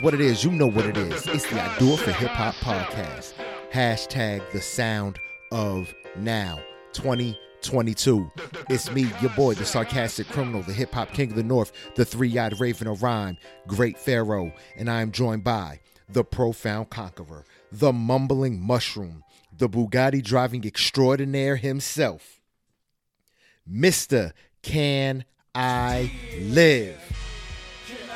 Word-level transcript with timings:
what 0.00 0.14
it 0.14 0.20
is, 0.20 0.24
what 0.24 0.26
it 0.26 0.32
is. 0.32 0.44
You 0.44 0.50
know 0.52 0.66
what 0.66 0.86
it 0.86 0.96
is. 0.96 1.26
It's 1.26 1.48
the 1.48 1.60
I 1.60 1.78
Do 1.78 1.92
It 1.92 1.98
for 1.98 2.12
Hip 2.12 2.30
Hop 2.30 2.54
podcast. 2.56 3.34
Hashtag 3.72 4.42
the 4.52 4.60
sound 4.60 5.18
of 5.52 5.94
now 6.16 6.60
2022. 6.92 8.30
It's 8.68 8.90
me, 8.90 9.10
your 9.20 9.30
boy, 9.30 9.54
the 9.54 9.64
sarcastic 9.64 10.28
criminal, 10.28 10.62
the 10.62 10.72
hip 10.72 10.92
hop 10.92 11.12
king 11.12 11.30
of 11.30 11.36
the 11.36 11.42
north, 11.42 11.72
the 11.94 12.04
three 12.04 12.36
eyed 12.38 12.58
raven 12.60 12.88
of 12.88 13.02
rhyme, 13.02 13.36
Great 13.66 13.98
Pharaoh, 13.98 14.52
and 14.76 14.90
I 14.90 15.02
am 15.02 15.12
joined 15.12 15.44
by 15.44 15.80
the 16.08 16.24
profound 16.24 16.90
conqueror, 16.90 17.44
the 17.70 17.92
mumbling 17.92 18.60
mushroom, 18.60 19.24
the 19.56 19.68
Bugatti 19.68 20.22
driving 20.22 20.64
extraordinaire 20.64 21.56
himself, 21.56 22.40
Mr. 23.70 24.32
Can 24.62 25.24
I 25.54 26.10
Live? 26.40 27.25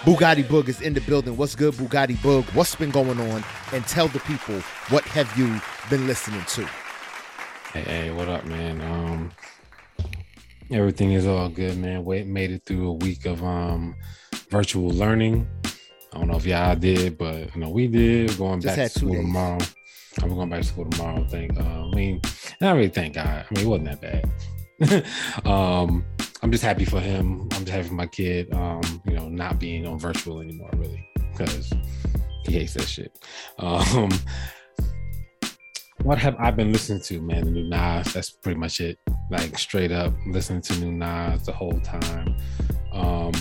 Bugatti 0.05 0.43
Boog 0.43 0.69
is 0.69 0.81
in 0.81 0.95
the 0.95 1.01
building. 1.03 1.37
What's 1.37 1.55
good, 1.55 1.75
Bugatti 1.75 2.17
Boog? 2.17 2.45
What's 2.55 2.75
been 2.75 2.91
going 2.91 3.21
on? 3.21 3.45
And 3.73 3.87
tell 3.87 4.09
the 4.09 4.21
people 4.21 4.59
what 4.89 5.05
have 5.05 5.31
you 5.37 5.61
been 5.91 6.07
listening 6.07 6.43
to? 6.49 6.65
Hey, 7.75 7.83
hey, 7.83 8.11
what 8.11 8.29
up, 8.29 8.47
man? 8.47 8.81
Um, 8.81 9.31
everything 10.71 11.13
is 11.13 11.27
all 11.27 11.51
good, 11.51 11.77
man. 11.77 12.05
We 12.05 12.23
made 12.25 12.51
it 12.51 12.63
through 12.65 12.89
a 12.89 12.93
week 12.95 13.27
of 13.27 13.45
um 13.45 13.95
virtual 14.49 14.89
learning. 14.89 15.47
I 16.15 16.19
don't 16.19 16.29
know 16.29 16.37
if 16.37 16.47
y'all 16.47 16.75
did, 16.75 17.19
but 17.19 17.55
you 17.55 17.61
know 17.61 17.69
we 17.69 17.87
did. 17.87 18.31
We're 18.31 18.37
going 18.39 18.61
Just 18.63 18.77
back 18.77 18.91
to 18.93 18.99
school 18.99 19.13
days. 19.13 19.21
tomorrow. 19.21 19.59
I'm 20.23 20.29
going 20.31 20.49
back 20.49 20.63
to 20.63 20.67
school 20.67 20.87
tomorrow. 20.87 21.27
Thank. 21.29 21.61
Uh, 21.61 21.63
I 21.63 21.91
mean, 21.95 22.23
not 22.61 22.75
really. 22.75 22.89
Thank 22.89 23.17
God. 23.17 23.45
I 23.51 23.55
mean, 23.55 23.67
it 23.67 23.69
wasn't 23.69 24.01
that 24.01 24.01
bad. 24.01 25.47
um, 25.47 26.07
I'm 26.43 26.51
just 26.51 26.65
happy 26.65 26.85
for 26.85 27.01
him. 27.01 27.43
I'm 27.53 27.65
just 27.65 27.69
happy 27.69 27.89
for 27.89 27.95
my 27.95 28.07
kid. 28.07 28.53
Um, 28.55 29.03
you 29.07 29.15
know, 29.15 29.29
not 29.29 29.59
being 29.59 29.87
on 29.87 29.99
virtual 29.99 30.41
anymore, 30.41 30.71
really, 30.77 31.07
because 31.33 31.73
he 32.45 32.53
hates 32.53 32.75
that 32.75 32.89
shit. 32.89 33.19
Um, 33.59 34.11
what 36.03 36.17
have 36.17 36.35
I 36.39 36.51
been 36.51 36.73
listening 36.73 37.03
to, 37.03 37.21
man? 37.21 37.45
The 37.45 37.51
new 37.51 37.69
Nas. 37.69 38.15
That's 38.15 38.31
pretty 38.31 38.59
much 38.59 38.81
it. 38.81 38.99
Like 39.31 39.59
straight 39.59 39.93
up 39.93 40.15
listening 40.27 40.63
to 40.63 40.81
new 40.81 40.93
Nas 40.93 41.45
the 41.45 41.53
whole 41.53 41.79
time. 41.81 42.37
Um, 42.93 43.33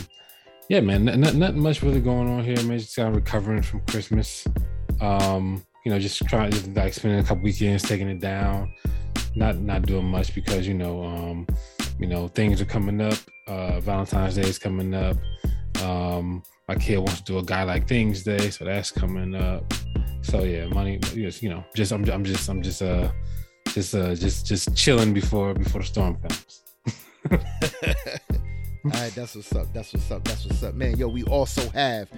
yeah, 0.67 0.81
man. 0.81 1.07
n- 1.07 1.23
n- 1.23 1.39
nothing 1.39 1.61
much 1.61 1.81
really 1.81 2.01
going 2.01 2.27
on 2.29 2.43
here, 2.43 2.61
man. 2.63 2.79
Just 2.79 2.95
kind 2.97 3.07
of 3.07 3.15
recovering 3.15 3.61
from 3.61 3.79
Christmas. 3.87 4.45
Um, 4.99 5.65
you 5.85 5.91
know, 5.91 5.99
just 5.99 6.21
trying 6.27 6.51
just 6.51 6.67
like 6.75 6.93
spending 6.93 7.19
a 7.19 7.23
couple 7.23 7.43
weekends 7.43 7.83
taking 7.83 8.09
it 8.09 8.19
down. 8.19 8.73
Not 9.35 9.57
not 9.59 9.83
doing 9.83 10.05
much 10.05 10.35
because 10.35 10.67
you 10.67 10.73
know, 10.73 11.03
um, 11.03 11.47
you 11.99 12.07
know, 12.07 12.27
things 12.27 12.61
are 12.61 12.65
coming 12.65 13.01
up. 13.01 13.17
Uh, 13.47 13.79
Valentine's 13.81 14.35
Day 14.35 14.43
is 14.43 14.57
coming 14.57 14.93
up. 14.93 15.17
Um, 15.83 16.43
my 16.67 16.75
kid 16.75 16.97
wants 16.97 17.21
to 17.21 17.23
do 17.23 17.37
a 17.39 17.43
guy 17.43 17.63
like 17.63 17.87
things 17.87 18.23
day, 18.23 18.49
so 18.49 18.63
that's 18.63 18.91
coming 18.91 19.35
up. 19.35 19.73
So 20.21 20.43
yeah, 20.43 20.67
money. 20.67 20.97
Just 20.97 21.41
you 21.41 21.49
know, 21.49 21.63
just 21.75 21.91
I'm, 21.91 22.07
I'm 22.09 22.23
just 22.23 22.47
I'm 22.47 22.61
just 22.61 22.81
uh 22.81 23.11
just 23.69 23.95
uh 23.95 24.15
just 24.15 24.45
just 24.45 24.75
chilling 24.75 25.13
before 25.13 25.53
before 25.53 25.81
the 25.81 25.87
storm 25.87 26.17
comes. 26.17 26.61
All 27.31 28.91
right, 28.91 29.13
that's 29.13 29.35
what's 29.35 29.53
up. 29.53 29.73
That's 29.73 29.93
what's 29.93 30.11
up. 30.11 30.23
That's 30.23 30.45
what's 30.45 30.63
up, 30.63 30.75
man. 30.75 30.97
Yo, 30.97 31.07
we 31.07 31.23
also 31.23 31.67
have 31.71 32.09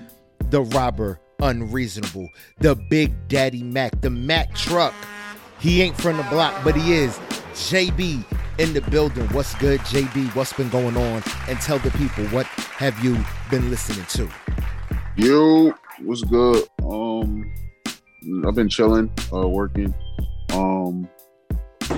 the 0.49 0.61
robber 0.61 1.19
unreasonable, 1.39 2.29
the 2.59 2.75
Big 2.89 3.13
Daddy 3.27 3.63
Mac, 3.63 3.99
the 4.01 4.09
Mac 4.09 4.53
truck. 4.53 4.93
He 5.59 5.81
ain't 5.81 5.95
from 5.95 6.17
the 6.17 6.23
block, 6.23 6.63
but 6.63 6.75
he 6.75 6.93
is. 6.93 7.17
JB 7.53 8.23
in 8.61 8.73
the 8.73 8.81
building. 8.91 9.27
What's 9.29 9.55
good, 9.55 9.79
JB? 9.81 10.35
What's 10.35 10.53
been 10.53 10.69
going 10.69 10.95
on? 10.95 11.23
And 11.49 11.59
tell 11.61 11.79
the 11.79 11.89
people 11.91 12.25
what 12.25 12.45
have 12.45 13.03
you 13.03 13.17
been 13.49 13.71
listening 13.71 14.05
to? 14.09 14.29
Yo, 15.15 15.73
what's 16.01 16.21
good? 16.21 16.67
Um, 16.83 17.51
I've 18.47 18.53
been 18.53 18.69
chilling, 18.69 19.11
uh, 19.33 19.47
working. 19.47 19.95
Um, 20.53 21.09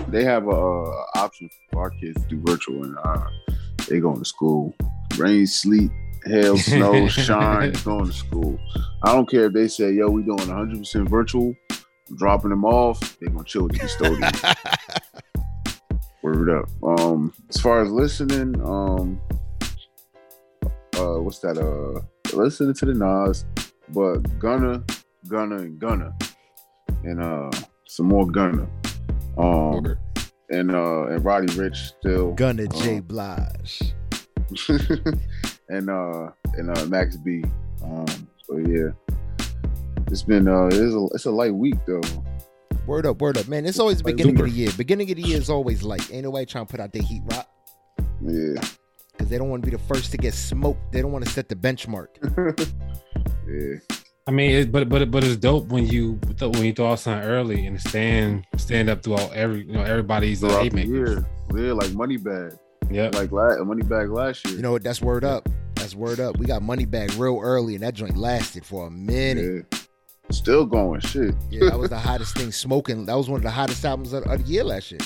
they 0.07 0.23
have 0.23 0.47
a, 0.47 0.51
uh 0.51 1.05
option 1.15 1.49
for 1.69 1.81
our 1.81 1.89
kids 1.89 2.21
to 2.21 2.29
do 2.29 2.41
virtual, 2.45 2.81
and 2.85 2.97
uh, 3.03 3.27
they 3.89 3.99
going 3.99 4.19
to 4.19 4.25
school. 4.25 4.73
Rain, 5.17 5.45
sleet, 5.45 5.91
hail, 6.25 6.57
snow, 6.57 7.07
shine, 7.09 7.73
going 7.83 8.05
to 8.05 8.13
school. 8.13 8.57
I 9.03 9.11
don't 9.11 9.29
care 9.29 9.47
if 9.47 9.53
they 9.53 9.67
say, 9.67 9.91
"Yo, 9.91 10.09
we 10.09 10.23
doing 10.23 10.47
100 10.47 10.77
percent 10.77 11.09
virtual." 11.09 11.53
I'm 12.09 12.15
dropping 12.15 12.51
them 12.51 12.63
off. 12.63 13.17
They 13.19 13.27
gonna 13.27 13.43
chill 13.43 13.63
with 13.63 13.73
the 13.73 13.79
custodian. 13.79 14.31
Word 16.23 16.49
up. 16.49 16.69
Um, 16.99 17.33
as 17.49 17.59
far 17.59 17.81
as 17.81 17.91
listening, 17.91 18.55
um, 18.63 19.19
uh, 20.95 21.19
what's 21.19 21.39
that? 21.39 21.57
Uh, 21.57 21.99
listening 22.35 22.73
to 22.75 22.85
the 22.85 22.93
Nas, 22.93 23.43
but 23.89 24.19
Gunna, 24.39 24.83
Gunna, 25.27 25.57
and 25.57 25.77
Gunna, 25.77 26.15
and 27.03 27.21
uh, 27.21 27.51
some 27.87 28.05
more 28.07 28.25
Gunna, 28.25 28.65
um, 29.37 29.97
and 30.49 30.71
uh, 30.73 31.07
and 31.07 31.25
Roddy 31.25 31.47
Ricch 31.53 31.75
still, 31.99 32.31
Gunna 32.33 32.67
J 32.67 32.99
Oh. 32.99 33.01
Blige. 33.01 33.93
and 35.69 35.89
uh, 35.89 36.29
and 36.55 36.77
uh, 36.77 36.85
Max 36.85 37.17
B. 37.17 37.43
Um, 37.83 38.05
so 38.45 38.57
yeah, 38.59 38.91
it's 40.07 40.23
been 40.23 40.47
uh, 40.47 40.67
it's 40.67 40.93
a 40.95 41.05
it's 41.15 41.25
a 41.25 41.31
light 41.31 41.53
week 41.53 41.75
though. 41.85 42.01
Word 42.85 43.05
up, 43.05 43.21
word 43.21 43.37
up, 43.37 43.47
man. 43.47 43.65
It's 43.65 43.79
always 43.79 43.99
the 43.99 44.03
Like 44.05 44.17
beginning 44.17 44.39
of 44.39 44.45
the 44.45 44.51
year. 44.51 44.69
Beginning 44.77 45.09
of 45.09 45.15
the 45.15 45.21
year 45.23 45.37
is 45.37 45.49
always 45.49 45.83
light. 45.83 46.09
Ain't 46.11 46.23
nobody 46.25 46.45
trying 46.45 46.65
to 46.65 46.71
put 46.71 46.79
out 46.81 46.91
their 46.91 47.01
heat 47.01 47.21
rock 47.25 47.47
Yeah, 48.21 48.61
because 49.13 49.29
they 49.29 49.37
don't 49.37 49.49
want 49.49 49.63
to 49.63 49.71
be 49.71 49.75
the 49.75 49.81
first 49.83 50.11
to 50.11 50.17
get 50.17 50.33
smoked. 50.33 50.91
They 50.91 51.01
don't 51.01 51.11
want 51.13 51.23
to 51.25 51.31
set 51.31 51.47
the 51.47 51.55
benchmark. 51.55 52.07
yeah, 53.47 53.97
I 54.27 54.31
mean, 54.31 54.51
it, 54.51 54.71
but 54.71 54.89
but 54.89 55.09
but 55.11 55.23
it's 55.23 55.37
dope 55.37 55.67
when 55.69 55.87
you 55.87 56.19
when 56.41 56.63
you 56.65 56.73
throw 56.73 56.91
out 56.91 56.99
something 56.99 57.23
early 57.27 57.65
and 57.67 57.79
stand 57.79 58.45
stand 58.57 58.89
up 58.89 59.01
throughout 59.01 59.31
every 59.33 59.65
you 59.65 59.71
know 59.73 59.83
everybody's 59.83 60.43
uh, 60.43 60.49
throughout 60.49 60.63
hate 60.63 60.71
the 60.73 60.85
makers. 60.85 61.23
year, 61.53 61.65
yeah, 61.67 61.71
like 61.73 61.89
Moneybag, 61.91 62.57
Yeah, 62.91 63.09
like 63.13 63.31
la- 63.31 63.55
Moneybag 63.63 64.13
last 64.13 64.45
year. 64.45 64.55
You 64.57 64.61
know 64.61 64.73
what? 64.73 64.83
That's 64.83 65.01
word 65.01 65.23
up. 65.23 65.47
That's 65.75 65.95
word 65.95 66.19
up. 66.19 66.37
We 66.37 66.45
got 66.47 66.61
money 66.61 66.85
back 66.85 67.11
real 67.17 67.39
early, 67.41 67.75
and 67.75 67.83
that 67.83 67.93
joint 67.93 68.17
lasted 68.17 68.65
for 68.65 68.87
a 68.87 68.91
minute. 68.91 69.65
yeah. 69.71 69.79
Still 70.29 70.65
going, 70.65 71.01
shit. 71.01 71.35
Yeah, 71.51 71.69
that 71.69 71.79
was 71.79 71.89
the 71.89 71.99
hottest 71.99 72.35
thing 72.37 72.51
smoking. 72.51 73.05
That 73.05 73.15
was 73.15 73.29
one 73.29 73.37
of 73.37 73.43
the 73.43 73.51
hottest 73.51 73.83
albums 73.85 74.13
of, 74.13 74.23
of 74.23 74.43
the 74.43 74.51
year 74.51 74.63
last 74.63 74.91
year. 74.91 75.01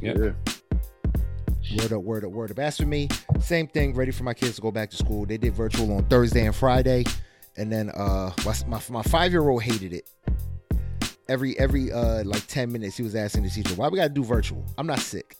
Yep. 0.00 0.16
Yeah. 0.16 1.76
Word 1.76 1.92
up, 1.92 2.02
word 2.02 2.24
up, 2.24 2.30
word 2.30 2.50
up. 2.50 2.58
As 2.58 2.78
for 2.78 2.86
me, 2.86 3.08
same 3.40 3.66
thing. 3.66 3.94
Ready 3.94 4.10
for 4.10 4.22
my 4.22 4.32
kids 4.32 4.56
to 4.56 4.62
go 4.62 4.70
back 4.70 4.90
to 4.90 4.96
school. 4.96 5.26
They 5.26 5.36
did 5.36 5.54
virtual 5.54 5.92
on 5.94 6.04
Thursday 6.04 6.46
and 6.46 6.54
Friday, 6.54 7.04
and 7.56 7.70
then 7.70 7.90
uh, 7.90 8.32
my 8.44 8.54
my, 8.66 8.80
my 8.88 9.02
five 9.02 9.32
year 9.32 9.46
old 9.46 9.62
hated 9.62 9.92
it. 9.92 10.08
Every 11.28 11.58
every 11.58 11.92
uh 11.92 12.24
like 12.24 12.46
ten 12.46 12.72
minutes, 12.72 12.96
he 12.96 13.02
was 13.02 13.14
asking 13.14 13.42
the 13.42 13.50
teacher, 13.50 13.74
"Why 13.74 13.88
we 13.88 13.98
gotta 13.98 14.08
do 14.08 14.24
virtual? 14.24 14.64
I'm 14.78 14.86
not 14.86 15.00
sick." 15.00 15.36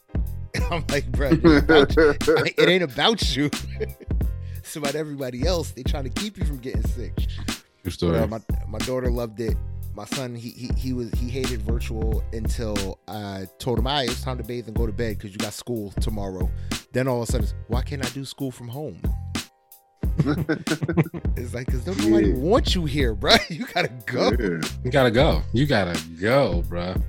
I'm 0.71 0.85
like, 0.91 1.11
bro, 1.11 1.31
it 1.31 1.45
ain't 1.45 1.63
about 1.65 1.97
you. 1.97 2.15
it 2.59 2.69
ain't 2.69 2.83
about 2.83 3.37
you. 3.37 3.51
it's 4.57 4.77
about 4.77 4.95
everybody 4.95 5.47
else. 5.47 5.71
They 5.71 5.83
trying 5.83 6.05
to 6.05 6.11
keep 6.11 6.37
you 6.37 6.45
from 6.45 6.59
getting 6.59 6.87
sick. 6.89 7.15
True 7.91 8.09
story. 8.09 8.19
Uh, 8.19 8.27
my 8.27 8.41
my 8.69 8.79
daughter 8.79 9.11
loved 9.11 9.41
it. 9.41 9.57
My 9.95 10.05
son, 10.05 10.35
he 10.35 10.51
he 10.51 10.71
he 10.77 10.93
was 10.93 11.11
he 11.13 11.29
hated 11.29 11.63
virtual 11.63 12.23
until 12.33 12.99
I 13.09 13.47
told 13.59 13.79
him, 13.79 13.87
"All 13.87 13.95
right, 13.95 14.09
it's 14.09 14.23
time 14.23 14.39
to 14.39 14.45
bathe 14.45 14.69
and 14.69 14.77
go 14.77 14.87
to 14.87 14.93
bed 14.93 15.17
because 15.19 15.33
you 15.33 15.39
got 15.39 15.53
school 15.53 15.91
tomorrow." 16.01 16.49
Then 16.93 17.09
all 17.09 17.23
of 17.23 17.29
a 17.29 17.33
sudden, 17.33 17.49
why 17.69 17.83
can't 17.83 18.05
I 18.05 18.09
do 18.11 18.25
school 18.25 18.51
from 18.51 18.69
home? 18.69 19.01
it's 21.37 21.55
like 21.55 21.67
because 21.67 21.87
nobody 21.87 22.29
Yeah. 22.31 22.35
wants 22.37 22.75
you 22.75 22.85
here, 22.85 23.15
bro. 23.15 23.33
You 23.51 23.67
gotta 23.73 23.91
go. 24.07 24.31
Yeah, 24.31 24.37
Yeah. 24.41 24.69
You 24.85 24.91
gotta 24.91 25.11
go. 25.11 25.43
You 25.53 25.67
gotta 25.67 26.01
go, 26.21 26.63
bruh. 26.69 27.01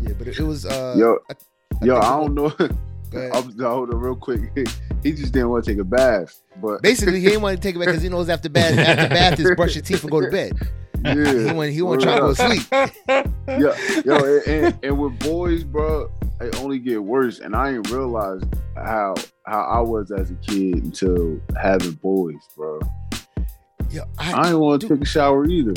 Yeah, 0.00 0.12
but 0.18 0.28
it, 0.28 0.38
it 0.38 0.42
was. 0.44 0.64
uh 0.66 0.94
Yo, 0.98 1.18
I- 1.30 1.84
yo, 1.84 1.96
I 1.96 2.20
don't 2.20 2.34
know. 2.34 2.52
was- 3.12 3.14
go 3.14 3.18
ahead. 3.18 3.32
I'm 3.34 3.58
hold 3.76 3.94
on 3.94 4.00
real 4.00 4.16
quick. 4.16 4.40
He 5.02 5.12
just 5.12 5.32
didn't 5.32 5.48
want 5.48 5.64
to 5.64 5.70
take 5.70 5.80
a 5.80 5.84
bath, 5.84 6.42
but 6.60 6.82
Basically, 6.82 7.20
he 7.20 7.26
didn't 7.26 7.40
want 7.40 7.56
to 7.56 7.62
take 7.62 7.74
it 7.74 7.78
back 7.78 7.88
because 7.88 8.02
he 8.02 8.10
knows 8.10 8.28
after 8.28 8.50
bath, 8.50 8.76
after 8.76 9.08
bath 9.08 9.40
is 9.40 9.50
brush 9.56 9.74
your 9.74 9.82
teeth 9.82 10.02
and 10.02 10.10
go 10.10 10.20
to 10.20 10.30
bed. 10.30 10.52
Yeah, 11.02 11.14
He 11.14 11.52
want 11.52 11.70
he 11.70 11.80
want 11.80 12.00
to 12.02 12.06
try 12.06 12.14
to 12.16 12.20
go 12.20 12.34
to 12.34 12.36
sleep. 12.36 12.62
yeah, 13.48 14.02
yo, 14.04 14.16
and, 14.16 14.46
and, 14.46 14.78
and 14.82 14.98
with 14.98 15.18
boys, 15.20 15.64
bro, 15.64 16.10
it 16.40 16.54
only 16.56 16.78
get 16.78 17.02
worse. 17.02 17.38
And 17.38 17.56
I 17.56 17.72
didn't 17.72 17.90
realize 17.90 18.42
how 18.76 19.14
how 19.46 19.62
I 19.62 19.80
was 19.80 20.10
as 20.10 20.30
a 20.30 20.34
kid 20.34 20.84
until 20.84 21.40
having 21.58 21.92
boys, 21.92 22.36
bro. 22.54 22.80
Yo, 23.90 24.02
I 24.18 24.32
I, 24.34 24.42
didn't 24.44 24.58
want 24.60 24.82
to 24.82 24.88
take 24.88 25.00
a 25.00 25.06
shower 25.06 25.46
either. 25.46 25.72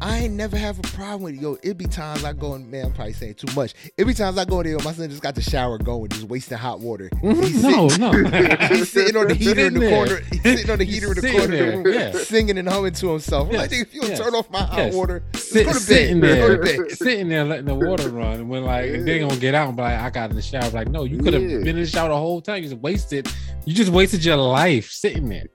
I 0.00 0.18
ain't 0.18 0.34
never 0.34 0.56
have 0.58 0.78
a 0.78 0.82
problem 0.82 1.22
with 1.22 1.34
it. 1.36 1.40
Yo, 1.40 1.56
it 1.62 1.78
be 1.78 1.86
times 1.86 2.22
I 2.22 2.32
go 2.34 2.52
and 2.54 2.70
man, 2.70 2.86
I'm 2.86 2.92
probably 2.92 3.14
saying 3.14 3.34
too 3.34 3.52
much. 3.54 3.72
It 3.96 4.04
be 4.04 4.12
times 4.12 4.36
I 4.36 4.44
go 4.44 4.62
there, 4.62 4.76
my 4.84 4.92
son 4.92 5.08
just 5.08 5.22
got 5.22 5.34
the 5.34 5.40
shower 5.40 5.78
going, 5.78 6.08
just 6.10 6.24
wasting 6.24 6.58
hot 6.58 6.80
water. 6.80 7.08
He's 7.22 7.62
no, 7.62 7.88
sitting, 7.88 8.00
no. 8.12 8.56
he's 8.68 8.92
sitting 8.92 9.16
on 9.16 9.28
the 9.28 9.34
heater 9.34 9.66
in 9.66 9.74
the 9.74 9.80
there. 9.80 9.90
corner. 10.06 10.20
He's 10.30 10.42
sitting 10.42 10.70
on 10.70 10.78
the 10.78 10.84
heater 10.84 11.08
in 11.08 11.14
the 11.14 11.20
corner, 11.22 11.44
of 11.44 11.50
the 11.50 11.56
there, 11.56 11.76
room, 11.78 11.92
yeah. 11.92 12.12
singing 12.24 12.58
and 12.58 12.68
humming 12.68 12.92
to 12.92 13.08
himself. 13.10 13.48
I'm 13.48 13.54
like, 13.56 13.70
Yes, 13.70 13.78
"Nigga, 13.80 13.82
if 13.82 13.94
you 13.94 14.00
yes, 14.02 14.18
turn 14.18 14.34
off 14.34 14.50
my 14.50 14.58
hot 14.62 14.76
yes. 14.78 14.94
water, 14.94 15.22
Sit, 15.34 15.64
go 15.66 15.72
to 15.72 15.78
bed. 15.78 15.82
sitting 15.82 16.20
there, 16.20 16.88
sitting 16.90 17.28
there, 17.30 17.44
letting 17.44 17.64
the 17.64 17.74
water 17.74 18.10
run. 18.10 18.34
And 18.34 18.48
when 18.50 18.64
like 18.64 18.90
Yeah. 18.90 19.02
they 19.02 19.18
gonna 19.18 19.36
get 19.36 19.54
out 19.54 19.68
and 19.68 19.76
be 19.76 19.82
like, 19.82 19.98
I 19.98 20.10
got 20.10 20.28
in 20.30 20.36
the 20.36 20.42
shower. 20.42 20.68
Like, 20.70 20.88
no, 20.88 21.04
you 21.04 21.18
could 21.20 21.32
have 21.32 21.42
Yeah. 21.42 21.58
been 21.58 21.68
in 21.68 21.76
the 21.76 21.86
shower 21.86 22.10
the 22.10 22.16
whole 22.16 22.40
time. 22.42 22.62
You 22.62 22.68
just 22.68 22.82
wasted. 22.82 23.28
You 23.64 23.74
just 23.74 23.90
wasted 23.90 24.24
your 24.24 24.36
life 24.36 24.90
sitting 24.92 25.28
there. 25.28 25.46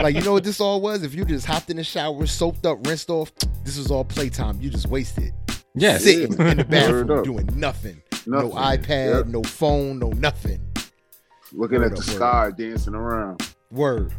Like 0.00 0.14
you 0.16 0.22
know 0.22 0.32
what 0.32 0.42
this 0.44 0.60
all 0.60 0.80
was? 0.80 1.02
If 1.04 1.14
you 1.14 1.24
just 1.24 1.46
hopped 1.46 1.70
in 1.70 1.76
the 1.76 1.84
shower, 1.84 2.26
soaked 2.26 2.66
up, 2.66 2.84
rinsed 2.86 3.10
off, 3.10 3.32
this 3.64 3.76
was 3.78 3.90
all 3.90 4.04
playtime. 4.04 4.60
You 4.60 4.70
just 4.70 4.86
wasted. 4.88 5.32
yes. 5.74 6.04
Sitting 6.04 6.32
in 6.38 6.56
the 6.58 6.64
bathroom 6.64 7.22
doing 7.24 7.48
nothing. 7.54 8.02
Nothing. 8.26 8.50
No 8.50 8.50
iPad, 8.50 9.14
Yep. 9.18 9.26
no 9.26 9.42
phone, 9.42 9.98
no 9.98 10.08
nothing. 10.10 10.60
Looking 11.52 11.78
Word 11.78 11.92
at 11.92 11.96
the 11.96 12.02
up, 12.02 12.06
word 12.08 12.16
sky, 12.16 12.50
dancing 12.56 12.94
around. 12.94 13.54
Word. 13.70 14.12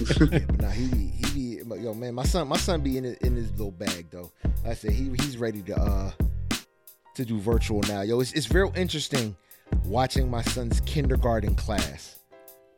yeah, 0.32 0.40
but 0.46 0.60
nah, 0.60 0.70
he 0.70 0.88
be, 0.88 0.96
he 1.06 1.56
be 1.56 1.62
but 1.64 1.80
yo 1.80 1.94
man, 1.94 2.14
my 2.14 2.24
son, 2.24 2.48
my 2.48 2.56
son 2.56 2.80
be 2.82 2.98
in 2.98 3.04
his, 3.04 3.16
in 3.18 3.34
his 3.36 3.50
little 3.52 3.70
bag 3.70 4.06
though. 4.10 4.30
Like 4.62 4.72
I 4.72 4.74
said 4.74 4.90
he 4.90 5.04
he's 5.20 5.38
ready 5.38 5.62
to 5.62 5.76
uh 5.80 6.10
to 7.14 7.24
do 7.24 7.38
virtual 7.40 7.80
now. 7.82 8.02
Yo, 8.02 8.20
it's 8.20 8.32
it's 8.32 8.50
real 8.50 8.72
interesting 8.76 9.34
watching 9.86 10.28
my 10.30 10.42
son's 10.42 10.80
kindergarten 10.80 11.54
class 11.54 12.18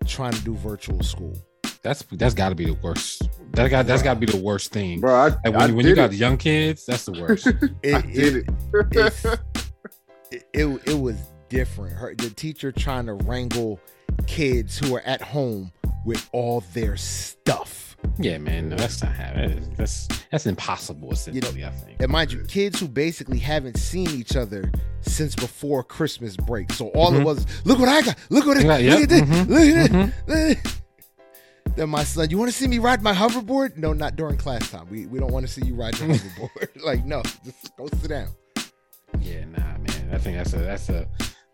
trying 0.06 0.32
to 0.32 0.40
do 0.42 0.54
virtual 0.54 1.02
school. 1.02 1.36
That's 1.88 2.02
that's 2.12 2.34
got 2.34 2.50
to 2.50 2.54
be 2.54 2.66
the 2.66 2.74
worst. 2.82 3.26
That 3.52 3.68
got 3.70 3.86
that's 3.86 4.02
got 4.02 4.14
to 4.14 4.20
be 4.20 4.26
the 4.26 4.36
worst 4.36 4.72
thing. 4.72 5.00
Bro, 5.00 5.14
I, 5.14 5.28
Like 5.28 5.44
when, 5.44 5.56
I 5.56 5.66
you, 5.68 5.74
when 5.74 5.86
you 5.86 5.94
got 5.94 6.12
it. 6.12 6.16
young 6.16 6.36
kids, 6.36 6.84
that's 6.84 7.06
the 7.06 7.12
worst. 7.12 7.46
It, 7.82 7.94
I 7.94 8.00
did 8.02 8.36
it. 8.36 9.40
it, 10.30 10.44
it 10.52 10.66
it 10.88 11.00
was 11.00 11.16
different. 11.48 11.94
Her 11.96 12.14
the 12.14 12.28
teacher 12.28 12.70
trying 12.72 13.06
to 13.06 13.14
wrangle 13.14 13.80
kids 14.26 14.76
who 14.78 14.94
are 14.96 15.00
at 15.00 15.22
home 15.22 15.72
with 16.04 16.28
all 16.32 16.60
their 16.74 16.98
stuff. 16.98 17.96
yeah, 18.18 18.36
man, 18.36 18.68
no, 18.68 18.76
that's 18.76 19.02
not 19.02 19.12
happening. 19.12 19.74
That's 19.78 20.08
that's 20.30 20.44
impossible. 20.44 21.10
Essentially, 21.12 21.64
I 21.64 21.70
think. 21.70 22.02
And 22.02 22.12
mind 22.12 22.32
you, 22.32 22.44
kids 22.44 22.78
who 22.80 22.86
basically 22.86 23.38
haven't 23.38 23.78
seen 23.78 24.10
each 24.10 24.36
other 24.36 24.70
since 25.00 25.34
before 25.34 25.82
Christmas 25.82 26.36
break. 26.36 26.70
So 26.72 26.88
all 26.88 27.14
it 27.14 27.20
Mhm. 27.20 27.24
was, 27.24 27.46
look 27.64 27.78
what 27.78 27.88
I 27.88 28.02
got. 28.02 28.16
Look 28.28 28.44
what 28.44 28.58
I 28.58 28.60
Yeah, 28.78 28.94
look 28.96 29.00
yep, 29.00 29.02
at 29.04 29.08
this. 29.08 29.20
mhm, 29.22 29.48
Look 29.48 29.60
at 29.60 29.90
mhm. 29.90 30.12
this. 30.26 30.80
Then 31.78 31.90
my 31.90 32.02
son, 32.02 32.28
you 32.28 32.38
want 32.38 32.50
to 32.50 32.56
see 32.56 32.66
me 32.66 32.80
ride 32.80 33.02
my 33.02 33.12
hoverboard? 33.14 33.76
No, 33.76 33.92
not 33.92 34.16
during 34.16 34.36
class 34.36 34.68
time. 34.68 34.88
We 34.90 35.06
we 35.06 35.20
don't 35.20 35.30
want 35.32 35.46
to 35.46 35.52
see 35.52 35.64
you 35.64 35.74
ride 35.76 35.94
the 35.94 36.06
hoverboard. 36.12 36.82
like 36.84 37.04
no, 37.06 37.22
just 37.44 37.76
go 37.76 37.86
sit 37.86 38.08
down. 38.08 38.26
Yeah, 39.20 39.44
nah, 39.44 39.58
man. 39.78 40.10
I 40.12 40.18
think 40.18 40.38
that's 40.38 40.52
a 40.54 40.58
that's 40.58 40.88
a. 40.88 41.08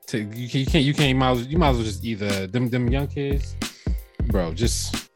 To, 0.06 0.18
you, 0.18 0.48
can't- 0.48 0.54
you 0.54 0.66
can't 0.66 0.84
you 0.84 0.94
can't 0.94 1.08
you 1.10 1.14
might 1.14 1.30
as 1.32 1.38
well, 1.40 1.46
you 1.46 1.58
might 1.58 1.68
as 1.70 1.76
well 1.76 1.84
just 1.84 2.04
either 2.06 2.46
them 2.46 2.70
them 2.70 2.88
young 2.88 3.06
kids, 3.06 3.54
bro. 4.28 4.54
Just 4.54 5.10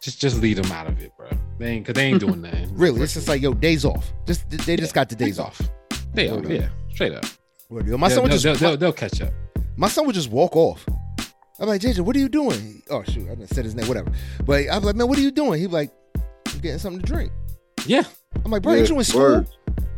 just 0.00 0.20
just 0.20 0.40
leave 0.40 0.62
them 0.62 0.70
out 0.70 0.86
of 0.86 1.00
it, 1.02 1.10
bro. 1.16 1.28
They 1.58 1.66
ain't 1.70 1.84
cause 1.86 1.94
they 1.96 2.06
ain't 2.06 2.20
doing 2.20 2.40
nothing. 2.42 2.72
Really, 2.76 3.00
it's 3.02 3.14
just 3.14 3.26
like 3.26 3.42
yo, 3.42 3.54
days 3.54 3.84
off. 3.84 4.12
Just 4.28 4.48
they 4.64 4.76
just 4.76 4.94
got 4.94 5.08
the 5.08 5.16
days 5.16 5.40
off. 5.40 5.60
They 6.14 6.28
off, 6.30 6.44
yeah, 6.48 6.68
straight 6.92 7.14
up. 7.14 7.24
My 7.68 7.80
They'll, 7.80 8.10
son 8.10 8.22
would 8.22 8.30
they'll, 8.32 8.38
just 8.38 8.60
they'll, 8.60 8.76
they'll 8.76 8.92
catch 8.92 9.20
up. 9.22 9.32
my 9.76 9.88
son 9.88 10.06
would 10.06 10.14
just 10.14 10.30
walk 10.30 10.54
off. 10.54 10.86
I'm 11.62 11.68
like, 11.68 11.80
JJ, 11.80 12.00
what 12.00 12.16
are 12.16 12.18
you 12.18 12.28
doing? 12.28 12.82
Oh 12.90 13.04
shoot, 13.04 13.26
I 13.30 13.36
didn't 13.36 13.50
said 13.54 13.64
his 13.64 13.76
name, 13.76 13.86
whatever. 13.86 14.10
But 14.44 14.64
I'm 14.70 14.82
like, 14.82 14.96
man, 14.96 15.06
what 15.08 15.16
are 15.16 15.22
you 15.22 15.30
doing? 15.30 15.60
He 15.60 15.68
like, 15.68 15.92
I'm 16.48 16.58
getting 16.58 16.78
something 16.78 17.00
to 17.00 17.06
drink. 17.06 17.30
Yeah, 17.86 18.02
I'm 18.44 18.50
like, 18.50 18.62
bro, 18.62 18.74
ain't 18.74 18.88
you 18.88 18.98
in 18.98 19.04
school? 19.04 19.20
word. 19.20 19.46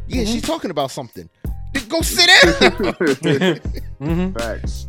Yeah, 0.07 0.23
Mhm. 0.25 0.27
she's 0.33 0.43
talking 0.43 0.71
about 0.71 0.91
something. 0.91 1.29
Then 1.73 1.89
go 1.89 2.03
sit 2.03 2.27
down. 2.29 2.53
mm-hmm. 4.01 4.33
Facts. 4.39 4.87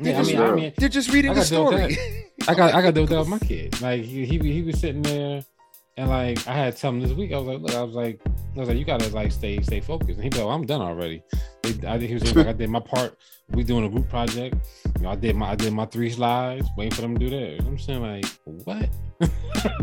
yeah. 0.00 0.18
I 0.18 0.22
mean, 0.24 0.38
I 0.38 0.52
mean, 0.52 0.72
They're 0.76 0.88
just 0.88 1.12
reading 1.12 1.32
the 1.34 1.40
got 1.42 1.48
dealt 1.48 1.72
with 1.72 1.94
story. 1.94 2.26
I 2.48 2.54
got 2.54 2.74
I 2.74 2.82
got 2.82 2.94
to 2.94 3.06
deal 3.06 3.18
with 3.20 3.28
my 3.28 3.38
kid. 3.46 3.80
Like 3.80 4.02
he, 4.02 4.26
he 4.26 4.38
he 4.38 4.62
was 4.62 4.80
sitting 4.80 5.02
there, 5.02 5.44
and 5.96 6.08
like 6.08 6.46
I 6.46 6.52
had 6.52 6.74
to 6.74 6.80
tell 6.80 6.90
him 6.90 7.00
this 7.00 7.12
week. 7.12 7.32
I 7.32 7.38
was 7.38 7.46
like, 7.46 7.60
look, 7.60 7.74
I 7.74 7.82
was 7.82 7.94
like, 7.94 8.20
I 8.26 8.58
was 8.58 8.68
like, 8.68 8.78
you 8.78 8.84
gotta 8.84 9.08
like 9.14 9.32
stay 9.32 9.60
stay 9.62 9.80
focused. 9.80 10.12
And 10.12 10.22
he 10.22 10.28
was 10.28 10.38
like, 10.38 10.46
well, 10.46 10.54
I'm 10.54 10.66
done 10.66 10.80
already. 10.80 11.22
They, 11.62 11.86
I 11.86 11.98
he 11.98 12.14
was 12.14 12.34
like, 12.36 12.46
I 12.46 12.52
did 12.52 12.70
my 12.70 12.80
part. 12.80 13.16
We 13.50 13.64
doing 13.64 13.84
a 13.84 13.88
group 13.88 14.08
project. 14.08 14.56
You 14.96 15.02
know, 15.02 15.10
I 15.10 15.16
did 15.16 15.36
my 15.36 15.50
I 15.50 15.54
did 15.56 15.72
my 15.72 15.86
three 15.86 16.10
slides. 16.10 16.66
Waiting 16.76 16.94
for 16.94 17.02
them 17.02 17.18
to 17.18 17.20
do 17.20 17.30
theirs. 17.30 17.60
I'm 17.66 17.78
saying 17.78 18.02
like, 18.02 18.26
what? 18.64 18.88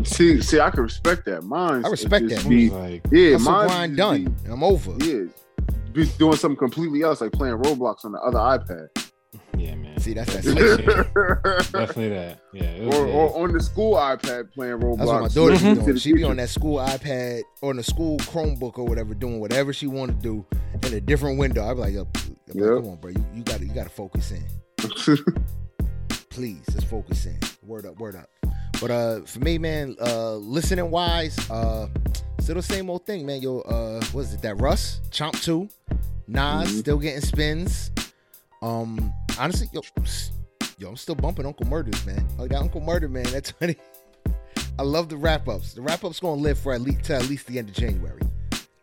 See, 0.02 0.40
see, 0.40 0.58
I 0.58 0.70
can 0.70 0.82
respect 0.82 1.24
that. 1.26 1.42
Mine. 1.44 1.84
I 1.84 1.88
respect 1.88 2.28
that. 2.30 2.44
I 2.44 2.48
Be, 2.48 2.68
was 2.68 2.78
like, 2.78 3.06
yeah, 3.12 3.32
Hustle 3.32 3.52
mine 3.52 3.66
grind 3.68 3.96
done. 3.96 4.36
I'm 4.50 4.64
over. 4.64 4.92
Yeah, 5.04 5.26
be 5.92 6.06
doing 6.18 6.36
something 6.36 6.56
completely 6.56 7.02
else, 7.02 7.20
like 7.20 7.32
playing 7.32 7.56
Roblox 7.56 8.04
on 8.04 8.12
the 8.12 8.20
other 8.20 8.38
iPad, 8.38 8.88
yeah, 9.58 9.74
man. 9.74 9.98
See, 10.00 10.14
that's 10.14 10.32
that 10.32 10.44
Definitely, 10.44 10.84
definitely 11.78 12.08
that. 12.10 12.40
Yeah. 12.52 12.84
Was, 12.86 12.94
or, 12.96 13.06
yeah. 13.08 13.14
or 13.14 13.42
on 13.44 13.52
the 13.52 13.60
school 13.60 13.94
iPad 13.96 14.52
playing 14.52 14.78
Roblox. 14.78 14.98
That's 14.98 15.08
what 15.10 15.20
my 15.22 15.28
daughter 15.28 15.54
Mhm. 15.54 15.78
be 15.80 15.84
doing. 15.84 15.96
She 15.98 16.12
be 16.12 16.24
on 16.24 16.36
that 16.36 16.48
school 16.48 16.78
iPad 16.78 17.42
or 17.60 17.70
on 17.70 17.76
the 17.76 17.82
school 17.82 18.18
Chromebook 18.18 18.78
or 18.78 18.84
whatever, 18.84 19.14
doing 19.14 19.40
whatever 19.40 19.72
she 19.72 19.86
want 19.86 20.10
to 20.10 20.16
do 20.22 20.46
in 20.86 20.94
a 20.94 21.00
different 21.00 21.38
window. 21.38 21.62
I'm 21.68 21.78
like, 21.78 21.92
yo, 21.94 22.06
I'm 22.52 22.58
like, 22.60 22.82
come 22.82 22.86
on, 22.92 22.96
bro, 22.96 23.10
you, 23.10 23.24
you 23.34 23.42
got 23.42 23.58
to 23.58 23.66
you 23.66 23.72
got 23.74 23.84
to 23.84 23.90
focus 23.90 24.30
in. 24.32 24.44
Please, 26.30 26.60
just 26.70 26.86
focus 26.86 27.26
in. 27.26 27.36
Word 27.66 27.84
up, 27.86 27.98
word 27.98 28.14
up. 28.16 28.28
But 28.80 28.90
uh, 28.92 29.20
for 29.22 29.40
me, 29.40 29.58
man, 29.58 29.96
uh, 30.00 30.34
listening 30.36 30.88
wise, 30.90 31.36
uh, 31.50 31.88
still 32.40 32.54
the 32.54 32.62
same 32.62 32.88
old 32.88 33.04
thing, 33.06 33.26
man. 33.26 33.42
Yo, 33.42 33.58
uh, 33.62 34.00
what 34.12 34.20
is 34.22 34.34
it? 34.34 34.42
That 34.42 34.54
Russ, 34.60 35.00
Chomp 35.10 35.42
Two, 35.42 35.68
Nas, 36.28 36.68
Mhm. 36.70 36.78
still 36.78 36.98
getting 36.98 37.20
spins. 37.22 37.90
Um, 38.62 39.12
honestly, 39.38 39.68
yo, 39.72 39.82
yo, 40.78 40.88
I'm 40.88 40.96
still 40.96 41.14
bumping 41.14 41.46
Uncle 41.46 41.66
Murda's, 41.66 42.04
man. 42.04 42.26
Like 42.38 42.50
that 42.50 42.60
Uncle 42.60 42.80
Murda, 42.80 43.10
man. 43.10 43.24
That's 43.24 43.50
funny. 43.52 43.76
I 44.78 44.82
love 44.82 45.08
the 45.08 45.16
wrap 45.16 45.48
ups. 45.48 45.74
The 45.74 45.82
wrap 45.82 46.04
ups 46.04 46.20
gonna 46.20 46.40
live 46.40 46.58
for 46.58 46.72
at 46.72 46.80
least 46.80 47.04
till 47.04 47.16
at 47.16 47.28
least 47.28 47.46
the 47.46 47.58
end 47.58 47.68
of 47.68 47.74
January. 47.74 48.22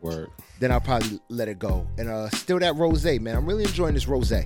Word. 0.01 0.30
Then 0.60 0.72
I'll 0.72 0.81
probably 0.81 1.19
let 1.30 1.47
it 1.47 1.57
go. 1.57 1.88
And 1.97 2.09
uh, 2.09 2.30
still 2.30 2.59
that 2.59 2.76
rose, 2.76 3.06
man. 3.06 3.35
I'm 3.35 3.45
really 3.45 3.64
enjoying 3.64 3.94
this 3.94 4.07
rose. 4.07 4.31
yeah, 4.31 4.44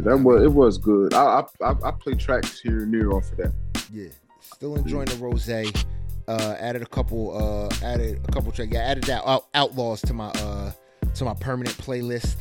that 0.00 0.20
was 0.22 0.42
it 0.42 0.52
was 0.52 0.78
good. 0.78 1.14
I 1.14 1.40
I 1.40 1.44
I, 1.64 1.74
I 1.84 1.90
play 1.92 2.14
tracks 2.14 2.60
here 2.60 2.82
and 2.82 2.92
there 2.92 3.12
off 3.12 3.30
of 3.32 3.38
that. 3.38 3.52
Yeah, 3.92 4.08
still 4.40 4.76
enjoying 4.76 5.06
the 5.06 5.16
rose. 5.16 5.48
Uh, 5.48 6.56
added 6.58 6.82
a 6.82 6.86
couple. 6.86 7.36
Uh, 7.36 7.68
added 7.84 8.20
a 8.28 8.32
couple 8.32 8.50
tracks. 8.52 8.72
Yeah, 8.72 8.80
added 8.80 9.04
that 9.04 9.24
out, 9.26 9.46
outlaws 9.54 10.00
to 10.02 10.12
my 10.12 10.28
uh 10.28 10.72
to 11.14 11.24
my 11.24 11.34
permanent 11.34 11.76
playlist. 11.78 12.36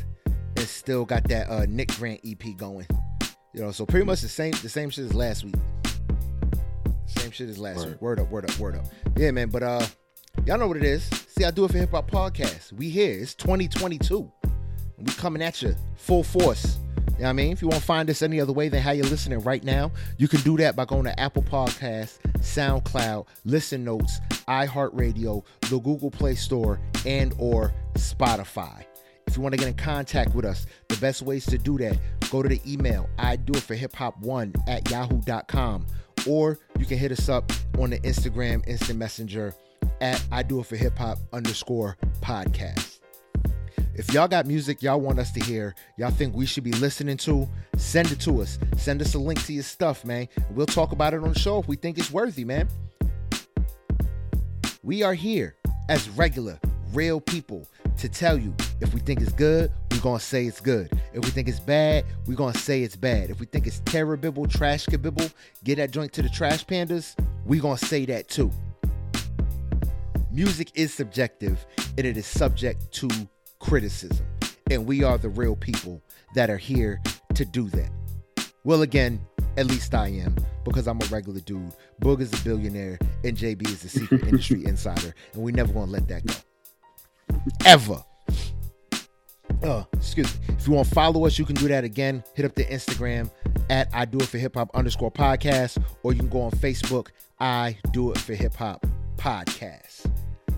And 0.65 0.72
still 0.72 1.05
got 1.05 1.27
that 1.27 1.48
uh 1.48 1.67
Nick 1.69 1.89
Grant 1.89 2.22
EP 2.25 2.57
going. 2.57 2.88
You 3.53 3.62
know, 3.62 3.72
so 3.72 3.86
pretty 3.86 4.03
much 4.03 4.22
the 4.22 4.27
same 4.27 4.51
the 4.63 4.69
same 4.69 4.89
shit 4.89 5.05
as 5.05 5.13
last 5.13 5.43
week. 5.43 5.53
Same 7.05 7.29
shit 7.29 7.50
as 7.50 7.60
last 7.60 7.77
Word. 7.77 7.88
week. 7.89 8.01
Word 8.01 8.19
up, 8.19 8.31
word 8.31 8.50
up, 8.50 8.57
word 8.57 8.75
up. 8.77 8.86
Yeah, 9.15 9.29
man. 9.29 9.50
But 9.50 9.62
uh, 9.62 9.86
y'all 10.48 10.57
know 10.57 10.67
what 10.67 10.77
it 10.77 10.84
is. 10.84 11.03
See, 11.38 11.45
I 11.45 11.51
do 11.51 11.65
it 11.65 11.72
for 11.72 11.77
hip 11.77 11.91
hop 11.91 12.10
podcast. 12.10 12.74
We 12.74 12.89
here. 12.89 13.15
It's 13.22 13.36
2022. 13.36 14.31
And 14.98 15.07
we 15.07 15.13
coming 15.13 15.43
at 15.43 15.62
you 15.62 15.75
full 15.98 16.24
force. 16.24 16.79
You 16.95 17.03
know 17.03 17.25
what 17.25 17.29
I 17.29 17.34
mean? 17.34 17.51
If 17.51 17.62
you 17.62 17.67
want 17.67 17.81
to 17.81 17.86
find 17.86 18.10
us 18.10 18.24
any 18.24 18.41
other 18.41 18.51
way 18.51 18.67
than 18.67 18.81
how 18.81 18.89
you're 18.89 19.05
listening 19.05 19.41
right 19.41 19.63
now, 19.63 19.91
you 20.17 20.27
can 20.27 20.41
do 20.41 20.57
that 20.57 20.75
by 20.75 20.86
going 20.86 21.03
to 21.03 21.17
Apple 21.19 21.43
Podcasts, 21.43 22.17
SoundCloud, 22.39 23.27
Listen 23.45 23.84
Notes, 23.86 24.19
iHeartRadio, 24.48 25.45
the 25.69 25.79
Google 25.79 26.10
Play 26.10 26.34
Store, 26.34 26.79
and 27.05 27.36
or 27.38 27.72
Spotify. 27.93 28.84
If 29.27 29.36
you 29.36 29.41
want 29.41 29.53
to 29.53 29.58
get 29.58 29.67
in 29.67 29.74
contact 29.74 30.36
with 30.36 30.46
us, 30.46 30.65
the 30.88 30.98
best 30.98 31.22
ways 31.22 31.46
to 31.48 31.58
do 31.58 31.77
that, 31.79 31.98
go 32.29 32.41
to 32.41 32.50
the 32.50 32.62
email 32.65 33.10
I 33.17 33.36
do 33.36 33.53
it 33.53 33.63
for 33.63 33.75
hip 33.75 33.96
hop 33.96 34.20
one 34.20 34.53
at 34.67 34.89
yahoo.com. 34.89 35.86
Or 36.27 36.60
you 36.79 36.86
can 36.86 36.98
hit 36.98 37.12
us 37.12 37.29
up 37.29 37.51
on 37.77 37.91
the 37.91 38.00
Instagram 38.00 38.67
instant 38.67 38.98
messenger 38.98 39.53
at 40.01 40.24
I 40.32 40.44
do 40.44 40.60
it 40.60 40.65
for 40.65 40.75
hip 40.75 40.98
hop 40.98 41.17
underscore 41.34 41.98
podcast. 42.22 43.00
If 43.94 44.13
y'all 44.13 44.27
got 44.27 44.46
music 44.46 44.82
y'all 44.82 45.00
want 45.00 45.20
us 45.20 45.32
to 45.34 45.39
hear, 45.39 45.74
y'all 45.98 46.12
think 46.12 46.36
we 46.36 46.46
should 46.46 46.63
be 46.63 46.74
listening 46.74 47.17
to, 47.17 47.48
send 47.77 48.12
it 48.12 48.20
to 48.22 48.41
us. 48.41 48.60
Send 48.77 49.01
us 49.01 49.15
a 49.15 49.20
link 49.20 49.44
to 49.46 49.53
your 49.53 49.63
stuff, 49.63 50.03
man. 50.03 50.27
We'll 50.51 50.65
talk 50.65 50.91
about 50.91 51.13
it 51.13 51.22
on 51.24 51.34
the 51.34 51.39
show 51.39 51.60
if 51.60 51.67
we 51.67 51.77
think 51.77 51.98
it's 51.98 52.12
worthy, 52.12 52.44
man. 52.44 52.67
We 54.84 55.01
are 55.01 55.13
here 55.13 55.55
as 55.89 56.10
regular, 56.10 56.60
real 56.94 57.22
people 57.22 57.67
to 57.97 58.09
tell 58.09 58.37
you 58.37 58.53
if 58.81 58.93
we 58.93 58.99
think 58.99 59.21
it's 59.21 59.31
good, 59.31 59.71
we're 59.91 59.99
gonna 59.99 60.19
say 60.19 60.45
it's 60.45 60.59
good. 60.59 60.91
If 61.13 61.23
we 61.23 61.31
think 61.31 61.47
it's 61.47 61.59
bad, 61.59 62.05
we're 62.27 62.35
gonna 62.35 62.57
say 62.57 62.83
it's 62.83 62.95
bad. 62.95 63.29
If 63.29 63.39
we 63.39 63.45
think 63.45 63.67
it's 63.67 63.79
terrible, 63.85 64.45
trash 64.47 64.85
kabibble, 64.85 65.33
get 65.63 65.77
that 65.77 65.91
joint 65.91 66.13
to 66.13 66.21
the 66.21 66.29
trash 66.29 66.65
pandas, 66.65 67.15
we're 67.45 67.61
gonna 67.61 67.77
say 67.77 68.05
that 68.05 68.27
too. 68.27 68.51
Music 70.31 70.71
is 70.75 70.93
subjective 70.93 71.65
and 71.97 72.05
it 72.05 72.17
is 72.17 72.25
subject 72.25 72.91
to 72.91 73.09
criticism. 73.59 74.25
And 74.69 74.85
we 74.85 75.03
are 75.03 75.17
the 75.17 75.29
real 75.29 75.55
people 75.55 76.01
that 76.33 76.49
are 76.49 76.57
here 76.57 77.01
to 77.35 77.45
do 77.45 77.69
that. 77.69 77.89
Well, 78.63 78.81
again, 78.81 79.21
At 79.57 79.67
least 79.67 79.95
I 79.95 80.09
am, 80.09 80.35
because 80.65 80.85
I'm 80.85 81.01
a 81.01 81.05
regular 81.05 81.39
dude. 81.39 81.71
Boog 82.01 82.19
is 82.19 82.33
a 82.33 82.43
billionaire, 82.43 82.99
and 83.23 83.37
JB 83.37 83.69
is 83.69 83.85
a 83.85 83.89
secret 83.89 84.23
industry 84.27 84.65
insider, 84.65 85.15
and 85.33 85.41
we 85.43 85.53
never 85.53 85.71
gonna 85.71 85.89
let 85.89 86.09
that 86.09 86.25
go. 86.25 86.33
Ever. 87.65 88.03
Uh, 89.63 89.84
excuse 89.94 90.34
me. 90.39 90.55
If 90.58 90.67
you 90.67 90.74
want 90.74 90.88
to 90.88 90.94
follow 90.94 91.25
us, 91.25 91.39
you 91.39 91.46
can 91.46 91.55
do 91.55 91.67
that 91.67 91.84
again. 91.84 92.24
Hit 92.36 92.46
up 92.46 92.55
the 92.55 92.65
Instagram 92.65 93.32
at 93.70 93.89
I 93.94 94.05
Do 94.05 94.17
It 94.20 94.25
For 94.27 94.38
Hip 94.38 94.55
Hop 94.55 94.70
underscore 94.75 95.12
podcast, 95.12 95.84
or 96.03 96.13
you 96.13 96.20
can 96.20 96.29
go 96.29 96.41
on 96.41 96.51
Facebook, 96.51 97.10
I 97.39 97.77
Do 97.91 98.12
It 98.12 98.17
For 98.20 98.34
Hip 98.34 98.55
Hop 98.55 98.86
podcast. 99.17 100.12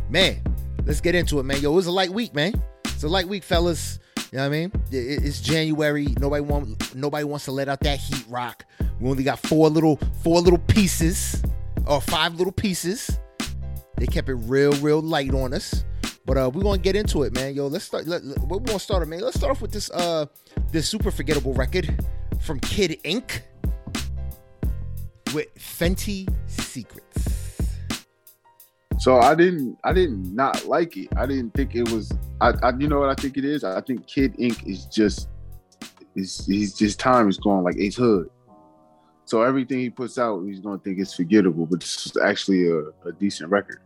Man, 0.09 0.41
let's 0.85 1.01
get 1.01 1.15
into 1.15 1.39
it, 1.39 1.43
man. 1.43 1.61
Yo, 1.61 1.71
it 1.71 1.75
was 1.75 1.87
a 1.87 1.91
light 1.91 2.09
week, 2.09 2.33
man. 2.33 2.61
It's 2.85 3.03
a 3.03 3.07
light 3.07 3.27
week, 3.27 3.43
fellas. 3.43 3.99
You 4.31 4.39
know 4.39 4.43
what 4.49 4.55
I 4.55 4.59
mean? 4.59 4.71
It's 4.91 5.39
January. 5.39 6.13
Nobody 6.19 6.41
want 6.41 6.95
nobody 6.95 7.23
wants 7.23 7.45
to 7.45 7.51
let 7.51 7.69
out 7.69 7.79
that 7.81 7.99
heat 7.99 8.25
rock. 8.27 8.65
We 8.99 9.09
only 9.09 9.23
got 9.23 9.39
four 9.39 9.69
little 9.69 9.97
four 10.21 10.41
little 10.41 10.59
pieces 10.59 11.41
or 11.85 12.01
five 12.01 12.35
little 12.35 12.51
pieces. 12.51 13.09
They 13.97 14.05
kept 14.05 14.27
it 14.27 14.35
real, 14.35 14.73
real 14.73 15.01
light 15.01 15.33
on 15.33 15.53
us. 15.53 15.85
But 16.27 16.37
uh, 16.37 16.51
we're 16.53 16.61
gonna 16.61 16.77
get 16.77 16.97
into 16.97 17.23
it, 17.23 17.33
man. 17.33 17.55
Yo, 17.55 17.67
let's 17.67 17.85
start. 17.85 18.05
Let, 18.05 18.23
let- 18.25 18.39
we're 18.41 18.59
gonna 18.59 18.79
start 18.79 19.01
it, 19.01 19.05
man. 19.05 19.21
Let's 19.21 19.37
start 19.37 19.49
off 19.49 19.61
with 19.61 19.71
this 19.71 19.89
uh 19.91 20.25
this 20.73 20.87
super 20.89 21.09
forgettable 21.09 21.53
record 21.53 21.97
from 22.41 22.59
Kid 22.59 22.99
Ink 23.05 23.43
with 25.33 25.47
Fenty 25.55 26.27
Secrets. 26.45 27.61
So 28.99 29.19
I 29.19 29.35
didn't 29.35 29.77
I 29.85 29.93
didn't 29.93 30.35
not 30.35 30.65
like 30.65 30.97
it. 30.97 31.07
I 31.15 31.25
didn't 31.25 31.51
think 31.53 31.75
it 31.75 31.89
was 31.91 32.11
I, 32.41 32.51
I 32.61 32.73
you 32.77 32.89
know 32.89 32.99
what 32.99 33.09
I 33.09 33.15
think 33.15 33.37
it 33.37 33.45
is? 33.45 33.63
I 33.63 33.79
think 33.79 34.05
Kid 34.05 34.35
Ink 34.37 34.67
is 34.67 34.85
just 34.85 35.29
is 36.15 36.45
he's 36.45 36.73
just 36.73 36.99
time 36.99 37.29
is 37.29 37.37
going 37.37 37.63
like 37.63 37.77
Ace 37.77 37.95
Hood. 37.95 38.29
So 39.23 39.43
everything 39.43 39.79
he 39.79 39.89
puts 39.89 40.17
out, 40.17 40.43
he's 40.43 40.59
gonna 40.59 40.77
think 40.79 40.99
it's 40.99 41.13
forgettable, 41.13 41.65
but 41.65 41.79
this 41.79 42.05
is 42.05 42.17
actually 42.17 42.67
a, 42.69 42.79
a 43.05 43.13
decent 43.17 43.49
record. 43.49 43.79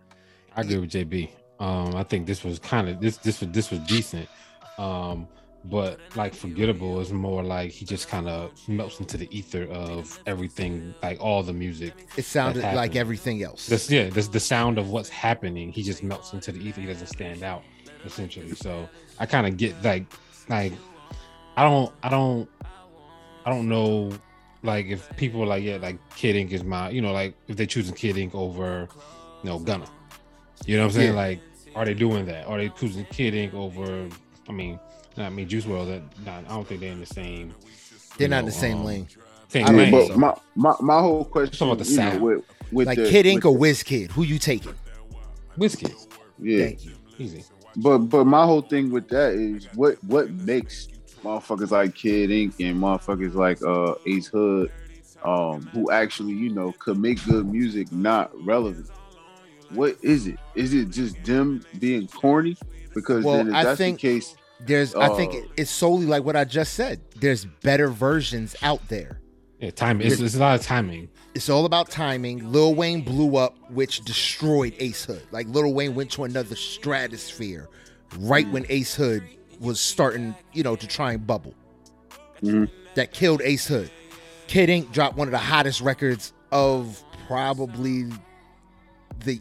I 0.55 0.61
agree 0.61 0.79
with 0.79 0.89
JB. 0.89 1.29
Um, 1.61 1.95
I 1.95 2.03
think 2.03 2.25
this 2.25 2.43
was 2.43 2.57
kind 2.57 2.89
of 2.89 2.99
this 2.99 3.17
this 3.17 3.39
was 3.39 3.51
this 3.51 3.69
was 3.69 3.79
decent. 3.81 4.27
Um, 4.79 5.27
but 5.65 5.99
like 6.15 6.33
forgettable 6.33 6.99
is 6.99 7.13
more 7.13 7.43
like 7.43 7.69
he 7.69 7.85
just 7.85 8.07
kind 8.07 8.27
of 8.27 8.51
melts 8.67 8.99
into 8.99 9.15
the 9.15 9.27
ether 9.29 9.65
of 9.65 10.19
everything, 10.25 10.95
like 11.03 11.21
all 11.21 11.43
the 11.43 11.53
music. 11.53 12.07
It 12.17 12.25
sounded 12.25 12.63
like 12.63 12.95
everything 12.95 13.43
else. 13.43 13.67
This 13.67 13.89
yeah, 13.91 14.09
this 14.09 14.27
the 14.27 14.39
sound 14.39 14.79
of 14.79 14.89
what's 14.89 15.09
happening. 15.09 15.71
He 15.71 15.83
just 15.83 16.01
melts 16.01 16.33
into 16.33 16.51
the 16.51 16.59
ether. 16.67 16.81
He 16.81 16.87
doesn't 16.87 17.07
stand 17.07 17.43
out 17.43 17.61
essentially. 18.03 18.55
So 18.55 18.89
I 19.19 19.27
kind 19.27 19.45
of 19.45 19.55
get 19.57 19.79
like 19.83 20.05
like 20.49 20.73
I 21.55 21.63
don't 21.63 21.93
I 22.01 22.09
don't 22.09 22.49
I 23.45 23.51
don't 23.51 23.69
know 23.69 24.11
like 24.63 24.87
if 24.87 25.15
people 25.15 25.43
are 25.43 25.47
like 25.47 25.63
yeah 25.63 25.77
like 25.77 25.99
Kid 26.15 26.35
Ink 26.35 26.53
is 26.53 26.63
my 26.63 26.89
you 26.89 27.01
know 27.01 27.13
like 27.13 27.35
if 27.47 27.55
they're 27.55 27.67
choosing 27.67 27.93
Kid 27.93 28.17
Ink 28.17 28.33
over 28.33 28.89
you 29.43 29.49
know 29.49 29.59
Gunna. 29.59 29.85
You 30.65 30.77
know 30.77 30.83
what 30.83 30.89
I'm 30.89 30.95
saying? 30.95 31.13
Yeah. 31.13 31.19
Like 31.19 31.39
are 31.75 31.85
they 31.85 31.93
doing 31.93 32.25
that? 32.25 32.47
Are 32.47 32.57
they 32.57 32.69
choosing 32.69 33.05
Kid 33.05 33.33
Ink 33.33 33.53
over 33.53 34.07
I 34.47 34.51
mean 34.51 34.79
I 35.17 35.29
mean 35.29 35.47
Juice 35.47 35.65
WRLD 35.65 36.01
that 36.25 36.45
I 36.45 36.49
don't 36.49 36.67
think 36.67 36.81
they're 36.81 36.91
in 36.91 36.99
the 36.99 37.05
same 37.05 37.53
They're 38.17 38.25
you 38.25 38.29
not 38.29 38.39
in 38.39 38.45
the 38.45 38.51
same 38.51 38.77
um, 38.79 38.85
lane. 38.85 39.07
same 39.47 39.65
I 39.67 39.71
mean, 39.71 39.79
lane. 39.79 39.91
but 39.91 40.07
so- 40.07 40.17
my, 40.17 40.33
my 40.55 40.75
my 40.81 40.99
whole 40.99 41.25
question, 41.25 41.57
Talking 41.57 41.73
about 41.73 41.83
the 41.85 41.91
you 41.91 41.97
know, 41.97 42.09
sound. 42.11 42.21
with, 42.21 42.45
with 42.71 42.87
Like 42.87 42.97
the, 42.97 43.09
Kid 43.09 43.25
Ink 43.25 43.45
or 43.45 43.55
Wiz 43.57 43.83
Kid, 43.83 44.11
who 44.11 44.23
you 44.23 44.39
taking? 44.39 44.73
Whiskey. 45.57 45.87
the- 45.87 46.07
yeah. 46.41 46.65
Thank 46.67 46.85
you. 46.85 46.91
Easy. 47.19 47.43
But 47.77 47.99
but 47.99 48.25
my 48.25 48.45
whole 48.45 48.61
thing 48.61 48.91
with 48.91 49.07
that 49.09 49.33
is 49.33 49.65
what 49.75 50.01
what 50.03 50.29
makes 50.31 50.87
motherfuckers 51.23 51.71
like 51.71 51.93
Kid 51.95 52.31
Ink 52.31 52.55
and 52.59 52.77
motherfuckers 52.77 53.33
like 53.35 53.61
uh 53.63 53.95
Ace 54.05 54.27
Hood, 54.27 54.71
um, 55.23 55.61
who 55.73 55.91
actually 55.91 56.33
you 56.33 56.49
know 56.49 56.73
could 56.79 56.97
make 56.97 57.23
good 57.25 57.45
music 57.45 57.91
not 57.91 58.31
relevant. 58.45 58.89
What 59.73 59.97
is 60.01 60.27
it? 60.27 60.37
Is 60.55 60.73
it 60.73 60.89
just 60.89 61.23
them 61.23 61.63
being 61.79 62.07
corny? 62.07 62.57
Because 62.93 63.23
Well, 63.23 63.37
then 63.37 63.49
if 63.49 63.53
I 63.55 63.63
that's 63.63 63.77
think- 63.77 63.99
the 64.01 64.07
case, 64.15 64.35
There's, 64.63 64.93
I 64.93 65.09
think 65.15 65.33
Uh, 65.33 65.47
it's 65.57 65.71
solely 65.71 66.05
like 66.05 66.23
what 66.23 66.35
I 66.35 66.43
just 66.43 66.73
said. 66.75 67.01
There's 67.19 67.45
better 67.63 67.87
versions 67.89 68.55
out 68.61 68.87
there. 68.89 69.19
Yeah, 69.59 69.71
time. 69.71 70.01
It's, 70.01 70.19
it's 70.19 70.35
a 70.35 70.39
lot 70.39 70.59
of 70.59 70.63
timing. 70.65 71.09
It's 71.33 71.49
all 71.49 71.65
about 71.65 71.89
timing. 71.89 72.51
Lil 72.51 72.75
Wayne 72.75 73.01
blew 73.01 73.37
up, 73.37 73.55
which 73.71 74.01
destroyed 74.01 74.73
Ace 74.77 75.05
Hood. 75.05 75.23
Like 75.31 75.47
Lil 75.47 75.73
Wayne 75.73 75.95
went 75.95 76.11
to 76.11 76.25
another 76.25 76.55
stratosphere 76.55 77.69
right 78.19 78.47
when 78.51 78.65
Ace 78.69 78.93
Hood 78.93 79.23
was 79.59 79.79
starting, 79.79 80.35
you 80.53 80.61
know, 80.63 80.75
to 80.75 80.85
try 80.87 81.13
and 81.13 81.25
bubble. 81.25 81.53
Mhm. 82.43 82.69
That 82.95 83.13
killed 83.13 83.41
Ace 83.43 83.65
Hood. 83.67 83.89
Kid 84.47 84.69
Ink 84.69 84.91
dropped 84.91 85.15
one 85.17 85.27
of 85.27 85.31
the 85.31 85.37
hottest 85.39 85.81
records 85.81 86.33
of 86.51 87.03
probably 87.27 88.05
the 89.19 89.39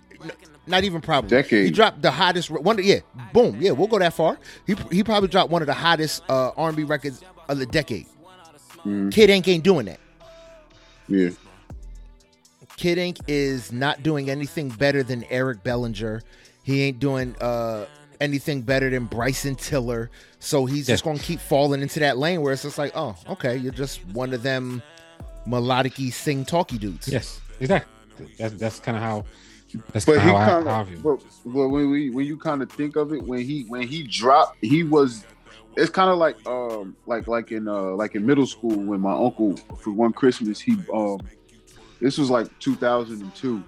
not 0.66 0.84
even 0.84 1.00
probably 1.00 1.30
Decade. 1.30 1.64
He 1.64 1.70
dropped 1.70 2.02
the 2.02 2.10
hottest 2.10 2.50
one. 2.50 2.78
Yeah, 2.82 3.00
boom. 3.32 3.56
Yeah, 3.60 3.72
we'll 3.72 3.88
go 3.88 3.98
that 3.98 4.12
far. 4.14 4.38
He 4.66 4.76
he 4.92 5.02
probably 5.02 5.28
dropped 5.28 5.50
one 5.50 5.62
of 5.62 5.66
the 5.66 5.74
hottest 5.74 6.22
uh, 6.28 6.50
R&B 6.56 6.84
records 6.84 7.22
of 7.48 7.58
the 7.58 7.66
decade. 7.66 8.06
Mhm. 8.84 9.12
Kid 9.12 9.30
Ink 9.30 9.48
ain't 9.48 9.64
doing 9.64 9.86
that. 9.86 10.00
yeah, 11.08 11.30
Kid 12.76 12.98
Ink 12.98 13.18
is 13.26 13.72
not 13.72 14.02
doing 14.02 14.30
anything 14.30 14.68
better 14.70 15.02
than 15.02 15.24
Eric 15.30 15.62
Bellinger. 15.62 16.22
He 16.62 16.82
ain't 16.82 16.98
doing 17.00 17.34
uh, 17.40 17.86
anything 18.20 18.62
better 18.62 18.88
than 18.90 19.04
Bryson 19.06 19.54
Tiller. 19.56 20.10
So 20.38 20.66
he's 20.66 20.86
just 20.86 21.04
Yeah. 21.04 21.12
gonna 21.12 21.22
keep 21.22 21.40
falling 21.40 21.82
into 21.82 22.00
that 22.00 22.16
lane 22.16 22.40
where 22.42 22.52
it's 22.52 22.62
just 22.62 22.78
like, 22.78 22.92
oh, 22.94 23.16
okay, 23.28 23.56
you're 23.56 23.72
just 23.72 24.04
one 24.08 24.32
of 24.32 24.42
them 24.42 24.82
melodic 25.46 25.94
sing 26.12 26.44
talky 26.44 26.78
dudes. 26.78 27.08
Yes, 27.08 27.40
exactly. 27.60 28.26
That's 28.38 28.54
that's 28.54 28.78
kind 28.80 28.96
of 28.96 29.02
how. 29.02 29.24
That's 29.92 30.04
but 30.04 30.20
he 30.20 30.28
of 30.30 30.36
how, 30.36 30.36
I- 30.36 30.62
kind 30.62 30.68
of 30.68 30.88
view. 30.88 30.98
but, 30.98 31.18
but 31.44 31.68
when 31.68 31.90
we 31.90 32.10
when 32.10 32.26
you 32.26 32.36
kind 32.36 32.62
of 32.62 32.70
think 32.72 32.96
of 32.96 33.12
it 33.12 33.22
when 33.22 33.40
he 33.44 33.64
when 33.68 33.86
he 33.86 34.02
dropped 34.04 34.56
he 34.60 34.82
was 34.82 35.24
it's 35.76 35.90
kind 35.90 36.10
of 36.10 36.18
like 36.18 36.36
um 36.46 36.96
like 37.06 37.26
like 37.28 37.52
in 37.52 37.68
uh 37.68 37.90
like 37.92 38.14
in 38.14 38.26
middle 38.26 38.46
school 38.46 38.76
when 38.76 39.00
my 39.00 39.12
uncle 39.12 39.56
for 39.82 39.92
one 39.92 40.12
Christmas 40.12 40.60
he 40.60 40.76
um 40.92 41.18
this 42.00 42.18
was 42.18 42.30
like 42.30 42.46
2002 42.60 43.62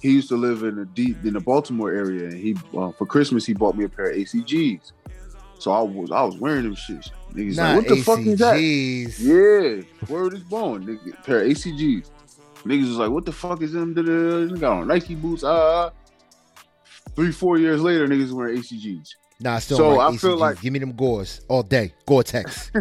he 0.00 0.10
used 0.10 0.28
to 0.28 0.36
live 0.36 0.62
in 0.62 0.76
the 0.76 0.84
deep 0.84 1.16
in 1.24 1.32
the 1.32 1.40
Baltimore 1.40 1.92
area 1.92 2.28
and 2.28 2.38
he 2.38 2.54
uh, 2.76 2.92
for 2.92 3.06
Christmas 3.06 3.46
he 3.46 3.54
bought 3.54 3.76
me 3.76 3.84
a 3.84 3.88
pair 3.88 4.10
of 4.10 4.16
ACGs 4.16 4.92
so 5.58 5.72
I 5.72 5.80
was 5.80 6.10
I 6.10 6.22
was 6.22 6.36
wearing 6.36 6.64
them 6.64 6.74
shits 6.76 7.10
niggas 7.32 7.56
Not 7.56 7.76
like 7.76 7.76
what 7.76 7.88
the 7.88 8.02
fuck 8.02 8.18
is 8.20 8.38
that 8.40 8.60
yeah, 9.18 9.82
word 10.08 10.34
is 10.34 10.42
born. 10.44 10.86
Nigga, 10.86 11.24
pair 11.24 11.40
of 11.42 11.48
ACGs. 11.48 12.10
Niggas 12.66 12.88
was 12.88 12.96
like, 12.98 13.10
what 13.10 13.24
the 13.24 13.32
fuck 13.32 13.62
is 13.62 13.72
them? 13.72 13.94
Da-da-da. 13.94 14.54
Got 14.56 14.72
on 14.80 14.88
Nike 14.88 15.14
boots. 15.14 15.44
Ah, 15.44 15.90
ah. 15.90 15.92
Three, 17.14 17.32
four 17.32 17.58
years 17.58 17.80
later, 17.80 18.06
niggas 18.06 18.32
wearing 18.32 18.58
ACGs. 18.58 19.08
Nah, 19.40 19.54
I 19.54 19.58
still 19.60 19.76
So 19.78 19.88
like 19.90 20.14
I 20.14 20.16
feel 20.16 20.36
like- 20.36 20.60
give 20.60 20.72
me 20.72 20.78
them 20.78 20.92
gores 20.92 21.40
all 21.48 21.62
day. 21.62 21.92
Gore-Tex. 22.06 22.72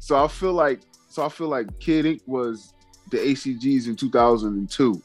So 0.00 0.16
I 0.24 0.28
feel 0.28 0.52
like, 0.52 0.80
so 1.10 1.26
I 1.26 1.28
feel 1.28 1.48
like 1.48 1.66
Kid 1.80 2.06
Ink 2.06 2.22
was 2.24 2.72
the 3.10 3.16
ACGs 3.18 3.88
in 3.88 3.96
2002, 3.96 5.02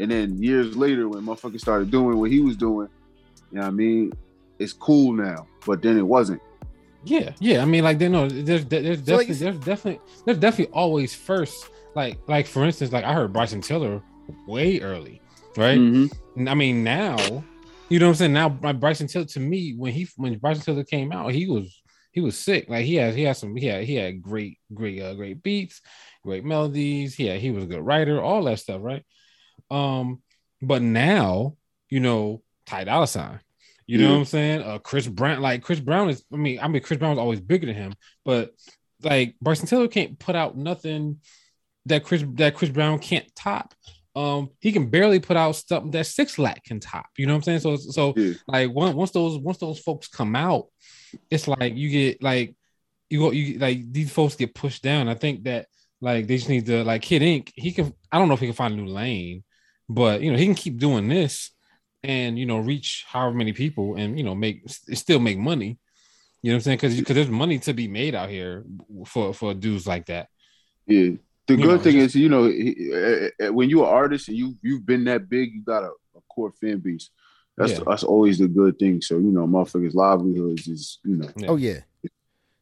and 0.00 0.10
then 0.10 0.42
years 0.42 0.76
later, 0.76 1.08
when 1.08 1.24
motherfuckers 1.24 1.60
started 1.60 1.92
doing 1.92 2.18
what 2.18 2.28
he 2.28 2.40
was 2.40 2.56
doing, 2.56 2.88
you 3.52 3.58
know 3.58 3.60
what 3.62 3.68
I 3.68 3.70
mean? 3.70 4.12
It's 4.58 4.72
cool 4.72 5.12
now, 5.12 5.46
but 5.64 5.80
then 5.80 5.96
it 5.96 6.02
wasn't. 6.02 6.42
Yeah, 7.04 7.32
yeah. 7.38 7.62
I 7.62 7.66
mean, 7.66 7.84
like, 7.84 7.98
they 8.00 8.08
know 8.08 8.28
there's 8.28 8.66
there's 8.66 9.04
So, 9.06 9.16
like, 9.16 9.28
definitely 9.28 9.34
there's 9.36 9.58
definitely 9.64 10.00
there's 10.26 10.38
definitely 10.38 10.74
always 10.74 11.14
first. 11.14 11.68
Like 11.94 12.18
like 12.28 12.46
for 12.46 12.64
instance, 12.64 12.92
like 12.92 13.04
I 13.04 13.12
heard 13.12 13.32
Bryson 13.32 13.60
Tiller 13.60 14.02
way 14.46 14.80
early, 14.80 15.20
right? 15.56 15.78
Mhm. 15.78 16.12
And 16.36 16.48
I 16.48 16.54
mean 16.54 16.82
now, 16.82 17.16
you 17.88 17.98
know 17.98 18.06
what 18.06 18.10
I'm 18.12 18.14
saying? 18.16 18.32
Now 18.32 18.48
my 18.62 18.72
Bryson 18.72 19.06
Tiller 19.08 19.26
to 19.26 19.40
me 19.40 19.74
when 19.76 19.92
he 19.92 20.08
when 20.16 20.38
Bryson 20.38 20.62
Tiller 20.64 20.84
came 20.84 21.12
out, 21.12 21.32
he 21.32 21.46
was 21.46 21.82
he 22.12 22.20
was 22.20 22.38
sick. 22.38 22.68
Like 22.68 22.84
he 22.86 22.94
had 22.94 23.14
he 23.14 23.22
had 23.24 23.36
some 23.36 23.54
he 23.56 23.66
had 23.66 23.84
he 23.84 23.94
had 23.96 24.22
great 24.22 24.58
great 24.72 25.02
uh, 25.02 25.14
great 25.14 25.42
beats, 25.42 25.80
great 26.24 26.44
melodies. 26.44 27.18
Yeah, 27.18 27.36
he 27.36 27.50
was 27.50 27.64
a 27.64 27.68
good 27.68 27.82
writer, 27.84 28.20
all 28.22 28.44
that 28.44 28.58
stuff, 28.58 28.80
right? 28.82 29.04
Um, 29.70 30.22
but 30.62 30.80
now 30.82 31.56
you 31.90 32.00
know 32.00 32.42
Ty 32.66 32.84
Dolla 32.84 33.06
Sign. 33.06 33.40
You 33.86 33.98
know 33.98 34.04
Yeah. 34.04 34.10
what 34.12 34.18
I'm 34.20 34.24
saying? 34.24 34.62
Uh, 34.62 34.78
Chris 34.78 35.06
Brown, 35.08 35.42
like 35.42 35.62
Chris 35.62 35.80
Brown 35.80 36.08
is. 36.08 36.24
I 36.32 36.36
mean, 36.36 36.58
I 36.60 36.68
mean 36.68 36.82
Chris 36.82 36.98
Brown 36.98 37.10
was 37.10 37.18
always 37.18 37.40
bigger 37.40 37.66
than 37.66 37.74
him, 37.74 37.92
but 38.24 38.52
like 39.02 39.34
Bryson 39.42 39.66
Tiller 39.66 39.88
can't 39.88 40.18
put 40.18 40.36
out 40.36 40.56
nothing 40.56 41.18
that 41.86 42.04
Chris 42.04 42.24
that 42.34 42.54
Chris 42.54 42.70
Brown 42.70 42.98
can't 42.98 43.26
top. 43.34 43.74
Um, 44.14 44.50
he 44.60 44.72
can 44.72 44.90
barely 44.90 45.20
put 45.20 45.36
out 45.38 45.56
stuff 45.56 45.90
that 45.92 46.06
Six 46.06 46.38
Lack 46.38 46.64
can 46.64 46.80
top. 46.80 47.06
You 47.16 47.26
know 47.26 47.32
what 47.32 47.48
I'm 47.48 47.60
saying? 47.60 47.60
So 47.60 47.76
so 47.76 48.12
Yeah. 48.16 48.34
like 48.46 48.70
once 48.70 48.94
once 48.94 49.10
those 49.10 49.38
once 49.38 49.58
those 49.58 49.78
folks 49.78 50.08
come 50.08 50.36
out, 50.36 50.66
it's 51.30 51.48
like 51.48 51.74
you 51.74 51.88
get 51.88 52.22
like 52.22 52.54
you 53.08 53.18
go 53.20 53.30
you 53.30 53.58
like 53.58 53.90
these 53.90 54.12
folks 54.12 54.36
get 54.36 54.54
pushed 54.54 54.82
down. 54.82 55.08
I 55.08 55.14
think 55.14 55.44
that 55.44 55.66
like 56.00 56.26
they 56.26 56.36
just 56.36 56.48
need 56.48 56.66
to 56.66 56.84
like 56.84 57.02
Kid 57.02 57.22
Ink. 57.22 57.52
He 57.54 57.72
can 57.72 57.94
I 58.10 58.18
don't 58.18 58.28
know 58.28 58.34
if 58.34 58.40
he 58.40 58.46
can 58.46 58.54
find 58.54 58.74
a 58.74 58.76
new 58.76 58.86
lane, 58.86 59.44
but 59.88 60.20
you 60.20 60.30
know 60.30 60.38
he 60.38 60.44
can 60.44 60.54
keep 60.54 60.78
doing 60.78 61.08
this 61.08 61.50
and 62.02 62.38
you 62.38 62.44
know 62.46 62.58
reach 62.58 63.04
however 63.08 63.34
many 63.34 63.52
people 63.52 63.94
and 63.94 64.18
you 64.18 64.24
know 64.24 64.34
make 64.34 64.68
still 64.68 65.20
make 65.20 65.38
money. 65.38 65.78
You 66.42 66.50
know 66.50 66.56
what 66.56 66.58
I'm 66.58 66.60
saying? 66.64 66.78
Because 66.78 66.96
because 66.96 67.14
there's 67.14 67.30
money 67.30 67.60
to 67.60 67.72
be 67.72 67.88
made 67.88 68.14
out 68.14 68.28
here 68.28 68.64
for 69.06 69.32
for 69.32 69.54
dudes 69.54 69.86
like 69.86 70.06
that. 70.06 70.28
Yeah. 70.86 71.12
The 71.48 71.56
good 71.56 71.66
know, 71.66 71.78
thing 71.78 71.94
just- 71.96 72.14
is, 72.14 72.20
you 72.22 72.28
know, 72.28 72.44
he, 72.46 72.92
uh, 72.94 73.46
uh, 73.48 73.52
when 73.52 73.68
you're 73.68 73.84
an 73.84 73.92
artist 73.92 74.28
and 74.28 74.36
you 74.36 74.56
you've 74.62 74.86
been 74.86 75.04
that 75.04 75.28
big, 75.28 75.52
you 75.52 75.62
got 75.62 75.82
a, 75.82 75.88
a 76.16 76.20
core 76.28 76.52
fan 76.60 76.78
base. 76.78 77.10
That's 77.56 77.72
Yeah. 77.72 77.80
that's 77.86 78.04
always 78.04 78.38
the 78.38 78.48
good 78.48 78.78
thing. 78.78 79.02
So 79.02 79.16
you 79.18 79.30
know, 79.32 79.46
motherfuckers' 79.46 79.94
livelihoods 79.94 80.68
is 80.68 80.98
you 81.04 81.16
know 81.16 81.28
Yeah. 81.36 81.46
Oh 81.48 81.56
yeah, 81.56 81.80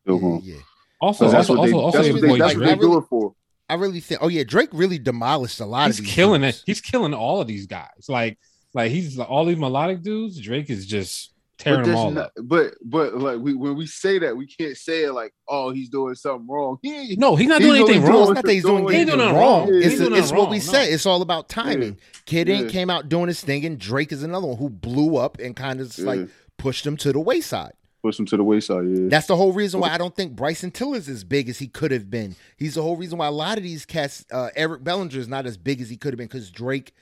still 0.03 0.17
yeah, 0.17 0.21
going. 0.21 0.41
yeah. 0.45 0.57
Also, 1.01 1.27
So 1.27 1.31
that's 1.31 1.49
also, 1.51 1.61
what 1.61 1.67
they 1.67 1.73
also, 1.73 1.85
also 1.87 1.99
that's 1.99 2.07
your 2.09 2.15
what 2.17 2.23
they, 2.23 2.29
boy 2.29 2.39
that's 2.39 2.55
what 2.55 2.63
Drake. 2.65 2.81
they 2.81 2.87
do 2.87 2.99
it 2.99 3.05
for. 3.09 3.35
I 3.69 3.75
really 3.75 4.01
think. 4.01 4.21
Oh 4.23 4.29
yeah, 4.29 4.43
Drake 4.45 4.71
really 4.73 4.99
demolished 4.99 5.61
a 5.61 5.67
lot 5.67 5.87
He's 5.87 5.99
of 6.01 6.05
these. 6.07 6.15
killing 6.15 6.41
dudes. 6.43 6.59
it. 6.59 6.63
He's 6.67 6.81
killing 6.81 7.15
all 7.15 7.41
of 7.41 7.47
these 7.47 7.67
guys. 7.67 8.07
Like, 8.09 8.39
like 8.75 8.91
he's 8.91 9.19
all 9.19 9.45
these 9.45 9.59
melodic 9.59 10.03
dudes. 10.03 10.41
Drake 10.41 10.69
is 10.71 10.87
just 10.87 11.33
tearing 11.61 11.81
But, 11.83 11.87
them 11.87 11.97
all 11.97 12.11
not- 12.11 12.25
up. 12.27 12.33
but 12.43 12.75
but 12.85 13.15
like 13.19 13.39
we 13.39 13.55
when 13.55 13.77
we 13.77 13.87
say 13.87 14.19
that, 14.19 14.37
we 14.37 14.47
can't 14.47 14.77
say 14.77 15.05
it 15.05 15.13
like, 15.13 15.33
oh, 15.49 15.71
he's 15.71 15.89
doing 15.89 16.15
something 16.15 16.49
wrong. 16.49 16.79
He 16.83 17.17
No, 17.17 17.37
he's 17.37 17.47
not 17.49 17.61
He's 17.61 17.69
doing 17.71 17.83
anything 17.83 18.03
wrong. 18.03 18.23
It's 18.23 18.31
not 18.37 18.45
that 18.45 18.53
he's 18.53 18.65
doing 18.65 18.89
He 18.89 18.95
anything 18.97 19.07
doing 19.07 19.19
nothing 19.19 19.37
wrong. 19.37 19.69
wrong. 19.69 19.75
It's, 19.75 19.87
ain't 19.87 19.99
doing 19.99 20.13
it's 20.15 20.23
nothing 20.31 20.39
what 20.39 20.51
we 20.51 20.57
no. 20.57 20.63
said. 20.63 20.93
It's 20.93 21.07
all 21.07 21.23
about 21.23 21.49
timing. 21.49 21.99
Kid 22.25 22.49
Ink 22.49 22.65
Yeah. 22.67 22.71
came 22.71 22.91
out 22.91 23.09
doing 23.09 23.29
his 23.29 23.41
thing, 23.43 23.65
and 23.65 23.79
Drake 23.79 24.11
is 24.13 24.23
another 24.23 24.47
one 24.49 24.57
who 24.57 24.69
blew 24.71 25.17
up 25.17 25.39
and 25.39 25.55
kind 25.55 25.81
of 25.81 25.89
just, 25.89 26.01
like 26.01 26.29
pushed 26.57 26.87
him 26.87 26.97
to 26.99 27.13
the 27.13 27.21
wayside. 27.21 27.73
push 28.03 28.19
him 28.19 28.25
to 28.25 28.37
the 28.39 28.43
wayside. 28.45 28.87
Yeah, 28.89 29.09
That's 29.11 29.27
the 29.27 29.37
whole 29.37 29.53
reason 29.53 29.79
why 29.81 29.91
I 29.91 29.99
don't 29.99 30.17
think 30.17 30.35
Bryson 30.35 30.71
Tiller 30.71 30.97
is 30.97 31.07
as 31.07 31.23
big 31.23 31.51
as 31.51 31.59
he 31.59 31.69
could 31.69 31.91
have 31.91 32.09
been. 32.11 32.35
He's 32.57 32.75
the 32.77 32.83
whole 32.83 32.97
reason 32.97 33.19
why 33.19 33.27
a 33.27 33.31
lot 33.31 33.59
of 33.59 33.63
these 33.63 33.85
cats, 33.85 34.25
uh, 34.33 34.49
Eric 34.57 34.83
Bellinger 34.83 35.19
is 35.19 35.29
not 35.29 35.45
as 35.45 35.59
big 35.59 35.83
as 35.83 35.91
he 35.91 35.99
could 35.99 36.15
have 36.15 36.17
been 36.19 36.27
because 36.27 36.51
Drake 36.51 36.95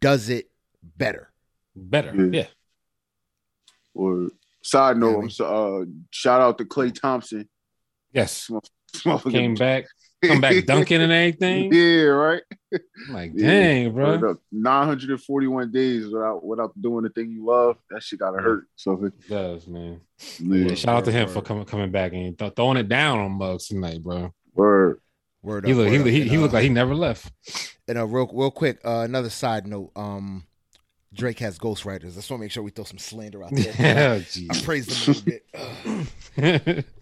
does 0.00 0.28
it 0.28 0.50
better. 0.98 1.30
Better, 1.74 2.28
Yeah. 2.32 2.46
Yeah. 3.96 4.02
Or 4.02 4.28
side 4.62 4.96
note, 4.98 5.20
I'm 5.22 5.30
so, 5.30 5.44
uh, 5.82 5.84
shout 6.10 6.40
out 6.40 6.58
to 6.58 6.64
Klay 6.64 6.94
Thompson. 6.94 7.48
Yes, 8.12 8.50
came 9.28 9.54
back, 9.56 9.84
come 10.24 10.40
back 10.40 10.64
dunking 10.64 11.02
and 11.02 11.12
everything. 11.12 11.72
yeah, 11.72 12.04
right. 12.04 12.42
I'm 12.72 12.80
like, 13.14 13.32
Yeah. 13.34 13.48
dang, 13.50 13.92
bro. 13.92 14.18
Bro, 14.18 14.36
941 14.52 15.70
days 15.72 16.06
without 16.08 16.44
without 16.44 16.80
doing 16.80 17.04
the 17.04 17.10
thing 17.10 17.30
you 17.30 17.44
love. 17.44 17.76
That 17.90 18.02
shit 18.02 18.18
gotta 18.18 18.40
hurt. 18.40 18.66
So 18.76 19.04
It 19.04 19.28
does, 19.28 19.66
man. 19.66 20.00
yeah, 20.40 20.68
Yeah, 20.68 20.74
shout 20.74 20.96
out 20.96 21.04
to 21.06 21.12
him 21.12 21.26
word, 21.26 21.34
for 21.34 21.42
coming 21.42 21.64
coming 21.64 21.90
back 21.90 22.12
and 22.12 22.38
th- 22.38 22.52
throwing 22.56 22.78
it 22.78 22.88
down 22.88 23.18
on 23.18 23.32
Mugs 23.32 23.68
tonight, 23.68 24.02
bro. 24.02 24.32
word. 24.54 25.00
Word 25.42 25.64
He 25.66 25.72
up, 25.72 25.78
look, 25.78 25.88
he, 25.88 25.92
he, 26.10 26.22
And, 26.22 26.30
he 26.30 26.36
uh, 26.36 26.40
looked 26.40 26.54
like 26.54 26.64
he 26.64 26.68
never 26.70 26.94
left. 26.94 27.30
And 27.86 27.98
uh, 27.98 28.06
real, 28.06 28.28
real 28.32 28.50
quick, 28.50 28.80
uh, 28.84 29.02
another 29.04 29.30
side 29.30 29.64
note. 29.66 29.92
Um, 29.94 30.44
Drake 31.16 31.38
has 31.40 31.58
ghostwriters. 31.58 32.12
I 32.12 32.16
just 32.16 32.30
want 32.30 32.40
to 32.40 32.44
make 32.44 32.52
sure 32.52 32.62
we 32.62 32.70
throw 32.70 32.84
some 32.84 32.98
slander 32.98 33.42
out 33.42 33.50
there. 33.52 33.74
Yeah, 33.78 34.12
I 34.14 34.18
jeez. 34.20 34.64
praise 34.64 35.06
him 35.06 35.14
a 35.14 35.16
little 35.16 36.04
bit. 36.36 36.84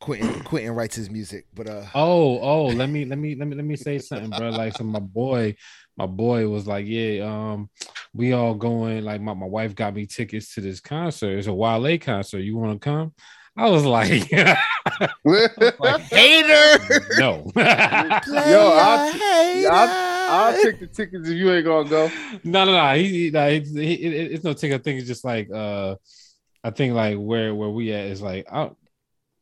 Quentin, 0.00 0.42
Quentin 0.42 0.74
writes 0.74 0.96
his 0.96 1.08
music, 1.08 1.46
but 1.54 1.66
uh, 1.68 1.84
Oh, 1.94 2.38
oh, 2.40 2.66
let 2.66 2.90
me 2.90 3.06
let 3.06 3.18
me 3.18 3.34
let 3.36 3.48
me 3.48 3.56
let 3.56 3.64
me 3.64 3.76
say 3.76 3.98
something, 3.98 4.28
bro. 4.30 4.50
Like 4.50 4.76
so 4.76 4.84
my 4.84 4.98
boy, 4.98 5.54
my 5.96 6.04
boy 6.06 6.46
was 6.48 6.66
like, 6.66 6.84
Yeah, 6.86 7.24
um, 7.24 7.70
we 8.12 8.32
all 8.32 8.54
going, 8.54 9.02
like 9.04 9.22
my, 9.22 9.32
my 9.32 9.46
wife 9.46 9.74
got 9.74 9.94
me 9.94 10.04
tickets 10.04 10.54
to 10.54 10.60
this 10.60 10.80
concert. 10.80 11.38
It's 11.38 11.46
a 11.46 11.54
Wale 11.54 11.98
concert. 11.98 12.40
You 12.40 12.56
wanna 12.58 12.78
come? 12.78 13.14
I 13.56 13.70
was 13.70 13.84
like, 13.84 14.30
like, 15.24 16.00
hater, 16.00 17.00
no. 17.18 17.50
Yo, 17.56 17.62
I'll, 17.62 19.12
hater. 19.12 19.70
I'll, 19.72 20.13
I'll 20.28 20.62
take 20.62 20.80
the 20.80 20.86
tickets 20.86 21.28
if 21.28 21.34
you 21.36 21.52
ain't 21.52 21.64
gonna 21.64 21.88
go. 21.88 22.08
no, 22.44 22.64
no, 22.64 22.72
no. 22.72 22.94
He, 22.96 23.30
no, 23.30 23.50
he, 23.50 23.60
he, 23.60 23.92
it- 23.94 24.32
it's 24.32 24.44
no 24.44 24.52
ticket. 24.52 24.80
I 24.80 24.82
think 24.82 24.98
it's 24.98 25.08
just 25.08 25.24
like 25.24 25.50
uh 25.52 25.96
I 26.62 26.70
think 26.70 26.94
like 26.94 27.16
where 27.16 27.54
where 27.54 27.68
we 27.70 27.92
at 27.92 28.06
is 28.06 28.22
like 28.22 28.46
I 28.50 28.70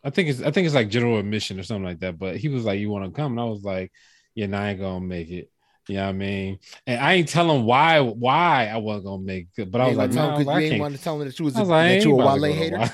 I 0.05 0.11
think 0.11 0.29
it's 0.31 0.43
I 0.43 0.51
think 0.51 0.67
it's 0.67 0.75
like 0.75 0.89
general 0.89 1.19
admission 1.19 1.59
or 1.61 1.63
something 1.63 1.85
like 1.85 2.01
that. 2.01 2.19
But 2.19 2.37
he 2.37 2.49
was 2.49 2.65
like, 2.65 2.81
You 2.81 2.91
want 2.91 3.05
to 3.05 3.11
come? 3.13 3.33
And 3.33 3.41
I 3.41 3.45
was 3.45 3.63
like, 3.63 3.93
Yeah, 4.35 4.47
nah, 4.47 4.61
I 4.63 4.71
ain't 4.71 4.81
gonna 4.81 5.05
make 5.05 5.31
it. 5.31 5.49
You 5.89 5.97
know 5.97 6.03
what 6.05 6.09
I 6.11 6.13
mean? 6.13 6.59
And 6.87 7.01
I 7.01 7.15
ain't 7.15 7.29
tell 7.29 7.51
him 7.51 7.65
why 7.65 8.01
why 8.01 8.69
I 8.69 8.77
wasn't 8.77 9.07
gonna 9.07 9.23
make 9.23 9.49
it. 9.57 9.71
But 9.71 9.81
I 9.81 9.89
was 9.89 9.97
like, 9.97 10.11
no, 10.13 10.37
him 10.37 10.49
I 10.49 10.61
you 10.61 10.67
ain't 10.73 10.81
want 10.81 10.97
to 10.97 11.03
tell 11.03 11.21
him 11.21 11.27
that 11.27 11.39
you 11.39 11.45
was, 11.45 11.57
I 11.57 11.59
a, 11.59 11.63
was 11.63 11.69
like, 11.71 11.89
that 11.89 12.05
you 12.05 12.21
a 12.21 12.39
Wale 12.39 12.55
hater. 12.55 12.91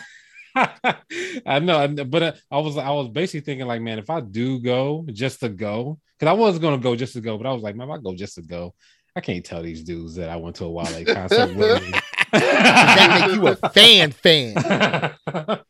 I 1.47 1.59
know, 1.61 1.87
but 2.07 2.23
uh, 2.23 2.33
I 2.51 2.59
was 2.59 2.77
I 2.77 2.91
was 2.91 3.09
basically 3.09 3.41
thinking 3.41 3.67
like, 3.67 3.81
man, 3.83 3.99
if 3.99 4.11
I 4.11 4.21
do 4.21 4.59
go 4.61 5.07
just 5.13 5.41
to 5.41 5.49
go, 5.49 6.01
because 6.19 6.31
I 6.31 6.33
was 6.33 6.59
gonna 6.59 6.79
go 6.79 6.97
just 6.97 7.13
to 7.15 7.21
go, 7.21 7.37
but 7.39 7.47
I 7.47 7.53
was 7.53 7.63
like, 7.63 7.77
man, 7.77 7.89
if 7.89 7.95
I 7.95 7.99
go 8.03 8.15
just 8.15 8.35
to 8.37 8.43
go, 8.43 8.75
I 9.15 9.21
can't 9.21 9.45
tell 9.45 9.63
these 9.63 9.83
dudes 9.83 10.15
that 10.17 10.31
I 10.31 10.37
went 10.37 10.57
to 10.57 10.65
a 10.65 10.71
Wale 10.71 11.05
concert. 11.15 11.55
willingly. 11.55 11.99
that 12.33 13.27
make 13.29 13.37
you 13.37 13.47
a 13.49 13.57
fan 13.71 14.13
fan. 14.13 14.55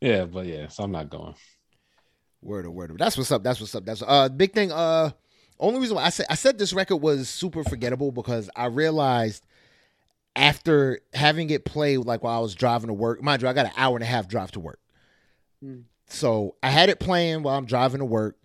yeah, 0.00 0.24
but 0.24 0.46
yeah, 0.46 0.68
so 0.68 0.82
I'm 0.84 0.92
not 0.92 1.10
going. 1.10 1.34
Word 2.42 2.66
of 2.66 2.72
word 2.72 2.90
of. 2.90 2.98
That's 2.98 3.16
what's 3.18 3.32
up. 3.32 3.42
That's 3.42 3.60
what's 3.60 3.74
up. 3.74 3.84
That's 3.84 4.02
uh 4.06 4.28
big 4.28 4.52
thing. 4.52 4.70
Uh, 4.72 5.10
only 5.58 5.80
reason 5.80 5.96
why 5.96 6.04
I 6.04 6.10
said 6.10 6.26
I 6.30 6.34
said 6.34 6.58
this 6.58 6.72
record 6.72 6.96
was 6.96 7.28
super 7.28 7.64
forgettable 7.64 8.12
because 8.12 8.48
I 8.54 8.66
realized 8.66 9.44
after 10.36 11.00
having 11.14 11.50
it 11.50 11.64
play 11.64 11.96
like 11.96 12.22
while 12.22 12.36
I 12.38 12.40
was 12.40 12.54
driving 12.54 12.88
to 12.88 12.94
work. 12.94 13.22
Mind 13.22 13.42
you, 13.42 13.48
I 13.48 13.52
got 13.52 13.66
an 13.66 13.72
hour 13.76 13.96
and 13.96 14.02
a 14.02 14.06
half 14.06 14.28
drive 14.28 14.52
to 14.52 14.60
work. 14.60 14.78
Hmm. 15.62 15.80
So 16.08 16.54
I 16.62 16.70
had 16.70 16.88
it 16.88 17.00
playing 17.00 17.42
while 17.42 17.56
I'm 17.58 17.64
driving 17.66 17.98
to 17.98 18.04
work, 18.04 18.36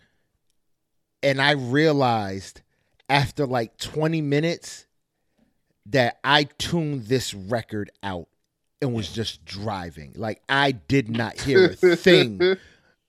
and 1.23 1.41
I 1.41 1.51
realized 1.51 2.61
after 3.09 3.45
like 3.45 3.77
20 3.77 4.21
minutes 4.21 4.85
that 5.87 6.19
I 6.23 6.43
tuned 6.43 7.07
this 7.07 7.33
record 7.33 7.91
out 8.03 8.27
and 8.81 8.93
was 8.93 9.11
just 9.11 9.43
driving. 9.45 10.13
Like 10.15 10.41
I 10.49 10.71
did 10.71 11.09
not 11.09 11.39
hear 11.39 11.65
a 11.65 11.75
thing 11.95 12.57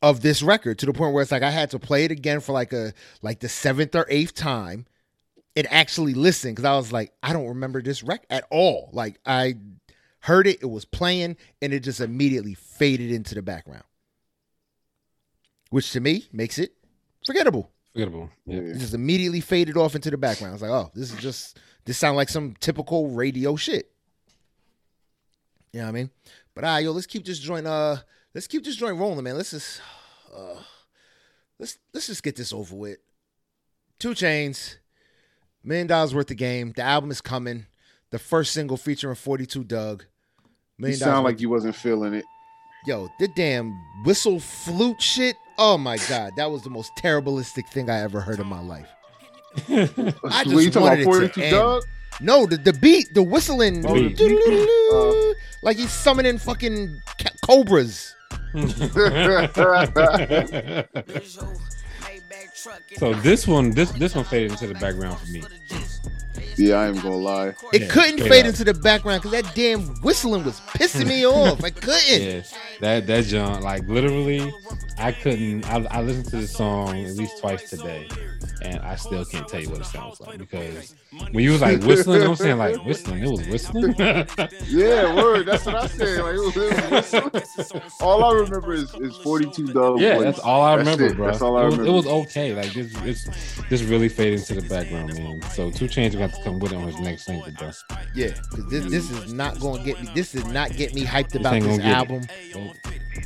of 0.02 0.20
this 0.20 0.42
record 0.42 0.78
to 0.80 0.86
the 0.86 0.92
point 0.92 1.14
where 1.14 1.22
it's 1.22 1.32
like 1.32 1.42
I 1.42 1.50
had 1.50 1.70
to 1.70 1.78
play 1.78 2.04
it 2.04 2.10
again 2.10 2.40
for 2.40 2.52
like 2.52 2.72
a 2.72 2.92
like 3.22 3.40
the 3.40 3.48
seventh 3.48 3.94
or 3.94 4.06
eighth 4.08 4.34
time 4.34 4.86
and 5.54 5.66
actually 5.70 6.14
listen 6.14 6.52
because 6.52 6.64
I 6.64 6.76
was 6.76 6.92
like, 6.92 7.12
I 7.22 7.32
don't 7.32 7.46
remember 7.46 7.82
this 7.82 8.02
record 8.02 8.26
at 8.30 8.44
all. 8.50 8.90
Like 8.92 9.18
I 9.24 9.54
heard 10.20 10.46
it, 10.46 10.62
it 10.62 10.70
was 10.70 10.84
playing, 10.84 11.36
and 11.60 11.72
it 11.72 11.80
just 11.80 12.00
immediately 12.00 12.54
faded 12.54 13.10
into 13.10 13.34
the 13.34 13.42
background. 13.42 13.84
Which 15.70 15.92
to 15.92 16.00
me 16.00 16.28
makes 16.32 16.58
it 16.58 16.74
forgettable. 17.24 17.71
Forgettable. 17.92 18.30
Yeah. 18.46 18.60
It 18.60 18.78
just 18.78 18.94
immediately 18.94 19.40
faded 19.40 19.76
off 19.76 19.94
into 19.94 20.10
the 20.10 20.16
background. 20.16 20.52
I 20.52 20.54
was 20.54 20.62
like, 20.62 20.70
oh, 20.70 20.90
this 20.94 21.12
is 21.12 21.20
just 21.20 21.58
this 21.84 21.98
sound 21.98 22.16
like 22.16 22.28
some 22.28 22.54
typical 22.58 23.08
radio 23.08 23.56
shit. 23.56 23.90
You 25.72 25.80
know 25.80 25.86
what 25.86 25.90
I 25.90 25.92
mean? 25.92 26.10
But 26.54 26.64
ah, 26.64 26.78
yo, 26.78 26.92
let's 26.92 27.06
keep 27.06 27.24
this 27.24 27.38
joint 27.38 27.66
uh 27.66 27.96
let's 28.34 28.46
keep 28.46 28.64
this 28.64 28.76
joint 28.76 28.98
rolling, 28.98 29.22
man. 29.24 29.36
Let's 29.36 29.50
just 29.50 29.80
uh 30.34 30.62
let's 31.58 31.78
let's 31.92 32.06
just 32.06 32.22
get 32.22 32.36
this 32.36 32.52
over 32.52 32.74
with. 32.74 32.98
2 33.98 34.10
Chainz, 34.10 34.76
million 35.62 35.86
dollars 35.86 36.14
worth 36.14 36.30
of 36.30 36.36
game. 36.36 36.72
The 36.74 36.82
album 36.82 37.10
is 37.10 37.20
coming. 37.20 37.66
The 38.10 38.18
first 38.18 38.52
single 38.52 38.76
featuring 38.76 39.14
42 39.14 39.64
Dugg. 39.64 40.04
You 40.78 40.92
sound 40.94 41.12
dollars 41.12 41.24
like 41.24 41.40
you 41.40 41.48
wasn't 41.48 41.76
feeling 41.76 42.14
it. 42.14 42.24
Yo, 42.84 43.08
the 43.18 43.28
damn 43.28 43.80
whistle 44.04 44.40
flute 44.40 45.00
shit. 45.00 45.36
Oh 45.56 45.78
my 45.78 45.98
god, 46.08 46.34
that 46.36 46.50
was 46.50 46.62
the 46.62 46.70
most 46.70 46.96
terribleistic 46.96 47.68
thing 47.68 47.88
I 47.88 48.00
ever 48.00 48.20
heard 48.20 48.40
in 48.40 48.46
my 48.48 48.60
life. 48.60 48.88
I 49.68 50.44
just 50.44 50.50
you 50.50 50.70
talking 50.70 50.82
wanted 50.82 51.00
it 51.00 51.02
about 51.02 51.02
to 51.02 51.04
42 51.04 51.42
end. 51.42 51.50
Dugg? 51.52 51.82
No, 52.20 52.46
the 52.46 52.56
the 52.56 52.72
beat, 52.72 53.14
the 53.14 53.22
whistling, 53.22 53.84
Oh, 53.86 53.94
the 53.94 55.34
uh, 55.34 55.40
like 55.62 55.76
he's 55.76 55.92
summoning 55.92 56.38
fucking 56.38 57.00
ca- 57.18 57.30
cobras. 57.46 58.14
so 62.96 63.14
this 63.14 63.46
one, 63.46 63.70
this 63.70 63.90
this 63.92 64.14
one 64.14 64.24
faded 64.24 64.52
into 64.52 64.66
the 64.66 64.74
background 64.74 65.18
for 65.18 65.30
me. 65.30 65.42
Yeah, 66.62 66.76
I 66.80 66.88
ain't 66.88 67.02
gonna 67.02 67.16
lie. 67.16 67.54
It 67.72 67.82
Yeah, 67.82 67.88
couldn't 67.88 68.18
fade 68.28 68.44
up. 68.44 68.50
into 68.50 68.64
the 68.64 68.74
background 68.74 69.22
because 69.22 69.42
that 69.42 69.54
damn 69.54 69.80
whistling 70.02 70.44
was 70.44 70.60
pissing 70.60 71.06
me 71.08 71.26
off. 71.26 71.62
I 71.64 71.70
couldn't. 71.70 72.02
Yeah, 72.22 72.42
that 72.80 73.06
that 73.06 73.24
John, 73.24 73.62
like 73.62 73.86
literally, 73.88 74.52
I 74.98 75.12
couldn't. 75.12 75.64
I, 75.68 75.84
I 75.90 76.02
listened 76.02 76.26
to 76.30 76.36
this 76.36 76.52
song 76.52 77.04
at 77.04 77.14
least 77.16 77.40
twice 77.40 77.68
today, 77.70 78.08
and 78.62 78.78
I 78.80 78.96
still 78.96 79.24
can't 79.24 79.48
tell 79.48 79.60
you 79.60 79.70
what 79.70 79.80
it 79.80 79.86
sounds 79.86 80.20
like 80.20 80.38
because 80.38 80.94
when 81.32 81.44
you 81.44 81.52
was 81.52 81.60
like 81.60 81.80
whistling, 81.82 82.22
I'm 82.22 82.36
saying 82.36 82.58
like 82.58 82.84
whistling, 82.84 83.22
it 83.24 83.30
was 83.30 83.46
whistling. 83.48 83.94
Yeah, 84.68 85.14
word. 85.14 85.46
That's 85.46 85.66
what 85.66 85.74
I 85.74 85.86
said. 85.86 86.22
Like, 86.22 86.34
it 86.34 86.38
was, 86.38 86.56
it 86.56 87.32
was 87.32 87.32
whistling. 87.56 87.82
all 88.00 88.24
I 88.24 88.34
remember 88.40 88.72
is, 88.72 88.92
is 88.94 89.16
42 89.18 89.66
Dugg. 89.72 90.00
yeah, 90.00 90.18
that's 90.18 90.38
all 90.38 90.62
I 90.62 90.76
That's 90.76 90.86
remember, 90.88 91.06
it. 91.12 91.16
bro. 91.16 91.26
That's 91.26 91.42
all 91.42 91.56
I 91.56 91.62
it, 91.62 91.64
was, 91.66 91.78
remember. 91.78 91.90
it 91.92 91.94
was 91.96 92.06
okay. 92.26 92.54
Like 92.54 92.72
this, 92.72 92.92
it's 93.02 93.62
this 93.68 93.82
really 93.82 94.08
faded 94.08 94.40
into 94.40 94.54
the 94.54 94.62
background, 94.68 95.14
man. 95.18 95.42
So 95.50 95.70
2 95.70 95.86
Chainz 95.86 96.16
got 96.18 96.32
to 96.34 96.42
come 96.42 96.51
with 96.58 96.72
it 96.72 96.76
on 96.76 96.86
his 96.86 96.98
next 97.00 97.24
single, 97.24 97.50
bro. 97.52 97.70
Yeah, 98.14 98.28
because 98.50 98.66
this 98.66 98.90
this 98.90 99.10
is 99.10 99.32
not 99.32 99.60
going 99.60 99.78
to 99.78 99.84
get 99.84 100.02
me. 100.02 100.10
This 100.14 100.32
did 100.32 100.46
not 100.48 100.72
get 100.72 100.94
me 100.94 101.04
hyped 101.04 101.34
about 101.34 101.54
ain't 101.54 101.64
this 101.64 101.80
album, 101.80 102.22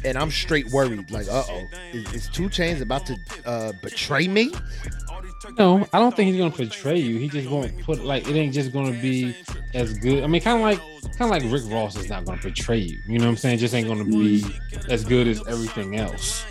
and 0.04 0.18
I'm 0.18 0.30
straight 0.30 0.68
worried. 0.70 1.10
Like, 1.10 1.28
uh 1.28 1.44
oh, 1.48 1.68
is, 1.92 2.12
is 2.12 2.28
2 2.28 2.48
Chainz 2.48 2.80
about 2.80 3.06
to 3.06 3.16
uh, 3.44 3.72
betray 3.82 4.28
me? 4.28 4.52
No, 5.58 5.86
I 5.92 5.98
don't 5.98 6.14
think 6.14 6.30
he's 6.30 6.38
gonna 6.38 6.50
portray 6.50 6.98
you. 6.98 7.18
He 7.18 7.28
just 7.28 7.48
won't 7.48 7.82
put 7.82 8.04
like 8.04 8.28
it 8.28 8.34
ain't 8.34 8.54
just 8.54 8.72
gonna 8.72 8.98
be 9.00 9.34
as 9.74 9.98
good. 9.98 10.24
I 10.24 10.26
mean, 10.26 10.42
kind 10.42 10.58
of 10.58 10.62
like 10.62 10.78
kind 11.16 11.22
of 11.22 11.30
like 11.30 11.42
Rick 11.52 11.70
Ross 11.72 11.96
is 11.96 12.08
not 12.08 12.24
gonna 12.24 12.40
portray 12.40 12.78
you. 12.78 13.00
You 13.06 13.18
know 13.18 13.26
what 13.26 13.32
I'm 13.32 13.36
saying? 13.36 13.58
Just 13.58 13.74
ain't 13.74 13.88
gonna 13.88 14.04
be 14.04 14.44
as 14.88 15.04
good 15.04 15.28
as 15.28 15.46
everything 15.46 15.96
else. 15.96 16.44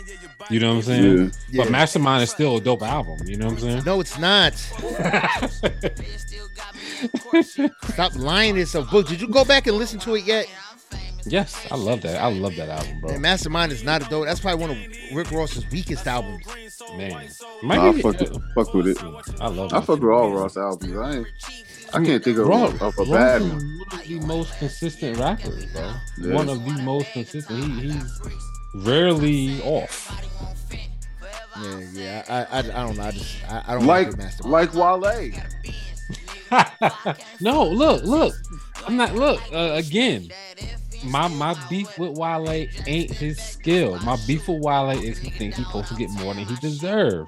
You 0.50 0.60
know 0.60 0.70
what 0.70 0.76
I'm 0.78 0.82
saying? 0.84 1.18
Yeah. 1.18 1.30
Yeah. 1.50 1.64
But 1.64 1.72
Mastermind 1.72 2.24
is 2.24 2.30
still 2.32 2.58
a 2.58 2.62
dope 2.62 2.82
album. 2.84 3.20
You 3.28 3.38
know 3.38 3.46
what 3.48 3.54
I'm 3.56 3.60
saying? 3.60 3.84
No, 3.86 4.00
it's 4.00 4.18
not. 4.20 4.54
Stop 7.90 8.16
lying 8.16 8.54
to 8.56 8.60
yourself. 8.62 8.88
Boog, 8.90 9.08
did 9.08 9.22
you 9.22 9.28
go 9.28 9.44
back 9.46 9.68
and 9.68 9.78
listen 9.78 10.00
to 10.02 10.16
it 10.16 10.26
yet? 10.26 10.48
yes, 11.28 11.66
I 11.72 11.76
love 11.76 12.02
that. 12.04 12.22
I 12.22 12.32
love 12.32 12.56
that 12.56 12.70
album, 12.70 13.00
bro. 13.02 13.12
Man, 13.14 13.22
Mastermind 13.22 13.72
is 13.72 13.84
not 13.84 14.06
a 14.06 14.10
dope. 14.10 14.26
That's 14.26 14.40
probably 14.40 14.62
one 14.68 14.72
of 14.78 15.16
Rick 15.16 15.32
Ross's 15.32 15.68
weakest 15.72 16.06
albums. 16.08 16.46
Man, 16.96 17.10
Nah, 17.10 17.18
I 17.18 17.64
Might 17.64 17.92
be- 17.96 18.02
fuck, 18.04 18.20
with, 18.20 18.44
fuck 18.54 18.74
with 18.74 18.88
it. 18.88 18.98
I 19.42 19.48
love. 19.48 19.74
I 19.74 19.82
fuck 19.82 20.00
with 20.00 20.12
all 20.12 20.32
Ross 20.32 20.56
albums. 20.58 20.96
I 20.96 21.12
ain't, 21.18 21.28
I 21.94 22.04
can't 22.06 22.24
think 22.24 22.38
of, 22.38 22.48
Ross- 22.48 22.74
of 22.82 22.98
a 23.00 23.02
Ross 23.02 23.10
bad 23.10 23.42
one. 23.42 23.50
One 23.50 24.00
of 24.02 24.08
the 24.08 24.20
most 24.22 24.58
consistent 24.60 25.18
rappers, 25.18 25.66
bro. 25.68 25.94
Yeah. 26.20 26.34
One 26.36 26.50
of 26.50 26.64
the 26.64 26.72
most 26.84 27.12
consistent. 27.12 27.64
He, 27.82 27.92
he's 27.92 28.20
rarely 28.84 29.62
off. 29.64 30.12
Yeah, 31.56 31.80
yeah. 31.94 32.24
I, 32.28 32.58
I, 32.58 32.60
I 32.60 32.62
don't 32.64 32.98
know. 32.98 33.04
I 33.04 33.12
just, 33.12 33.38
I, 33.50 33.64
I 33.68 33.74
don't 33.76 33.86
Like 33.86 34.08
like 34.08 34.18
Mastermind. 34.18 34.52
like 34.52 34.74
Wale. 34.74 35.32
no, 37.42 37.66
look, 37.68 38.04
look. 38.04 38.36
I'm 38.88 38.98
not. 38.98 39.16
Look 39.16 39.42
uh, 39.54 39.74
again. 39.76 40.30
My 41.04 41.28
my 41.28 41.56
beef 41.70 41.98
with 41.98 42.18
Wale 42.18 42.50
ain't 42.88 43.12
his 43.12 43.38
skill. 43.40 44.00
My 44.00 44.18
beef 44.28 44.48
with 44.48 44.62
Wale 44.62 44.92
is 44.92 45.18
he 45.20 45.30
thinks 45.30 45.58
he's 45.58 45.66
supposed 45.68 45.90
to 45.90 45.96
get 45.96 46.10
more 46.12 46.34
than 46.34 46.46
he 46.46 46.56
deserve, 46.58 47.28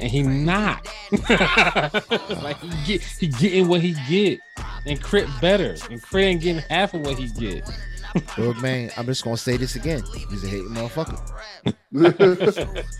and 0.00 0.10
he 0.10 0.22
not. 0.22 0.86
like 1.30 2.60
he 2.60 2.70
get 2.86 3.02
he 3.02 3.28
getting 3.28 3.68
what 3.68 3.80
he 3.80 3.94
get, 4.08 4.40
and 4.86 5.02
Crit 5.02 5.28
better, 5.40 5.76
and 5.90 6.02
Crit 6.02 6.24
ain't 6.24 6.42
getting 6.42 6.62
half 6.70 6.94
of 6.94 7.02
what 7.02 7.18
he 7.18 7.28
get. 7.28 7.68
Look, 8.38 8.58
man, 8.58 8.90
I'm 8.96 9.06
just 9.06 9.24
gonna 9.24 9.36
say 9.36 9.56
this 9.56 9.76
again. 9.76 10.02
He's 10.30 10.44
a 10.44 10.48
hating 10.48 10.68
motherfucker. 10.68 11.20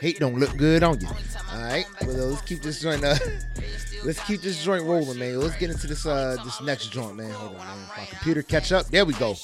Hate 0.00 0.18
don't 0.18 0.38
look 0.38 0.56
good 0.56 0.82
on 0.82 1.00
you. 1.00 1.06
All 1.06 1.60
right, 1.60 1.86
well, 2.02 2.28
let's 2.28 2.42
keep 2.42 2.62
this 2.62 2.80
joint. 2.80 3.04
Uh, 3.04 3.14
let's 4.04 4.20
keep 4.20 4.40
this 4.40 4.62
joint 4.62 4.84
rolling, 4.84 5.18
man. 5.18 5.38
Let's 5.38 5.56
get 5.56 5.70
into 5.70 5.86
this 5.86 6.06
uh 6.06 6.36
this 6.44 6.60
next 6.60 6.88
joint, 6.88 7.16
man. 7.16 7.30
Hold 7.30 7.56
on, 7.56 7.58
man. 7.58 7.88
My 7.96 8.04
computer 8.06 8.42
catch 8.42 8.72
up. 8.72 8.86
There 8.86 9.04
we 9.04 9.12
go. 9.14 9.34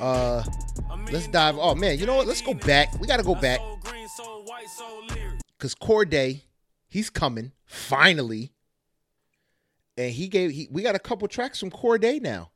Uh, 0.00 0.42
let's 1.10 1.28
dive. 1.28 1.56
Oh 1.58 1.74
man, 1.74 1.98
you 1.98 2.06
know 2.06 2.16
what? 2.16 2.26
Let's 2.26 2.42
go 2.42 2.54
back. 2.54 2.98
We 3.00 3.06
gotta 3.06 3.22
go 3.22 3.34
back 3.34 3.60
because 5.56 5.74
Cordae, 5.74 6.42
he's 6.88 7.08
coming 7.08 7.52
finally, 7.64 8.52
and 9.96 10.12
he 10.12 10.28
gave. 10.28 10.50
He, 10.50 10.68
we 10.70 10.82
got 10.82 10.94
a 10.94 11.00
couple 11.00 11.26
tracks 11.28 11.58
from 11.58 11.70
Cordae 11.70 12.20
now. 12.20 12.50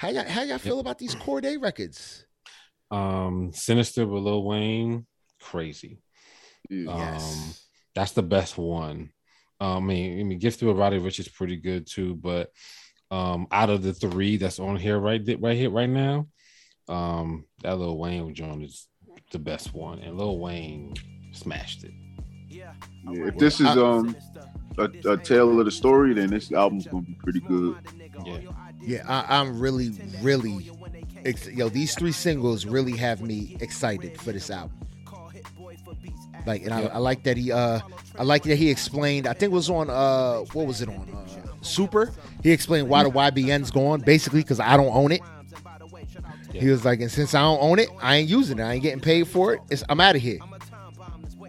How 0.00 0.08
y'all, 0.08 0.24
how 0.26 0.42
y'all 0.44 0.56
feel 0.56 0.80
about 0.80 0.96
these 0.96 1.14
Cordae 1.14 1.60
records? 1.60 2.24
Um, 2.90 3.50
Sinister 3.52 4.06
with 4.06 4.22
Lil 4.22 4.44
Wayne, 4.44 5.06
crazy. 5.42 6.00
Yeah. 6.70 6.90
Um, 6.90 6.98
Yes. 6.98 7.68
that's 7.94 8.12
the 8.12 8.22
best 8.22 8.56
one. 8.56 9.10
Um, 9.60 9.76
I 9.76 9.80
mean, 9.80 10.20
I 10.20 10.22
mean, 10.22 10.38
Gifted 10.38 10.68
with 10.68 10.78
Roddy 10.78 10.98
Ricch 10.98 11.20
is 11.20 11.28
pretty 11.28 11.58
good 11.58 11.86
too, 11.86 12.14
but 12.14 12.50
um, 13.10 13.46
out 13.52 13.68
of 13.68 13.82
the 13.82 13.92
three 13.92 14.38
that's 14.38 14.58
on 14.58 14.76
here 14.76 14.98
right 14.98 15.20
right 15.38 15.56
here 15.58 15.68
right 15.68 15.90
now, 15.90 16.28
um, 16.88 17.44
that 17.62 17.78
Lil 17.78 17.98
Wayne 17.98 18.34
joint 18.34 18.64
is 18.64 18.88
the 19.32 19.38
best 19.38 19.74
one, 19.74 19.98
and 19.98 20.16
Lil 20.16 20.38
Wayne 20.38 20.94
smashed 21.32 21.84
it. 21.84 21.92
Yeah, 22.48 22.72
if 23.04 23.36
this 23.36 23.60
is 23.60 23.76
um 23.76 24.16
a, 24.78 24.88
a 25.04 25.18
tale 25.18 25.58
of 25.58 25.66
the 25.66 25.70
story, 25.70 26.14
then 26.14 26.30
this 26.30 26.50
album's 26.52 26.86
gonna 26.86 27.02
be 27.02 27.18
pretty 27.22 27.40
good. 27.40 27.76
Yeah, 28.24 28.38
Yeah, 28.80 29.04
I, 29.06 29.38
I'm 29.38 29.60
really, 29.60 29.90
really, 30.22 30.70
ex- 31.24 31.48
yo. 31.48 31.68
These 31.68 31.94
three 31.94 32.12
singles 32.12 32.64
really 32.66 32.96
have 32.96 33.20
me 33.20 33.56
excited 33.60 34.20
for 34.20 34.32
this 34.32 34.50
album. 34.50 34.76
Like, 36.46 36.62
and 36.64 36.72
I. 36.72 36.82
I 36.82 36.98
like 36.98 37.22
that 37.24 37.36
he, 37.36 37.52
uh, 37.52 37.80
I 38.18 38.22
like 38.22 38.42
that 38.44 38.56
he 38.56 38.70
explained. 38.70 39.26
I 39.26 39.32
think 39.34 39.52
it 39.52 39.54
was 39.54 39.68
on, 39.68 39.90
uh, 39.90 40.40
what 40.52 40.66
was 40.66 40.80
it 40.80 40.88
on? 40.88 41.08
Uh, 41.12 41.20
Super. 41.62 42.10
He 42.42 42.50
explained 42.50 42.88
why 42.88 43.02
the 43.02 43.10
YBN's 43.10 43.70
gone, 43.70 44.00
basically 44.00 44.40
because 44.40 44.60
I 44.60 44.76
don't 44.78 44.94
own 44.94 45.12
it. 45.12 45.20
He 46.52 46.68
was 46.68 46.84
like, 46.84 47.00
and 47.00 47.10
since 47.10 47.34
I 47.34 47.42
don't 47.42 47.60
own 47.60 47.78
it, 47.78 47.88
I 48.00 48.16
ain't 48.16 48.28
using 48.28 48.58
it. 48.58 48.62
I 48.62 48.72
ain't 48.74 48.82
getting 48.82 49.00
paid 49.00 49.28
for 49.28 49.54
it. 49.54 49.60
It's, 49.70 49.84
I'm 49.88 50.00
out 50.00 50.16
of 50.16 50.22
here. 50.22 50.38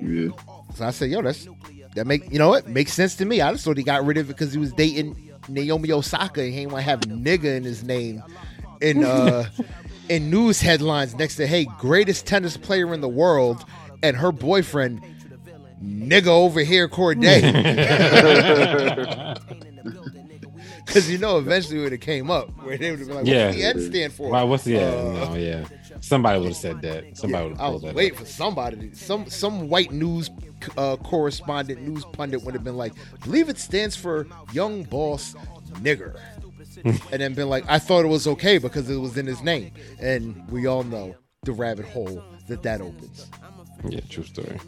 Yeah, 0.02 0.30
So 0.76 0.86
I 0.86 0.92
said, 0.92 1.10
yo, 1.10 1.22
that's 1.22 1.48
that 1.96 2.08
make 2.08 2.32
you 2.32 2.40
know 2.40 2.50
what 2.50 2.68
makes 2.68 2.94
sense 2.94 3.16
to 3.16 3.26
me. 3.26 3.42
I 3.42 3.52
just 3.52 3.64
thought 3.66 3.78
he 3.78 3.84
got 3.84 4.06
rid 4.06 4.18
of 4.18 4.30
it 4.30 4.34
because 4.34 4.54
he 4.54 4.60
was 4.60 4.74
dating 4.74 5.31
Naomi 5.54 5.92
Osaka 5.92 6.42
and 6.42 6.54
he 6.54 6.62
ain't 6.62 6.72
want 6.72 6.84
to 6.84 6.90
have 6.90 7.02
nigga 7.02 7.56
in 7.58 7.64
his 7.64 7.84
name 7.84 8.24
in 8.82 9.04
uh 9.16 9.46
in 10.10 10.30
news 10.30 10.62
headlines 10.62 11.16
next 11.16 11.36
to 11.38 11.48
hey 11.48 11.66
greatest 11.80 12.26
tennis 12.26 12.58
player 12.58 12.94
in 12.94 13.02
the 13.02 13.10
world 13.10 13.64
and 14.04 14.18
her 14.18 14.32
boyfriend 14.32 15.02
nigga 15.84 16.28
over 16.28 16.62
here 16.62 16.88
Cordae 16.88 17.42
because 20.86 21.10
you 21.10 21.18
know 21.18 21.38
eventually 21.38 21.80
it 21.80 21.84
would 21.84 21.92
have 21.92 22.02
came 22.02 22.30
up 22.30 22.50
where 22.64 22.78
they 22.78 22.92
would 22.92 23.00
have 23.00 23.08
been 23.08 23.18
like 23.18 23.26
Yeah. 23.26 23.48
what's 23.48 23.58
the 23.58 23.64
N 23.64 23.92
stand 23.92 24.14
for? 24.14 24.30
Wow, 24.30 24.46
what's 24.48 24.64
the 24.64 24.74
yeah? 24.74 24.88
Uh, 24.90 25.30
no, 25.30 25.36
yeah. 25.36 25.66
Somebody 26.02 26.40
would 26.40 26.48
have 26.50 26.58
said 26.58 26.82
that. 26.82 27.18
Somebody 27.18 27.44
Yeah, 27.46 27.50
would 27.52 27.60
I 27.60 27.64
have 27.64 27.74
was 27.74 27.82
pulled 27.82 27.90
that. 27.92 27.96
waiting 27.96 28.18
for 28.18 28.26
somebody, 28.26 28.90
to- 28.90 28.96
some 28.96 29.30
some 29.30 29.70
white 29.70 29.92
news 29.92 30.30
uh, 30.78 30.96
correspondent, 30.98 31.82
news 31.82 32.04
pundit 32.14 32.44
would 32.44 32.54
have 32.54 32.64
been 32.64 32.78
like, 32.78 32.94
"Believe 33.24 33.50
it 33.50 33.58
stands 33.60 33.96
for 33.96 34.28
young 34.52 34.84
boss 34.84 35.36
nigger," 35.76 36.16
and 36.84 37.22
then 37.22 37.34
been 37.34 37.50
like, 37.50 37.64
"I 37.68 37.80
thought 37.80 38.04
it 38.06 38.10
was 38.10 38.28
okay 38.28 38.58
because 38.58 38.90
it 38.90 38.98
was 38.98 39.18
in 39.18 39.26
his 39.26 39.42
name," 39.42 39.72
and 40.00 40.48
we 40.50 40.66
all 40.68 40.84
know 40.84 41.16
the 41.44 41.52
rabbit 41.54 41.86
hole 41.86 42.24
that 42.48 42.62
that 42.64 42.82
opens. 42.82 43.28
Yeah, 43.88 44.02
true 44.10 44.24
story. 44.24 44.60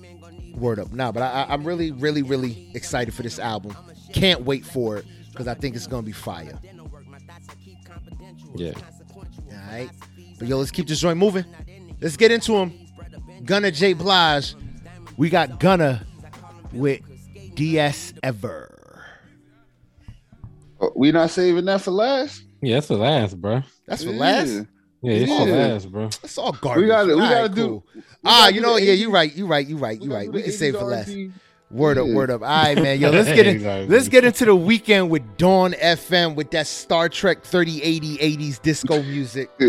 Word 0.56 0.80
up, 0.80 0.92
nah, 0.94 1.12
but 1.12 1.24
I, 1.24 1.44
I- 1.44 1.54
I'm 1.54 1.64
really, 1.64 1.92
really, 1.92 2.22
really 2.24 2.70
excited 2.74 3.14
for 3.14 3.24
this 3.24 3.38
album. 3.40 3.76
Can't 4.14 4.42
wait 4.42 4.66
for 4.66 4.98
it 4.98 5.06
because 5.32 5.48
I 5.48 5.54
think 5.56 5.76
it's 5.76 5.88
gonna 5.88 6.04
be 6.04 6.12
fire. 6.12 6.60
Yeah. 8.56 8.74
All 9.52 9.72
right. 9.72 9.90
But 10.44 10.50
yo, 10.50 10.58
let's 10.58 10.72
keep 10.72 10.88
this 10.90 11.00
joint 11.00 11.18
moving. 11.18 11.46
Let's 12.02 12.18
get 12.18 12.30
into 12.30 12.58
him. 12.58 12.74
Gunna 13.46 13.72
J. 13.72 13.94
Blige. 13.94 14.56
We 15.16 15.30
got 15.30 15.58
Gunna 15.58 16.06
with 16.74 17.00
DS 17.56 18.14
Ever. 18.22 19.06
Uh, 20.82 20.88
we 20.98 21.14
not 21.14 21.30
saving 21.30 21.64
that 21.64 21.80
for 21.80 21.92
last. 21.92 22.44
Yeah, 22.62 22.76
that's 22.76 22.90
the 22.90 22.98
last, 22.98 23.40
bro. 23.40 23.64
That's 23.88 24.04
for 24.04 24.10
Yeah. 24.12 24.20
last. 24.20 24.50
Yeah, 25.02 25.14
it's 25.14 25.32
the 25.32 25.46
Yeah. 25.48 25.56
last, 25.68 25.90
bro. 25.90 26.10
That's 26.10 26.38
all 26.38 26.52
garbage. 26.52 26.82
We 26.82 26.88
gotta, 26.90 27.08
we 27.08 27.14
All 27.14 27.20
gotta 27.20 27.36
right, 27.44 27.56
do. 27.56 27.68
cool. 27.68 27.86
we 27.96 28.02
Ah, 28.26 28.40
gotta 28.42 28.54
you 28.56 28.60
do 28.60 28.68
know, 28.68 28.76
yeah, 28.76 28.92
80s 28.96 29.00
you 29.00 29.12
right, 29.12 29.34
you 29.38 29.48
right, 29.48 29.66
you 29.68 29.78
right, 29.78 30.02
you 30.02 30.08
gotta 30.10 30.14
right. 30.20 30.26
do 30.26 30.32
We 30.34 30.42
can 30.44 30.52
save 30.52 30.76
for 30.76 30.84
last. 30.84 31.08
Word 31.74 31.98
up, 31.98 32.08
word 32.08 32.30
up. 32.30 32.42
All 32.44 32.48
right, 32.48 32.76
man. 32.82 33.00
Yo, 33.00 33.10
let's 33.10 33.28
get 33.34 33.48
in. 33.48 33.56
Exactly. 33.56 33.88
let's 33.96 34.08
get 34.08 34.24
into 34.24 34.46
the 34.46 34.56
Weeknd 34.56 35.10
with 35.10 35.24
Dawn 35.38 35.74
FM 35.74 36.36
with 36.36 36.52
that 36.52 36.68
Star 36.68 37.10
Trek 37.10 37.44
3080 37.44 38.18
80s 38.38 38.62
disco 38.62 39.02
music. 39.02 39.50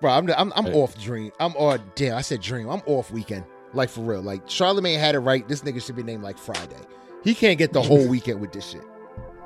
Bro, 0.00 0.10
I'm 0.12 0.28
I'm, 0.30 0.52
I'm 0.56 0.64
Hey. 0.66 0.72
off 0.72 0.98
dream. 1.00 1.30
I'm 1.38 1.54
oh 1.58 1.78
damn, 1.94 2.16
I 2.16 2.22
said 2.22 2.40
dream. 2.40 2.68
I'm 2.68 2.82
off 2.86 3.10
Weeknd. 3.12 3.44
Like 3.72 3.88
for 3.88 4.00
real. 4.00 4.20
Like 4.20 4.48
Charlemagne 4.50 4.98
had 4.98 5.14
it 5.14 5.20
right. 5.20 5.46
This 5.46 5.60
nigga 5.60 5.80
should 5.84 5.94
be 5.96 6.02
named 6.02 6.24
like 6.24 6.38
Friday. 6.38 6.74
He 7.22 7.34
can't 7.34 7.56
get 7.58 7.72
the 7.72 7.82
whole 7.82 8.08
weekend 8.08 8.40
with 8.40 8.52
this 8.52 8.66
shit. 8.70 8.82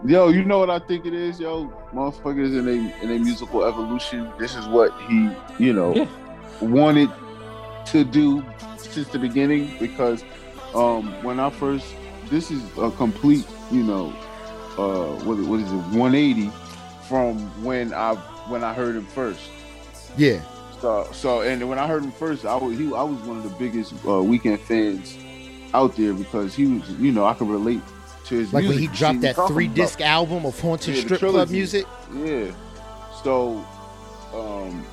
Yo, 0.06 0.28
you 0.28 0.44
know 0.44 0.58
what 0.58 0.70
I 0.70 0.78
think 0.78 1.04
it 1.06 1.12
is, 1.14 1.40
yo? 1.40 1.66
Motherfuckers 1.92 2.58
in 2.58 2.66
a 2.68 3.02
in 3.04 3.10
a 3.10 3.18
musical 3.22 3.64
evolution. 3.64 4.30
This 4.38 4.54
is 4.54 4.66
what 4.68 4.92
he, 5.02 5.28
you 5.58 5.72
know, 5.74 5.94
Yeah. 5.94 6.08
wanted 6.62 7.10
to 7.86 8.04
do 8.04 8.42
since 8.78 9.08
the 9.08 9.18
beginning. 9.18 9.70
Because 9.78 10.24
um 10.74 11.22
when 11.22 11.38
I 11.40 11.50
first, 11.50 11.86
this 12.30 12.50
is 12.50 12.62
a 12.78 12.90
complete, 12.90 13.46
you 13.70 13.82
know, 13.82 14.08
uh, 14.78 15.14
what 15.24 15.38
what 15.46 15.60
is 15.60 15.70
it, 15.70 15.76
180 15.96 16.50
from 17.08 17.38
when 17.64 17.92
I 17.94 18.14
when 18.48 18.64
I 18.64 18.72
heard 18.74 18.96
him 18.96 19.06
first. 19.06 19.40
Yeah. 20.16 20.42
So 20.80 21.08
so 21.12 21.40
and 21.42 21.68
when 21.68 21.78
I 21.78 21.86
heard 21.86 22.02
him 22.02 22.12
first, 22.12 22.44
I 22.44 22.56
was 22.56 22.76
he 22.78 22.86
I 22.86 23.02
was 23.02 23.18
one 23.22 23.36
of 23.38 23.42
the 23.44 23.56
biggest 23.58 23.92
uh, 24.04 24.20
Weeknd 24.22 24.60
fans 24.60 25.16
out 25.72 25.96
there 25.96 26.12
because 26.12 26.54
he 26.54 26.66
was, 26.66 26.88
you 26.92 27.10
know, 27.12 27.24
I 27.24 27.34
could 27.34 27.48
relate 27.48 27.80
to 28.26 28.36
his 28.36 28.52
Like 28.52 28.66
when 28.66 28.78
he 28.78 28.86
dropped 28.88 29.20
that 29.22 29.34
three 29.48 29.66
about- 29.66 29.74
disc 29.76 30.00
album 30.00 30.44
of 30.46 30.58
Haunted 30.60 30.94
Yeah, 30.96 31.02
Strip 31.02 31.20
Club 31.20 31.50
music. 31.50 31.86
Yeah. 32.14 32.50
So, 33.22 33.64
um, 34.34 34.84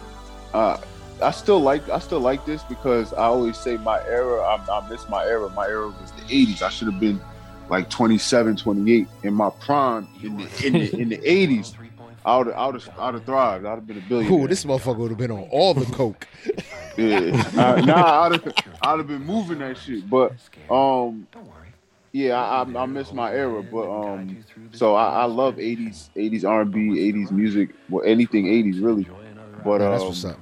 uh, 0.54 0.78
I 1.22 1.32
still 1.32 1.60
like 1.60 1.88
I 1.90 2.00
still 2.00 2.20
like 2.20 2.46
this 2.46 2.64
because 2.64 3.14
I 3.14 3.24
always 3.26 3.58
say 3.58 3.78
my 3.78 4.02
era. 4.08 4.42
I, 4.42 4.80
I 4.80 4.90
miss 4.90 5.08
my 5.10 5.26
era. 5.26 5.50
My 5.50 5.68
era 5.68 5.88
was 5.88 6.12
the 6.12 6.22
'80s. 6.24 6.62
I 6.62 6.70
should 6.70 6.88
have 6.88 7.00
been 7.00 7.22
like 7.70 7.90
27, 7.90 8.58
28 8.58 9.08
in 9.24 9.34
my 9.34 9.50
prime 9.62 10.08
in 10.24 10.38
the 10.38 10.68
in 10.68 10.74
the, 10.74 11.02
in 11.02 11.10
the 11.10 11.18
'80s. 11.26 11.74
I 12.26 12.38
would 12.38 12.50
I 12.54 12.66
would 12.68 12.76
have 12.76 12.90
I 12.98 13.06
would 13.08 13.16
have 13.16 13.26
thrived. 13.26 13.66
I'd 13.66 13.70
have 13.70 13.88
been 13.88 13.98
a 13.98 14.02
billionaire. 14.02 14.40
Ooh, 14.40 14.48
this 14.48 14.64
motherfucker 14.66 14.98
would 14.98 15.12
have 15.12 15.18
been 15.18 15.32
on 15.32 15.48
all 15.52 15.74
the 15.74 15.86
coke. 15.94 16.28
Yeah. 16.98 17.42
Uh, 17.56 17.82
nah, 17.86 18.24
I'd 18.24 18.32
have, 18.34 18.54
I'd 18.82 18.98
have 18.98 19.08
been 19.08 19.26
moving 19.26 19.60
that 19.60 19.78
shit. 19.78 20.08
But 20.10 20.34
um, 20.70 21.26
yeah, 22.12 22.36
I, 22.36 22.64
I, 22.64 22.84
I 22.84 22.86
miss 22.86 23.14
my 23.14 23.32
era. 23.32 23.64
But 23.64 23.90
um, 23.90 24.38
so 24.74 24.96
I, 24.96 25.22
I 25.22 25.26
love 25.26 25.56
'80s, 25.56 26.10
'80s 26.18 26.44
R&B, 26.44 27.14
'80s 27.14 27.32
music, 27.32 27.70
well, 27.90 28.04
anything 28.06 28.46
'80s 28.46 28.84
really. 28.84 29.08
But 29.64 29.80
Yeah, 29.82 29.90
that's 29.90 30.04
um, 30.04 30.10
what's 30.10 30.26
up. 30.26 30.40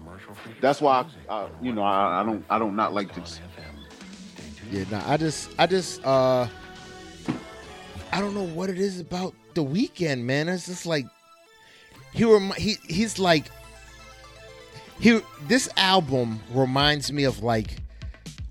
That's 0.61 0.81
why 0.81 1.05
I, 1.29 1.33
I 1.33 1.49
you 1.61 1.71
know 1.73 1.83
I, 1.83 2.21
I 2.21 2.23
don't 2.23 2.45
I 2.49 2.59
don't 2.59 2.75
not 2.75 2.93
like 2.93 3.13
this. 3.13 3.39
Yeah, 4.71 4.83
nah, 4.91 5.01
I 5.11 5.17
just, 5.17 5.49
I 5.57 5.65
just, 5.65 6.05
uh, 6.05 6.47
I 8.11 8.21
don't 8.21 8.35
know 8.35 8.43
what 8.43 8.69
it 8.69 8.77
is 8.77 8.99
about 8.99 9.33
the 9.55 9.63
Weeknd, 9.63 10.21
man. 10.21 10.47
It's 10.47 10.67
just 10.67 10.85
like 10.85 11.05
he 12.13 12.23
rem- 12.23 12.53
he 12.55 12.75
he's 12.87 13.17
like 13.17 13.45
he. 14.99 15.21
This 15.47 15.69
album 15.75 16.39
reminds 16.51 17.11
me 17.11 17.23
of 17.23 17.41
like, 17.41 17.77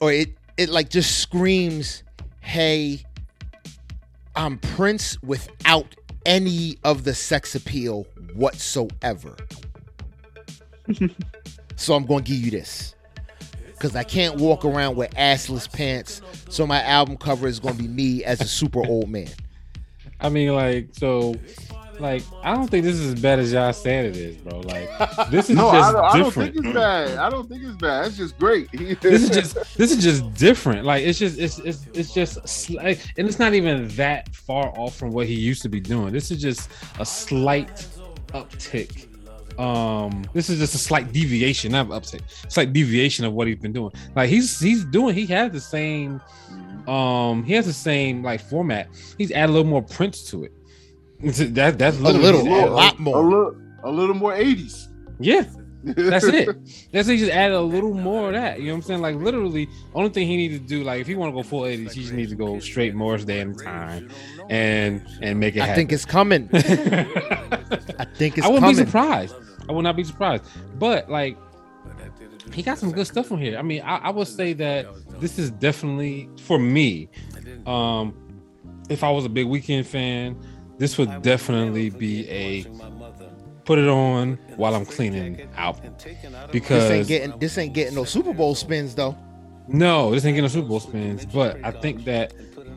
or 0.01 0.13
it 0.13 0.37
it 0.57 0.71
like 0.71 0.91
just 0.91 1.21
screams, 1.21 2.03
"Hey, 2.41 3.05
I'm 4.35 4.59
Prince 4.59 5.23
without 5.23 5.95
any 6.27 6.79
of 6.83 7.05
the 7.05 7.15
sex 7.15 7.55
appeal 7.55 8.07
whatsoever." 8.35 9.37
so 11.79 11.95
I'm 11.95 12.05
going 12.05 12.25
to 12.25 12.31
give 12.31 12.41
you 12.41 12.51
this 12.51 12.95
because 13.79 13.95
I 13.95 14.03
can't 14.03 14.37
walk 14.37 14.65
around 14.65 14.97
with 14.97 15.11
assless 15.15 15.73
pants. 15.73 16.21
So 16.49 16.67
my 16.67 16.83
album 16.83 17.17
cover 17.17 17.47
is 17.47 17.61
going 17.61 17.77
to 17.77 17.83
be 17.83 17.89
me 17.89 18.25
as 18.25 18.41
a 18.41 18.47
super 18.47 18.85
old 18.85 19.09
man. 19.09 19.29
I 20.21 20.29
mean, 20.29 20.53
like, 20.53 20.89
so, 20.91 21.37
like, 22.01 22.25
I 22.43 22.53
don't 22.57 22.69
think 22.69 22.85
this 22.85 22.97
is 22.97 23.13
as 23.13 23.21
bad 23.21 23.39
as 23.39 23.53
y'all 23.53 23.73
saying 23.73 24.07
it 24.07 24.17
is, 24.17 24.37
bro. 24.39 24.59
Like, 24.59 25.31
this 25.31 25.49
is 25.49 25.57
No, 25.57 25.69
I 25.69 25.79
just 25.79 25.93
don't, 25.93 26.05
I 26.05 26.19
don't 26.19 26.35
think 26.35 26.57
it's 26.57 26.75
bad. 26.75 27.19
I 27.19 27.31
don't 27.31 27.49
think 27.49 27.63
it's 27.63 27.77
bad. 27.77 28.07
It's 28.07 28.17
just 28.17 28.37
great. 28.37 28.69
this 29.01 29.23
is 29.23 29.31
just 29.31 29.77
this 29.79 29.93
is 29.93 30.03
just 30.03 30.35
different. 30.35 30.85
Like 30.85 31.05
it's 31.05 31.21
just 31.21 31.39
it's 31.39 31.61
it's 31.61 31.87
it's 31.95 32.13
just 32.13 32.47
slight, 32.49 33.13
and 33.17 33.29
it's 33.29 33.39
not 33.39 33.55
even 33.55 33.87
that 33.89 34.35
far 34.35 34.77
off 34.77 34.97
from 34.97 35.13
what 35.13 35.29
he 35.29 35.35
used 35.35 35.63
to 35.63 35.69
be 35.69 35.79
doing. 35.79 36.13
This 36.13 36.33
is 36.33 36.43
just 36.43 36.69
a 36.99 37.07
slight 37.07 37.87
uptick. 38.29 39.08
Um, 39.59 40.25
this 40.33 40.49
is 40.51 40.59
just 40.61 40.75
a 40.75 40.79
slight 40.79 41.13
deviation, 41.13 41.73
not 41.73 41.89
uptick, 41.89 42.21
slight 42.49 42.73
deviation 42.73 43.25
of 43.25 43.33
what 43.33 43.49
he's 43.49 43.57
been 43.57 43.73
doing. 43.73 43.91
Like 44.15 44.29
he's 44.31 44.59
he's 44.61 44.85
doing, 44.85 45.15
he 45.15 45.27
has 45.27 45.51
the 45.53 45.61
same, 45.61 46.21
um, 46.87 47.43
he 47.43 47.55
has 47.55 47.67
the 47.67 47.73
same 47.73 48.23
like 48.23 48.41
format. 48.41 48.89
He's 49.19 49.33
added 49.33 49.51
a 49.51 49.55
little 49.55 49.69
more 49.69 49.83
Prince 49.83 50.23
to 50.31 50.45
it. 50.45 50.53
That 51.55 51.77
that's 51.79 51.99
A 51.99 52.01
literally 52.01 52.25
little, 52.25 52.45
just 52.45 52.51
a 52.53 52.61
added- 52.61 52.71
lot 52.73 52.99
a 52.99 53.01
more. 53.01 53.23
little 53.25 53.57
a 53.83 53.91
little 53.91 54.15
more 54.15 54.33
80s. 54.33 54.87
Yeah, 55.19 55.43
that's 55.85 56.25
it. 56.27 56.47
That's 56.93 57.09
it. 57.09 57.13
He 57.15 57.19
just 57.19 57.33
added 57.33 57.57
a 57.57 57.61
little 57.61 57.95
more 57.95 58.29
of 58.29 58.35
that. 58.35 58.61
You 58.61 58.67
know 58.67 58.73
what 58.75 58.77
I'm 58.77 58.83
saying? 58.83 59.01
Like 59.01 59.17
literally, 59.17 59.69
only 59.95 60.11
thing 60.11 60.29
he 60.29 60.37
needs 60.37 60.55
to 60.61 60.65
do, 60.65 60.85
like 60.85 61.01
if 61.01 61.09
he 61.09 61.17
want 61.17 61.33
to 61.33 61.35
go 61.37 61.43
full 61.43 61.63
80s, 61.63 61.93
he 61.93 62.03
just 62.03 62.13
needs 62.13 62.31
to 62.31 62.37
go 62.37 62.61
straight 62.61 62.95
Morris 62.95 63.25
Day 63.25 63.41
in 63.41 63.57
time 63.57 64.09
and 64.51 65.05
and 65.21 65.41
make 65.41 65.57
it 65.57 65.63
I 65.63 65.67
happen. 65.67 65.75
think 65.81 65.93
it's 65.93 66.05
coming. 66.05 66.49
I 66.55 68.05
think 68.15 68.39
it's 68.39 68.47
I 68.47 68.51
wouldn't 68.51 68.61
coming. 68.65 68.77
be 68.77 68.85
surprised. 68.85 69.35
I 69.69 69.73
would 69.73 69.83
not 69.83 69.97
be 69.97 70.05
surprised. 70.05 70.45
But 70.79 71.11
like 71.11 71.37
he 72.53 72.63
got 72.63 72.79
some 72.79 72.93
good 72.93 73.07
stuff 73.07 73.31
on 73.33 73.39
here. 73.39 73.59
I 73.59 73.63
mean, 73.63 73.83
I, 73.83 73.97
I 73.97 74.11
would 74.11 74.29
say 74.29 74.53
that 74.55 74.87
this 75.21 75.39
is 75.39 75.51
definitely 75.51 76.29
for 76.43 76.59
me. 76.59 77.09
Um, 77.67 78.15
if 78.89 79.05
I 79.05 79.11
was 79.11 79.25
a 79.25 79.29
big 79.29 79.47
Weeknd 79.47 79.85
fan, 79.85 80.41
this 80.79 80.97
would 80.99 81.23
definitely 81.23 81.91
be 81.91 82.29
a 82.31 82.65
put 83.65 83.79
it 83.79 83.89
on 83.89 84.39
while 84.57 84.75
I'm 84.75 84.87
cleaning 84.87 85.47
out 85.57 85.79
because 86.51 86.89
This 86.89 86.91
ain't 86.91 87.09
getting 87.09 87.39
this 87.39 87.59
ain't 87.59 87.75
getting 87.75 87.95
no 87.95 88.05
Super 88.05 88.33
Bowl 88.33 88.55
spins 88.55 88.95
though. 88.95 89.17
no, 89.67 90.11
this 90.11 90.25
ain't 90.25 90.35
getting 90.37 90.45
no 90.45 90.49
Super 90.49 90.69
Bowl 90.69 90.81
spins, 90.81 91.27
but 91.27 91.59
I 91.63 91.71
think 91.73 92.05
that 92.05 92.33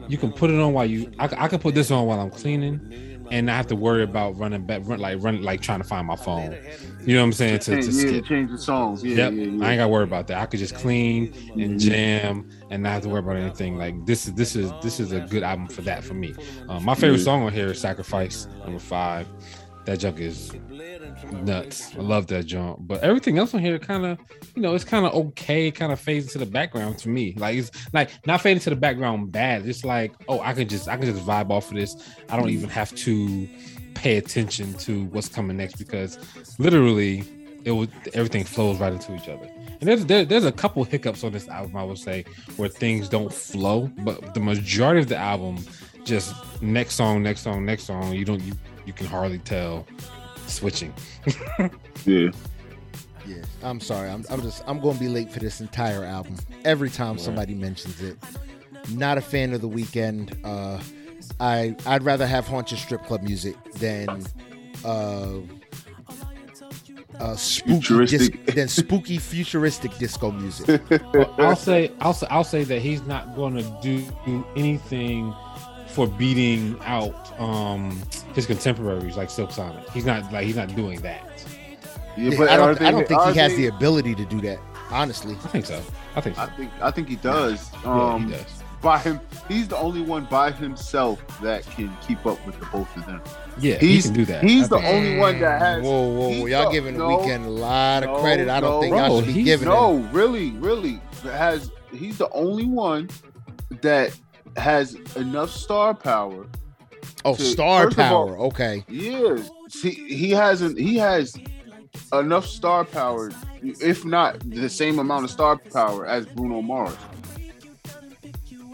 you 0.09 0.17
can 0.17 0.33
put 0.33 0.49
it 0.49 0.59
on 0.59 0.73
while 0.73 0.85
you. 0.85 1.11
I, 1.19 1.29
I 1.37 1.47
can 1.47 1.59
put 1.59 1.75
this 1.75 1.91
on 1.91 2.05
while 2.07 2.19
I'm 2.19 2.29
cleaning, 2.31 3.10
and 3.31 3.45
not 3.45 3.55
have 3.55 3.67
to 3.67 3.75
worry 3.75 4.03
about 4.03 4.37
running 4.37 4.65
back, 4.65 4.81
run 4.83 4.99
like 4.99 5.23
run 5.23 5.41
like 5.41 5.61
trying 5.61 5.79
to 5.79 5.87
find 5.87 6.05
my 6.05 6.15
phone. 6.15 6.55
You 7.05 7.15
know 7.15 7.21
what 7.21 7.27
I'm 7.27 7.33
saying? 7.33 7.59
To, 7.59 7.81
to 7.81 7.85
yeah, 7.91 8.07
skip. 8.09 8.25
change 8.25 8.51
the 8.51 8.57
songs. 8.57 9.03
Yeah, 9.03 9.29
Yep, 9.29 9.33
yeah, 9.33 9.41
I 9.43 9.45
ain't 9.45 9.59
got 9.59 9.77
to 9.83 9.87
worry 9.87 10.03
about 10.03 10.27
that. 10.27 10.37
I 10.37 10.45
could 10.45 10.59
just 10.59 10.75
clean 10.75 11.33
and 11.55 11.79
jam 11.79 12.49
and 12.69 12.83
not 12.83 12.91
have 12.93 13.03
to 13.03 13.09
worry 13.09 13.19
about 13.21 13.37
anything. 13.37 13.77
Like 13.77 14.05
this 14.05 14.27
is 14.27 14.33
this 14.33 14.55
is 14.55 14.71
this 14.83 14.99
is 14.99 15.11
a 15.13 15.21
good 15.21 15.43
album 15.43 15.67
for 15.67 15.81
that 15.83 16.03
for 16.03 16.13
me. 16.13 16.35
Um, 16.69 16.83
my 16.83 16.93
favorite 16.93 17.19
song 17.19 17.43
on 17.43 17.53
here 17.53 17.67
is 17.67 17.79
"Sacrifice" 17.79 18.47
number 18.65 18.79
five. 18.79 19.27
That 19.85 19.97
junk 19.97 20.19
is 20.19 20.51
nuts. 21.31 21.95
I 21.95 22.01
love 22.01 22.27
that 22.27 22.45
junk. 22.45 22.79
But 22.81 23.01
everything 23.01 23.37
else 23.37 23.53
on 23.53 23.59
here 23.59 23.77
kind 23.79 24.05
of, 24.05 24.19
you 24.55 24.61
know, 24.61 24.75
it's 24.75 24.83
kind 24.83 25.05
of 25.05 25.13
okay. 25.13 25.71
Kind 25.71 25.91
of 25.91 25.99
fades 25.99 26.25
into 26.27 26.39
the 26.39 26.45
background 26.45 26.97
to 26.99 27.09
me. 27.09 27.33
Like 27.37 27.57
it's 27.57 27.71
like 27.93 28.11
not 28.25 28.41
fading 28.41 28.61
to 28.61 28.69
the 28.69 28.75
background 28.75 29.31
bad. 29.31 29.65
It's 29.65 29.83
like, 29.83 30.13
oh, 30.27 30.39
I 30.39 30.53
can 30.53 30.67
just 30.67 30.87
I 30.87 30.97
can 30.97 31.05
just 31.05 31.25
vibe 31.25 31.49
off 31.49 31.69
of 31.69 31.75
this. 31.75 31.95
I 32.29 32.37
don't 32.37 32.49
even 32.49 32.69
have 32.69 32.93
to 32.95 33.47
pay 33.93 34.17
attention 34.17 34.73
to 34.75 35.05
what's 35.05 35.27
coming 35.27 35.57
next 35.57 35.75
because 35.75 36.17
literally 36.59 37.23
it 37.63 37.71
would 37.71 37.91
everything 38.13 38.43
flows 38.43 38.79
right 38.79 38.93
into 38.93 39.15
each 39.15 39.29
other. 39.29 39.49
And 39.79 39.89
there's 39.89 40.05
there, 40.05 40.25
there's 40.25 40.45
a 40.45 40.51
couple 40.51 40.83
hiccups 40.83 41.23
on 41.23 41.31
this 41.31 41.47
album, 41.47 41.75
I 41.75 41.83
would 41.83 41.97
say, 41.97 42.25
where 42.57 42.69
things 42.69 43.09
don't 43.09 43.33
flow, 43.33 43.91
but 43.99 44.33
the 44.33 44.39
majority 44.39 45.01
of 45.01 45.07
the 45.07 45.17
album 45.17 45.63
just 46.03 46.33
next 46.61 46.95
song, 46.95 47.23
next 47.23 47.41
song, 47.41 47.65
next 47.65 47.83
song. 47.83 48.13
You 48.13 48.25
don't 48.25 48.41
you 48.41 48.53
you 48.85 48.93
can 48.93 49.05
hardly 49.05 49.39
tell 49.39 49.85
switching. 50.51 50.93
yeah. 52.05 52.29
Yeah, 53.25 53.43
I'm 53.63 53.79
sorry. 53.79 54.09
I'm, 54.09 54.25
I'm 54.31 54.41
just 54.41 54.63
I'm 54.67 54.79
going 54.79 54.95
to 54.95 54.99
be 54.99 55.07
late 55.07 55.29
for 55.31 55.39
this 55.39 55.61
entire 55.61 56.03
album. 56.03 56.37
Every 56.65 56.89
time 56.89 57.17
somebody 57.19 57.53
mentions 57.53 58.01
it, 58.01 58.17
not 58.89 59.17
a 59.19 59.21
fan 59.21 59.53
of 59.53 59.61
the 59.61 59.69
Weeknd. 59.69 60.35
Uh, 60.43 60.81
I 61.39 61.75
I'd 61.85 62.03
rather 62.03 62.25
have 62.25 62.47
haunted 62.47 62.79
strip 62.79 63.03
club 63.05 63.21
music 63.21 63.55
than 63.73 64.25
uh, 64.83 65.37
uh, 67.19 67.35
spooky 67.35 67.73
Futuristic. 67.81 68.45
dis- 68.45 68.55
than 68.55 68.67
spooky 68.67 69.17
futuristic 69.19 69.95
disco 69.99 70.31
music. 70.31 70.81
Well, 71.13 71.33
I'll 71.37 71.55
say 71.55 71.91
I'll 71.99 72.13
say 72.13 72.27
I'll 72.31 72.43
say 72.43 72.63
that 72.63 72.81
he's 72.81 73.03
not 73.03 73.35
going 73.35 73.55
to 73.55 73.77
do 73.83 74.03
anything 74.55 75.33
for 75.93 76.07
beating 76.07 76.77
out 76.85 77.15
um 77.39 78.01
his 78.33 78.45
contemporaries 78.45 79.17
like 79.17 79.29
Silk 79.29 79.51
Sonic. 79.51 79.89
He's 79.91 80.05
not 80.05 80.31
like 80.31 80.45
he's 80.45 80.55
not 80.55 80.73
doing 80.75 81.01
that. 81.01 81.27
Yeah, 82.17 82.29
I 82.43 82.57
don't 82.57 82.77
they- 82.79 82.85
I 82.87 82.91
don't 82.91 83.07
think 83.07 83.21
he 83.33 83.39
has 83.39 83.51
they- 83.51 83.57
the 83.57 83.67
ability 83.67 84.15
to 84.15 84.25
do 84.25 84.41
that. 84.41 84.59
Honestly, 84.91 85.33
I 85.45 85.47
think 85.47 85.65
so. 85.65 85.81
I 86.15 86.21
think 86.21 86.35
so. 86.35 86.41
I 86.41 86.45
think 86.47 86.71
I 86.81 86.91
think 86.91 87.07
he 87.07 87.15
does. 87.15 87.69
yeah, 87.83 87.89
Um, 88.13 88.25
he 88.27 88.31
does. 88.33 88.45
by 88.81 88.97
him, 88.99 89.19
he's 89.47 89.67
the 89.69 89.77
only 89.77 90.01
one 90.01 90.25
by 90.25 90.51
himself 90.51 91.21
that 91.41 91.65
can 91.69 91.95
keep 92.05 92.25
up 92.25 92.45
with 92.45 92.59
the 92.59 92.65
both 92.65 92.93
of 92.97 93.05
them. 93.05 93.21
Yeah, 93.59 93.75
he's- 93.75 94.03
he 94.05 94.09
can 94.09 94.13
do 94.13 94.25
that. 94.25 94.43
he's 94.43 94.65
I 94.65 94.67
the 94.67 94.75
think- 94.81 94.93
only 94.95 95.17
one 95.17 95.39
that 95.39 95.61
has. 95.61 95.83
Whoa, 95.83 96.09
whoa, 96.09 96.29
whoa! 96.39 96.45
Y'all 96.47 96.65
the- 96.65 96.71
giving 96.73 96.93
the 96.97 96.99
no, 97.07 97.17
Weeknd 97.19 97.45
a 97.45 97.49
lot 97.49 98.03
of 98.03 98.09
no, 98.09 98.19
credit. 98.21 98.49
I 98.49 98.59
don't 98.59 98.71
no. 98.71 98.81
think 98.81 98.95
y'all 98.95 99.21
should 99.23 99.33
be 99.33 99.43
giving 99.43 99.67
it. 99.67 99.71
no, 99.71 99.97
him. 99.97 100.11
really, 100.11 100.51
really 100.51 100.99
has. 101.23 101.71
He's 101.93 102.17
the 102.17 102.29
only 102.31 102.65
one 102.65 103.09
that 103.81 104.11
has 104.57 104.95
enough 105.15 105.49
star 105.51 105.93
power. 105.93 106.45
Oh, 107.23 107.35
to- 107.35 107.41
star 107.41 107.87
of 107.87 107.99
all- 107.99 108.05
power. 108.27 108.37
okay. 108.39 108.83
Yeah, 108.87 109.37
he 109.81 109.89
he 109.91 110.31
hasn't. 110.31 110.77
He 110.79 110.97
has 110.97 111.35
enough 112.13 112.45
star 112.45 112.83
power, 112.85 113.31
if 113.61 114.03
not 114.05 114.39
the 114.49 114.69
same 114.69 114.99
amount 114.99 115.25
of 115.25 115.31
star 115.31 115.57
power 115.57 116.05
as 116.05 116.25
Bruno 116.25 116.61
Mars. 116.61 116.95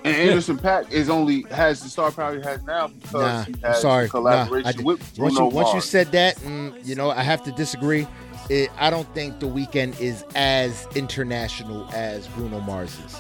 And 0.04 0.16
Anderson 0.30 0.58
.Paak 0.58 0.92
is 0.92 1.10
only 1.10 1.42
has 1.52 1.82
the 1.82 1.90
star 1.90 2.12
power 2.12 2.36
he 2.38 2.42
has 2.44 2.62
now 2.64 2.88
because 2.88 3.14
Nah, 3.14 3.44
he 3.44 3.56
has 3.64 3.82
sorry. 3.82 4.08
collaboration 4.10 4.78
Nah, 4.82 4.84
with 4.86 5.16
Bruno 5.16 5.44
Once 5.46 5.54
you 5.54 5.56
once 5.58 5.74
you 5.74 5.82
said 5.82 6.12
that, 6.14 6.38
mm, 6.38 6.86
you 6.86 6.96
know, 6.96 7.10
I 7.10 7.24
have 7.24 7.44
to 7.44 7.52
disagree. 7.52 8.08
It, 8.50 8.70
I 8.80 8.90
don't 8.90 9.12
think 9.14 9.40
the 9.42 9.48
Weeknd 9.48 10.00
is 10.00 10.24
as 10.36 10.88
international 10.96 11.90
as 11.92 12.28
Bruno 12.30 12.62
Mars 12.62 12.98
is. 13.06 13.18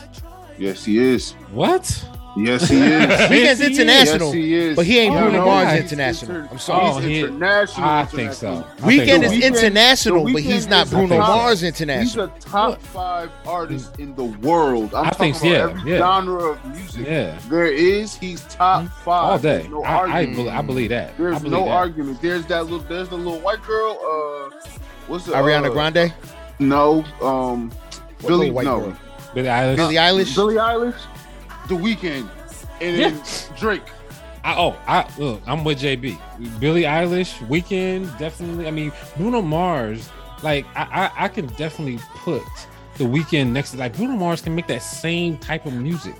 yes, 0.57 0.85
he 0.85 0.99
is. 0.99 1.31
What? 1.51 1.83
Yes, 2.37 2.69
he 2.69 2.77
is. 2.77 2.89
Weeknd's 3.07 3.09
Yes, 3.09 3.29
he 3.29 3.65
is. 3.65 3.79
international, 3.79 4.27
Yes, 4.27 4.33
he 4.33 4.53
is. 4.53 4.75
but 4.75 4.85
he 4.85 4.99
ain't 4.99 5.15
Oh, 5.15 5.21
Bruno 5.21 5.37
no, 5.39 5.45
Mars 5.45 5.71
he's 5.73 5.81
international. 5.83 6.35
inter- 6.37 6.49
I'm 6.51 6.59
sorry. 6.59 6.85
Oh, 6.85 6.97
he's 6.99 7.05
he- 7.07 7.19
international. 7.23 7.89
I 7.89 8.05
think 8.05 8.33
so. 8.33 8.65
I 8.81 8.85
Weeknd 8.85 9.23
think 9.23 9.23
is 9.23 9.39
The 9.39 9.47
international, 9.47 10.25
The 10.25 10.33
but 10.33 10.41
he's 10.43 10.67
not 10.67 10.89
Bruno 10.89 11.17
top- 11.17 11.27
Mars 11.27 11.63
international. 11.63 12.03
He's 12.03 12.15
international. 12.15 12.47
a 12.73 12.73
top 12.77 12.81
five 12.81 13.31
artist 13.45 13.99
in 13.99 14.15
the 14.15 14.23
world. 14.25 14.93
I'm 14.93 15.05
I 15.07 15.09
talking 15.09 15.33
think- 15.33 15.37
about 15.37 15.49
yeah, 15.75 15.79
every 15.79 15.91
yeah. 15.91 15.97
genre 15.97 16.43
of 16.51 16.65
music. 16.65 17.07
Yeah. 17.07 17.39
There 17.49 17.65
is. 17.65 18.15
He's 18.15 18.41
top 18.45 18.87
five. 19.03 19.23
All 19.31 19.39
day. 19.39 19.57
There's 19.59 19.69
no 19.69 19.83
I, 19.83 19.89
I, 19.89 19.95
argument. 19.97 20.35
bel- 20.37 20.49
I 20.49 20.61
believe 20.61 20.89
that. 20.89 21.17
There's 21.17 21.37
believe 21.39 21.51
no 21.51 21.65
that. 21.65 21.71
argument. 21.71 22.21
There's 22.21 22.45
that 22.47 22.63
little. 22.63 22.79
There's 22.79 23.09
the 23.09 23.15
little 23.17 23.39
white 23.39 23.63
girl. 23.63 23.91
Uh, 23.99 24.69
what's 25.07 25.25
the 25.25 25.31
Ariana 25.33 25.67
uh, 25.67 25.69
Grande, 25.71 26.13
No. 26.59 27.03
Um, 27.21 27.69
What 28.21 28.27
Billy. 28.27 28.37
little 28.51 28.53
white 28.55 28.65
No. 28.65 28.79
girl? 28.81 28.97
Billie 29.33 29.47
Eilish. 29.49 29.75
Billie 29.75 29.95
Eilish. 29.95 30.35
Billie 30.35 30.55
Eilish. 30.55 30.95
The 31.67 31.75
Weeknd. 31.75 32.29
And 32.81 32.99
then 32.99 33.21
Drake. 33.57 33.81
I, 34.43 34.55
oh, 34.55 34.77
I 34.87 35.09
look, 35.17 35.41
I'm 35.47 35.63
with 35.63 35.79
JB. 35.81 36.17
Billie 36.59 36.83
Eilish, 36.83 37.33
Weeknd, 37.47 38.17
definitely. 38.17 38.67
I 38.67 38.71
mean, 38.71 38.91
Bruno 39.17 39.41
Mars. 39.41 40.09
Like, 40.43 40.65
I, 40.75 41.09
I, 41.17 41.25
I 41.25 41.27
can 41.27 41.47
definitely 41.47 41.99
put 42.15 42.43
the 42.97 43.03
Weeknd 43.03 43.51
next. 43.51 43.71
to 43.71 43.77
Like, 43.77 43.95
Bruno 43.97 44.13
Mars 44.13 44.41
can 44.41 44.55
make 44.55 44.67
that 44.67 44.83
same 44.83 45.37
type 45.39 45.65
of 45.65 45.73
music, 45.73 46.15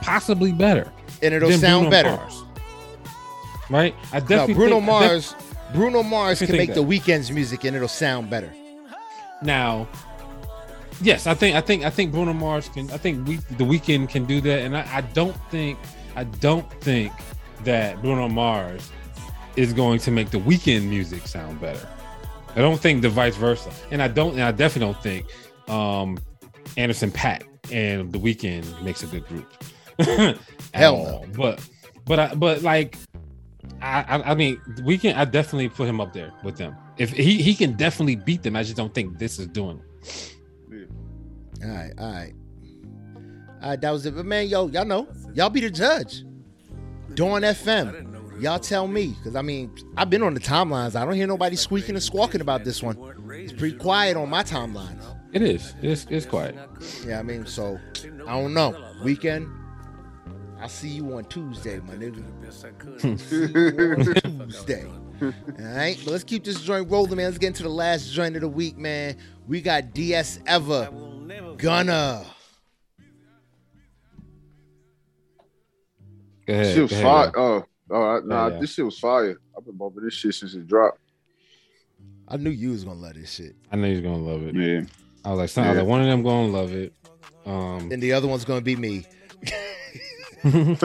possibly 0.00 0.52
better. 0.52 0.90
and 1.22 1.34
it'll 1.34 1.50
than 1.50 1.58
sound 1.58 1.82
Bruno 1.84 1.90
better. 1.90 2.10
Mars. 2.16 2.42
Right? 3.68 3.94
I 4.12 4.20
No, 4.20 4.26
definitely. 4.26 4.54
Bruno 4.54 4.80
think- 4.80 4.88
I 4.90 5.00
def- 5.02 5.10
Mars. 5.10 5.34
Bruno 5.74 6.02
Mars 6.02 6.38
can 6.38 6.52
make 6.56 6.68
that. 6.68 6.74
the 6.76 6.84
Weeknd's 6.84 7.30
music 7.30 7.64
and 7.64 7.76
it'll 7.76 7.88
sound 7.88 8.30
better. 8.30 8.50
now, 9.42 9.86
Yes, 11.00 11.26
I 11.26 11.34
think 11.34 11.54
I 11.56 11.60
think 11.60 11.84
I 11.84 11.90
think 11.90 12.12
Bruno 12.12 12.32
Mars 12.32 12.68
can. 12.68 12.90
I 12.90 12.96
think 12.96 13.26
we 13.26 13.36
the 13.36 13.64
Weeknd 13.64 14.08
can 14.08 14.24
do 14.24 14.40
that, 14.40 14.60
and 14.62 14.76
I, 14.76 14.96
I 14.96 15.00
don't 15.00 15.36
think 15.50 15.78
I 16.16 16.24
don't 16.24 16.68
think 16.80 17.12
that 17.64 18.00
Bruno 18.02 18.28
Mars 18.28 18.90
is 19.56 19.72
going 19.72 20.00
to 20.00 20.10
make 20.10 20.30
the 20.30 20.38
Weeknd 20.38 20.88
music 20.88 21.26
sound 21.26 21.60
better. 21.60 21.86
I 22.56 22.60
don't 22.60 22.80
think 22.80 23.02
the 23.02 23.08
vice 23.08 23.36
versa, 23.36 23.70
and 23.90 24.02
I 24.02 24.08
don't, 24.08 24.32
and 24.32 24.42
I 24.42 24.50
definitely 24.50 24.92
don't 24.92 25.02
think 25.02 25.26
um, 25.68 26.18
Anderson 26.76 27.12
.Paak 27.12 27.44
and 27.70 28.10
the 28.12 28.18
Weeknd 28.18 28.82
makes 28.82 29.02
a 29.02 29.06
good 29.06 29.26
group. 29.28 29.52
Hell 30.74 30.96
all. 30.96 31.26
no. 31.26 31.32
But 31.36 31.68
but 32.06 32.18
I 32.18 32.34
but 32.34 32.62
like 32.62 32.96
I, 33.80 34.00
I 34.08 34.30
I 34.30 34.34
mean 34.34 34.60
we 34.84 34.98
can 34.98 35.14
I 35.16 35.24
definitely 35.24 35.68
put 35.68 35.88
him 35.88 36.00
up 36.00 36.12
there 36.12 36.32
with 36.42 36.56
them. 36.56 36.74
If 36.96 37.10
he 37.12 37.40
he 37.40 37.54
can 37.54 37.74
definitely 37.74 38.16
beat 38.16 38.42
them, 38.42 38.56
I 38.56 38.64
just 38.64 38.76
don't 38.76 38.92
think 38.92 39.18
this 39.18 39.38
is 39.38 39.46
doing 39.46 39.80
it. 39.80 40.34
All 41.64 41.70
right, 41.70 41.92
all 41.98 42.12
right. 42.12 42.34
All 43.62 43.70
right, 43.70 43.80
that 43.80 43.90
was 43.90 44.06
it. 44.06 44.14
But 44.14 44.26
man, 44.26 44.46
yo, 44.48 44.68
y'all 44.68 44.84
know, 44.84 45.08
y'all 45.34 45.50
be 45.50 45.60
the 45.60 45.70
judge. 45.70 46.24
Dawn 47.14 47.42
FM. 47.42 48.40
Y'all 48.40 48.60
tell 48.60 48.86
me, 48.86 49.08
because 49.08 49.34
I 49.34 49.42
mean, 49.42 49.74
I've 49.96 50.10
been 50.10 50.22
on 50.22 50.32
the 50.34 50.40
timelines. 50.40 50.94
I 50.94 51.04
don't 51.04 51.14
hear 51.14 51.26
nobody 51.26 51.56
squeaking 51.56 51.96
and 51.96 52.02
squawking 52.02 52.40
about 52.40 52.62
this 52.62 52.82
one. 52.82 52.96
It's 53.32 53.52
pretty 53.52 53.76
quiet 53.76 54.16
on 54.16 54.30
my 54.30 54.44
timelines. 54.44 55.02
It 55.32 55.42
is. 55.42 55.74
It's 55.82 56.06
it's 56.08 56.24
quiet. 56.24 56.54
Yeah, 57.04 57.18
I 57.18 57.22
mean, 57.22 57.46
so 57.46 57.78
I 58.26 58.40
don't 58.40 58.54
know. 58.54 58.72
Weeknd, 59.02 59.52
I'll 60.60 60.68
see 60.68 60.88
you 60.88 61.16
on 61.16 61.24
Tuesday, 61.24 61.80
my 61.80 61.94
nigga. 61.94 62.24
Tuesday. 64.48 64.86
All 65.20 65.32
right, 65.58 65.98
but 66.04 66.12
let's 66.12 66.24
keep 66.24 66.44
this 66.44 66.60
joint 66.62 66.88
rolling, 66.88 67.16
man. 67.16 67.26
Let's 67.26 67.38
get 67.38 67.48
into 67.48 67.64
the 67.64 67.68
last 67.68 68.12
joint 68.12 68.36
of 68.36 68.42
the 68.42 68.48
week, 68.48 68.78
man. 68.78 69.16
We 69.48 69.60
got 69.60 69.92
DS 69.92 70.38
Ever, 70.46 70.88
Gunna. 71.58 72.24
Go 76.46 76.54
ahead. 76.54 76.74
shit 76.74 76.82
was 76.82 76.92
ahead, 76.92 77.04
fire. 77.04 77.32
yo. 77.36 77.42
Oh, 77.42 77.64
oh, 77.90 78.20
nah, 78.24 78.46
Yeah, 78.48 78.54
yeah. 78.54 78.60
this 78.60 78.72
shit 78.74 78.84
was 78.84 78.98
fire. 78.98 79.36
I've 79.56 79.64
been 79.64 79.76
bumping 79.76 80.04
this 80.04 80.14
shit 80.14 80.34
since 80.34 80.54
it 80.54 80.66
dropped. 80.66 81.00
I 82.26 82.36
knew 82.36 82.50
you 82.50 82.70
was 82.70 82.84
gonna 82.84 83.00
love 83.00 83.14
this 83.14 83.30
shit, 83.32 83.56
I 83.72 83.76
know 83.76 83.88
he's 83.88 84.00
gonna 84.00 84.18
love 84.18 84.42
it. 84.42 84.54
Yeah. 84.54 84.82
I 85.24 85.30
was 85.30 85.38
like, 85.38 85.48
son, 85.48 85.66
I 85.66 85.70
was 85.70 85.78
like, 85.78 85.86
one 85.86 86.00
of 86.00 86.06
them 86.06 86.22
gonna 86.22 86.48
love 86.48 86.72
it. 86.72 86.92
Um, 87.46 87.90
and 87.90 88.02
the 88.02 88.12
other 88.12 88.28
one's 88.28 88.44
gonna 88.44 88.60
be 88.60 88.76
me. 88.76 89.06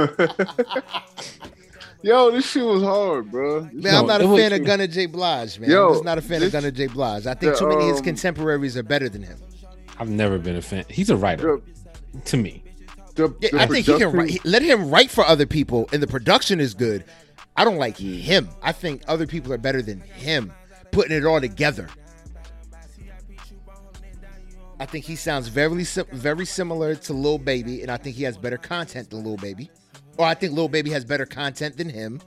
Yo, 2.02 2.32
this 2.32 2.50
shit 2.52 2.66
was 2.66 2.82
hard, 2.84 3.32
bro. 3.32 3.62
This 3.62 3.84
Man, 3.86 3.96
I'm 3.96 4.08
not 4.08 4.20
it 4.22 4.26
a 4.26 4.28
was- 4.28 4.40
fan 4.42 4.54
of 4.54 4.66
Gunna 4.66 4.88
J. 4.90 5.06
Blige, 5.06 5.58
man. 5.60 5.70
Yo, 5.70 5.88
I'm 5.88 5.94
just 5.94 6.04
not 6.04 6.18
a 6.18 6.22
fan 6.22 6.40
this- 6.42 6.48
of 6.48 6.62
Gunna 6.62 6.72
J. 6.72 6.88
Blige. 6.88 7.28
I 7.28 7.34
think 7.34 7.54
the, 7.54 7.60
too 7.60 7.68
many 7.70 7.84
of 7.84 7.88
his 7.90 8.00
um, 8.00 8.04
contemporaries 8.04 8.76
are 8.76 8.84
better 8.84 9.08
than 9.08 9.24
him. 9.24 9.40
I've 10.04 10.10
never 10.10 10.38
been 10.38 10.58
a 10.58 10.62
fan. 10.62 10.84
He's 10.90 11.10
a 11.10 11.16
writer 11.16 11.62
The, 12.14 12.20
to 12.26 12.36
me. 12.38 12.62
the, 13.16 13.34
Yeah, 13.40 13.52
I 13.54 13.68
think 13.68 13.86
he 13.86 13.98
can 13.98 14.12
write. 14.12 14.44
Let 14.44 14.62
him 14.62 14.90
write 14.90 15.10
for 15.10 15.24
other 15.26 15.46
people, 15.46 15.88
and 15.94 16.04
the 16.04 16.08
production 16.08 16.60
is 16.60 16.74
good. 16.74 17.06
I 17.56 17.64
don't 17.64 17.78
like 17.78 17.96
him. 17.98 18.50
I 18.62 18.74
think 18.74 19.02
other 19.08 19.26
people 19.26 19.54
are 19.54 19.58
better 19.58 19.82
than 19.82 20.02
him, 20.02 20.52
putting 20.92 21.16
it 21.16 21.24
all 21.26 21.40
together. 21.40 21.88
I 24.78 24.86
think 24.86 25.06
he 25.06 25.16
sounds 25.16 25.48
very 25.48 25.86
sim- 25.86 26.08
very 26.12 26.46
similar 26.46 26.96
to 26.96 27.14
Lil 27.14 27.38
Baby, 27.38 27.82
and 27.82 27.90
I 27.90 27.96
think 27.96 28.18
he 28.18 28.24
has 28.24 28.38
better 28.38 28.58
content 28.58 29.10
than 29.10 29.24
Lil 29.24 29.38
Baby. 29.38 29.72
Or 30.18 30.26
I 30.26 30.34
think 30.34 30.52
Lil 30.52 30.68
Baby 30.68 30.90
has 30.90 31.06
better 31.06 31.26
content 31.26 31.78
than 31.78 31.88
him, 31.88 32.20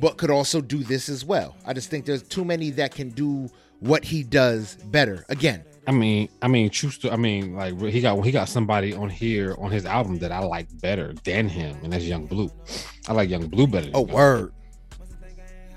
but 0.00 0.18
could 0.18 0.30
also 0.30 0.60
do 0.60 0.84
this 0.84 1.08
as 1.08 1.24
well. 1.24 1.56
I 1.64 1.72
just 1.72 1.88
think 1.88 2.04
there's 2.04 2.22
too 2.22 2.44
many 2.44 2.68
that 2.72 2.94
can 2.94 3.08
do 3.08 3.48
what 3.78 4.04
he 4.04 4.22
does 4.22 4.74
better. 4.90 5.24
Again, 5.30 5.64
I 5.86 5.92
mean, 5.92 6.28
I 6.42 6.48
mean, 6.48 6.70
true 6.70 6.90
sto- 6.90 7.10
I 7.10 7.16
mean, 7.16 7.54
like 7.54 7.78
he 7.80 8.00
got 8.00 8.20
he 8.24 8.30
got 8.30 8.48
somebody 8.48 8.94
on 8.94 9.08
here 9.08 9.56
on 9.58 9.70
his 9.70 9.86
album 9.86 10.18
that 10.18 10.30
I 10.30 10.40
like 10.40 10.68
better 10.80 11.14
than 11.24 11.48
him, 11.48 11.76
and 11.82 11.92
that's 11.92 12.04
Yung 12.04 12.26
Bleu. 12.26 12.50
I 13.08 13.12
like 13.12 13.30
Yung 13.30 13.48
Bleu 13.48 13.66
better. 13.66 13.86
Than 13.86 13.96
oh 13.96 14.02
word, 14.02 14.52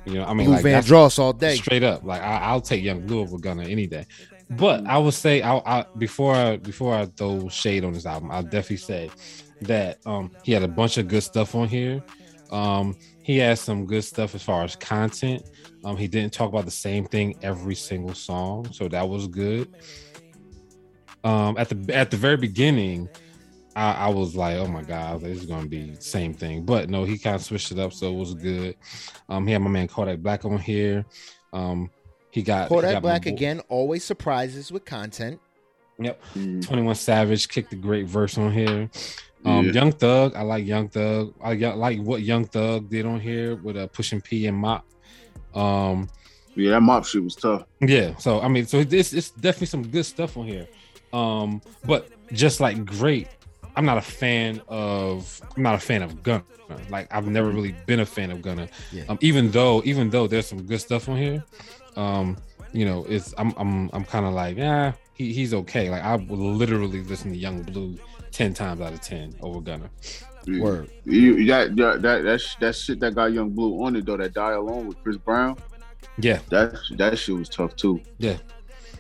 You 0.06 0.16
know, 0.16 0.26
I 0.26 0.34
mean, 0.34 0.48
Bleu 0.48 0.56
like 0.56 0.66
Vandross 0.66 1.20
all 1.20 1.34
day. 1.34 1.56
straight 1.56 1.84
up. 1.84 2.04
Like 2.04 2.22
I, 2.22 2.40
I'll 2.40 2.62
take 2.62 2.84
Yung 2.84 3.06
Bleu 3.06 3.22
over 3.22 3.38
Gunna 3.38 3.64
any 3.64 3.88
day. 3.88 4.06
But 4.50 4.86
I 4.86 4.98
would 4.98 5.14
say, 5.14 5.42
I, 5.42 5.58
I 5.66 5.86
before 5.98 6.36
I 6.36 6.58
before 6.58 6.94
I 6.94 7.06
throw 7.06 7.48
shade 7.50 7.86
on 7.86 7.94
this 7.94 8.06
album, 8.06 8.30
I'll 8.30 8.44
definitely 8.44 8.78
say 8.78 9.10
that 9.62 10.00
um 10.06 10.32
he 10.44 10.52
had 10.52 10.64
a 10.64 10.68
bunch 10.68 10.98
of 10.98 11.08
good 11.08 11.24
stuff 11.24 11.56
on 11.56 11.68
here. 11.70 12.04
Um, 12.52 12.96
he 13.24 13.38
has 13.38 13.62
some 13.62 13.86
good 13.86 14.04
stuff 14.04 14.36
as 14.36 14.44
far 14.44 14.64
as 14.64 14.76
content. 14.76 15.44
Um, 15.84 15.98
he 15.98 16.08
didn't 16.08 16.34
talk 16.34 16.50
about 16.50 16.66
the 16.66 16.72
same 16.72 17.06
thing 17.06 17.36
every 17.42 17.76
single 17.76 18.14
song, 18.14 18.72
so 18.72 18.88
that 18.88 19.08
was 19.08 19.28
good. 19.28 19.68
Um, 21.24 21.58
at 21.58 21.70
the 21.70 21.96
at 21.96 22.12
the 22.12 22.18
very 22.18 22.38
beginning, 22.38 23.10
I, 23.76 23.94
I 23.94 24.08
was 24.10 24.36
like, 24.36 24.58
oh 24.58 24.68
my 24.68 24.84
god, 24.84 25.10
I 25.10 25.14
was 25.14 25.24
like, 25.24 25.34
this 25.34 25.42
is 25.42 25.48
gonna 25.48 25.68
be 25.68 25.92
the 25.92 26.02
same 26.02 26.34
thing. 26.34 26.64
But 26.64 26.90
no, 26.90 27.04
he 27.04 27.18
kind 27.18 27.36
of 27.36 27.44
switched 27.44 27.72
it 27.72 27.80
up, 27.80 27.94
so 27.94 28.14
it 28.14 28.18
was 28.18 28.34
good. 28.34 28.76
Um, 29.30 29.46
he 29.48 29.54
had 29.54 29.62
my 29.62 29.70
man 29.70 29.88
Kodak 29.88 30.20
Black 30.20 30.46
on 30.46 30.58
here. 30.58 31.06
Um, 31.52 31.90
he 32.32 32.42
got 32.42 32.70
he 32.70 32.76
Kodak 32.76 32.94
got 32.94 33.02
Black 33.02 33.26
again 33.26 33.62
always 33.70 34.04
surprises 34.04 34.72
with 34.72 34.86
content. 34.86 35.40
Yep. 36.00 36.22
Mhm. 36.36 36.66
21 36.66 36.96
Savage 36.96 37.48
kicked 37.48 37.72
a 37.74 37.76
great 37.76 38.08
verse 38.08 38.38
on 38.38 38.52
here. 38.52 38.90
Um, 39.46 39.66
Yeah. 39.68 39.72
Young 39.74 39.92
Thug, 39.92 40.36
I 40.36 40.42
like 40.42 40.66
Young 40.66 40.90
Thug. 40.90 41.34
I 41.42 41.54
like 41.54 42.00
what 42.00 42.22
Young 42.24 42.46
Thug 42.46 42.90
did 42.90 43.06
on 43.06 43.20
here 43.20 43.56
with 43.56 43.78
a 43.78 43.84
uh, 43.84 43.88
pushing 43.88 44.20
P 44.22 44.48
and 44.48 44.58
Mop. 44.58 44.86
Um, 45.56 46.10
Yeah, 46.56 46.72
that 46.72 46.82
mop 46.82 47.06
shit 47.06 47.24
was 47.24 47.36
tough. 47.36 47.64
yeah, 47.82 48.16
so 48.18 48.40
I 48.42 48.48
mean, 48.48 48.66
so 48.66 48.84
this 48.84 49.14
it's 49.14 49.32
definitely 49.32 49.68
some 49.68 49.88
good 49.88 50.06
stuff 50.06 50.38
on 50.38 50.46
here. 50.48 50.68
Um, 51.14 51.62
but 51.86 52.10
just 52.32 52.60
like 52.60 52.86
great, 52.86 53.28
I'm 53.76 53.86
not 53.86 53.98
a 53.98 54.02
fan 54.02 54.62
of 54.68 55.42
I'm 55.56 55.64
not 55.64 55.76
a 55.76 55.80
fan 55.80 56.02
of 56.04 56.22
Gunna. 56.24 56.44
Like 56.90 57.08
I've 57.14 57.28
never 57.28 57.50
really 57.50 57.76
been 57.86 58.00
a 58.00 58.06
fan 58.06 58.32
of 58.32 58.42
Gunna. 58.42 58.68
Yeah. 58.92 59.04
Um, 59.10 59.18
even 59.22 59.52
though 59.52 59.82
even 59.86 60.10
though 60.10 60.28
there's 60.28 60.48
some 60.48 60.64
good 60.64 60.80
stuff 60.82 61.08
on 61.10 61.18
here, 61.18 61.44
um, 61.96 62.38
you 62.72 62.86
know, 62.86 63.06
it's 63.10 63.34
I'm 63.38 63.54
I'm 63.58 63.90
I'm 63.94 64.06
kind 64.06 64.26
of 64.26 64.34
like 64.34 64.58
yeah, 64.58 64.94
he, 65.14 65.34
he's 65.34 65.54
okay. 65.54 65.90
Like 65.90 66.04
I 66.04 66.16
will 66.16 66.54
literally 66.54 67.04
listen 67.04 67.32
to 67.32 67.38
Yung 67.38 67.62
Bleu 67.64 67.98
ten 68.32 68.54
times 68.54 68.82
out 68.82 68.94
of 68.94 69.02
ten 69.02 69.36
over 69.42 69.60
Gunna. 69.62 69.90
Yeah. 70.46 70.62
Word. 70.64 70.92
You, 71.06 71.46
that, 71.48 71.76
that 71.76 72.02
that 72.02 72.24
that 72.24 72.42
that 72.60 72.76
shit 72.76 73.00
that 73.02 73.16
got 73.16 73.34
Yung 73.34 73.50
Bleu 73.52 73.84
on 73.84 73.96
it 73.96 74.06
though. 74.06 74.18
That 74.18 74.34
die 74.34 74.52
alone 74.54 74.88
with 74.88 75.02
Chris 75.04 75.18
Brown. 75.18 75.58
Yeah, 76.18 76.40
That 76.50 76.76
that 76.98 77.18
shit 77.18 77.36
was 77.36 77.50
tough 77.50 77.76
too. 77.76 78.00
yeah. 78.18 78.38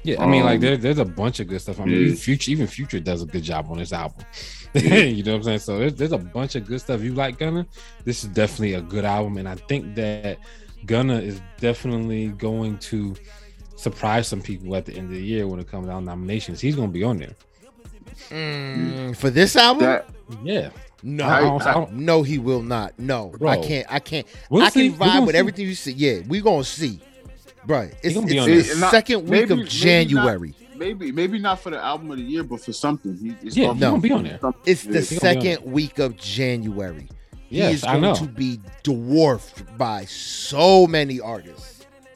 Yeah. 0.06 0.21
I 0.21 0.25
mean, 0.25 0.43
like 0.43 0.56
Um, 0.56 0.62
there, 0.62 0.75
there's 0.77 0.97
a 0.97 1.06
bunch 1.06 1.39
of 1.39 1.47
good 1.47 1.62
stuff. 1.62 1.79
I 1.79 1.86
mean, 1.86 1.93
yeah. 1.95 2.01
even 2.01 2.17
Future, 2.17 2.51
even 2.51 2.67
Future 2.67 2.99
does 2.99 3.21
a 3.21 3.25
good 3.25 3.43
job 3.43 3.67
on 3.69 3.77
this 3.77 3.93
album. 3.93 4.25
Yeah. 4.73 4.95
you 4.95 5.21
know 5.23 5.34
what 5.34 5.38
I'm 5.38 5.43
saying? 5.43 5.60
So 5.60 5.77
there's, 5.77 5.93
there's 5.93 6.12
a 6.13 6.17
bunch 6.17 6.56
of 6.56 6.65
good 6.65 6.82
stuff. 6.82 7.01
You 7.01 7.13
like 7.13 7.38
Gunna? 7.38 7.67
This 8.03 8.23
is 8.23 8.29
definitely 8.29 8.73
a 8.73 8.82
good 8.82 9.06
album, 9.06 9.38
and 9.38 9.47
I 9.47 9.53
think 9.53 9.93
that 9.95 10.39
Gunna 10.88 11.19
is 11.21 11.39
definitely 11.60 12.29
going 12.29 12.79
to 12.79 13.15
surprise 13.75 14.27
some 14.27 14.41
people 14.41 14.75
at 14.75 14.86
the 14.86 14.93
end 14.97 15.06
of 15.10 15.13
the 15.13 15.21
year 15.23 15.47
when 15.47 15.60
it 15.60 15.69
comes 15.69 15.88
down 15.88 16.01
to 16.01 16.06
nominations. 16.08 16.60
He's 16.60 16.75
going 16.75 16.89
to 16.89 16.93
be 16.93 17.03
on 17.03 17.17
there. 17.19 17.36
Mm, 18.29 19.15
for 19.15 19.29
this 19.29 19.56
album, 19.56 19.84
That 19.84 20.10
Yeah, 20.43 20.69
no, 21.03 21.25
I 21.25 21.41
don't- 21.41 21.61
I 21.61 21.73
don't- 21.73 21.93
no, 21.93 22.23
he 22.23 22.37
will 22.37 22.61
not. 22.63 22.97
No, 22.97 23.33
Bro. 23.37 23.49
I 23.49 23.57
can't. 23.57 23.85
I 23.89 23.99
can't. 23.99 24.25
We'll 24.49 24.63
I 24.63 24.69
can 24.69 24.81
We 24.83 24.89
gonna 24.89 25.11
vibe 25.11 25.25
with 25.27 25.35
see. 25.35 25.39
everything 25.39 25.67
you 25.67 25.75
say. 25.75 25.91
Yeah, 25.91 26.19
we 26.27 26.41
gonna 26.41 26.63
see, 26.63 26.99
bro. 27.65 27.89
It's, 28.01 28.15
gonna 28.15 28.25
be 28.27 28.37
it's 28.37 28.45
the 28.67 28.73
there. 28.73 28.77
Not- 28.79 28.91
second 28.91 29.21
week 29.23 29.29
maybe- 29.29 29.43
of 29.43 29.49
maybe 29.49 29.63
not- 29.63 29.69
January. 29.69 30.55
maybe 30.75 31.11
maybe 31.11 31.39
not 31.39 31.59
for 31.59 31.69
the 31.69 31.83
album 31.83 32.09
of 32.11 32.17
the 32.17 32.23
year, 32.23 32.43
but 32.43 32.59
for 32.61 32.73
something. 32.73 33.15
He, 33.17 33.35
it's 33.45 33.55
Yeah, 33.55 33.67
No. 33.73 33.91
gonna 33.91 33.99
be 34.01 34.11
on 34.11 34.23
there. 34.23 34.39
It's 34.65 34.83
the 34.83 35.01
He 35.01 35.17
gonna 35.17 35.33
be 35.35 35.49
on 35.49 35.55
second 35.57 35.71
week 35.71 35.99
of 35.99 36.17
January. 36.17 37.07
he 37.49 37.57
Yes, 37.57 37.73
is 37.75 37.84
I 37.84 37.91
going 37.99 38.01
know. 38.01 38.15
to 38.15 38.25
be 38.25 38.59
dwarfed 38.82 39.78
by 39.78 40.05
so 40.05 40.88
many 40.88 41.19
artists 41.19 41.72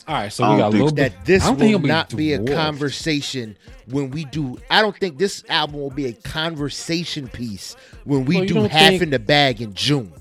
All 0.07 0.15
right, 0.15 0.31
so 0.31 0.43
I 0.45 0.53
we 0.53 0.57
got 0.59 0.67
a 0.67 0.71
think 0.71 0.83
little 0.83 0.95
bit. 0.95 1.11
that 1.13 1.25
this 1.25 1.43
I 1.43 1.47
don't 1.47 1.59
will 1.71 1.79
be 1.79 1.87
not 1.87 2.15
be 2.15 2.33
a 2.33 2.43
conversation 2.43 3.57
when 3.89 4.09
we 4.11 4.23
do. 4.25 4.57
I 4.69 4.81
don't 4.81 4.95
think 4.97 5.17
this 5.17 5.43
album 5.49 5.79
will 5.81 5.89
be 5.91 6.05
a 6.05 6.13
conversation 6.13 7.27
piece 7.27 7.75
when 8.05 8.23
we 8.25 8.37
Well, 8.37 8.45
do 8.45 8.61
half 8.63 8.71
think- 8.89 9.01
in 9.03 9.09
the 9.09 9.19
bag 9.19 9.61
in 9.61 9.73
June. 9.73 10.13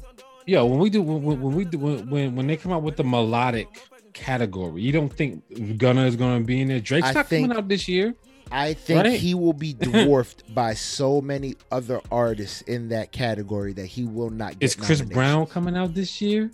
Yeah, 0.47 0.62
when 0.62 0.78
we 0.78 0.91
do 0.91 1.03
when, 1.03 1.22
when 1.22 1.41
when 1.41 1.55
we 1.55 1.64
do 1.64 1.78
when, 1.78 2.11
when 2.11 2.37
when 2.37 2.47
they 2.47 2.57
come 2.57 2.72
out 2.72 2.82
with 2.82 2.97
the 2.97 3.05
melodic 3.05 3.68
category, 4.12 4.82
you 4.82 4.93
don't 4.93 5.12
think 5.12 5.43
Gunna 5.78 6.05
is 6.07 6.16
going 6.16 6.41
to 6.41 6.45
be 6.45 6.61
in 6.61 6.68
there? 6.68 6.80
Drake's 6.80 7.07
I 7.09 7.12
not 7.12 7.26
think- 7.28 7.45
coming 7.49 7.57
out 7.59 7.68
this 7.68 7.87
year. 7.89 8.14
I 8.51 8.74
think 8.74 9.03
Right. 9.05 9.18
he 9.18 9.34
will 9.34 9.53
be 9.53 9.72
dwarfed 9.80 10.55
by 10.55 10.74
so 10.74 11.20
many 11.20 11.57
other 11.72 12.01
artists 12.12 12.61
in 12.62 12.91
that 12.91 13.11
category 13.11 13.72
that 13.72 13.87
he 13.87 14.05
will 14.05 14.30
not 14.30 14.53
get. 14.61 14.62
Is 14.64 14.76
Chris. 14.76 15.03
Brown 15.03 15.47
coming 15.47 15.76
out 15.76 15.95
this 15.95 16.20
year? 16.20 16.53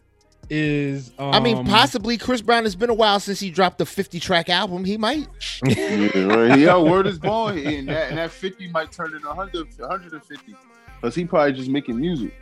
Is 0.55 1.12
um, 1.18 1.32
I 1.32 1.40
mean, 1.40 1.64
possibly 1.64 2.18
Chris 2.18 2.42
Brown. 2.42 2.66
It's 2.66 2.74
been 2.74 2.90
a 2.90 2.94
while 2.94 3.18
since 3.20 3.40
he 3.40 3.48
dropped 3.50 3.80
a 3.80 3.86
50 3.86 4.20
track 4.20 4.50
album. 4.50 4.84
He 4.84 4.98
might. 4.98 5.26
Yeah, 5.66 6.24
right. 6.24 6.59
Yeah, 6.59 6.76
word 6.76 7.07
is 7.07 7.18
born, 7.18 7.57
and 7.57 7.88
that 7.88 8.11
and 8.11 8.18
that 8.18 8.30
fifty 8.32 8.68
might 8.68 8.92
turn 8.92 9.14
into 9.14 9.28
100, 9.28 9.78
150. 9.78 10.55
Cause 11.00 11.14
he 11.14 11.24
probably 11.24 11.55
just 11.55 11.70
making 11.70 11.98
music. 11.98 12.34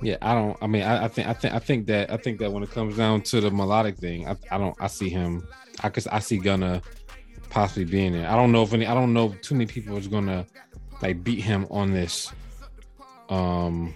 Yeah, 0.00 0.16
I 0.20 0.34
don't. 0.34 0.56
I 0.60 0.66
mean, 0.66 0.82
I, 0.82 1.04
I 1.04 1.08
think 1.08 1.28
I 1.28 1.34
think 1.34 1.54
I 1.54 1.60
think 1.60 1.86
that 1.86 2.10
I 2.10 2.16
think 2.16 2.40
that 2.40 2.50
when 2.50 2.64
it 2.64 2.72
comes 2.72 2.96
down 2.96 3.22
to 3.22 3.40
the 3.40 3.52
melodic 3.52 3.96
thing, 3.98 4.26
I, 4.26 4.36
I 4.50 4.58
don't. 4.58 4.74
I 4.80 4.88
see 4.88 5.08
him. 5.08 5.46
I 5.84 5.88
cause 5.88 6.08
I 6.08 6.18
see 6.18 6.38
Gunna 6.38 6.82
possibly 7.48 7.84
being 7.84 8.12
there. 8.12 8.28
I 8.28 8.34
don't 8.34 8.50
know 8.50 8.64
if 8.64 8.72
any. 8.72 8.86
I 8.86 8.94
don't 8.94 9.12
know 9.12 9.30
if 9.30 9.40
too 9.40 9.54
many 9.54 9.66
people 9.66 9.96
is 9.98 10.08
gonna 10.08 10.46
like 11.00 11.22
beat 11.22 11.42
him 11.42 11.68
on 11.70 11.92
this. 11.92 12.32
Um, 13.28 13.94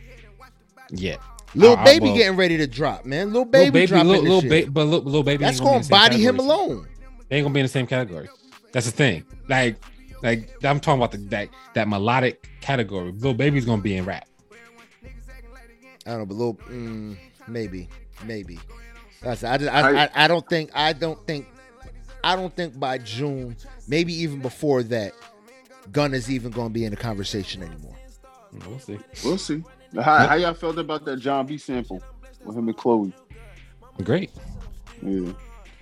yet. 0.92 1.18
Little 1.56 1.76
I- 1.76 1.80
I- 1.80 1.84
baby 1.84 2.04
well, 2.06 2.16
getting 2.16 2.36
ready 2.36 2.56
to 2.58 2.66
drop, 2.66 3.04
man. 3.04 3.28
Little 3.28 3.44
baby, 3.44 3.70
baby, 3.70 3.86
dropping 3.86 4.08
little, 4.08 4.22
this 4.22 4.30
little 4.32 4.50
shit. 4.50 4.66
ba- 4.66 4.70
but 4.70 4.84
little, 4.84 5.04
little 5.04 5.22
baby. 5.22 5.44
That's 5.44 5.58
gonna 5.58 5.70
gonna 5.70 5.72
be 5.72 5.76
in 5.76 5.80
the 5.80 5.86
same 5.86 6.10
body 6.10 6.22
him 6.22 6.38
alone. 6.38 6.88
They 7.28 7.36
ain't 7.36 7.44
gonna 7.44 7.54
be 7.54 7.60
in 7.60 7.64
the 7.64 7.68
same 7.72 7.86
category. 7.86 8.28
That's 8.72 8.86
the 8.86 8.92
thing. 8.92 9.24
Like, 9.48 9.76
like 10.22 10.50
I'm 10.64 10.80
talking 10.80 11.00
about 11.00 11.12
the 11.12 11.18
that 11.28 11.48
that 11.74 11.88
melodic 11.88 12.48
category. 12.60 13.12
Little 13.12 13.34
baby's 13.34 13.64
gonna 13.64 13.82
be 13.82 13.96
in 13.96 14.04
rap. 14.04 14.28
I 16.06 16.10
don't 16.10 16.18
know, 16.20 16.26
but 16.26 16.34
little 16.34 16.54
mm, 16.54 17.16
maybe, 17.48 17.88
maybe. 18.24 18.58
That's 19.22 19.42
I, 19.42 19.58
just, 19.58 19.72
I, 19.72 19.80
I- 19.80 20.04
I 20.04 20.10
I 20.14 20.28
don't 20.28 20.48
think 20.48 20.70
I 20.74 20.92
don't 20.92 21.26
think 21.26 21.46
I 22.22 22.36
don't 22.36 22.54
think 22.54 22.78
by 22.78 22.98
June, 22.98 23.56
maybe 23.88 24.12
even 24.12 24.40
before 24.40 24.82
that, 24.84 25.12
Gunna's 25.92 26.30
even 26.30 26.50
gonna 26.52 26.70
be 26.70 26.84
in 26.84 26.90
the 26.90 26.96
conversation 26.96 27.62
anymore. 27.62 27.94
We'll 28.66 28.78
see. 28.78 28.98
We'll 29.24 29.38
see. 29.38 29.62
How, 29.94 30.26
how 30.28 30.34
y'all 30.34 30.54
felt 30.54 30.78
about 30.78 31.04
that 31.04 31.18
Jon 31.18 31.46
B 31.46 31.56
sample 31.58 32.02
with 32.44 32.56
him 32.56 32.68
and 32.68 32.76
Chloe? 32.76 33.12
Great. 34.02 34.30
Yeah. 35.02 35.32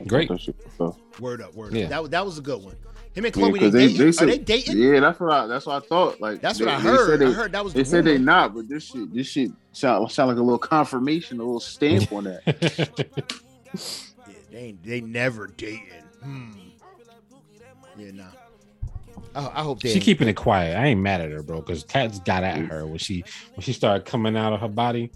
I 0.00 0.04
Great. 0.04 0.28
thought 0.28 0.34
that 0.38 0.40
shit 0.42 0.56
was. 0.78 0.94
Word 1.20 1.40
up, 1.42 1.54
word 1.54 1.72
Yeah. 1.72 1.84
up. 1.84 1.90
That 1.90 2.10
that 2.12 2.24
was 2.26 2.38
a 2.38 2.42
good 2.42 2.62
one. 2.62 2.74
Him 3.14 3.24
and 3.24 3.36
Yeah, 3.36 3.42
Chloe, 3.46 3.58
'cause 3.60 3.72
they, 3.72 3.86
dating? 3.88 4.12
said- 4.12 4.28
Are 4.28 4.30
they 4.32 4.38
dating? 4.38 4.76
Yeah, 4.78 4.98
that's 5.00 5.20
what 5.20 5.32
I 5.32 5.46
that's 5.46 5.66
what 5.66 5.82
I 5.82 5.86
thought. 5.86 6.20
Like 6.20 6.40
That's 6.40 6.58
they- 6.58 6.64
what 6.64 6.74
I 6.74 6.78
they 6.80 6.82
heard. 6.88 7.08
said 7.10 7.18
they- 7.20 7.26
I 7.26 7.30
heard 7.32 7.52
that 7.52 7.64
was 7.64 7.72
the 7.72 7.78
They 7.78 7.84
said 7.84 8.04
they 8.04 8.18
not, 8.18 8.54
but 8.54 8.68
this 8.68 8.84
shit, 8.84 9.14
this 9.14 9.28
shit 9.28 9.50
sound 9.72 10.10
sound 10.10 10.28
like 10.30 10.38
a 10.38 10.42
little 10.42 10.58
confirmation, 10.58 11.38
a 11.38 11.44
little 11.44 11.60
stamp 11.60 12.10
on 12.12 12.24
that. 12.24 13.22
Yeah, 13.74 14.60
they 14.60 14.76
they 14.84 15.00
never 15.00 15.48
dating. 15.48 15.88
Hmm. 16.22 16.52
Yeah, 17.98 18.10
nah. 18.12 18.24
I, 19.34 19.60
I 19.60 19.62
hope 19.62 19.80
they. 19.80 19.88
she 19.90 19.94
ain't. 19.96 20.04
keeping 20.04 20.28
it 20.28 20.36
quiet. 20.36 20.76
I 20.76 20.86
ain't 20.86 21.00
mad 21.00 21.20
at 21.20 21.30
her, 21.30 21.42
bro, 21.42 21.60
because 21.60 21.84
Cats 21.84 22.18
got 22.20 22.44
at 22.44 22.58
her 22.58 22.86
when 22.86 22.98
she 22.98 23.24
when 23.54 23.62
she 23.62 23.72
started 23.72 24.04
coming 24.06 24.36
out 24.36 24.52
of 24.52 24.60
her 24.60 24.68
body. 24.68 25.10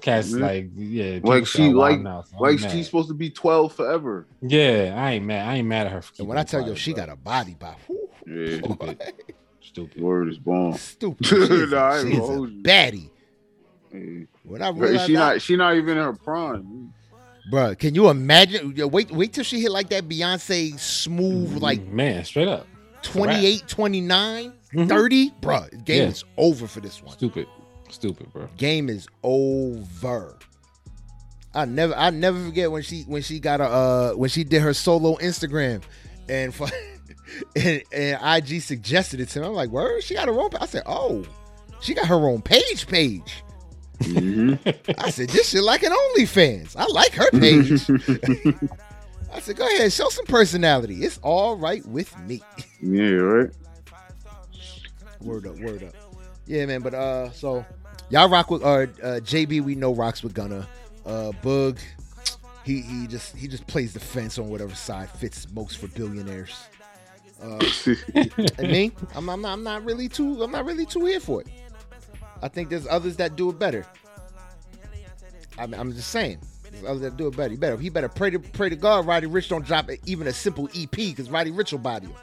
Cats 0.00 0.30
Mhm. 0.32 0.40
like 0.40 0.70
yeah, 0.74 1.20
Like 1.22 1.46
she 1.46 1.68
like 1.72 1.74
wilding 2.02 2.06
out, 2.06 2.28
so 2.28 2.36
like 2.38 2.60
mad. 2.60 2.70
she's 2.70 2.84
supposed 2.86 3.08
to 3.08 3.14
be 3.14 3.30
twelve 3.30 3.72
forever. 3.74 4.26
yeah. 4.42 4.94
I 4.96 5.12
ain't 5.12 5.24
mad. 5.24 5.48
I 5.48 5.54
ain't 5.56 5.66
mad 5.68 5.86
at 5.86 5.92
her. 5.92 6.02
For 6.02 6.12
And 6.18 6.28
when 6.28 6.36
I 6.38 6.42
tell 6.44 6.62
it 6.64 6.68
you, 6.68 6.76
she 6.76 6.92
bro. 6.92 7.06
got 7.06 7.12
a 7.12 7.16
body 7.16 7.56
by 7.58 7.74
Yeah, 8.26 8.58
stupid. 8.58 9.02
Stupid. 9.62 10.02
word 10.02 10.28
is 10.28 10.38
born. 10.38 10.74
stupid. 10.78 11.26
She 11.26 11.34
is 11.36 11.70
Nah, 11.70 11.78
I 11.78 11.96
a, 11.96 11.98
ain't 12.00 12.08
she 12.08 12.12
is 12.12 12.18
gonna 12.20 12.32
a 12.32 12.36
hold 12.36 12.50
you. 12.50 12.62
baddie. 12.62 13.10
Yeah. 13.92 14.24
When 14.44 14.62
I 14.62 14.70
But 14.72 14.80
realized 14.80 15.06
she 15.06 15.12
that- 15.14 15.18
not 15.18 15.42
she 15.42 15.56
not 15.56 15.76
even 15.76 15.96
in 15.96 16.04
her 16.04 16.12
prime. 16.12 16.92
Bruh, 17.50 17.78
can 17.78 17.94
you 17.94 18.08
imagine? 18.10 18.74
Wait, 18.90 19.10
wait 19.12 19.32
till 19.32 19.44
she 19.44 19.60
hit 19.60 19.70
like 19.70 19.88
that 19.90 20.08
Beyonce 20.08 20.78
smooth, 20.78 21.62
like 21.62 21.80
man, 21.86 22.24
straight 22.24 22.48
up. 22.48 22.66
28, 23.06 23.66
29, 23.68 24.52
Mhm. 24.74 24.88
30. 24.88 25.30
Bruh, 25.40 25.84
game 25.84 26.02
Yeah. 26.02 26.08
is 26.08 26.24
over 26.36 26.66
for 26.66 26.80
this 26.80 27.02
one. 27.02 27.12
Stupid. 27.16 27.46
Stupid, 27.90 28.32
bro. 28.32 28.48
Game 28.56 28.88
is 28.88 29.06
over. 29.22 30.36
I 31.54 31.64
never, 31.64 31.94
I 31.94 32.10
never 32.10 32.44
forget 32.44 32.70
when 32.70 32.82
she 32.82 33.02
when 33.02 33.22
she 33.22 33.38
got 33.40 33.60
a 33.60 33.64
uh 33.64 34.12
when 34.12 34.28
she 34.28 34.44
did 34.44 34.60
her 34.62 34.74
solo 34.74 35.16
Instagram, 35.16 35.82
and 36.28 36.54
for, 36.54 36.68
and, 37.56 37.82
and 37.92 38.18
IG 38.22 38.60
suggested 38.60 39.20
it 39.20 39.28
to 39.30 39.40
me. 39.40 39.46
I'm 39.46 39.52
like, 39.54 39.70
where 39.70 40.00
she 40.02 40.14
got 40.14 40.28
her 40.28 40.38
own. 40.38 40.50
pa-" 40.50 40.58
I 40.60 40.66
said, 40.66 40.82
oh, 40.84 41.24
she 41.80 41.94
got 41.94 42.06
her 42.08 42.28
own 42.28 42.42
page. 42.42 42.86
Page. 42.86 43.42
Mhm. 44.00 44.58
I 44.98 45.08
said, 45.10 45.30
this 45.30 45.48
shit 45.50 45.62
like 45.62 45.82
an 45.82 45.92
OnlyFans. 45.92 46.76
I 46.76 46.84
like 46.86 47.12
her 47.14 47.30
page. 47.30 47.86
I 49.32 49.40
said, 49.40 49.56
go 49.56 49.66
ahead, 49.66 49.92
show 49.92 50.08
some 50.08 50.26
personality. 50.26 51.04
It's 51.04 51.18
all 51.22 51.56
right 51.56 51.84
with 51.86 52.16
me. 52.20 52.42
yeah, 52.80 53.10
right. 53.10 53.50
Word 55.20 55.46
up, 55.46 55.58
word 55.58 55.82
up. 55.82 55.94
Yeah, 56.46 56.66
man. 56.66 56.80
But 56.80 56.94
uh, 56.94 57.30
so 57.30 57.64
y'all 58.10 58.28
rock 58.28 58.50
with 58.50 58.62
uh, 58.62 58.66
uh 58.66 58.86
JB. 59.20 59.62
We 59.62 59.74
know 59.74 59.94
rocks 59.94 60.22
with 60.22 60.34
Gunna. 60.34 60.68
Uh, 61.04 61.32
Boog. 61.42 61.78
He 62.64 62.80
he 62.80 63.06
just 63.06 63.36
he 63.36 63.48
just 63.48 63.66
plays 63.66 63.92
the 63.92 64.00
fence 64.00 64.38
on 64.38 64.48
whatever 64.48 64.74
side 64.74 65.10
fits 65.10 65.46
most 65.52 65.78
for 65.78 65.88
billionaires. 65.88 66.54
Uh, 67.42 67.64
and 68.14 68.70
me, 68.70 68.92
I'm, 69.14 69.28
I'm 69.28 69.42
not 69.42 69.52
I'm 69.52 69.62
not 69.62 69.84
really 69.84 70.08
too 70.08 70.42
I'm 70.42 70.50
not 70.50 70.64
really 70.64 70.86
too 70.86 71.04
here 71.04 71.20
for 71.20 71.40
it. 71.40 71.48
I 72.42 72.48
think 72.48 72.68
there's 72.68 72.86
others 72.86 73.16
that 73.16 73.36
do 73.36 73.50
it 73.50 73.58
better. 73.58 73.86
I'm, 75.58 75.72
I'm 75.74 75.92
just 75.92 76.10
saying. 76.10 76.38
There's 76.80 76.90
others 76.90 77.00
that 77.02 77.16
do 77.16 77.28
it 77.28 77.36
better. 77.36 77.50
He 77.50 77.56
better 77.56 77.76
he 77.76 77.88
better 77.90 78.08
pray 78.08 78.30
to 78.30 78.38
pray 78.38 78.68
to 78.68 78.76
God. 78.76 79.06
Roddy 79.06 79.26
Ricch 79.26 79.48
don't 79.48 79.64
drop 79.64 79.90
even 80.04 80.26
a 80.26 80.32
simple 80.32 80.68
EP 80.76 80.90
because 80.90 81.30
Roddy 81.30 81.50
Ricch 81.50 81.72
will 81.72 81.78
body 81.78 82.06
him. 82.06 82.14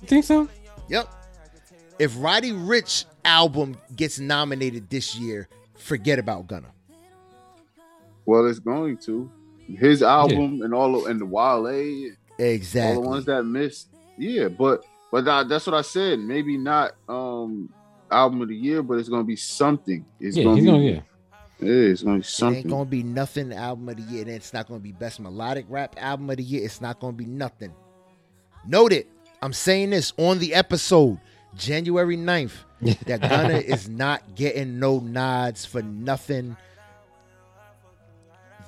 You 0.00 0.08
think 0.08 0.24
so? 0.24 0.48
Yep. 0.88 1.08
If 1.98 2.14
Roddy 2.18 2.52
Ricch 2.52 3.04
album 3.24 3.76
gets 3.96 4.18
nominated 4.18 4.90
this 4.90 5.16
year, 5.16 5.48
forget 5.76 6.18
about 6.18 6.46
Gunna. 6.46 6.68
well, 8.26 8.46
it's 8.46 8.58
going 8.58 8.96
to 8.98 9.30
his 9.66 10.02
album 10.02 10.60
and 10.62 10.74
all 10.74 10.94
of, 10.96 11.06
and 11.06 11.20
the 11.20 11.24
Wale, 11.26 12.10
Exactly. 12.38 12.96
all 12.96 13.02
the 13.02 13.08
ones 13.08 13.24
that 13.26 13.44
missed. 13.44 13.88
Yeah, 14.18 14.48
but 14.48 14.84
but 15.10 15.24
that, 15.24 15.48
that's 15.48 15.66
what 15.66 15.74
I 15.74 15.82
said. 15.82 16.18
Maybe 16.18 16.56
not 16.58 16.92
um 17.08 17.72
album 18.10 18.42
of 18.42 18.48
the 18.48 18.56
year, 18.56 18.82
but 18.82 18.98
it's 18.98 19.08
gonna 19.08 19.24
be 19.24 19.36
something. 19.36 20.04
It's 20.20 20.36
Yeah, 20.36 20.44
gonna 20.44 20.56
be, 20.56 20.64
gonna 20.66 20.82
yeah. 20.82 21.00
Yeah, 21.64 21.90
it's 21.90 22.02
gonna 22.02 22.18
be 22.18 22.24
It 22.24 22.58
ain't 22.58 22.68
gonna 22.68 22.84
be 22.84 23.02
nothing 23.02 23.52
album 23.52 23.88
of 23.88 23.96
the 23.96 24.02
year. 24.02 24.22
And 24.22 24.30
it's 24.30 24.52
not 24.52 24.68
gonna 24.68 24.80
be 24.80 24.92
best 24.92 25.20
melodic 25.20 25.66
rap 25.68 25.96
album 25.98 26.30
of 26.30 26.36
the 26.36 26.42
year. 26.42 26.64
It's 26.64 26.80
not 26.80 27.00
gonna 27.00 27.12
be 27.12 27.26
nothing. 27.26 27.72
Note 28.66 28.92
it. 28.92 29.08
I'm 29.42 29.52
saying 29.52 29.90
this 29.90 30.12
on 30.16 30.38
the 30.38 30.54
episode, 30.54 31.20
January 31.56 32.16
9th, 32.16 32.52
that 33.06 33.20
Gunna 33.20 33.58
is 33.58 33.88
not 33.88 34.34
getting 34.34 34.78
no 34.78 35.00
nods 35.00 35.66
for 35.66 35.82
nothing 35.82 36.56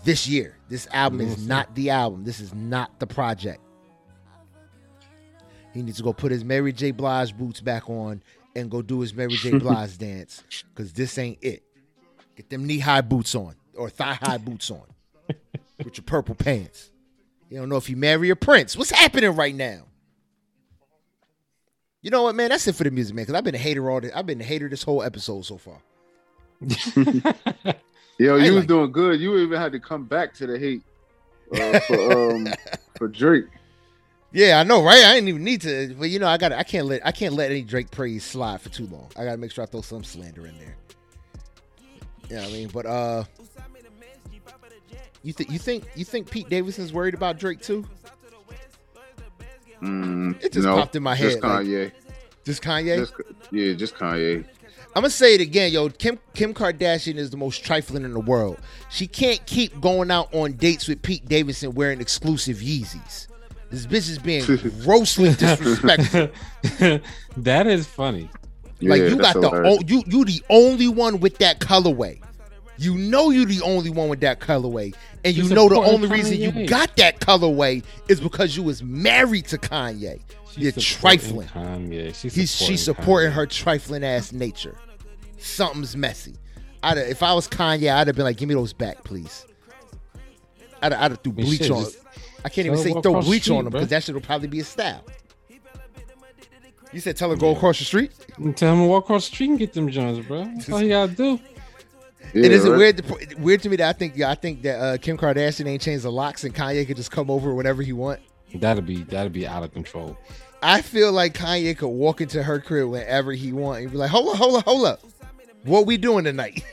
this 0.05 0.28
year. 0.28 0.57
This 0.68 0.86
album 0.92 1.20
is 1.20 1.36
mm-hmm. 1.36 1.49
not 1.49 1.74
the 1.74 1.90
album. 1.90 2.24
This 2.24 2.40
is 2.40 2.55
not 2.55 2.99
the 2.99 3.07
project. 3.07 3.61
He 5.74 5.82
needs 5.82 5.99
to 5.99 6.03
go 6.03 6.12
put 6.12 6.32
his 6.32 6.44
Mary 6.44 6.72
J. 6.72 6.90
Blige 6.90 7.36
boots 7.36 7.61
back 7.61 7.90
on 7.90 8.22
and 8.55 8.70
go 8.70 8.80
do 8.80 9.01
his 9.01 9.12
Mary 9.12 9.34
J. 9.34 9.51
Blige 9.59 9.99
dance 9.99 10.42
because 10.74 10.92
this 10.92 11.18
ain't 11.18 11.38
it. 11.42 11.62
Get 12.37 12.51
them 12.51 12.66
knee 12.66 12.78
high 12.78 13.01
boots 13.01 13.34
on 13.34 13.55
or 13.76 13.89
thigh 13.91 14.14
high 14.14 14.39
boots 14.39 14.70
on 14.70 14.82
with 15.84 15.97
your 15.97 16.05
purple 16.05 16.34
pants. 16.34 16.91
You 17.51 17.59
don't 17.59 17.68
know 17.68 17.76
if 17.76 17.89
you 17.89 17.97
marry 17.97 18.30
a 18.30 18.37
prince. 18.37 18.76
What's 18.76 18.91
happening 18.91 19.34
right 19.34 19.55
now? 19.55 19.82
You 22.03 22.11
know 22.11 22.22
what, 22.22 22.34
man? 22.34 22.51
That's 22.51 22.66
it 22.68 22.74
for 22.76 22.84
the 22.84 22.91
music, 22.91 23.14
man. 23.16 23.24
Because 23.24 23.34
I've 23.34 23.45
been 23.45 23.55
a 23.55 23.59
hater 23.59 23.91
all 23.91 24.01
this. 24.01 24.12
I've 24.14 24.26
been 24.26 24.41
a 24.41 24.45
hater 24.45 24.68
this 24.68 24.82
whole 24.82 25.03
episode 25.03 25.45
so 25.45 25.57
far. 25.59 25.78
Yo, 28.18 28.37
you 28.37 28.53
was 28.53 28.61
like- 28.61 28.68
doing 28.68 28.93
good. 28.93 29.20
You 29.20 29.39
even 29.39 29.59
had 29.61 29.72
to 29.72 29.80
come 29.80 30.05
back 30.05 30.32
to 30.34 30.47
the 30.47 30.59
hate 30.59 30.82
uh, 31.55 31.80
for 31.80 32.32
um 32.34 32.49
for 32.99 33.09
Drake. 33.09 33.47
Yeah, 34.32 34.61
I 34.61 34.64
know, 34.64 34.82
right? 34.82 35.05
I 35.05 35.14
didn't 35.14 35.28
even 35.28 35.45
need 35.45 35.62
to, 35.62 35.95
but 35.99 36.11
you 36.11 36.18
know, 36.18 36.26
I 36.26 36.37
got. 36.37 36.53
I 36.53 36.62
can't 36.62 36.87
let. 36.87 37.07
I 37.07 37.12
can't 37.12 37.34
let 37.34 37.51
any 37.51 37.62
Drake 37.62 37.91
praise 37.91 38.24
slide 38.24 38.61
for 38.61 38.68
too 38.68 38.87
long. 38.87 39.09
I 39.16 39.24
got 39.24 39.32
to 39.32 39.37
make 39.39 39.51
sure 39.51 39.64
I 39.64 39.66
throw 39.66 39.80
some 39.82 40.05
slander 40.05 40.47
in 40.47 40.59
there. 40.59 40.76
You 42.29 42.37
know 42.37 42.43
what 42.43 42.51
I 42.51 42.53
mean? 42.53 42.68
But 42.72 42.87
uh, 42.87 43.24
you 45.22 45.33
think 45.33 45.51
you 45.51 45.59
think 45.59 45.85
you 45.95 46.05
think 46.05 46.31
Pete 46.31 46.49
Davidson's 46.49 46.93
worried 46.93 47.14
about 47.14 47.39
Drake 47.39 47.61
too? 47.61 47.85
Mm, 49.83 50.43
It 50.43 50.53
just 50.53 50.66
no, 50.66 50.74
popped 50.77 50.97
in 50.97 51.03
my 51.03 51.16
just 51.16 51.37
head, 51.37 51.43
like- 51.45 51.66
Kanye. 51.66 51.93
Just 52.45 52.62
Kanye? 52.62 52.97
Just, 52.99 53.12
yeah, 53.51 53.72
just 53.74 53.95
Kanye. 53.97 54.45
I'm 54.95 55.03
gonna 55.03 55.11
say 55.11 55.35
it 55.35 55.41
again, 55.43 55.72
yo. 55.72 55.89
Kim 55.91 56.18
Kim 56.33 56.55
Kardashian 56.55 57.16
is 57.16 57.29
the 57.31 57.37
most 57.37 57.62
trifling 57.64 58.05
in 58.05 58.12
the 58.14 58.20
world. 58.20 58.57
She 58.89 59.07
can't 59.07 59.45
keep 59.45 59.79
going 59.81 60.11
out 60.11 60.33
on 60.35 60.53
dates 60.55 60.89
with 60.89 61.03
Pete 61.03 61.29
Davidson 61.29 61.74
wearing 61.74 62.01
exclusive 62.01 62.59
Yeezys. 62.59 63.27
This 63.68 63.85
bitch 63.87 64.09
is 64.09 64.18
being 64.18 64.45
grossly 64.85 65.35
disrespectful. 65.35 66.29
that 67.37 67.66
is 67.66 67.87
funny. 67.87 68.31
Like 68.81 69.01
Yeah, 69.01 69.09
you 69.09 69.16
got 69.16 69.35
the 69.41 69.51
o- 69.51 69.81
you 69.87 70.03
you 70.07 70.24
the 70.24 70.43
only 70.51 70.89
one 70.89 71.20
with 71.20 71.39
that 71.39 71.61
colorway. 71.61 72.20
You 72.79 72.95
know 72.97 73.31
you 73.31 73.47
the 73.47 73.62
only 73.62 73.89
one 73.91 74.09
with 74.11 74.20
that 74.20 74.39
colorway, 74.39 74.95
and 75.24 75.35
you 75.35 75.45
She's 75.45 75.51
know 75.51 75.68
the 75.68 75.77
supporting 75.77 75.95
only 75.95 76.09
reason 76.09 76.39
you 76.39 76.66
got 76.66 76.95
that 76.97 77.20
colorway 77.20 77.83
is 78.09 78.20
because 78.20 78.55
you 78.57 78.62
was 78.62 78.83
married 78.83 79.47
to 79.49 79.59
Kanye. 79.59 80.20
She's 80.53 80.62
You're 80.62 80.72
trifling. 80.72 81.49
Kanye. 81.49 82.14
She's 82.14 82.35
He's 82.35 82.51
supporting 82.51 82.74
she's 82.77 82.85
supporting 82.85 83.31
Kanye. 83.31 83.35
her 83.35 83.47
trifling 83.47 84.05
ass 84.05 84.33
nature. 84.33 84.77
Something's 85.39 85.97
messy. 85.97 86.35
I'd 86.83 86.99
if 86.99 87.22
I 87.22 87.33
was 87.33 87.49
Kanye, 87.49 87.91
I'd 87.93 88.07
have 88.09 88.16
been 88.16 88.24
like, 88.24 88.37
"Give 88.37 88.49
me 88.49 88.55
those 88.55 88.72
back, 88.74 89.05
please." 89.05 89.47
I'd, 90.83 90.93
I'd 90.93 91.11
have 91.12 91.22
threw 91.22 91.33
mean, 91.33 91.47
bleach 91.47 91.62
shit, 91.62 91.70
on. 91.70 91.85
just 91.85 91.99
I 92.45 92.49
can't 92.51 92.66
even 92.66 92.79
say 92.79 92.93
throw 93.01 93.22
bleach 93.22 93.45
street, 93.45 93.57
on 93.57 93.64
them 93.64 93.72
because 93.72 93.89
that 93.89 94.05
shit 94.05 94.14
will 94.14 94.22
probably 94.22 94.49
be 94.49 94.61
a 94.61 94.64
style. 94.64 95.03
You 96.97 97.03
said 97.03 97.14
tell 97.14 97.28
her 97.28 97.36
go 97.36 97.55
across 97.55 97.78
the 97.78 97.84
street. 97.84 98.11
Tell 98.55 98.72
him 98.72 98.80
to 98.80 98.86
walk 98.86 99.05
across 99.05 99.28
the 99.28 99.34
street 99.34 99.51
and 99.51 99.59
get 99.59 99.74
them 99.74 99.90
Jones, 99.90 100.26
bro. 100.26 100.44
That's 100.44 100.70
all 100.70 100.80
you 100.80 100.88
gotta 100.88 101.12
do. 101.12 101.38
Yeah, 102.32 102.44
and 102.44 102.53
is 102.55 102.64
it 102.64 102.70
right? 102.70 102.78
weird? 102.78 102.97
To, 102.97 103.36
weird 103.36 103.62
to 103.64 103.68
me 103.68 103.76
that 103.76 103.88
I 103.90 103.92
think 103.92 104.16
yeah, 104.16 104.30
I 104.30 104.34
think 104.34 104.62
that 104.62 104.80
uh, 104.80 104.97
Kim 104.97 105.18
Kardashian 105.18 105.66
ain't 105.66 105.82
changed 105.82 106.07
the 106.07 106.11
locks 106.11 106.44
and 106.44 106.55
Kanye 106.55 106.86
could 106.86 106.97
just 106.97 107.11
come 107.11 107.30
over 107.30 107.53
whenever 107.53 107.82
he 107.82 107.92
want. 107.92 108.20
That'd 108.55 108.86
be 108.86 109.03
that'd 109.03 109.34
be 109.34 109.47
out 109.47 109.62
of 109.62 109.74
control. 109.74 110.16
I 110.62 110.80
feel 110.80 111.12
like 111.12 111.34
Kanye 111.34 111.76
could 111.76 111.88
walk 111.88 112.22
into 112.22 112.42
her 112.42 112.61
crib 112.61 112.88
whenever 112.88 113.32
he 113.32 113.53
want 113.53 113.82
and 113.82 113.92
be 113.92 113.99
like, 113.99 114.11
"Hold 114.11 114.30
up, 114.30 114.36
hold 114.36 114.57
up, 114.57 114.64
hold 114.64 114.86
up, 114.86 115.01
what 115.64 115.84
we 115.84 115.99
doing 115.99 116.24
tonight?" 116.24 116.64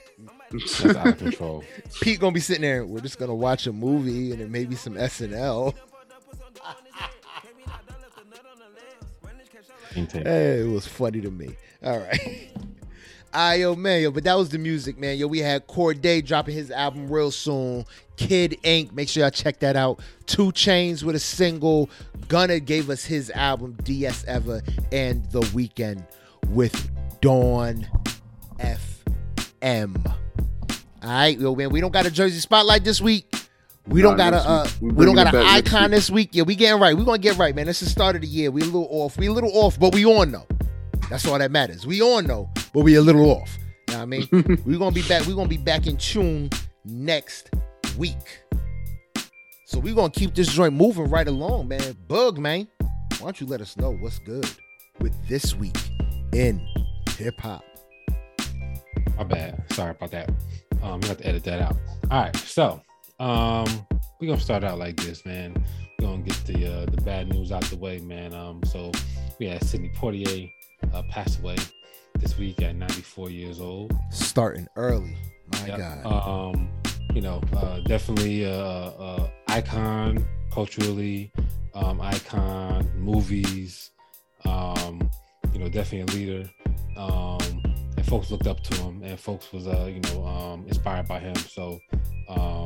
That's 0.51 0.85
out 0.85 1.05
of 1.05 1.17
control. 1.17 1.65
Pete 2.01 2.21
gonna 2.21 2.31
be 2.31 2.39
sitting 2.39 2.61
there. 2.61 2.85
We're 2.85 3.01
just 3.01 3.19
gonna 3.19 3.35
watch 3.35 3.67
a 3.67 3.73
movie 3.73 4.31
and 4.31 4.39
then 4.39 4.53
maybe 4.53 4.75
some 4.75 4.93
SNL. 4.93 5.73
Hey, 10.23 10.61
it 10.61 10.67
was 10.69 10.87
funny 10.87 11.21
to 11.21 11.31
me. 11.31 11.55
All 11.83 11.99
right. 11.99 12.49
Ah, 13.35 13.53
yo, 13.53 13.73
man, 13.75 13.99
yo, 13.99 14.11
but 14.11 14.23
that 14.25 14.35
was 14.37 14.49
the 14.49 14.59
music, 14.59 14.95
man. 14.99 15.17
Yo, 15.17 15.25
we 15.25 15.39
had 15.39 15.65
Cordae 15.65 16.23
dropping 16.23 16.53
his 16.53 16.69
album 16.69 17.09
real 17.09 17.31
soon. 17.31 17.83
Kid 18.15 18.59
Ink, 18.61 18.93
make 18.93 19.09
sure 19.09 19.23
y'all 19.23 19.31
check 19.31 19.57
that 19.61 19.75
out. 19.75 20.01
2 20.27 20.51
Chainz 20.51 21.01
with 21.01 21.15
a 21.15 21.19
single. 21.19 21.89
Gunna 22.27 22.59
gave 22.59 22.91
us 22.91 23.03
his 23.03 23.31
album 23.31 23.75
DS 23.83 24.23
Ever, 24.25 24.61
and 24.91 25.25
The 25.31 25.39
Weeknd 25.39 26.05
with 26.49 26.91
Dawn 27.21 27.87
FM. 28.59 30.15
All 31.01 31.09
right, 31.09 31.39
yo, 31.39 31.55
man, 31.55 31.71
we 31.71 31.81
don't 31.81 31.91
got 31.91 32.05
a 32.05 32.11
Jersey 32.11 32.39
spotlight 32.39 32.83
this 32.83 33.01
week. 33.01 33.33
We 33.87 34.01
don't 34.01 34.17
Nah, 34.17 34.29
got 34.31 34.33
a 34.33 34.49
uh. 34.49 34.67
We 34.81 34.91
we 34.93 35.05
don't 35.05 35.15
got 35.15 35.27
it 35.27 35.35
an 35.35 35.45
icon 35.45 35.83
week. 35.83 35.91
this 35.91 36.09
week. 36.09 36.29
Yeah, 36.31 36.43
we 36.43 36.55
getting 36.55 36.79
right. 36.81 36.95
We 36.95 37.03
gonna 37.03 37.17
get 37.17 37.37
right, 37.37 37.53
man. 37.55 37.65
This 37.65 37.81
is 37.81 37.89
the 37.89 37.91
start 37.91 38.15
of 38.15 38.21
the 38.21 38.27
year. 38.27 38.49
We 38.49 38.61
a 38.61 38.65
little 38.65 38.87
off. 38.89 39.17
We 39.17 39.27
a 39.27 39.31
little 39.31 39.51
off, 39.53 39.79
but 39.79 39.93
we 39.93 40.05
on 40.05 40.31
though. 40.31 40.47
That's 41.09 41.27
all 41.27 41.37
that 41.37 41.51
matters. 41.51 41.85
We 41.85 42.01
on 42.01 42.25
though, 42.25 42.49
but 42.73 42.81
we 42.81 42.95
a 42.95 43.01
little 43.01 43.29
off. 43.29 43.57
You 43.89 43.93
know 43.95 43.99
what 43.99 44.03
I 44.03 44.05
mean? 44.05 44.27
we 44.65 44.77
gonna 44.77 44.91
be 44.95 45.03
back. 45.03 45.25
We 45.27 45.35
gonna 45.35 45.49
be 45.49 45.57
back 45.57 45.85
in 45.85 45.97
tune 45.97 46.49
next 46.85 47.49
week. 47.97 48.41
So 49.65 49.79
we 49.79 49.93
gonna 49.93 50.09
keep 50.11 50.33
this 50.33 50.47
joint 50.53 50.73
moving 50.73 51.09
right 51.09 51.27
along, 51.27 51.67
man. 51.67 51.81
Boog, 52.07 52.37
man. 52.37 52.67
Why 52.79 53.27
don't 53.27 53.41
you 53.41 53.47
let 53.47 53.59
us 53.59 53.75
know 53.77 53.91
what's 53.91 54.19
good 54.19 54.49
with 54.99 55.13
this 55.27 55.55
week 55.55 55.77
in 56.31 56.65
hip 57.17 57.39
hop? 57.39 57.63
My 59.17 59.23
bad. 59.23 59.63
Sorry 59.73 59.91
about 59.91 60.11
that. 60.11 60.29
Um, 60.81 61.01
you 61.01 61.07
have 61.09 61.17
to 61.17 61.27
edit 61.27 61.43
that 61.45 61.61
out. 61.61 61.75
All 62.11 62.21
right, 62.23 62.35
so 62.35 62.81
um, 63.19 63.85
we're 64.19 64.27
gonna 64.27 64.39
start 64.39 64.63
out 64.63 64.79
like 64.79 64.95
this, 64.97 65.25
man. 65.25 65.63
We're 65.99 66.07
gonna 66.07 66.23
get 66.23 66.35
the 66.45 66.65
uh, 66.81 66.85
the 66.85 67.01
bad 67.01 67.29
news 67.29 67.51
out 67.51 67.63
the 67.65 67.77
way, 67.77 67.99
man. 67.99 68.33
Um, 68.33 68.61
so 68.65 68.91
we 69.39 69.47
had 69.47 69.63
Sidney 69.63 69.91
Poitier 69.95 70.51
uh, 70.93 71.03
pass 71.09 71.39
away 71.39 71.55
this 72.19 72.37
week 72.37 72.61
at 72.61 72.75
94 72.75 73.29
years 73.29 73.59
old. 73.59 73.93
Starting 74.11 74.67
early. 74.75 75.15
My 75.51 75.65
Yep. 75.67 75.77
God. 76.03 76.05
Um, 76.53 76.69
you 77.13 77.21
know, 77.21 77.41
uh, 77.55 77.79
definitely 77.81 78.43
a, 78.43 78.53
a 78.59 79.31
icon 79.49 80.25
culturally, 80.51 81.31
um, 81.75 81.99
icon 82.01 82.89
movies. 82.97 83.91
Um, 84.45 85.09
you 85.53 85.59
know, 85.59 85.69
definitely 85.69 86.01
a 86.01 86.17
leader. 86.17 86.49
Um, 86.97 87.39
and 87.97 88.05
folks 88.05 88.31
looked 88.31 88.47
up 88.47 88.61
to 88.63 88.75
him, 88.81 89.03
and 89.03 89.19
folks 89.19 89.51
was 89.51 89.67
uh, 89.67 89.89
you 89.93 89.99
know, 90.01 90.25
um, 90.25 90.65
inspired 90.67 91.07
by 91.07 91.19
him. 91.19 91.35
So, 91.35 91.79
um, 92.29 92.65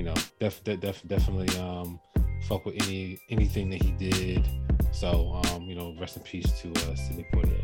you 0.00 0.06
know, 0.06 0.14
def, 0.38 0.64
def, 0.64 0.80
def 0.80 1.06
definitely 1.06 1.54
um, 1.58 2.00
fuck 2.48 2.64
with 2.64 2.74
any 2.84 3.18
anything 3.28 3.68
that 3.68 3.82
he 3.82 3.90
did. 3.92 4.48
So, 4.92 5.38
um, 5.44 5.64
you 5.64 5.74
know, 5.74 5.94
rest 6.00 6.16
in 6.16 6.22
peace 6.22 6.50
to 6.62 6.70
uh, 6.70 6.94
Sidney 6.96 7.26
Poitier. 7.34 7.62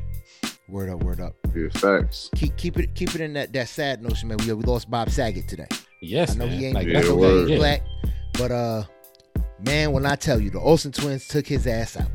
Word 0.69 0.91
up, 0.91 1.03
word 1.03 1.19
up. 1.19 1.33
Yeah, 1.55 1.71
facts. 1.71 2.29
Keep 2.35 2.59
keep 2.59 2.79
it 2.79 2.95
keep 2.95 3.15
it 3.15 3.23
in 3.23 3.33
that 3.33 3.55
that 3.55 3.69
sad 3.69 4.03
notion, 4.03 4.29
man. 4.29 4.37
We 4.37 4.53
we 4.53 4.65
lost 4.65 4.91
Bob 4.91 5.09
Saget 5.09 5.49
today. 5.49 5.67
Yes, 6.03 6.33
I 6.33 6.41
know 6.41 6.47
man. 6.47 6.59
he 6.59 6.67
ain't 6.67 6.75
Like, 6.75 6.87
Yeah, 6.87 7.01
that's 7.01 7.09
okay, 7.09 7.39
he's 7.41 7.49
yeah. 7.49 7.57
black, 7.57 7.83
but 8.35 8.51
uh, 8.51 8.83
man, 9.65 9.93
when 9.93 10.05
I 10.05 10.15
tell 10.17 10.39
you 10.39 10.51
the 10.51 10.61
Olsen 10.61 10.93
twins 10.93 11.27
took 11.27 11.47
his 11.47 11.67
ass 11.67 11.97
out, 11.97 12.11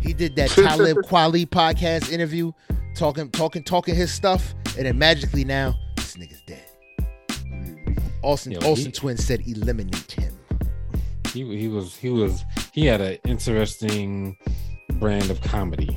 he 0.00 0.14
did 0.14 0.36
that 0.36 0.48
Talib 0.52 0.96
Kweli 1.04 1.46
podcast 1.46 2.10
interview, 2.10 2.50
talking 2.96 3.30
talking 3.30 3.62
talking 3.62 3.94
his 3.94 4.10
stuff, 4.10 4.54
and 4.78 4.86
then 4.86 4.96
magically 4.96 5.44
now 5.44 5.74
this 5.96 6.16
nigga's 6.16 6.40
dead. 6.46 6.64
Olsen 8.24 8.52
Yo, 8.52 8.58
Olsen 8.62 8.86
he- 8.86 8.92
twins 8.92 9.24
said 9.24 9.40
eliminate 9.46 10.12
him. 10.12 10.36
he 11.32 11.44
he 11.56 11.68
was 11.68 11.96
he 11.96 12.08
was 12.10 12.42
he 12.72 12.86
had 12.86 13.00
an 13.00 13.18
interesting 13.26 14.36
brand 14.94 15.30
of 15.30 15.40
comedy. 15.42 15.96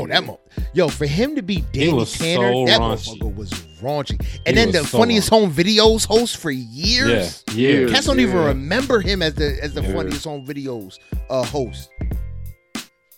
Oh, 0.00 0.06
that 0.06 0.22
mo- 0.24 0.38
yo 0.74 0.88
for 0.88 1.06
him 1.06 1.34
to 1.36 1.42
be 1.42 1.62
Danny 1.72 1.90
Tanner, 2.04 2.04
so 2.04 2.66
that 2.66 2.78
raunchy. 2.80 3.18
motherfucker 3.18 3.34
was 3.34 3.50
raunchy. 3.82 4.20
And 4.46 4.48
He 4.56 4.64
then 4.64 4.70
the 4.70 4.84
so 4.84 4.98
funniest 4.98 5.28
home 5.30 5.50
videos 5.52 6.04
host 6.06 6.36
for 6.36 6.50
years. 6.50 7.42
Yeah, 7.52 7.54
yeah. 7.70 7.78
Yeah. 7.80 7.88
Cats 7.94 8.06
don't 8.06 8.20
even 8.20 8.36
remember 8.36 9.00
him 9.00 9.22
as 9.22 9.34
the 9.34 9.58
as 9.62 9.72
the 9.74 9.82
Yeah. 9.82 9.94
funniest 9.94 10.24
home 10.24 10.46
videos 10.46 10.98
uh 11.30 11.42
host. 11.44 11.88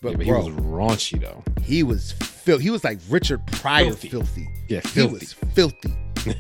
But, 0.03 0.13
Yeah, 0.13 0.17
but 0.17 0.25
he 0.27 0.33
was 0.33 0.47
raunchy 0.49 1.21
though. 1.21 1.43
he 1.63 1.83
was 1.83 2.13
fil- 2.13 2.59
he 2.59 2.71
was 2.71 2.83
like 2.85 2.99
Richard 3.11 3.45
Pryor 3.49 3.87
Filthy. 3.93 4.09
filthy. 4.09 4.49
Yeah, 4.69 4.81
He 4.95 5.03
was 5.07 5.35
filthy. 5.55 5.93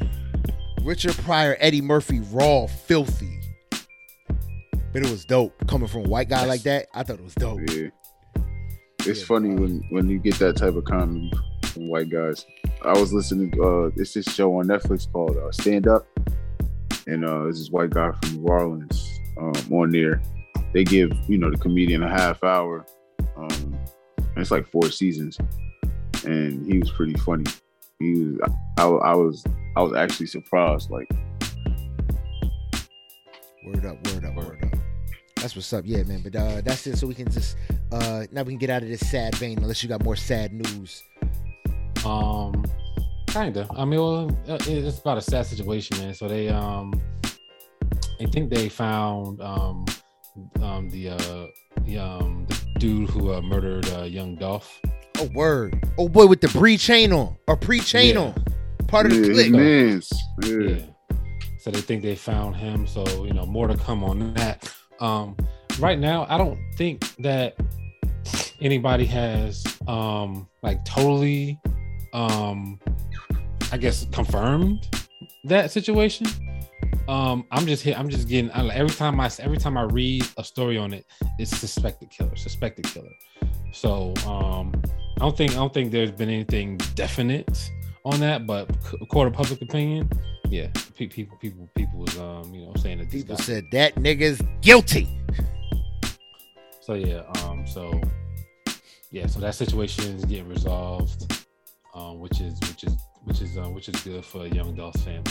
Richard 0.82 1.14
Pryor, 1.18 1.56
Eddie 1.60 1.82
Murphy, 1.82 2.20
raw, 2.32 2.66
filthy. 2.66 3.38
But 4.92 5.02
it 5.04 5.10
was 5.10 5.24
dope 5.24 5.54
coming 5.68 5.88
from 5.88 6.06
a 6.06 6.08
white 6.08 6.28
guy 6.28 6.44
like 6.46 6.62
that. 6.62 6.86
I 6.94 7.02
thought 7.02 7.18
it 7.18 7.24
was 7.24 7.34
dope. 7.34 7.60
Yeah. 7.70 7.88
It's 9.00 9.20
Yeah, 9.20 9.26
funny 9.26 9.50
when 9.50 9.82
when 9.90 10.08
you 10.08 10.18
get 10.18 10.34
that 10.40 10.56
type 10.56 10.74
of 10.74 10.84
comedy 10.84 11.32
from 11.66 11.88
white 11.88 12.10
guys. 12.10 12.44
I 12.84 12.92
was 12.92 13.12
listening 13.12 13.52
to 13.52 13.62
uh 13.62 13.90
it's 13.96 14.14
this 14.14 14.26
show 14.26 14.58
on 14.58 14.66
Netflix 14.66 15.10
called 15.10 15.36
uh, 15.36 15.52
Stand 15.52 15.86
Up. 15.86 16.06
And 17.06 17.24
uh 17.24 17.44
this 17.44 17.58
is 17.60 17.70
white 17.70 17.90
guy 17.90 18.10
from 18.22 18.36
New 18.42 18.48
Orleans 18.48 19.20
um 19.38 19.52
on 19.72 19.90
there. 19.90 20.20
They 20.72 20.84
give, 20.84 21.10
you 21.28 21.38
know, 21.38 21.50
the 21.50 21.56
comedian 21.56 22.02
a 22.02 22.08
half 22.08 22.42
hour. 22.42 22.84
Um 23.36 23.78
it's 24.36 24.50
like 24.50 24.66
four 24.66 24.90
seasons. 24.90 25.38
And 26.24 26.66
he 26.70 26.78
was 26.78 26.90
pretty 26.90 27.14
funny. 27.14 27.44
He 28.00 28.14
was 28.14 28.50
I, 28.78 28.86
I 28.86 29.14
was 29.14 29.44
I 29.76 29.82
was 29.82 29.94
actually 29.94 30.26
surprised 30.26 30.90
like 30.90 31.08
Word 33.66 33.84
up, 33.84 34.06
word 34.06 34.24
up, 34.24 34.34
word 34.34 34.64
up. 34.64 34.78
That's 35.36 35.54
what's 35.54 35.72
up, 35.72 35.84
yeah, 35.86 36.02
man. 36.02 36.22
But 36.22 36.34
uh, 36.34 36.60
that's 36.62 36.86
it. 36.86 36.96
So 36.96 37.06
we 37.06 37.14
can 37.14 37.30
just 37.30 37.56
uh, 37.92 38.24
now 38.32 38.42
we 38.42 38.52
can 38.52 38.58
get 38.58 38.70
out 38.70 38.82
of 38.82 38.88
this 38.88 39.00
sad 39.10 39.34
vein. 39.36 39.58
Unless 39.58 39.82
you 39.82 39.88
got 39.88 40.02
more 40.02 40.16
sad 40.16 40.52
news. 40.52 41.02
Um, 42.04 42.64
kinda. 43.28 43.68
I 43.76 43.84
mean, 43.84 44.00
well, 44.00 44.30
uh, 44.48 44.58
it's 44.66 44.98
about 44.98 45.18
a 45.18 45.22
sad 45.22 45.46
situation, 45.46 45.98
man. 45.98 46.14
So 46.14 46.26
they 46.26 46.48
um, 46.48 47.00
I 48.20 48.26
think 48.26 48.50
they 48.50 48.68
found 48.68 49.40
um, 49.42 49.84
um 50.62 50.88
the 50.88 51.10
uh 51.10 51.46
the 51.84 51.98
um 51.98 52.46
the 52.48 52.58
dude 52.78 53.10
who 53.10 53.32
uh, 53.34 53.42
murdered 53.42 53.88
uh, 53.90 54.02
young 54.04 54.36
Dolph. 54.36 54.80
Oh 55.20 55.28
word. 55.34 55.82
Oh 55.98 56.08
boy, 56.08 56.26
with 56.26 56.40
the 56.40 56.48
pre 56.48 56.76
chain 56.76 57.12
on 57.12 57.36
or 57.46 57.56
pre 57.56 57.80
chain 57.80 58.14
Yeah. 58.14 58.20
on. 58.22 58.44
Part 58.88 59.06
of 59.06 59.12
yeah, 59.12 59.20
the 59.20 59.28
his 59.28 59.36
clique. 59.38 59.52
mans. 59.52 60.12
Yeah. 60.42 60.56
Yeah. 60.58 60.82
So 61.58 61.70
they 61.70 61.80
think 61.82 62.02
they 62.02 62.16
found 62.16 62.56
him. 62.56 62.86
So 62.86 63.04
you 63.24 63.32
know, 63.34 63.44
more 63.46 63.68
to 63.68 63.76
come 63.76 64.02
on 64.02 64.32
that. 64.34 64.72
Um, 64.98 65.36
right 65.78 65.98
now, 65.98 66.26
I 66.28 66.38
don't 66.38 66.58
think 66.76 67.04
that 67.18 67.54
anybody 68.60 69.04
has 69.06 69.64
um 69.88 70.46
like 70.62 70.84
totally 70.84 71.58
um 72.12 72.78
I 73.72 73.76
guess 73.78 74.06
confirmed 74.12 74.88
that 75.44 75.70
situation. 75.70 76.26
Um, 77.08 77.44
I'm 77.50 77.66
just 77.66 77.82
here. 77.82 77.94
I'm 77.98 78.08
just 78.08 78.28
getting 78.28 78.50
I, 78.52 78.66
every 78.68 78.94
time 78.94 79.20
I 79.20 79.30
every 79.38 79.58
time 79.58 79.76
I 79.76 79.82
read 79.82 80.26
a 80.38 80.44
story 80.44 80.78
on 80.78 80.92
it, 80.94 81.04
it's 81.38 81.50
suspected 81.56 82.10
killer, 82.10 82.36
suspected 82.36 82.86
killer. 82.86 83.10
So 83.72 84.14
um, 84.26 84.72
I 85.20 85.24
don't 85.24 85.36
think 85.36 85.52
I 85.52 85.56
don't 85.56 85.74
think 85.74 85.92
there's 85.92 86.10
been 86.10 86.30
anything 86.30 86.78
definite 86.94 87.70
on 88.06 88.20
that, 88.20 88.46
but 88.46 88.70
court 89.10 89.28
of 89.28 89.34
public 89.34 89.60
opinion, 89.60 90.08
yeah, 90.48 90.68
pe- 90.96 91.08
people 91.08 91.36
people 91.36 91.68
people 91.76 91.98
was 91.98 92.18
um 92.18 92.54
you 92.54 92.62
know 92.64 92.72
saying 92.76 92.98
that 92.98 93.10
People 93.10 93.36
guys. 93.36 93.44
said 93.44 93.64
that 93.72 93.96
nigga's 93.96 94.40
guilty. 94.62 95.06
So 96.80 96.94
yeah, 96.94 97.22
um, 97.44 97.66
so 97.66 98.00
yeah, 99.10 99.26
so 99.26 99.40
that 99.40 99.54
situation 99.54 100.04
is 100.16 100.24
getting 100.24 100.48
resolved, 100.48 101.44
um, 101.94 102.18
which 102.20 102.40
is 102.40 102.58
which 102.60 102.84
is 102.84 102.96
which 103.24 103.42
is 103.42 103.58
uh, 103.58 103.68
which 103.68 103.90
is 103.90 103.96
good 104.02 104.24
for 104.24 104.46
a 104.46 104.48
Young 104.48 104.74
Dolph's 104.74 105.02
family. 105.02 105.30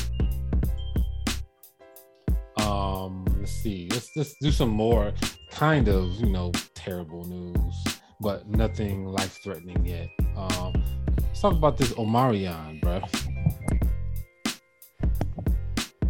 Um, 2.57 3.25
let's 3.39 3.51
see, 3.53 3.87
let's 3.91 4.11
let's 4.15 4.35
do 4.39 4.51
some 4.51 4.69
more 4.69 5.13
kind 5.49 5.87
of 5.87 6.11
you 6.19 6.27
know 6.27 6.51
terrible 6.75 7.25
news, 7.25 7.75
but 8.19 8.47
nothing 8.47 9.05
life 9.05 9.39
threatening 9.43 9.85
yet. 9.85 10.09
Um, 10.35 10.83
let's 11.21 11.41
talk 11.41 11.53
about 11.53 11.77
this 11.77 11.93
Omarion, 11.93 12.81
bro. 12.81 13.01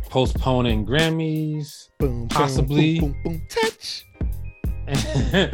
Postponing 0.09 0.85
Grammys, 0.85 1.89
Boom, 1.99 2.27
Possibly. 2.29 2.99
boom, 2.99 3.15
boom, 3.23 3.41
touch. 3.47 4.05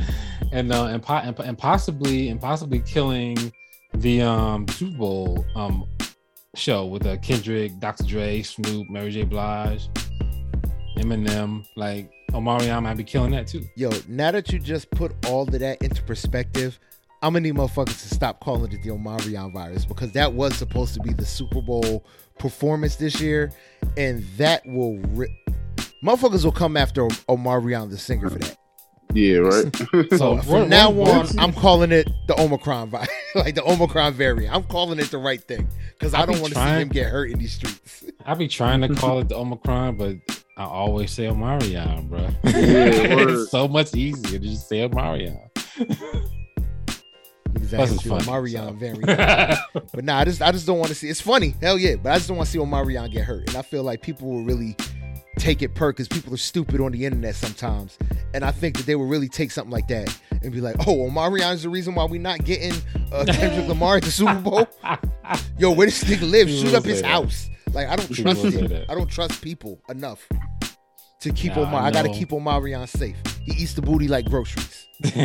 and 0.54 0.72
uh, 0.72 0.86
and, 0.86 1.04
po- 1.04 1.16
and 1.16 1.38
and 1.40 1.58
possibly 1.58 2.30
and 2.30 2.40
possibly 2.40 2.80
killing 2.80 3.36
the 3.96 4.22
um 4.22 4.66
Super 4.70 4.98
Bowl 4.98 5.46
um 5.56 5.86
show 6.56 6.86
with 6.86 7.06
uh, 7.06 7.18
Kendrick, 7.18 7.78
Dr. 7.80 8.06
Dre, 8.06 8.42
Snoop, 8.42 8.90
Mary 8.90 9.12
J. 9.12 9.24
Blige, 9.24 9.90
Eminem. 10.98 11.66
Like 11.76 12.10
Omarion 12.36 12.84
might 12.84 12.98
be 12.98 13.04
killing 13.04 13.32
that 13.32 13.48
too. 13.48 13.64
Yo, 13.76 13.90
now 14.10 14.30
that 14.30 14.52
you 14.52 14.60
just 14.60 14.92
put 14.92 15.14
all 15.28 15.44
of 15.44 15.52
that 15.58 15.82
into 15.82 16.04
perspective, 16.04 16.78
I'm 17.22 17.32
gonna 17.32 17.40
need 17.42 17.56
motherfuckers 17.56 18.02
to 18.02 18.14
stop 18.14 18.42
calling 18.42 18.72
it 18.74 18.84
the 18.84 18.90
Omarion 18.90 19.54
virus 19.54 19.86
because 19.86 20.12
that 20.12 20.34
was 20.34 20.54
supposed 20.56 20.94
to 20.96 21.00
be 21.00 21.14
the 21.14 21.26
Super 21.26 21.62
Bowl 21.62 22.04
performance 22.38 22.98
this 22.98 23.22
year, 23.22 23.54
and 23.96 24.22
that 24.38 24.64
will 24.66 24.98
ri- 25.14 25.34
motherfuckers 26.04 26.44
will 26.44 26.52
come 26.52 26.76
after 26.76 27.08
Omarion 27.30 27.90
the 27.90 27.98
singer 27.98 28.30
for 28.30 28.40
that. 28.40 28.58
Yeah, 29.14 29.38
right. 29.38 29.76
So 29.76 30.04
So 30.18 30.34
what- 30.36 30.46
from 30.46 30.70
now 30.70 30.90
what- 30.90 31.32
on, 31.32 31.40
I'm 31.40 31.54
calling 31.62 31.92
it 31.92 32.10
the 32.28 32.40
Omicron 32.40 32.90
virus, 32.90 33.10
like 33.36 33.56
the 33.56 33.64
Omicron 33.64 34.14
variant. 34.14 34.54
I'm 34.54 34.64
calling 34.64 35.00
it 35.00 35.10
the 35.12 35.18
right 35.18 35.42
thing 35.42 35.68
because 35.98 36.14
I 36.14 36.22
I 36.22 36.26
don't 36.26 36.42
want 36.42 36.54
to 36.54 36.60
see 36.60 36.66
him 36.82 36.90
get 36.90 37.08
hurt 37.08 37.32
in 37.32 37.40
these 37.40 37.54
streets. 37.54 38.04
I 38.26 38.34
be 38.34 38.48
trying 38.48 38.82
to 38.82 38.94
call 38.96 39.20
it 39.20 39.30
the 39.30 39.36
Omicron, 39.36 39.98
but 39.98 40.16
I 40.58 40.64
always 40.66 41.12
say 41.12 41.26
Omarion, 41.28 42.10
bro. 42.10 42.22
Yeah, 42.44 43.30
it's 43.30 43.52
so 43.52 43.68
much 43.68 43.94
easier 43.96 44.40
to 44.40 44.46
just 44.46 44.68
say 44.68 44.88
Omarion. 44.88 45.40
Exactly, 47.56 47.78
Plus, 47.88 47.92
it's 47.94 48.04
the. 48.04 48.10
Omarion 48.32 48.68
so. 48.68 48.74
variant. 48.74 49.60
But 49.94 50.04
nah, 50.04 50.18
I 50.20 50.26
just 50.26 50.42
I 50.42 50.52
just 50.52 50.66
don't 50.68 50.78
want 50.78 50.90
to 50.90 50.96
see. 50.96 51.08
It's 51.10 51.22
funny, 51.22 51.56
hell 51.62 51.78
yeah, 51.80 51.96
but 51.96 52.12
I 52.12 52.16
just 52.16 52.28
don't 52.28 52.38
want 52.38 52.48
to 52.48 52.52
see 52.54 52.60
Omarion 52.60 53.10
get 53.12 53.24
hurt. 53.24 53.48
And 53.48 53.56
I 53.58 53.62
feel 53.62 53.84
like 53.84 54.02
people 54.02 54.28
will 54.30 54.44
really 54.44 54.76
take 55.38 55.62
it 55.62 55.74
per 55.76 55.92
because 55.92 56.08
people 56.08 56.34
are 56.34 56.38
stupid 56.38 56.82
on 56.82 56.92
the 56.92 57.06
internet 57.06 57.36
sometimes. 57.36 57.98
And 58.34 58.44
I 58.44 58.52
think 58.52 58.78
that 58.78 58.86
they 58.86 58.96
will 58.96 59.08
really 59.08 59.30
take 59.30 59.52
something 59.52 59.72
like 59.72 59.88
that 59.90 60.16
and 60.42 60.52
be 60.52 60.62
like, 60.62 60.76
"Oh, 60.88 61.08
Omarion's 61.10 61.64
the 61.64 61.70
reason 61.70 61.96
why 61.96 62.06
we're 62.06 62.22
not 62.22 62.44
getting 62.46 62.74
uh, 63.12 63.26
Kendrick 63.28 63.68
Lamar 63.68 63.98
at 63.98 64.04
the 64.04 64.12
Super 64.12 64.36
Bowl." 64.36 64.68
Yo, 65.58 65.72
where 65.72 65.88
this 65.88 66.04
nigga 66.04 66.30
live? 66.30 66.50
Shoot 66.50 66.74
up 66.74 66.84
his 66.84 67.02
that. 67.02 67.08
house. 67.12 67.50
Like 67.74 67.88
I 67.88 67.96
don't 67.96 68.08
People 68.08 68.34
trust 68.34 68.44
will 68.56 68.72
it. 68.72 68.86
I 68.90 68.96
don't 68.96 69.10
trust 69.10 69.42
people 69.42 69.82
enough 69.90 70.28
to 71.22 71.32
keep 71.32 71.56
Nah, 71.56 71.64
Omar. 71.64 71.82
I 71.82 71.88
I, 71.88 71.92
gotta 71.92 72.08
know. 72.10 72.14
keep 72.14 72.30
Omarion 72.30 72.88
safe. 72.88 73.18
He 73.42 73.52
eats 73.64 73.74
the 73.74 73.82
booty 73.82 74.08
like 74.08 74.26
groceries. 74.30 74.88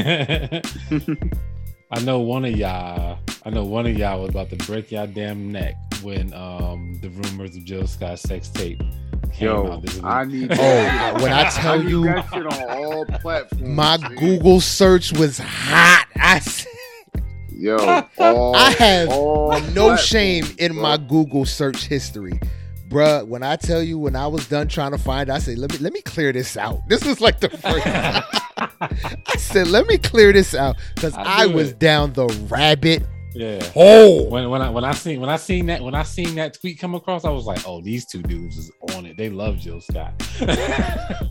I 1.92 2.00
know 2.02 2.20
one 2.20 2.44
of 2.44 2.56
y'all. 2.56 3.18
I 3.44 3.50
know 3.50 3.64
one 3.64 3.86
of 3.86 3.96
y'all 3.96 4.20
was 4.22 4.30
about 4.30 4.50
to 4.50 4.56
break 4.56 4.90
y'all 4.92 5.06
damn 5.06 5.50
neck 5.50 5.74
when 6.02 6.32
um 6.34 6.98
the 7.02 7.10
rumors 7.10 7.56
of 7.56 7.64
Jill 7.64 7.86
Scott's 7.86 8.22
sex 8.22 8.48
tape 8.48 8.80
came 8.80 9.09
Yo, 9.38 9.72
out 9.72 9.82
this 9.82 9.94
week. 9.96 10.04
I 10.04 10.24
need. 10.24 10.50
Oh, 10.52 10.56
that. 10.56 11.20
when 11.22 11.32
I 11.32 11.48
tell 11.50 11.78
need 11.78 11.88
you- 11.90 12.04
that 12.04 12.28
shit 12.32 12.46
on 12.46 12.62
all 12.70 13.04
platforms. 13.06 13.68
My 13.68 13.96
man. 13.96 14.14
Google 14.16 14.60
search 14.60 15.12
was 15.12 15.38
hot. 15.38 16.06
I 16.16 16.36
s- 16.36 16.66
Yo, 17.52 17.76
all, 18.18 18.56
I 18.56 18.70
have 18.70 19.74
no 19.74 19.94
shame 19.96 20.44
in 20.58 20.72
bro. 20.72 20.82
my 20.82 20.96
Google 20.96 21.44
search 21.44 21.84
history. 21.86 22.40
Bruh, 22.88 23.26
when 23.28 23.42
I 23.42 23.56
tell 23.56 23.82
you 23.82 23.98
when 23.98 24.16
I 24.16 24.26
was 24.26 24.48
done 24.48 24.66
trying 24.66 24.90
to 24.92 24.98
find, 24.98 25.30
I 25.30 25.38
said, 25.38 25.58
let 25.58 25.70
me 25.72 25.78
let 25.78 25.92
me 25.92 26.00
clear 26.02 26.32
this 26.32 26.56
out. 26.56 26.80
This 26.88 27.04
was 27.04 27.20
like 27.20 27.40
the 27.40 27.50
first 27.50 27.86
I 27.86 29.36
said, 29.36 29.68
let 29.68 29.86
me 29.86 29.96
clear 29.98 30.32
this 30.32 30.54
out. 30.54 30.76
Because 30.94 31.14
I 31.14 31.42
I, 31.44 31.46
was 31.46 31.70
it. 31.70 31.78
down 31.78 32.12
the 32.14 32.26
rabbit 32.50 33.02
yeah. 33.34 33.70
Oh. 33.76 34.24
When 34.28 34.48
when 34.50 34.62
I 34.62 34.70
when 34.70 34.84
I 34.84 34.92
seen 34.92 35.20
when 35.20 35.30
I 35.30 35.36
seen 35.36 35.66
that 35.66 35.80
when 35.82 35.94
I 35.94 36.02
seen 36.02 36.34
that 36.36 36.54
tweet 36.60 36.78
come 36.78 36.94
across, 36.94 37.24
I 37.24 37.30
was 37.30 37.46
like, 37.46 37.66
oh, 37.66 37.80
these 37.80 38.06
two 38.06 38.22
dudes 38.22 38.56
is 38.58 38.70
on 38.94 39.06
it. 39.06 39.16
They 39.16 39.30
love 39.30 39.58
Jill 39.58 39.80
Scott. 39.80 40.12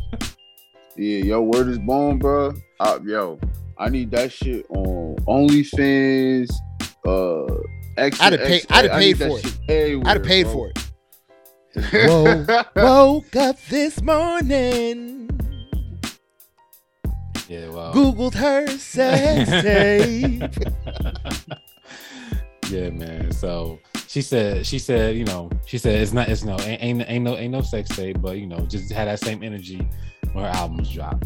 Yeah, 0.99 1.23
yo, 1.23 1.41
word 1.43 1.69
is 1.69 1.79
bone, 1.79 2.19
bro. 2.19 2.53
Uh, 2.81 2.99
yo, 3.05 3.39
I 3.77 3.87
need 3.87 4.11
that 4.11 4.33
shit 4.33 4.65
on 4.69 5.15
OnlyFans. 5.27 6.49
Uh, 7.07 7.45
X, 7.95 8.19
I'd 8.19 8.33
have 8.33 8.41
paid- 8.45 8.65
I'd 8.69 8.83
have 8.91 8.99
paid 8.99 9.17
for 9.17 9.39
it. 9.39 10.05
I'd 10.05 10.17
have 10.17 10.23
paid 10.25 10.43
bro. 10.43 10.51
for 10.53 10.71
it. 10.71 10.77
Whoa, 12.09 12.65
woke 12.75 13.33
up 13.37 13.55
this 13.69 14.01
morning, 14.01 15.29
yeah, 17.47 17.69
well. 17.69 17.93
Googled 17.93 18.33
her 18.33 18.67
sex 18.77 19.49
tape. 19.49 20.43
Yeah, 22.69 22.89
man. 22.89 23.31
So 23.31 23.79
she 24.07 24.21
said, 24.21 24.65
she 24.65 24.79
said, 24.79 25.15
you 25.15 25.25
know, 25.25 25.49
she 25.65 25.77
said 25.77 25.95
it's 26.01 26.13
not, 26.13 26.29
it's 26.29 26.43
no, 26.43 26.59
ain't, 26.61 26.81
ain't, 26.81 27.05
ain't 27.07 27.23
no, 27.23 27.37
ain't 27.37 27.51
no 27.51 27.61
sex 27.61 27.89
tape, 27.89 28.21
but 28.21 28.37
you 28.37 28.47
know, 28.47 28.59
just 28.65 28.91
had 28.91 29.07
that 29.07 29.19
same 29.19 29.43
energy 29.43 29.87
when 30.33 30.43
her 30.45 30.51
albums 30.51 30.89
drop. 30.89 31.23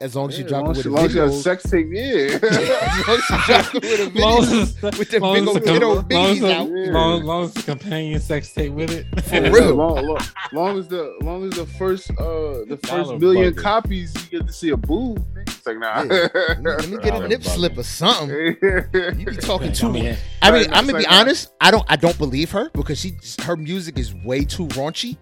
As 0.00 0.14
long 0.14 0.28
as 0.28 0.38
you 0.38 0.44
Yeah, 0.44 0.48
drop 0.50 0.64
it 0.66 0.76
with 0.76 0.86
a 0.86 0.90
long 0.90 1.04
as 1.06 1.14
you 1.14 1.20
video. 1.22 1.34
got 1.34 1.42
sex 1.42 1.62
tape, 1.64 1.88
yeah. 1.90 2.38
as 2.40 3.08
long 3.08 3.18
as 3.18 3.30
you 3.30 3.38
drop 3.46 3.74
it 3.74 3.82
with 3.82 4.00
a 4.00 4.10
video. 4.10 4.38
As- 4.42 4.98
with 4.98 5.10
the 5.10 5.18
big 5.20 5.22
old 5.48 5.56
the 5.56 5.60
kiddo 5.60 5.80
com- 5.80 5.94
long 5.96 6.04
biggies 6.36 6.40
the- 6.40 6.54
out. 6.54 6.68
Yeah. 6.68 6.92
long, 6.92 7.24
long 7.24 7.44
as 7.46 7.54
the 7.54 7.62
companion 7.62 8.20
sex 8.20 8.52
tape 8.52 8.72
with 8.74 8.90
it. 8.92 9.06
For 9.24 9.40
real. 9.50 9.74
long, 9.74 10.06
long, 10.06 10.18
long 10.52 10.78
as 10.78 10.86
the 10.86 11.16
long 11.22 11.44
as 11.44 11.50
the 11.54 11.66
first 11.66 12.10
uh 12.12 12.62
the 12.68 12.78
first 12.84 13.08
Dollar 13.08 13.18
million 13.18 13.54
buggers. 13.54 13.62
copies 13.62 14.14
you 14.30 14.38
get 14.38 14.46
to 14.46 14.52
see 14.52 14.68
a 14.70 14.76
boob. 14.76 15.26
It's 15.48 15.66
like 15.66 15.78
nah. 15.78 16.02
Let 16.02 16.62
me, 16.62 16.70
let 16.70 16.88
me 16.90 16.96
get 16.98 17.14
a 17.20 17.26
nip 17.28 17.40
buggers. 17.40 17.54
slip 17.56 17.76
or 17.78 17.82
something. 17.82 18.56
You 19.18 19.26
be 19.26 19.36
talking 19.36 19.70
I 19.70 19.72
too 19.72 19.92
much. 19.92 20.16
I 20.42 20.50
mean, 20.52 20.66
I'm 20.72 20.86
gonna 20.86 20.98
be 20.98 21.06
honest. 21.08 21.50
I 21.60 21.72
don't. 21.72 21.84
I 21.88 21.96
don't 21.96 22.16
believe 22.18 22.52
her 22.52 22.70
because 22.70 23.00
she 23.00 23.14
her 23.42 23.56
music 23.56 23.98
is 23.98 24.14
way 24.14 24.44
too 24.44 24.68
raunchy 24.68 25.16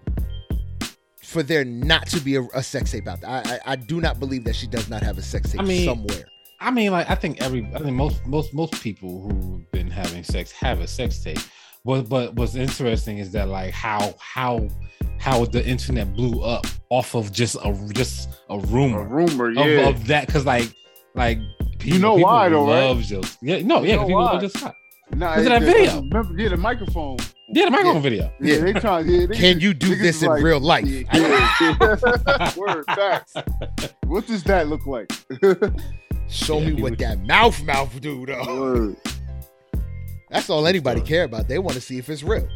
for 1.27 1.43
there 1.43 1.65
not 1.65 2.07
to 2.07 2.19
be 2.21 2.35
a, 2.35 2.41
a 2.53 2.63
sex 2.63 2.91
tape 2.91 3.07
out 3.07 3.21
there. 3.21 3.29
I, 3.29 3.41
I 3.41 3.59
I 3.73 3.75
do 3.75 3.99
not 3.99 4.19
believe 4.19 4.43
that 4.45 4.55
she 4.55 4.65
does 4.67 4.87
not 4.89 5.03
have 5.03 5.17
a 5.17 5.21
sex 5.21 5.51
tape 5.51 5.61
I 5.61 5.63
mean, 5.65 5.85
somewhere. 5.85 6.25
I 6.59 6.71
mean, 6.71 6.91
like 6.91 7.09
I 7.09 7.15
think 7.15 7.41
every, 7.41 7.69
I 7.75 7.79
think 7.79 7.95
most, 7.95 8.25
most, 8.25 8.53
most 8.53 8.73
people 8.81 9.21
who've 9.21 9.71
been 9.71 9.91
having 9.91 10.23
sex 10.23 10.51
have 10.53 10.79
a 10.79 10.87
sex 10.87 11.21
tape. 11.23 11.37
But, 11.85 12.09
but 12.09 12.33
what's 12.33 12.55
interesting 12.55 13.19
is 13.19 13.31
that 13.33 13.47
like 13.47 13.71
how, 13.73 14.15
how, 14.19 14.67
how 15.19 15.45
the 15.45 15.63
internet 15.65 16.13
blew 16.15 16.41
up 16.43 16.65
off 16.89 17.13
of 17.15 17.31
just 17.31 17.55
a, 17.63 17.89
just 17.93 18.29
a 18.49 18.57
rumor, 18.59 19.01
a 19.01 19.03
rumor 19.05 19.45
rumor, 19.45 19.61
of, 19.61 19.67
yeah. 19.67 19.87
of 19.89 20.07
that, 20.07 20.25
because 20.27 20.45
like, 20.45 20.73
like 21.13 21.37
people, 21.79 21.99
know 21.99 22.15
people 22.15 22.31
why 22.31 22.49
though, 22.49 22.65
right? 22.67 22.87
love 22.87 23.01
Jill- 23.01 23.23
Yeah, 23.41 23.61
no, 23.61 23.81
You 23.83 23.89
yeah, 23.89 23.95
know 23.95 24.01
'cause 24.01 24.07
people 24.07 24.21
why? 24.23 24.31
love 24.31 24.41
Jill 24.41 24.49
Scott. 24.49 24.75
Nah, 25.15 25.35
Look 25.35 25.45
at 25.45 25.49
that 25.49 25.63
it- 25.63 25.65
video. 25.65 26.01
Remember, 26.01 26.41
yeah, 26.41 26.49
the 26.49 26.57
microphone. 26.57 27.17
Yeah, 27.49 27.65
the 27.65 27.71
microphone 27.71 27.95
Yeah. 27.95 28.01
video. 28.01 28.31
Yeah, 28.41 28.57
they 28.59 28.73
trying. 28.73 29.07
Yeah, 29.09 29.25
they, 29.27 29.35
Can 29.35 29.59
you 29.59 29.73
do 29.73 29.95
this 29.95 30.21
in 30.21 30.27
like, 30.29 30.43
real 30.43 30.59
life? 30.59 30.85
Yeah, 30.85 31.03
yeah. 31.13 32.51
Word, 32.57 32.83
facts. 32.87 33.33
What 34.07 34.25
does 34.27 34.43
that 34.43 34.67
look 34.67 34.85
like? 34.85 35.11
Show 36.29 36.59
Yeah, 36.59 36.67
me 36.67 36.73
what 36.81 36.91
would- 36.91 36.99
that 36.99 37.19
mouth 37.25 37.61
mouth 37.63 37.99
do 38.01 38.25
though. 38.25 38.61
Word. 38.61 38.95
That's 40.29 40.49
all 40.49 40.67
anybody 40.67 40.99
care 41.01 41.23
about. 41.23 41.47
They 41.47 41.57
want 41.59 41.75
to 41.75 41.81
see 41.81 41.97
if 41.97 42.09
it's 42.09 42.21
real. 42.23 42.47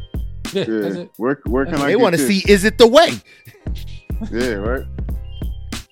Yeah, 0.54 0.66
Yeah. 0.68 1.04
Where 1.18 1.40
where 1.46 1.66
can 1.66 1.76
I? 1.76 1.88
They 1.88 1.96
want 1.96 2.16
to 2.16 2.22
see 2.28 2.44
is 2.52 2.66
it 2.66 2.78
the 2.78 2.88
way? 2.88 3.12
Yeah, 4.30 4.56
right. 4.56 4.86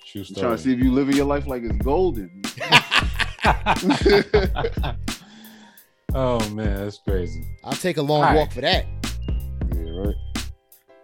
True 0.05 0.23
I'm 0.27 0.35
trying 0.35 0.57
to 0.57 0.57
see 0.57 0.73
if 0.73 0.79
you 0.79 0.91
living 0.91 1.15
your 1.15 1.25
life 1.25 1.47
like 1.47 1.63
it's 1.63 1.77
golden. 1.77 2.41
Oh 6.13 6.49
man, 6.49 6.83
that's 6.83 6.99
crazy. 6.99 7.43
I'll 7.63 7.73
take 7.73 7.97
a 7.97 8.01
long 8.01 8.23
All 8.23 8.29
right. 8.29 8.35
walk 8.35 8.51
for 8.51 8.61
that. 8.61 8.85
Yeah, 9.75 9.91
right. 9.91 10.15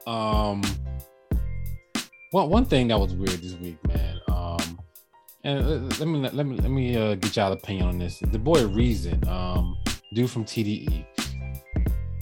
Um, 0.08 0.62
one 2.32 2.50
one 2.50 2.66
thing 2.66 2.88
that 2.88 3.00
was 3.00 3.14
weird 3.14 3.42
this 3.42 3.54
week, 3.56 3.78
man. 3.88 4.20
Um, 4.28 4.80
and 5.44 6.00
let 6.00 6.08
me 6.08 6.20
let 6.30 6.46
me 6.46 6.58
let 6.58 6.72
me 6.72 6.98
uh, 6.98 7.16
get 7.16 7.36
y'all 7.36 7.52
opinion 7.52 7.88
on 7.88 8.00
this. 8.00 8.20
The 8.20 8.40
boy 8.40 8.66
Reason, 8.68 9.22
um, 9.28 9.78
dude 10.14 10.30
from 10.30 10.44
TDE, 10.44 11.06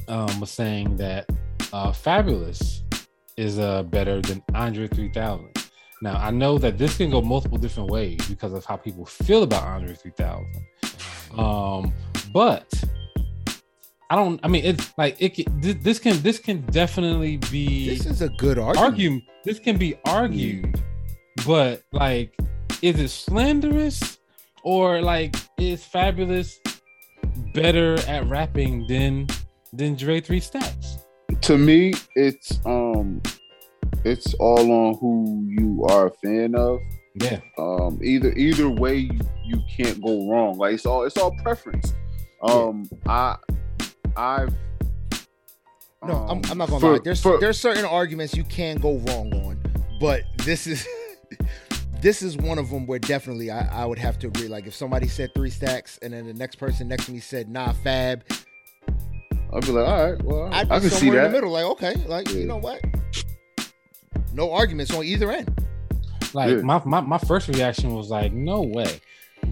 um, 0.09 0.39
was 0.39 0.51
saying 0.51 0.97
that 0.97 1.29
uh, 1.71 1.91
Fabolous 1.91 2.81
is 3.37 3.59
uh 3.59 3.83
better 3.83 4.21
than 4.21 4.43
Andre 4.53 4.87
3000. 4.87 5.49
Now 6.01 6.15
I 6.17 6.31
know 6.31 6.57
that 6.57 6.77
this 6.77 6.97
can 6.97 7.09
go 7.09 7.21
multiple 7.21 7.57
different 7.57 7.89
ways 7.89 8.19
because 8.27 8.51
of 8.53 8.65
how 8.65 8.75
people 8.75 9.05
feel 9.05 9.43
about 9.43 9.63
Andre 9.63 9.95
3000. 9.95 10.45
Um, 11.37 11.93
but 12.33 12.65
I 14.09 14.15
don't. 14.15 14.39
I 14.43 14.47
mean, 14.47 14.65
it's 14.65 14.93
like 14.97 15.15
it. 15.19 15.35
Can, 15.35 15.45
this, 15.81 15.99
can 15.99 16.21
this 16.21 16.39
can 16.39 16.61
definitely 16.67 17.37
be 17.51 17.89
This 17.89 18.05
is 18.05 18.21
a 18.21 18.29
good 18.29 18.57
argument. 18.59 18.85
argue. 18.91 19.21
This 19.43 19.59
can 19.59 19.77
be 19.77 19.95
argued, 20.05 20.81
but 21.45 21.83
like, 21.91 22.33
is 22.81 22.99
it 22.99 23.09
slanderous 23.09 24.19
or 24.63 25.01
like 25.01 25.35
is 25.57 25.81
Fabolous 25.83 26.53
better 27.53 27.95
at 28.07 28.27
rapping 28.27 28.85
than 28.87 29.27
than 29.73 29.95
Dre 29.95 30.21
Three 30.21 30.39
Stacks? 30.39 30.97
To 31.41 31.57
me, 31.57 31.93
it's 32.15 32.59
um, 32.65 33.21
it's 34.05 34.33
all 34.35 34.71
on 34.71 34.97
who 34.99 35.45
you 35.49 35.85
are 35.89 36.07
a 36.07 36.11
fan 36.23 36.55
of. 36.55 36.79
Yeah, 37.15 37.39
Um, 37.59 37.99
either 38.03 38.31
either 38.33 38.69
way, 38.69 38.95
you, 38.97 39.19
you 39.45 39.61
can't 39.75 40.01
go 40.03 40.29
wrong. 40.29 40.57
Like 40.57 40.75
it's 40.75 40.85
all 40.85 41.03
it's 41.03 41.17
all 41.17 41.31
preference. 41.43 41.93
Um, 42.43 42.89
I 43.07 43.37
I've 44.17 44.53
No, 46.05 46.13
I'm, 46.13 46.29
um, 46.29 46.41
I'm 46.49 46.57
not 46.57 46.67
gonna 46.69 46.79
for- 46.81 46.93
lie. 46.93 46.99
There's 47.03 47.21
for- 47.21 47.39
there's 47.39 47.59
certain 47.59 47.85
arguments 47.85 48.35
you 48.35 48.43
can 48.43 48.77
go 48.77 48.97
wrong 48.97 49.33
on, 49.45 49.59
but 49.99 50.23
this 50.39 50.67
is 50.67 50.85
this 52.01 52.21
is 52.21 52.35
one 52.37 52.57
of 52.59 52.69
them 52.69 52.85
where 52.85 52.99
definitely 52.99 53.49
I, 53.49 53.83
I 53.83 53.85
would 53.85 53.97
have 53.99 54.19
to 54.19 54.27
agree. 54.27 54.47
Like 54.49 54.67
if 54.67 54.75
somebody 54.75 55.07
said 55.07 55.31
three 55.33 55.49
stacks 55.49 55.97
and 56.01 56.13
then 56.13 56.27
the 56.27 56.33
next 56.33 56.55
person 56.57 56.87
next 56.89 57.05
to 57.05 57.11
me 57.13 57.19
said 57.19 57.49
nah 57.49 57.71
fab, 57.71 58.23
I'd 59.53 59.61
be 59.65 59.71
like, 59.71 59.87
all 59.87 60.11
right, 60.11 60.21
well, 60.23 60.49
I'd 60.53 60.67
be 60.67 60.75
I 60.75 60.79
can 60.79 60.89
see 60.89 60.95
somewhere 60.97 61.17
in 61.19 61.23
that. 61.23 61.27
the 61.29 61.33
middle. 61.33 61.51
Like 61.51 61.65
okay, 61.65 61.95
like 62.07 62.29
you 62.31 62.45
know 62.45 62.57
what? 62.57 62.81
No 64.33 64.51
arguments 64.51 64.93
on 64.93 65.05
either 65.05 65.31
end. 65.31 65.65
Like 66.33 66.49
Yeah. 66.49 66.61
my, 66.61 66.81
my 66.83 66.99
my 67.01 67.17
first 67.19 67.47
reaction 67.47 67.93
was 67.95 68.09
like, 68.09 68.33
no 68.33 68.61
way. 68.63 68.99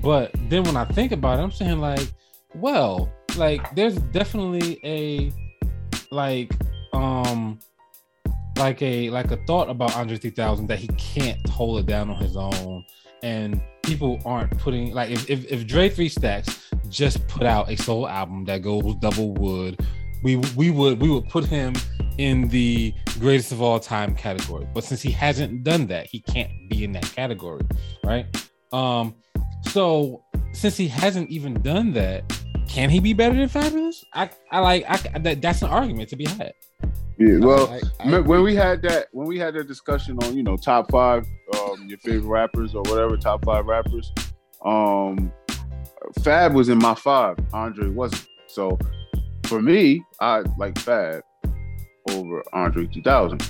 But 0.02 0.32
then 0.50 0.64
when 0.64 0.76
I 0.76 0.86
think 0.86 1.12
about 1.12 1.40
it, 1.40 1.44
I'm 1.44 1.52
saying 1.52 1.80
like, 1.80 2.12
well, 2.56 3.12
like 3.38 3.74
there's 3.76 3.96
definitely 3.96 4.80
a 4.84 5.32
like 6.12 6.52
um 6.94 7.60
like 8.58 8.82
a 8.82 9.10
like 9.10 9.32
a 9.32 9.38
thought 9.48 9.70
about 9.70 9.96
Andre 9.96 10.18
3000 10.18 10.68
that 10.68 10.80
he 10.80 10.88
can't 10.90 11.48
hold 11.50 11.80
it 11.80 11.86
down 11.86 12.10
on 12.10 12.22
his 12.22 12.36
own. 12.36 12.86
And 13.24 13.62
people 13.84 14.20
aren't 14.26 14.58
putting 14.58 14.94
like 14.94 15.10
if 15.10 15.30
if, 15.30 15.46
if 15.52 15.68
Dre 15.68 15.90
Three 15.90 16.10
Stacks 16.10 16.70
just 16.90 17.26
put 17.28 17.44
out 17.44 17.70
a 17.70 17.78
solo 17.78 18.08
album 18.08 18.46
that 18.46 18.62
goes 18.62 18.96
double 18.96 19.34
wood 19.34 19.80
we 20.24 20.38
we 20.56 20.72
would 20.72 21.02
we 21.02 21.10
would 21.10 21.28
put 21.30 21.46
him 21.46 21.74
in 22.18 22.48
the 22.50 22.94
greatest 23.20 23.52
of 23.52 23.62
all 23.62 23.80
time 23.80 24.16
category. 24.16 24.68
But 24.74 24.84
since 24.84 25.02
he 25.02 25.12
hasn't 25.12 25.64
done 25.64 25.88
that 25.88 26.08
he 26.08 26.20
can't 26.20 26.52
be 26.70 26.84
in 26.84 26.92
that 26.94 27.06
category 27.14 27.64
right? 28.04 28.26
Um 28.72 29.16
so 29.70 30.24
since 30.54 30.78
he 30.78 30.88
hasn't 30.88 31.30
even 31.30 31.62
done 31.62 31.94
that 31.94 32.24
can 32.72 32.90
he 32.90 33.00
be 33.02 33.12
better 33.14 33.36
than 33.36 33.50
Fabolous? 33.50 34.04
I 34.14 34.30
i 34.52 34.60
like 34.60 34.86
i 34.90 35.20
that, 35.20 35.42
that's 35.42 35.62
an 35.62 35.70
argument 35.70 36.10
to 36.10 36.16
be 36.16 36.26
had 36.26 36.54
Yeah, 37.18 37.38
well, 37.40 37.68
I- 37.70 37.76
I 38.00 38.06
Remember 38.06 38.18
agree. 38.20 38.30
when 38.30 38.44
we 38.44 38.56
had 38.56 38.82
that 38.84 39.08
when 39.12 39.28
we 39.28 39.38
had 39.38 39.54
that 39.56 39.68
discussion 39.68 40.18
on 40.24 40.36
you 40.38 40.44
know 40.44 40.56
top 40.58 40.90
five 40.92 41.26
um 41.60 41.86
your 41.88 41.98
favorite 42.00 42.28
rappers 42.30 42.74
or 42.74 42.82
whatever 42.84 43.18
top 43.18 43.44
five 43.46 43.66
rappers 43.66 44.12
um 44.66 45.32
fab 46.24 46.54
was 46.54 46.70
in 46.70 46.78
my 46.78 46.96
five 46.96 47.38
andre 47.54 47.90
wasn't. 47.90 48.26
So 48.48 48.78
for 49.46 49.62
me 49.62 50.02
i 50.22 50.44
like 50.58 50.78
fab 50.80 51.22
over 52.10 52.42
andre 52.54 52.88
2000 52.88 53.42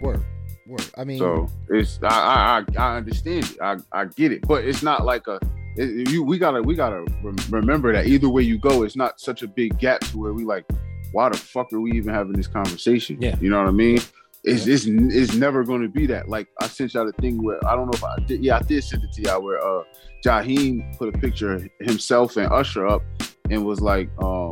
word, 0.00 0.24
word. 0.66 0.90
I 0.96 1.04
mean, 1.04 1.18
so 1.18 1.48
it's 1.70 1.98
i 2.02 2.08
i 2.08 2.58
i, 2.58 2.64
I 2.92 2.96
understand 2.98 3.44
it. 3.50 3.60
I, 3.60 3.76
I 3.92 4.04
get 4.06 4.32
it. 4.32 4.46
But 4.46 4.64
it's 4.64 4.82
not 4.82 5.04
like 5.04 5.26
a 5.28 5.38
it, 5.76 6.08
you 6.10 6.22
we 6.22 6.38
gotta 6.38 6.62
we 6.62 6.74
gotta 6.74 7.04
rem- 7.22 7.36
remember 7.50 7.92
that 7.92 8.06
either 8.06 8.28
way 8.28 8.42
you 8.42 8.58
go 8.58 8.82
it's 8.82 8.96
not 8.96 9.20
such 9.20 9.42
a 9.42 9.48
big 9.48 9.78
gap 9.78 10.00
to 10.00 10.18
where 10.18 10.32
we 10.32 10.44
like 10.44 10.64
why 11.12 11.28
the 11.28 11.36
fuck 11.36 11.72
are 11.72 11.80
we 11.80 11.92
even 11.92 12.12
having 12.12 12.32
this 12.32 12.46
conversation 12.46 13.20
Yeah. 13.20 13.36
you 13.40 13.50
know 13.50 13.58
what 13.58 13.68
i 13.68 13.72
mean 13.72 13.98
it's, 14.44 14.66
it's, 14.66 14.84
it's 14.86 15.34
never 15.34 15.64
going 15.64 15.80
to 15.80 15.88
be 15.88 16.06
that. 16.08 16.28
Like 16.28 16.48
I 16.60 16.66
sent 16.66 16.92
y'all 16.92 17.06
the 17.06 17.12
thing 17.12 17.42
where 17.42 17.58
I 17.66 17.74
don't 17.74 17.86
know 17.86 17.94
if 17.94 18.04
I 18.04 18.18
did. 18.26 18.44
Yeah, 18.44 18.58
I 18.58 18.60
did 18.60 18.84
send 18.84 19.02
it 19.02 19.10
to 19.14 19.22
y'all 19.22 19.42
where 19.42 19.58
uh 19.58 19.84
Jaheim 20.22 20.96
put 20.98 21.14
a 21.14 21.18
picture 21.18 21.54
of 21.54 21.66
himself 21.80 22.36
and 22.36 22.52
Usher 22.52 22.86
up 22.86 23.02
and 23.50 23.64
was 23.64 23.80
like, 23.80 24.10
um, 24.22 24.50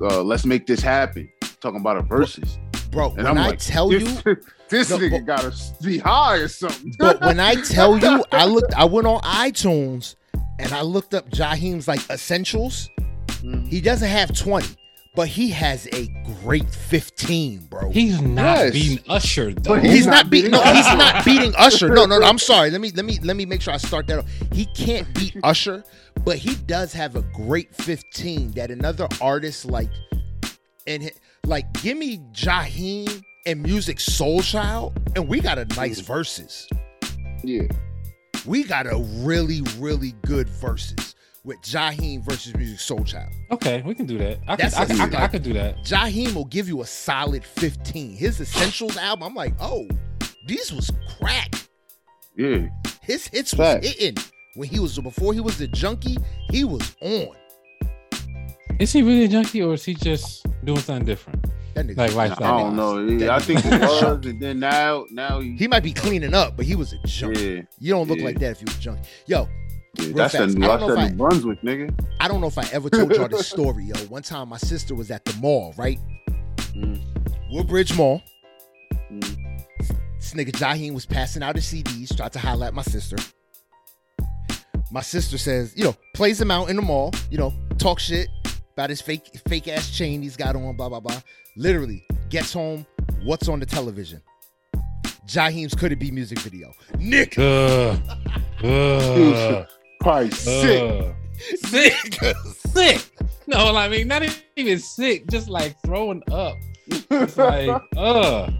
uh, 0.00 0.22
let's 0.22 0.46
make 0.46 0.66
this 0.66 0.80
happen. 0.80 1.28
Talking 1.60 1.80
about 1.80 1.96
a 1.96 2.02
versus. 2.02 2.58
Bro, 2.90 3.08
And 3.08 3.16
when 3.18 3.26
I'm 3.26 3.38
I 3.38 3.48
like, 3.50 3.58
tell 3.58 3.92
you, 3.92 4.00
this, 4.00 4.22
this 4.68 4.90
No, 4.90 4.98
nigga 4.98 5.24
gotta 5.26 5.54
be 5.82 5.98
high 5.98 6.36
or 6.36 6.48
something. 6.48 6.94
but 6.98 7.20
when 7.20 7.40
I 7.40 7.54
tell 7.62 7.98
you, 7.98 8.24
I 8.32 8.44
looked, 8.46 8.74
I 8.74 8.84
went 8.84 9.06
on 9.06 9.20
iTunes 9.22 10.16
and 10.58 10.72
I 10.72 10.82
looked 10.82 11.14
up 11.14 11.30
Jaheim's 11.30 11.88
like 11.88 12.00
essentials. 12.10 12.90
Mhm. 13.42 13.68
He 13.68 13.80
doesn't 13.80 14.08
have 14.08 14.36
20, 14.36 14.68
but 15.16 15.26
he 15.28 15.48
has 15.50 15.86
a 15.92 16.06
great 16.42 16.68
15, 16.68 17.60
bro. 17.70 17.90
he's 17.90 18.20
not 18.20 18.58
Yes. 18.58 18.72
beating 18.72 19.04
usher 19.08 19.54
though 19.54 19.74
But 19.76 19.82
he's, 19.84 19.92
He's 19.92 20.06
not, 20.06 20.12
not 20.12 20.30
beating. 20.30 20.50
beating 20.50 20.64
No, 20.66 20.74
he's 20.74 20.86
not 20.86 21.24
beating 21.24 21.54
Usher. 21.56 21.88
No, 21.88 22.04
no, 22.04 22.18
no. 22.18 22.26
I'm 22.26 22.38
sorry. 22.52 22.70
Let 22.70 22.80
me 22.80 22.90
let 22.94 23.04
me 23.06 23.18
let 23.22 23.36
me 23.36 23.46
make 23.46 23.62
sure 23.62 23.72
I 23.72 23.78
start 23.78 24.06
that. 24.08 24.18
Off. 24.20 24.26
He 24.52 24.66
can't 24.66 25.12
beat 25.14 25.36
Usher, 25.42 25.82
but 26.24 26.36
he 26.36 26.54
does 26.66 26.92
have 26.92 27.16
a 27.16 27.22
great 27.34 27.74
15 27.74 28.52
that 28.52 28.70
another 28.70 29.08
artist 29.22 29.64
like, 29.64 29.88
and 30.86 31.10
like, 31.44 31.72
give 31.82 31.96
me 31.96 32.18
Jaheim 32.32 33.22
and 33.46 33.64
Musiq 33.64 33.96
Soulchild, 33.98 34.94
and 35.16 35.26
we 35.28 35.40
got 35.40 35.58
a 35.58 35.64
nice 35.76 36.00
verses. 36.00 36.68
Yeah, 37.42 37.62
We 38.46 38.64
got 38.64 38.86
a 38.86 38.96
really 39.24 39.62
really 39.78 40.12
good 40.26 40.48
verses 40.48 41.14
with 41.44 41.56
Jaheim 41.62 42.22
versus 42.22 42.52
Musiq 42.52 42.76
Soulchild. 42.78 43.32
okay 43.50 43.82
we 43.86 43.94
can 43.94 44.04
do 44.04 44.18
that 44.18 44.38
i 44.46 44.56
could 44.56 44.64
That's 44.70 44.76
could- 44.76 45.00
I, 45.00 45.04
could- 45.08 45.14
I 45.14 45.26
could 45.28 45.42
do 45.42 45.52
that 45.54 45.78
Jaheim 45.84 46.34
will 46.34 46.44
give 46.44 46.68
you 46.68 46.82
a 46.82 46.86
solid 46.86 47.42
15. 47.44 48.14
His 48.16 48.40
Essentials 48.40 48.96
album, 48.98 49.24
I'm 49.28 49.34
like, 49.34 49.54
oh, 49.60 49.88
these 50.46 50.70
was 50.72 50.90
crack. 51.18 51.54
yeah. 52.36 52.66
His 53.02 53.26
hits 53.28 53.54
was 53.54 53.82
hitting 53.84 54.22
when 54.54 54.68
he 54.68 54.78
was 54.78 54.98
before 54.98 55.32
he 55.32 55.40
was 55.40 55.56
the 55.58 55.66
junkie. 55.68 56.18
He 56.50 56.64
was 56.64 56.94
on 57.00 57.28
is 58.80 58.92
he 58.92 59.02
really 59.02 59.24
a 59.24 59.28
junkie 59.28 59.62
or 59.62 59.74
is 59.74 59.84
he 59.84 59.94
just 59.94 60.46
doing 60.64 60.80
something 60.80 61.06
different 61.06 61.44
that 61.74 61.86
nigga. 61.86 62.14
like 62.14 62.32
I 62.40 62.58
don't 62.58 62.74
know. 62.76 62.98
Yeah, 62.98 63.36
I 63.36 63.38
think 63.38 63.64
was 63.64 63.72
it 63.74 63.80
was, 63.80 64.26
and 64.26 64.40
then 64.40 64.58
now, 64.58 65.06
now 65.10 65.38
he, 65.40 65.54
he 65.56 65.68
might 65.68 65.82
be 65.84 65.92
cleaning 65.92 66.34
up, 66.34 66.56
but 66.56 66.66
he 66.66 66.74
was 66.74 66.92
a 66.92 66.98
junkie. 67.06 67.40
yeah, 67.40 67.62
You 67.78 67.92
don't 67.92 68.08
look 68.08 68.18
Yeah. 68.18 68.24
like 68.24 68.38
that 68.40 68.50
if 68.52 68.60
you 68.60 68.66
were 68.66 68.76
a 68.76 68.80
junkie. 68.80 69.08
Yo, 69.26 69.48
yeah. 69.98 70.12
That's 70.14 70.34
fast. 70.34 70.58
that, 70.58 70.64
I 70.64 70.76
that's 70.76 70.80
don't 70.80 70.94
know 70.96 71.00
if 71.04 71.10
New 71.10 71.16
Brunswick, 71.16 71.62
nigga. 71.62 72.06
I 72.20 72.28
don't 72.28 72.40
know 72.40 72.48
if 72.48 72.58
I 72.58 72.64
ever 72.72 72.90
told 72.90 73.14
y'all 73.14 73.28
this 73.28 73.46
story, 73.56 73.84
yo. 73.84 73.94
One 74.08 74.22
time 74.22 74.48
my 74.48 74.56
sister 74.56 74.94
was 74.94 75.10
at 75.10 75.24
the 75.24 75.34
mall, 75.36 75.74
right? 75.76 75.98
Mm. 76.74 77.00
Woodbridge 77.52 77.96
Mall. 77.96 78.22
Mm. 79.12 79.62
This 80.16 80.34
nigga 80.34 80.50
Jaheim 80.52 80.92
was 80.92 81.06
passing 81.06 81.42
out 81.42 81.54
his 81.56 81.66
CDs, 81.72 82.16
tried 82.16 82.32
to 82.32 82.38
holler 82.38 82.66
at 82.66 82.74
my 82.74 82.82
sister. 82.82 83.16
My 84.92 85.02
sister 85.02 85.38
says, 85.38 85.72
you 85.76 85.84
know, 85.84 85.94
plays 86.14 86.40
him 86.40 86.50
out 86.50 86.68
in 86.68 86.76
the 86.76 86.82
mall, 86.82 87.12
you 87.30 87.38
know, 87.38 87.52
talk 87.78 88.00
shit 88.00 88.28
about 88.80 88.88
his 88.88 89.02
fake 89.02 89.28
fake 89.46 89.68
ass 89.68 89.90
chain 89.90 90.22
he's 90.22 90.38
got 90.38 90.56
on, 90.56 90.74
blah 90.74 90.88
blah 90.88 91.00
blah. 91.00 91.20
Literally 91.54 92.06
gets 92.30 92.54
home, 92.54 92.86
what's 93.24 93.46
on 93.46 93.60
the 93.60 93.66
television? 93.66 94.22
Jaheim's 95.26 95.74
Could 95.74 95.92
It 95.92 95.98
Be 95.98 96.10
music 96.10 96.38
video. 96.38 96.72
Nick, 96.98 97.38
uh, 97.38 97.98
Ugh. 98.64 98.64
Ugh. 98.64 99.66
Probably 100.00 100.30
sick. 100.30 100.82
Ugh. 100.82 101.14
sick 101.56 102.20
sick 102.74 103.10
no 103.46 103.74
i 103.74 103.88
mean 103.88 104.06
not 104.06 104.22
even 104.56 104.78
sick 104.78 105.26
just 105.30 105.48
like 105.48 105.74
throwing 105.86 106.22
up 106.30 106.54
it's 106.86 107.38
like 107.38 107.82
uh 107.96 108.50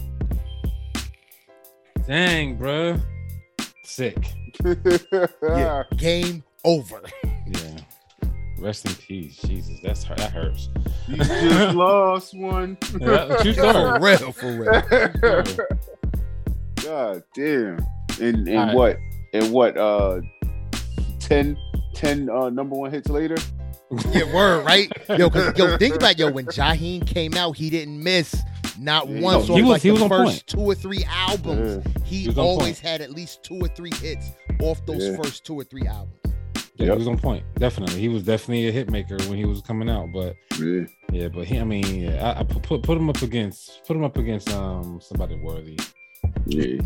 dang 2.07 2.57
bruh 2.57 2.99
sick 3.85 4.33
yeah, 5.43 5.83
game 5.99 6.43
over. 6.65 7.03
Yeah 8.61 8.67
rest 8.67 8.87
in 8.87 8.95
peace 8.97 9.37
jesus 9.43 9.79
that's 9.83 10.05
hurt 10.05 10.19
that 10.19 10.33
hurts 10.33 10.69
you 11.09 11.17
just 11.17 11.75
lost 11.77 12.37
one. 12.37 12.77
Yeah, 13.01 13.37
true 13.43 13.53
for 13.55 13.99
real, 14.01 14.33
for 14.33 14.53
real. 14.53 15.67
God 16.85 17.23
damn. 17.35 17.79
And 18.21 18.49
and 18.49 18.57
All 18.57 18.67
right. 18.67 18.75
what? 18.77 18.99
And 19.33 19.53
what? 19.53 19.77
Uh, 19.77 20.21
10, 21.19 21.57
10 21.95 22.29
uh, 22.31 22.51
number 22.51 22.77
one 22.77 22.91
hits 22.91 23.09
later. 23.09 23.37
Yeah, 24.13 24.33
word, 24.33 24.65
right? 24.65 24.91
Yo, 25.19 25.29
cause 25.31 25.57
yo, 25.59 25.77
think 25.79 25.97
about 25.97 26.19
yo, 26.19 26.31
when 26.31 26.47
Jaheim 26.47 27.05
came 27.07 27.35
out, 27.35 27.57
he 27.57 27.71
didn't 27.71 28.03
miss 28.03 28.37
not 28.79 29.09
Yeah, 29.09 29.21
once 29.21 29.47
he 29.49 29.63
was- 29.63 29.71
like 29.71 29.83
he 29.83 29.89
the 29.89 29.93
was 29.95 30.03
on 30.03 30.09
first 30.09 30.31
point. 30.33 30.47
two 30.47 30.61
or 30.61 30.75
three 30.75 31.05
albums. 31.09 31.85
He, 32.05 32.25
He 32.31 32.41
always 32.41 32.65
point. 32.65 32.79
had 32.79 33.01
at 33.01 33.11
least 33.11 33.43
two 33.43 33.59
or 33.59 33.69
three 33.69 33.91
hits 33.97 34.31
off 34.61 34.85
those 34.87 35.09
Yeah. 35.09 35.17
first 35.17 35.45
two 35.45 35.55
or 35.59 35.65
three 35.65 35.87
albums. 35.87 36.15
Yeah, 36.81 36.87
Yep. 36.87 36.95
he 36.95 36.99
was 36.99 37.09
on 37.09 37.19
point 37.19 37.45
definitely 37.57 38.01
he 38.01 38.09
was 38.09 38.23
definitely 38.23 38.67
a 38.69 38.73
hit 38.73 38.91
maker 38.91 39.17
when 39.29 39.37
he 39.39 39.45
was 39.45 39.61
coming 39.61 39.89
out 39.91 40.09
but 40.15 40.35
Yeah. 40.59 40.85
yeah 41.13 41.29
but 41.29 41.45
he 41.47 41.59
i 41.59 41.65
mean 41.65 41.85
yeah 42.01 42.33
i, 42.35 42.41
I 42.41 42.43
put, 42.43 42.63
put 42.63 42.83
put 42.83 42.97
him 42.97 43.09
up 43.11 43.21
against 43.23 43.85
put 43.87 43.97
him 43.97 44.03
up 44.05 44.17
against 44.17 44.51
um 44.53 44.99
somebody 45.03 45.37
worthy 45.37 45.79
Yeah. 46.47 46.81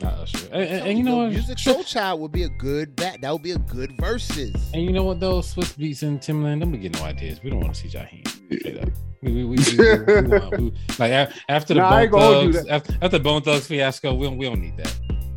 not 0.00 0.14
usher 0.14 0.38
and, 0.52 0.62
and- 0.62 0.86
and 0.88 0.98
you 0.98 1.04
know 1.04 1.26
Yo, 1.28 1.38
what 1.38 1.44
Musiq 1.48 1.58
Soulchild 1.58 2.18
would 2.20 2.32
be 2.32 2.42
a 2.44 2.48
good 2.48 2.96
bat. 2.96 3.20
That 3.20 3.32
would 3.32 3.42
be 3.42 3.52
a 3.52 3.58
good 3.58 3.92
versus. 4.00 4.54
And 4.74 4.82
you 4.82 4.90
know 4.92 5.04
what 5.04 5.20
though? 5.20 5.38
Swizz 5.40 5.76
Beatz 5.78 6.02
and 6.02 6.18
Timbaland, 6.20 6.60
don't 6.60 6.72
be 6.72 6.78
getting 6.78 7.00
no 7.00 7.06
ideas. 7.06 7.40
We 7.42 7.50
don't 7.50 7.60
want 7.60 7.74
to 7.74 7.80
see 7.80 7.88
Jaheim. 7.88 8.26
Straight. 8.58 8.92
We, 9.22 9.32
we, 9.32 9.44
we, 9.44 9.56
we, 9.56 9.76
we, 9.78 10.22
we 10.58 10.64
we- 10.64 10.74
like 10.98 11.30
after 11.48 11.74
the 11.74 11.80
Nah, 11.80 11.90
Bone 11.90 12.10
gonna 12.10 12.24
hold 12.24 12.46
you 12.46 12.52
Thugs, 12.54 12.66
after, 12.68 12.92
after 12.94 13.08
the 13.18 13.20
Bone 13.20 13.42
Thugs 13.42 13.66
fiasco, 13.68 14.12
we 14.14 14.26
don't 14.26 14.36
we 14.38 14.46
don't 14.46 14.60
need 14.60 14.76
that. 14.78 14.92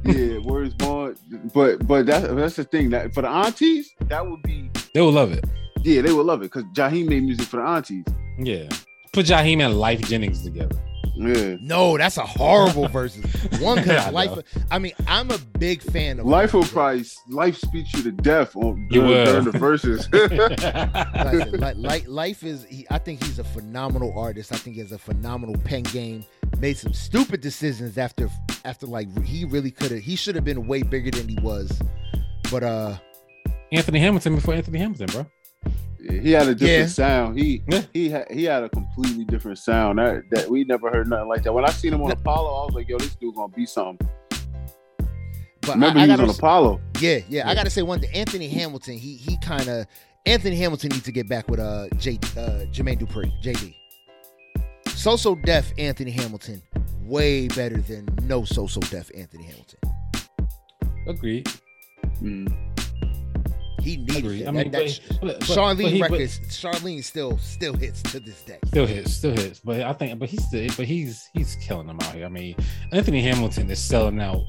Yeah, 0.06 0.38
where's 0.44 0.74
born? 0.74 1.16
But 1.54 1.88
but 1.88 2.06
that's 2.06 2.28
that's 2.28 2.56
the 2.56 2.64
thing 2.64 2.90
that 2.92 3.14
for 3.14 3.22
the 3.22 3.30
aunties, 3.30 3.92
that 4.02 4.26
would 4.26 4.42
be 4.44 4.70
They 4.94 5.02
will 5.02 5.12
love 5.12 5.32
it. 5.32 5.44
yeah, 5.84 6.02
they 6.02 6.14
would 6.14 6.26
love 6.26 6.42
it 6.42 6.52
because 6.52 6.64
Jaheim 6.74 7.08
made 7.10 7.24
music 7.24 7.46
for 7.48 7.58
the 7.58 7.64
aunties. 7.64 8.06
Yeah. 8.40 8.70
Put 9.14 9.26
Jaheim 9.28 9.66
and 9.66 9.76
Lyfe 9.76 10.06
Jennings 10.08 10.44
together. 10.44 10.76
Yeah, 11.18 11.56
No, 11.62 11.98
that's 11.98 12.18
a 12.18 12.26
horrible 12.26 12.90
verses. 12.90 13.24
One 13.62 13.80
I 13.80 13.82
because 13.84 14.06
know. 14.08 14.12
life. 14.12 14.40
I 14.70 14.80
mean, 14.80 14.92
I'm 15.08 15.32
a 15.32 15.38
big 15.38 15.82
fan 15.82 16.20
of 16.20 16.26
life 16.26 16.54
will 16.54 16.60
Life. 16.62 16.74
probably 16.74 17.06
life 17.30 17.58
speaks 17.58 17.94
you 17.94 18.04
to 18.04 18.12
death 18.12 18.54
on 18.58 18.86
You 18.92 19.00
during, 19.02 19.10
will. 19.12 19.26
during 19.26 19.46
the 19.46 19.58
verses. 19.58 20.10
Like, 21.60 21.78
like 21.78 22.08
life 22.08 22.44
is 22.44 22.66
he, 22.66 22.86
i 22.90 22.98
think 22.98 23.24
he's 23.24 23.40
a 23.40 23.44
phenomenal 23.44 24.14
artist 24.18 24.52
i 24.52 24.58
think 24.58 24.76
he 24.76 24.82
has 24.82 24.92
a 24.92 24.98
phenomenal 24.98 25.56
pen 25.64 25.84
game 25.84 26.24
made 26.60 26.78
some 26.78 26.94
stupid 26.94 27.42
decisions 27.42 27.98
after 27.98 28.30
after 28.64 28.86
like 28.88 29.08
he 29.26 29.46
really 29.46 29.72
could 29.72 29.92
have 29.92 30.00
he 30.02 30.16
should 30.16 30.36
have 30.36 30.44
been 30.46 30.66
way 30.68 30.82
bigger 30.84 31.12
than 31.12 31.28
he 31.28 31.38
was 31.42 31.72
but 32.52 32.64
uh 32.64 32.96
Anthony 33.72 34.00
Hamilton 34.00 34.36
before 34.36 34.54
Anthony 34.54 34.78
Hamilton, 34.80 35.08
bro. 35.08 35.26
he 36.22 36.32
had 36.32 36.48
a 36.48 36.54
different 36.56 36.62
Yeah. 36.62 36.86
sound. 36.86 37.38
He 37.40 37.62
Yeah. 37.70 37.82
he 37.94 38.10
had 38.10 38.32
he 38.32 38.44
had 38.44 38.64
a 38.64 38.70
completely 38.70 39.26
different 39.26 39.58
sound. 39.58 39.98
That 40.00 40.24
that 40.32 40.50
we 40.50 40.64
never 40.64 40.90
heard 40.92 41.08
nothing 41.10 41.28
like 41.28 41.44
that. 41.44 41.54
When 41.54 41.66
I 41.66 41.72
seen 41.72 41.94
him 41.94 42.02
on 42.04 42.12
Apollo, 42.12 42.48
I 42.62 42.66
was 42.66 42.76
like, 42.76 42.88
yo, 42.88 42.98
this 43.00 43.16
dude 43.16 43.36
gonna 43.36 43.52
be 43.54 43.66
something. 43.66 44.08
But 45.62 45.74
Remember 45.74 46.00
I, 46.00 46.04
I 46.04 46.06
he 46.06 46.12
was 46.12 46.18
gotta, 46.20 46.30
on 46.32 46.36
Apollo. 46.38 46.82
yeah, 47.02 47.20
yeah, 47.28 47.50
I 47.50 47.56
gotta 47.56 47.72
say 47.72 47.82
one 47.82 48.00
thing. 48.00 48.12
Anthony 48.14 48.48
Hamilton, 48.48 48.98
he 48.98 49.16
he 49.16 49.36
kind 49.38 49.68
of 49.68 49.88
Anthony 50.28 50.56
Hamilton 50.58 50.90
needs 50.90 51.04
to 51.04 51.12
get 51.12 51.28
back 51.28 51.50
with 51.50 51.60
uh 51.60 51.88
J 51.98 52.20
uh 52.38 52.66
Jermaine 52.72 53.00
Dupri, 53.00 53.32
JD. 53.42 53.74
So 54.96 55.16
So 55.16 55.36
Def 55.36 55.72
Anthony 55.78 56.12
Hamilton, 56.12 56.62
way 57.04 57.48
better 57.50 57.78
than 57.78 58.08
no 58.24 58.44
So 58.46 58.68
So 58.68 58.80
Def 58.82 59.12
Anthony 59.16 59.44
Hamilton. 59.46 59.80
Agreed. 61.08 61.48
Mm. 62.22 62.54
He 63.82 63.98
needed 63.98 64.18
Agreed. 64.18 64.42
it. 64.42 64.48
I 64.48 64.52
mean, 64.52 64.72
that 64.72 64.82
but, 64.82 64.90
sh- 64.90 65.00
but, 65.10 65.22
but, 65.22 65.42
Charlene 65.42 65.84
but 65.84 65.92
he- 65.92 66.00
but- 66.00 66.12
records, 66.12 66.40
Charlene 66.50 67.04
still 67.04 67.38
still 67.38 67.76
hits 67.76 68.02
to 68.04 68.20
this 68.20 68.42
day. 68.44 68.58
Still 68.66 68.88
hits, 68.88 69.14
still 69.14 69.34
hits. 69.34 69.60
But 69.60 69.82
I 69.82 69.94
think, 69.94 70.18
but 70.18 70.28
he's 70.30 70.44
still, 70.48 70.68
but 70.76 70.86
he's 70.88 71.30
he's 71.34 71.56
killing 71.56 71.86
them 71.88 72.00
out 72.02 72.16
here. 72.16 72.26
I 72.26 72.30
mean, 72.30 72.56
Anthony 72.92 73.22
Hamilton 73.22 73.70
is 73.70 73.78
selling 73.80 74.20
out 74.20 74.42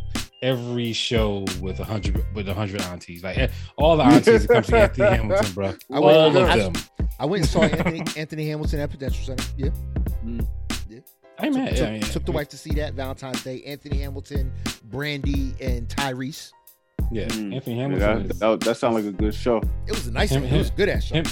every 0.42 0.92
show 0.92 1.44
with 1.60 1.80
a 1.80 1.84
hundred 1.84 2.24
with 2.34 2.48
a 2.48 2.54
hundred 2.54 2.82
aunties. 2.82 3.22
Like 3.24 3.38
eh, 3.38 3.48
all 3.76 3.96
the 3.96 4.04
aunties 4.04 4.46
that 4.46 4.52
come 4.52 4.62
to 4.64 4.76
Anthony 4.78 5.08
Hamilton, 5.16 5.52
bro. 5.52 5.66
I 5.92 5.96
all 5.96 6.02
went- 6.32 6.36
of 6.36 6.48
I- 6.48 6.56
them. 6.58 6.72
I 7.18 7.24
went 7.24 7.42
and 7.44 7.50
saw 7.50 7.62
Anthony 7.62 8.02
Anthony 8.16 8.48
Hamilton 8.48 8.80
at 8.80 8.90
Prudential 8.90 9.24
Center. 9.24 9.44
Yeah, 9.56 9.70
Hey 11.38 11.50
man, 11.50 11.68
took, 11.68 11.74
yeah, 11.76 11.80
took- 11.80 11.88
I 11.88 11.92
mean, 11.92 12.00
took 12.02 12.24
the 12.24 12.32
wife 12.32 12.48
to 12.48 12.56
see 12.58 12.70
that 12.74 12.94
Valentine's 12.94 13.42
Day. 13.44 13.62
Anthony 13.64 13.98
Hamilton, 13.98 14.52
Brandy, 14.84 15.54
and 15.60 15.86
Tyrese. 15.88 16.50
Yeah, 17.12 17.26
Mm. 17.26 17.54
Anthony 17.54 17.78
Hamilton. 17.78 18.22
that, 18.28 18.30
is, 18.34 18.38
that, 18.40 18.60
that 18.60 18.76
sounds 18.78 18.94
like 18.96 19.04
a 19.04 19.12
good 19.16 19.34
show. 19.34 19.58
It 19.86 19.92
was 19.92 20.06
a 20.06 20.12
nice 20.12 20.30
Him- 20.30 20.42
one. 20.44 20.52
It 20.54 20.58
was 20.58 20.70
good 20.70 20.88
ass 20.88 21.04
show. 21.04 21.16
him, 21.16 21.24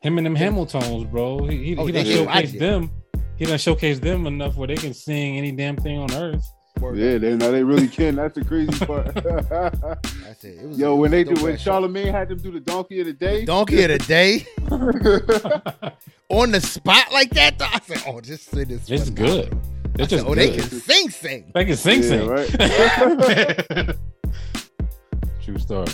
him 0.00 0.16
and 0.18 0.26
them 0.26 0.34
Hamiltons, 0.34 1.04
bro. 1.10 1.46
He, 1.46 1.58
he, 1.74 1.76
Oh, 1.76 1.84
he 1.86 1.92
they- 1.92 2.02
done 2.02 2.08
they 2.10 2.16
showcase 2.16 2.34
liked 2.52 2.58
them. 2.58 2.90
He 3.36 3.44
done 3.46 3.58
showcase 3.58 3.98
them 4.00 4.26
enough 4.26 4.56
where 4.56 4.68
they 4.68 4.76
can 4.76 4.92
sing 4.94 5.36
any 5.38 5.52
damn 5.52 5.76
thing 5.76 5.98
on 5.98 6.10
earth. 6.14 6.44
Word 6.80 6.96
Yeah, 6.98 7.14
up. 7.14 7.20
they 7.20 7.36
know 7.36 7.52
they 7.52 7.62
really 7.62 7.88
can. 7.88 8.16
That's 8.16 8.34
the 8.34 8.44
crazy 8.44 8.72
part. 8.86 9.12
That's 9.14 10.40
said 10.40 10.54
it 10.58 10.66
was. 10.68 10.78
Yo, 10.78 10.94
it 10.94 10.98
when 10.98 11.10
they 11.10 11.24
do 11.24 11.34
when 11.42 11.54
ass 11.54 11.60
show. 11.60 11.72
Charlemagne 11.72 12.08
had 12.12 12.28
them 12.28 12.38
do 12.38 12.50
the 12.50 12.60
donkey 12.60 13.00
of 13.00 13.06
the 13.06 13.12
day. 13.12 13.44
Donkey 13.44 13.82
of 13.84 13.90
the 13.90 13.98
day 13.98 14.46
on 16.28 16.50
the 16.52 16.60
spot 16.60 17.12
like 17.12 17.30
that. 17.30 17.58
though, 17.58 17.66
I 17.66 17.80
said, 17.80 18.02
"Oh, 18.06 18.20
just 18.20 18.46
say 18.50 18.64
this." 18.64 18.90
It's 18.90 19.10
good. 19.10 19.52
out. 19.52 19.60
They're 19.94 20.04
I 20.04 20.08
just 20.08 20.22
said, 20.22 20.30
"Oh, 20.30 20.34
they 20.34 20.50
can 20.56 20.62
sing, 20.62 21.10
sing." 21.10 21.50
They 21.54 21.64
can 21.64 21.76
sing, 21.76 22.02
Yeah, 22.02 22.08
sing. 22.08 22.28
right. 22.28 23.96
True 25.42 25.58
story. 25.58 25.86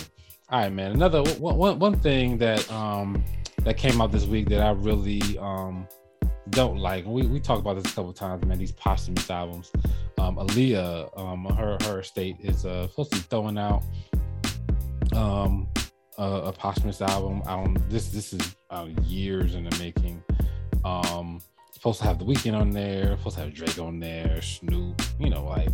All 0.49 0.61
right, 0.61 0.71
man. 0.71 0.91
Another 0.91 1.23
one, 1.23 1.57
one, 1.57 1.79
one 1.79 1.99
thing 1.99 2.37
that 2.37 2.69
um 2.71 3.23
that 3.63 3.75
came 3.77 3.99
out 4.01 4.11
this 4.11 4.25
week 4.25 4.47
that 4.49 4.61
I 4.61 4.71
really 4.71 5.21
um 5.39 5.87
don't 6.49 6.77
like. 6.77 7.05
We 7.05 7.23
we 7.27 7.39
talked 7.39 7.61
about 7.61 7.81
this 7.81 7.91
a 7.91 7.95
couple 7.95 8.13
times, 8.13 8.45
man. 8.45 8.57
These 8.57 8.73
posthumous 8.73 9.29
albums. 9.29 9.71
Um, 10.17 10.37
Aaliyah, 10.37 11.17
um, 11.17 11.45
her 11.55 11.77
her 11.83 11.99
estate 11.99 12.37
is 12.39 12.65
uh 12.65 12.87
supposed 12.87 13.11
to 13.11 13.17
be 13.17 13.23
throwing 13.23 13.57
out 13.57 13.83
um 15.15 15.67
a, 16.17 16.23
a 16.23 16.51
posthumous 16.51 17.01
album. 17.01 17.41
I 17.45 17.55
don't. 17.55 17.89
This 17.89 18.09
this 18.09 18.33
is 18.33 18.55
uh, 18.69 18.87
years 19.03 19.55
in 19.55 19.65
the 19.65 19.77
making. 19.77 20.23
Um, 20.83 21.41
supposed 21.71 21.99
to 21.99 22.05
have 22.05 22.19
the 22.19 22.25
Weeknd 22.25 22.59
on 22.59 22.71
there. 22.71 23.17
Supposed 23.17 23.37
to 23.37 23.43
have 23.43 23.53
Drake 23.53 23.79
on 23.79 23.99
there. 23.99 24.41
Snoop. 24.41 25.01
You 25.19 25.29
know, 25.29 25.45
like 25.45 25.69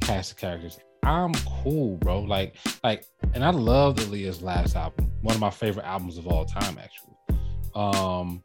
cast 0.00 0.32
of 0.32 0.38
characters. 0.38 0.78
I'm 1.04 1.32
cool, 1.62 1.96
bro. 1.96 2.20
Like, 2.20 2.56
like, 2.84 3.06
and 3.32 3.44
I 3.44 3.50
loved 3.50 3.98
Aaliyah's 4.00 4.42
last 4.42 4.76
album. 4.76 5.10
One 5.22 5.34
of 5.34 5.40
my 5.40 5.50
favorite 5.50 5.86
albums 5.86 6.18
of 6.18 6.26
all 6.26 6.44
time, 6.44 6.78
actually. 6.78 7.14
Um, 7.74 8.42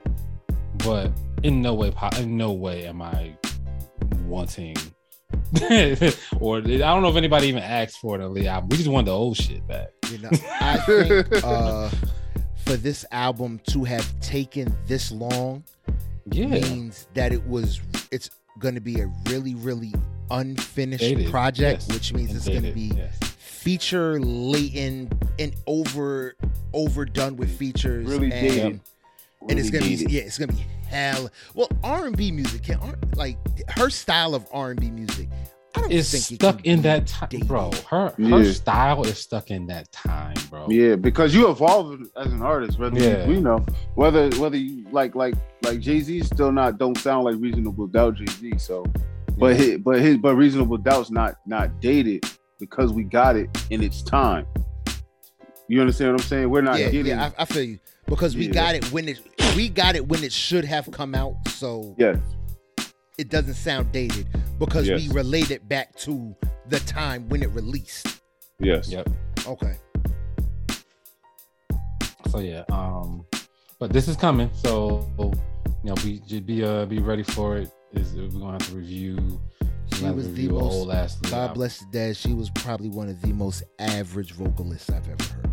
but 0.79 1.11
in 1.43 1.61
no 1.61 1.73
way, 1.73 1.93
in 2.17 2.37
no 2.37 2.51
way 2.51 2.85
am 2.85 3.01
I 3.01 3.35
wanting, 4.25 4.75
or 6.39 6.57
I 6.57 6.61
don't 6.61 7.01
know 7.01 7.09
if 7.09 7.15
anybody 7.15 7.47
even 7.47 7.63
asked 7.63 7.97
for 7.97 8.15
an 8.15 8.21
Aaliyah 8.21 8.45
album. 8.47 8.69
We 8.69 8.77
just 8.77 8.89
want 8.89 9.05
the 9.05 9.13
old 9.13 9.37
shit 9.37 9.65
back. 9.67 9.89
You 10.09 10.19
know, 10.19 10.29
I 10.61 10.77
think 10.77 11.27
uh, 11.43 11.89
for 12.65 12.75
this 12.75 13.05
album 13.11 13.59
to 13.69 13.83
have 13.83 14.19
taken 14.19 14.75
this 14.87 15.11
long 15.11 15.63
Yeah, 16.31 16.47
means 16.47 17.07
that 17.13 17.31
it 17.33 17.45
was. 17.47 17.81
It's 18.11 18.29
going 18.59 18.75
to 18.75 18.81
be 18.81 18.99
a 18.99 19.11
really, 19.29 19.55
really 19.55 19.93
unfinished 20.29 21.03
Dated, 21.03 21.31
project, 21.31 21.85
yes. 21.87 21.93
which 21.93 22.13
means 22.13 22.29
And 22.29 22.37
it's 22.37 22.47
going 22.47 22.63
to 22.63 22.71
be 22.71 22.95
yes. 22.95 23.17
feature 23.37 24.19
laden 24.19 25.09
and 25.39 25.55
over 25.67 26.35
overdone 26.73 27.35
with 27.35 27.55
features 27.55 28.07
Really 28.07 28.31
and, 28.31 28.79
dated. 29.47 29.51
and 29.51 29.59
it's 29.59 29.69
gonna 29.69 29.85
dated. 29.85 30.07
be 30.07 30.13
yeah 30.13 30.21
it's 30.21 30.37
gonna 30.37 30.51
be 30.53 30.65
hell 30.87 31.29
well 31.55 31.67
r&b 31.83 32.31
music 32.31 32.63
can 32.63 32.77
R- 32.79 32.95
like 33.15 33.37
her 33.71 33.89
style 33.89 34.35
of 34.35 34.45
r&b 34.53 34.89
music 34.91 35.27
i 35.75 35.81
don't 35.81 35.91
It's 35.91 36.11
think 36.11 36.39
stuck 36.39 36.57
can 36.57 36.65
in 36.65 36.81
that 36.83 37.07
time, 37.07 37.29
dated. 37.29 37.47
bro. 37.47 37.71
Her 37.89 38.09
her 38.19 38.45
style 38.53 39.03
is 39.05 39.17
stuck 39.17 39.49
in 39.49 39.65
that 39.67 39.91
time, 39.91 40.35
bro. 40.51 40.67
Yeah, 40.69 40.95
because 40.95 41.33
you 41.33 41.49
evolve 41.49 41.99
as 42.15 42.31
an 42.31 42.43
artist, 42.43 42.77
whether 42.77 42.99
Yeah. 42.99 43.25
you, 43.25 43.33
you 43.35 43.41
know 43.41 43.65
whether 43.95 44.29
whether 44.37 44.55
you 44.57 44.85
like 44.91 45.15
like 45.15 45.33
like 45.63 45.79
Jay 45.79 45.99
Z 46.01 46.21
still 46.25 46.51
not 46.51 46.77
don't 46.77 46.95
sound 46.97 47.23
like 47.25 47.37
Reasonable 47.39 47.87
Doubt 47.87 48.13
Jay 48.17 48.27
Z. 48.27 48.53
So, 48.59 48.85
but 49.39 49.47
Yeah. 49.47 49.53
his, 49.55 49.77
but 49.79 49.99
his 49.99 50.17
but 50.17 50.35
Reasonable 50.35 50.77
Doubt's 50.77 51.09
not 51.09 51.37
not 51.47 51.81
dated 51.81 52.23
because 52.59 52.93
we 52.93 53.03
got 53.03 53.35
it 53.35 53.49
in 53.71 53.81
its 53.81 54.03
time. 54.03 54.45
You 55.67 55.79
understand 55.81 56.13
what 56.13 56.21
I'm 56.21 56.27
saying? 56.27 56.49
We're 56.49 56.61
not 56.61 56.79
yeah, 56.79 56.89
getting 56.89 57.05
yeah 57.07 57.31
I, 57.37 57.43
I 57.43 57.45
feel 57.45 57.63
you 57.63 57.79
because 58.05 58.35
we 58.35 58.47
Yeah. 58.47 58.53
got 58.53 58.75
it 58.75 58.85
when 58.91 59.07
it 59.07 59.19
we 59.55 59.69
got 59.69 59.95
it 59.95 60.07
when 60.07 60.23
it 60.23 60.31
should 60.33 60.65
have 60.65 60.89
come 60.91 61.15
out 61.15 61.35
so 61.49 61.95
yes, 61.97 62.17
it 63.17 63.29
doesn't 63.29 63.53
sound 63.53 63.91
dated 63.91 64.27
because 64.59 64.89
we 64.89 64.97
Yes. 64.97 65.13
relate 65.13 65.51
it 65.51 65.67
back 65.69 65.95
to 65.99 66.35
the 66.69 66.79
time 66.81 67.29
when 67.29 67.41
it 67.43 67.49
released 67.51 68.21
yes. 68.59 68.89
Yep. 68.89 69.09
okay 69.47 69.75
So 72.29 72.39
yeah, 72.39 72.63
um, 72.71 73.25
but 73.79 73.93
this 73.93 74.07
is 74.07 74.15
coming. 74.17 74.49
So 74.53 75.07
you 75.19 75.89
know, 75.89 75.95
be 75.95 76.19
just 76.25 76.45
be 76.47 76.63
uh 76.63 76.85
be 76.85 76.99
ready 76.99 77.23
for 77.23 77.57
it. 77.57 77.69
Is 77.93 78.13
we're 78.15 78.27
gonna 78.27 78.53
have 78.53 78.67
to 78.69 78.75
review. 78.75 79.39
she 79.93 80.05
was 80.09 80.25
to 80.25 80.31
the 80.33 80.47
most 80.47 80.61
whole 80.73 80.91
ass 80.91 81.17
Aaliyah 81.17 81.29
god 81.29 81.53
bless 81.53 81.77
the 81.79 81.85
dead 81.91 82.17
she 82.17 82.33
was 82.33 82.49
probably 82.49 82.89
one 82.89 83.07
of 83.07 83.21
the 83.21 83.31
most 83.33 83.61
average 83.77 84.31
vocalists 84.31 84.89
i've 84.89 85.07
ever 85.07 85.23
heard 85.23 85.51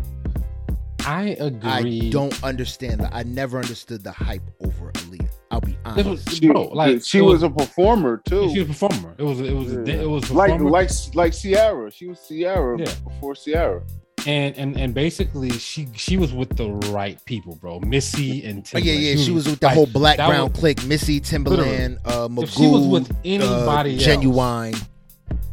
I 1.05 1.35
agree. 1.39 2.07
I 2.07 2.09
don't 2.09 2.43
understand 2.43 3.01
that. 3.01 3.13
I 3.13 3.23
never 3.23 3.59
understood 3.59 4.03
the 4.03 4.11
hype 4.11 4.43
over 4.63 4.91
Aaliyah. 4.91 5.29
I'll 5.51 5.61
be 5.61 5.71
It 5.73 6.05
was, 6.05 6.25
honest. 6.25 6.31
She, 6.39 6.47
bro, 6.47 6.63
like 6.67 7.03
she 7.03 7.17
it 7.17 7.21
was, 7.21 7.43
a 7.43 7.49
performer 7.49 8.21
too. 8.27 8.49
she 8.53 8.59
was 8.59 8.69
a 8.69 8.73
performer. 8.73 9.15
It 9.17 9.23
was 9.23 9.41
it 9.41 9.53
was 9.53 9.73
a, 9.73 9.83
Yeah. 9.85 9.93
it 10.01 10.09
was 10.09 10.29
a 10.29 10.33
like 10.33 10.51
performer. 10.51 10.69
like 10.71 10.89
like 11.13 11.33
Ciara. 11.33 11.91
She 11.91 12.07
was 12.07 12.25
Ciara 12.27 12.79
Yeah. 12.79 12.85
before 13.03 13.35
Ciara. 13.35 13.81
and 14.27 14.55
and 14.57 14.77
and 14.77 14.93
basically 14.93 15.49
she 15.51 15.87
she 15.95 16.15
was 16.15 16.31
with 16.31 16.55
the 16.55 16.69
right 16.93 17.19
people, 17.25 17.55
bro. 17.55 17.79
Missy 17.81 18.45
and 18.45 18.65
Oh, 18.73 18.77
yeah, 18.77 18.93
yeah. 18.93 19.15
She 19.21 19.31
was 19.31 19.47
with 19.49 19.59
the 19.59 19.65
like, 19.67 19.75
whole 19.75 19.87
Blackground 19.87 20.53
clique. 20.53 20.85
Missy, 20.85 21.19
Timbaland, 21.19 21.97
uh, 22.05 22.27
Magoo, 22.29 22.43
If 22.43 22.51
she 22.51 22.67
was 22.67 22.85
with 22.87 23.11
anybody 23.25 23.91
uh, 23.97 24.09
else, 24.09 24.23
Ginuwine. 24.23 24.87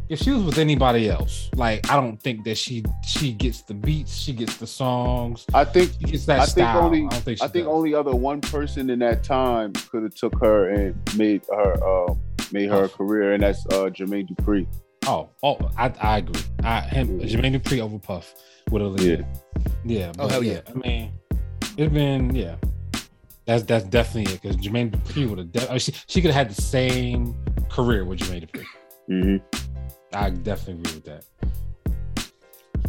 If 0.09 0.19
she 0.21 0.31
was 0.31 0.43
with 0.43 0.59
anybody 0.59 1.09
else, 1.11 1.51
like 1.55 1.91
I 1.91 1.97
don't 1.97 2.17
think 2.23 2.45
that 2.45 2.57
she 2.59 2.85
she 3.07 3.33
gets 3.33 3.63
the 3.63 3.75
beats, 3.75 4.17
she 4.17 4.33
gets 4.33 4.57
the 4.57 4.67
songs, 4.67 5.45
I 5.55 5.65
think 5.65 5.93
she 5.99 6.05
gets 6.13 6.27
that 6.27 6.41
I 6.41 6.45
think 6.45 6.51
style. 6.67 6.85
only- 6.85 7.07
I 7.07 7.09
don't 7.09 7.23
think 7.25 7.39
she 7.39 7.45
I 7.45 7.49
think 7.49 7.67
only 7.67 7.95
other 7.95 8.15
one 8.15 8.41
person 8.41 8.91
in 8.91 8.99
that 9.01 9.23
time 9.25 9.73
could 9.91 10.03
have 10.05 10.15
took 10.15 10.39
her 10.41 10.69
and 10.71 10.95
made 11.17 11.43
her 11.51 12.09
uh, 12.09 12.15
made 12.53 12.69
her 12.71 12.85
a 12.85 12.89
career, 12.89 13.33
and 13.35 13.43
that's 13.43 13.65
uh, 13.67 13.91
Jermaine 13.91 14.29
Dupri. 14.29 14.67
Oh, 15.07 15.29
oh, 15.43 15.59
I, 15.79 15.93
I 16.01 16.19
agree. 16.19 16.43
I 16.65 16.81
him 16.81 17.21
Jermaine 17.21 17.59
Dupri 17.59 17.81
over 17.81 17.99
Puff 17.99 18.35
with 18.71 18.83
Aaliyah. 18.83 19.27
Yeah, 19.85 20.09
Oh, 20.19 20.25
but 20.25 20.31
hell 20.31 20.43
yeah. 20.45 20.55
yeah. 20.55 20.61
I 20.75 20.79
mean, 20.87 21.13
it's 21.77 21.93
been 21.93 22.35
yeah. 22.35 22.57
That's 23.47 23.63
that's 23.63 23.85
definitely 23.85 24.35
it 24.35 24.43
because 24.43 24.57
Jermaine 24.57 24.91
Dupri 24.91 25.29
would 25.29 25.39
have. 25.39 25.53
De- 25.53 25.67
I 25.67 25.71
mean, 25.71 25.79
she 25.79 25.93
she 26.07 26.21
could 26.21 26.31
have 26.33 26.47
had 26.49 26.55
the 26.57 26.61
same 26.63 27.35
career 27.71 28.05
with 28.05 28.19
Jermaine 28.21 28.47
Dupri. 28.49 28.65
Mm-hmm. 29.11 29.78
I 30.13 30.31
definitely 30.31 30.83
agree 30.83 30.95
with 30.95 31.05
that. 31.05 31.25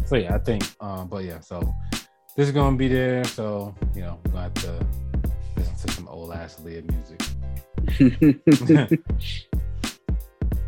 So 0.06 0.16
yeah, 0.16 0.34
I 0.34 0.38
think. 0.38 0.64
Um, 0.80 1.08
but 1.08 1.24
yeah, 1.24 1.40
so 1.40 1.74
this 2.36 2.48
is 2.48 2.52
gonna 2.52 2.76
be 2.76 2.88
there. 2.88 3.24
So 3.24 3.74
you 3.94 4.02
know, 4.02 4.18
we're 4.24 4.32
gonna 4.32 4.44
have 4.44 4.54
to 4.54 4.86
listen 5.56 5.76
to 5.86 5.92
some 5.92 6.08
old 6.08 6.32
ass 6.32 6.60
Aaliyah 6.60 6.90
music. 6.90 7.20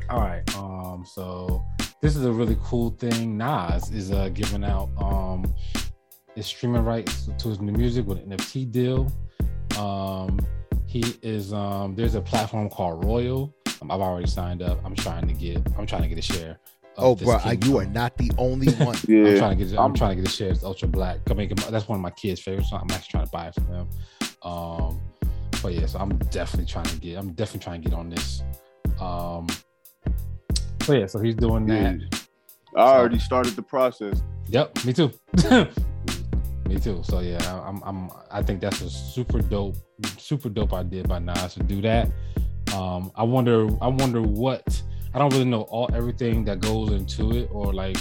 All 0.11 0.21
right. 0.21 0.57
Um, 0.57 1.05
so 1.07 1.65
this 2.03 2.17
is 2.17 2.25
a 2.25 2.33
really 2.33 2.57
cool 2.63 2.91
thing. 2.91 3.39
Nas 3.39 3.91
is 3.91 4.13
uh 4.13 4.29
giving 4.29 4.65
out 4.65 4.91
um 5.01 5.53
his 6.35 6.47
streaming 6.47 6.85
rights 6.85 7.29
to 7.39 7.49
his 7.49 7.61
new 7.61 7.73
music 7.73 8.07
with 8.07 8.19
an 8.19 8.37
NFT 8.37 8.71
deal. 8.71 9.11
Um 9.79 10.39
he 10.87 11.03
is 11.23 11.53
um 11.53 11.95
there's 11.95 12.15
a 12.15 12.21
platform 12.21 12.69
called 12.69 13.05
Royal. 13.05 13.55
Um, 13.83 13.91
I've 13.91 14.01
already 14.01 14.29
signed 14.29 14.63
up. 14.63 14.79
I'm 14.85 14.95
trying 14.95 15.27
to 15.29 15.35
get 15.35 15.59
I'm 15.77 15.87
trying 15.87 16.03
to 16.03 16.09
get 16.09 16.19
a 16.19 16.23
share. 16.23 16.59
Oh, 16.99 17.15
bro, 17.17 17.39
King 17.39 17.63
you 17.63 17.79
are 17.79 17.87
not 17.87 18.17
the 18.19 18.31
only 18.39 18.71
one. 18.75 18.97
yeah. 19.09 19.25
I'm 19.31 19.39
trying 19.39 19.59
to 19.59 19.65
get. 19.65 19.73
I'm, 19.75 19.79
I'm- 19.81 19.95
trying 19.95 20.17
to 20.17 20.23
get 20.23 20.31
a 20.31 20.35
share. 20.35 20.51
It's 20.51 20.63
Ultra 20.63 20.89
Black. 20.89 21.19
I 21.31 21.35
mean, 21.35 21.53
that's 21.71 21.89
one 21.89 21.99
of 21.99 22.03
my 22.03 22.11
kids' 22.11 22.41
favorites. 22.41 22.71
So 22.71 22.77
I'm 22.77 22.91
actually 22.91 23.11
trying 23.11 23.25
to 23.27 23.31
buy 23.31 23.47
it 23.49 23.55
for 23.55 23.61
them. 23.63 23.89
Um, 24.43 25.01
but 25.63 25.73
yeah, 25.75 25.87
so 25.87 25.99
I'm 25.99 26.17
definitely 26.31 26.67
trying 26.67 26.85
to 26.87 26.97
get. 26.99 27.19
I'm 27.19 27.33
definitely 27.33 27.61
trying 27.61 27.83
to 27.83 27.89
get 27.91 27.99
on 27.99 28.09
this. 28.11 28.43
Um. 29.01 29.47
So 30.83 30.93
yeah, 30.95 31.07
so 31.07 31.19
he's 31.21 31.35
doing 31.35 31.67
that. 31.67 31.99
Yeah. 32.01 32.19
I 32.77 32.97
already 32.99 33.19
started 33.19 33.55
the 33.55 33.63
process. 33.63 34.23
Yep, 34.49 34.85
me 34.85 34.93
too. 34.93 35.13
me 36.69 36.79
too. 36.81 37.01
So 37.05 37.21
yeah, 37.21 37.39
I- 37.45 37.69
I'm, 37.69 37.83
I'm. 37.85 38.11
I 38.31 38.43
think 38.43 38.61
that's 38.61 38.81
a 38.83 38.91
super 38.91 39.41
dope, 39.41 39.77
super 40.19 40.49
dope 40.51 40.73
idea 40.75 41.05
by 41.05 41.19
Nas 41.21 41.55
to 41.55 41.63
do 41.63 41.81
that. 41.83 42.11
Um, 42.75 43.11
I 43.15 43.23
wonder. 43.23 43.69
I 43.81 43.89
wonder 43.89 44.23
what. 44.23 44.83
I 45.15 45.19
don't 45.19 45.31
really 45.33 45.45
know 45.45 45.63
all 45.63 45.91
everything 45.95 46.45
that 46.47 46.61
goes 46.61 46.91
into 46.91 47.37
it 47.37 47.49
or 47.53 47.73
like 47.73 47.99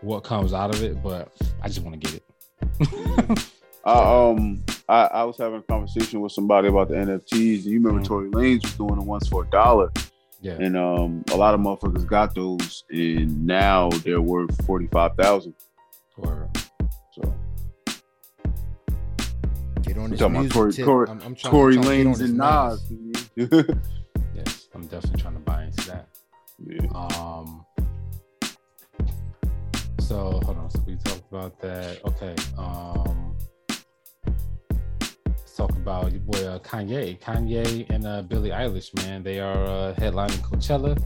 what 0.00 0.24
comes 0.24 0.52
out 0.52 0.74
of 0.74 0.82
it, 0.82 1.02
but 1.02 1.32
I 1.62 1.68
just 1.68 1.80
want 1.82 2.00
to 2.00 2.10
get 2.10 2.20
it. 2.20 3.48
I 3.84 3.92
um 4.30 4.64
I, 4.88 5.02
I 5.04 5.24
was 5.24 5.38
having 5.38 5.60
a 5.60 5.62
conversation 5.62 6.20
with 6.20 6.32
somebody 6.32 6.66
about 6.68 6.88
the 6.88 6.94
NFTs. 6.96 7.62
And 7.62 7.64
you 7.66 7.80
remember 7.80 8.00
Mhm. 8.00 8.06
Tory 8.06 8.30
Lanez 8.30 8.62
was 8.64 8.72
doing 8.74 8.96
the 8.96 9.02
ones 9.04 9.28
for 9.28 9.44
a 9.44 9.50
dollar, 9.50 9.92
yeah. 10.40 10.54
and 10.60 10.76
um 10.76 11.24
a 11.32 11.36
lot 11.36 11.54
of 11.54 11.60
motherfuckers 11.60 12.04
got 12.06 12.34
those, 12.34 12.82
and 12.90 13.46
now 13.46 13.88
they're 14.04 14.20
worth 14.20 14.64
forty 14.66 14.88
five 14.88 15.14
thousand. 15.16 15.54
Or 16.16 16.50
So 17.14 17.34
Get 19.82 19.96
on 19.96 20.10
this 20.10 20.18
talking 20.18 20.34
about 20.36 20.40
music 20.40 20.52
Tory- 20.52 20.72
tip. 20.72 20.84
Tory- 20.84 21.08
I'm, 21.08 21.20
I'm 21.22 21.34
trying, 21.36 21.50
Tory 21.52 21.76
I'm 21.76 21.82
trying 21.82 21.94
to 21.94 21.96
get 21.96 22.06
on 22.06 22.14
Lanez 22.14 22.86
this 23.36 23.48
and 23.50 23.68
Nas. 23.70 23.76
I'm 24.78 24.86
definitely 24.86 25.20
trying 25.20 25.34
to 25.34 25.40
buy 25.40 25.64
into 25.64 25.86
that. 25.88 26.08
yeah. 26.64 26.86
Um. 27.18 27.64
So 30.00 30.40
hold 30.44 30.56
on. 30.58 30.70
So 30.70 30.80
we 30.86 30.94
talked 30.96 31.24
about 31.30 31.60
that. 31.60 31.98
Okay. 32.04 32.34
Um. 32.56 33.36
Let's 35.26 35.56
talk 35.56 35.70
about 35.72 36.12
your 36.12 36.20
boy 36.20 36.46
uh, 36.46 36.58
Kanye. 36.60 37.18
Kanye 37.20 37.90
and 37.90 38.06
uh, 38.06 38.22
Billie 38.22 38.50
Eilish, 38.50 38.94
man. 39.04 39.24
They 39.24 39.40
are 39.40 39.64
uh, 39.64 39.94
headlining 39.98 40.38
Coachella. 40.48 40.96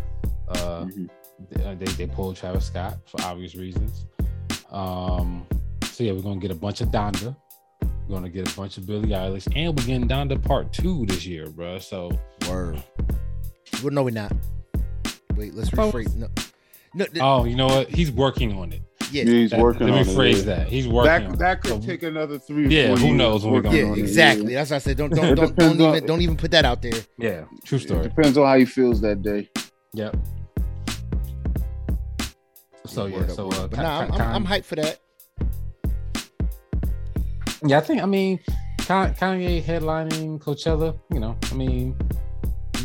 Uh, 0.49 0.85
Mhm. 0.85 1.09
they, 1.51 1.75
they 1.77 1.93
they 1.93 2.07
pulled 2.07 2.37
Travis 2.37 2.66
Scott 2.66 2.99
for 3.07 3.23
obvious 3.23 3.55
reasons. 3.55 4.05
Um. 4.70 5.47
So 5.85 6.05
yeah, 6.05 6.12
we're 6.12 6.20
gonna 6.23 6.41
get 6.41 6.51
a 6.51 6.55
bunch 6.55 6.83
of 6.83 6.89
Donda. 6.89 7.35
We're 8.07 8.16
gonna 8.16 8.29
get 8.29 8.53
a 8.53 8.55
bunch 8.55 8.77
of 8.77 8.87
Billie 8.87 9.09
Eilish, 9.11 9.49
and 9.57 9.68
we're 9.79 9.87
getting 9.87 10.07
Donda 10.09 10.41
Part 10.43 10.75
Two 10.75 11.07
this 11.07 11.25
year, 11.25 11.49
bro. 11.49 11.79
So 11.79 12.11
Word. 12.51 12.83
Well, 13.83 13.93
no, 13.93 14.03
we're 14.03 14.11
not. 14.11 14.33
Wait, 15.37 15.55
let's 15.55 15.70
Oh. 15.72 15.91
rephrase. 15.91 16.14
No, 16.16 16.28
no, 16.95 17.05
th- 17.07 17.18
oh, 17.22 17.45
you 17.45 17.57
know 17.57 17.66
what? 17.66 17.89
He's 17.89 18.11
working 18.12 18.53
on 18.59 18.72
it. 18.72 18.80
yeah, 19.11 19.24
Yeah, 19.24 19.33
he's 19.33 19.51
That- 19.51 19.61
working 19.61 19.89
Let 19.89 19.99
on 20.01 20.07
me 20.07 20.12
it. 20.12 20.14
phrase 20.14 20.39
yeah. 20.45 20.57
that. 20.57 20.68
He's 20.68 20.87
working. 20.89 21.11
on 21.11 21.22
That 21.22 21.35
it. 21.35 21.39
that 21.41 21.61
could 21.62 21.83
So- 21.83 21.87
take 21.89 22.03
another 22.03 22.39
three. 22.39 22.68
Yeah, 22.68 22.89
four 22.89 22.97
who 22.99 23.14
knows 23.14 23.45
when 23.45 23.53
we're 23.55 23.59
working 23.59 23.70
gonna 23.72 23.83
yeah, 23.85 23.91
on 23.93 23.99
it, 23.99 24.03
exactly. 24.03 24.55
That's 24.55 24.70
what 24.70 24.76
I 24.76 24.78
said. 24.78 24.97
Don't 24.97 25.11
don't 25.14 25.35
don't, 25.35 25.57
don't 25.57 25.80
on- 25.80 25.95
even 25.97 26.07
don't 26.07 26.20
even 26.22 26.37
put 26.37 26.51
that 26.53 26.64
out 26.64 26.80
there. 26.83 26.93
Yeah, 27.18 27.45
true 27.64 27.76
It 27.78 27.83
story. 27.83 28.03
depends 28.05 28.39
on 28.39 28.47
how 28.47 28.57
he 28.59 28.64
feels 28.64 29.01
that 29.03 29.22
day. 29.22 29.51
Yep. 29.95 30.16
So 32.87 33.07
yeah, 33.07 33.26
so 33.28 33.47
word 33.47 33.55
uh, 33.55 33.68
but 33.68 33.76
Ka- 33.76 33.83
nah, 33.83 34.01
I'm, 34.01 34.12
I'm, 34.12 34.20
I'm 34.20 34.47
hyped 34.47 34.64
for 34.64 34.76
that. 34.76 34.99
yeah, 37.66 37.78
I 37.78 37.80
think 37.80 38.03
I 38.03 38.07
mean 38.07 38.39
Ka- 38.78 39.11
Kanye 39.18 39.62
headlining 39.62 40.41
Coachella. 40.41 40.99
You 41.12 41.20
know, 41.20 41.37
I 41.51 41.55
mean, 41.55 41.97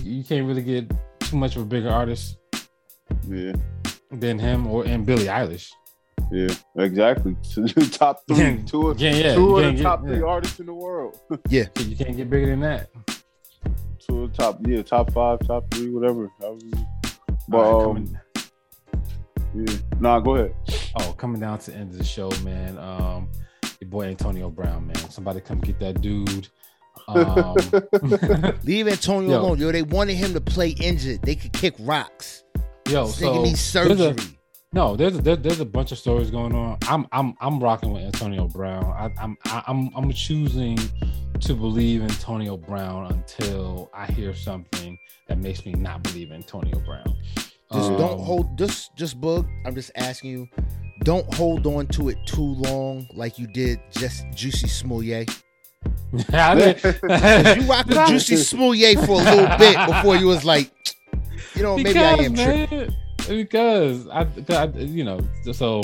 you 0.08 0.18
you 0.18 0.24
can't 0.24 0.47
really 0.47 0.62
get 0.64 0.91
too 1.20 1.38
much 1.38 1.55
of 1.55 1.64
a 1.64 1.66
bigger 1.66 1.89
artist 1.89 2.38
Yeah, 3.28 3.53
than 4.12 4.39
him 4.39 4.68
or 4.68 4.86
and 4.86 5.05
Billie 5.05 5.26
Eilish. 5.26 5.70
yeah, 6.32 6.53
exactly. 6.78 7.36
top 7.91 8.22
three, 8.28 8.64
two, 8.64 8.89
of- 8.89 8.99
Yeah, 8.99 9.14
yeah. 9.16 9.36
two 9.36 9.58
of 9.58 9.64
the 9.66 9.72
get- 9.74 9.82
top 9.84 10.01
yeah. 10.03 10.08
three 10.14 10.22
artists 10.24 10.60
in 10.60 10.66
the 10.66 10.74
world. 10.74 11.20
Yeah, 11.49 11.66
so 11.76 11.84
you 11.84 11.95
can't 11.95 12.16
get 12.18 12.30
bigger 12.30 12.47
than 12.47 12.62
that. 12.62 12.89
Two 13.99 14.24
of 14.24 14.32
the 14.32 14.38
top, 14.38 14.60
yeah, 14.68 14.82
top 14.84 15.12
five, 15.12 15.39
top 15.45 15.66
three, 15.74 15.89
whatever. 15.89 16.30
however 16.39 16.60
you- 16.64 16.86
But 17.49 17.58
All 17.58 17.93
right, 17.93 17.97
um, 17.97 18.18
yeah, 19.55 19.74
nah, 19.99 20.20
go 20.20 20.36
ahead. 20.36 20.53
oh, 20.99 21.14
coming 21.18 21.39
down 21.41 21.60
to 21.60 21.72
the 21.72 21.78
end 21.78 21.91
of 21.91 21.97
the 21.97 22.03
show, 22.03 22.30
man. 22.43 22.78
Um, 22.78 23.30
your 23.80 23.89
boy 23.89 24.05
Antonio 24.05 24.49
Brown, 24.49 24.88
man. 24.88 24.95
Somebody 25.10 25.39
come 25.41 25.60
get 25.60 25.80
that 25.80 26.01
dude. 26.01 26.47
Um, 27.08 27.56
Leave 28.64 28.88
Antonio 28.88 29.30
Yo. 29.32 29.39
alone. 29.41 29.60
Yo, 29.60 29.72
they 29.72 29.82
wanted 29.84 30.16
him 30.16 30.34
to 30.34 30.41
play 30.41 30.70
injured. 30.72 31.22
They 31.22 31.36
could 31.36 31.54
kick 31.54 31.76
rocks. 31.80 32.43
yo, 32.89 33.08
This 33.08 33.20
so 33.20 33.43
needs 33.43 33.74
there's 33.74 33.89
a- 33.89 34.14
surgery. 34.14 34.34
No, 34.74 34.98
there's 34.98 35.16
a, 35.16 35.22
there, 35.22 35.38
there's 35.38 35.62
a 35.62 35.66
bunch 35.66 35.93
of 35.93 35.98
stories 35.98 36.30
going 36.30 36.54
on. 36.54 36.78
I'm 36.89 37.08
I'm 37.14 37.34
I'm 37.39 37.60
rocking 37.62 37.93
with 37.93 38.04
Antonio 38.04 38.48
Brown. 38.48 38.84
I, 38.86 39.10
I'm 39.22 39.38
I- 39.45 39.64
I'm 39.66 39.89
I'm 39.95 40.12
choosing 40.12 40.78
to 41.39 41.54
believe 41.54 42.02
Antonio 42.02 42.58
Brown 42.58 43.10
until 43.12 43.89
I 43.93 44.08
hear 44.08 44.36
something 44.36 44.98
that 45.30 45.38
makes 45.38 45.66
me 45.66 45.72
not 45.74 46.04
believe 46.04 46.32
Antonio 46.34 46.80
Brown. 46.80 47.16
Just 47.72 47.91
Um, 47.91 47.98
don't 47.98 48.20
hold 48.20 48.58
just 48.58 48.93
just 48.98 49.22
bug. 49.22 49.48
I'm 49.66 49.74
just 49.74 49.91
asking 49.95 50.32
you. 50.32 50.48
Don't 51.04 51.32
hold 51.36 51.66
on 51.66 51.88
to 51.88 52.10
it 52.10 52.18
too 52.26 52.41
long 52.56 53.08
like 53.14 53.39
you 53.39 53.48
did 53.48 53.80
just 53.91 54.26
Jussie 54.32 54.68
Smollett. 54.68 55.30
I 56.34 56.55
did- 56.55 56.84
You 56.84 57.69
rock 57.69 57.86
with 57.88 57.97
Jussie 58.09 58.38
Smollett 58.38 58.99
for 58.99 59.11
a 59.21 59.23
little 59.23 59.57
bit 59.57 59.78
before 59.88 60.15
you 60.15 60.28
was 60.28 60.43
like, 60.43 60.71
you 61.55 61.63
know, 61.63 61.78
maybe 61.78 61.99
I 61.99 62.13
am 62.13 62.36
tripping. 62.36 62.95
because 63.28 64.07
I, 64.07 64.25
'cause 64.25 64.49
I 64.51 64.65
you 64.80 65.03
know 65.03 65.19
so 65.51 65.82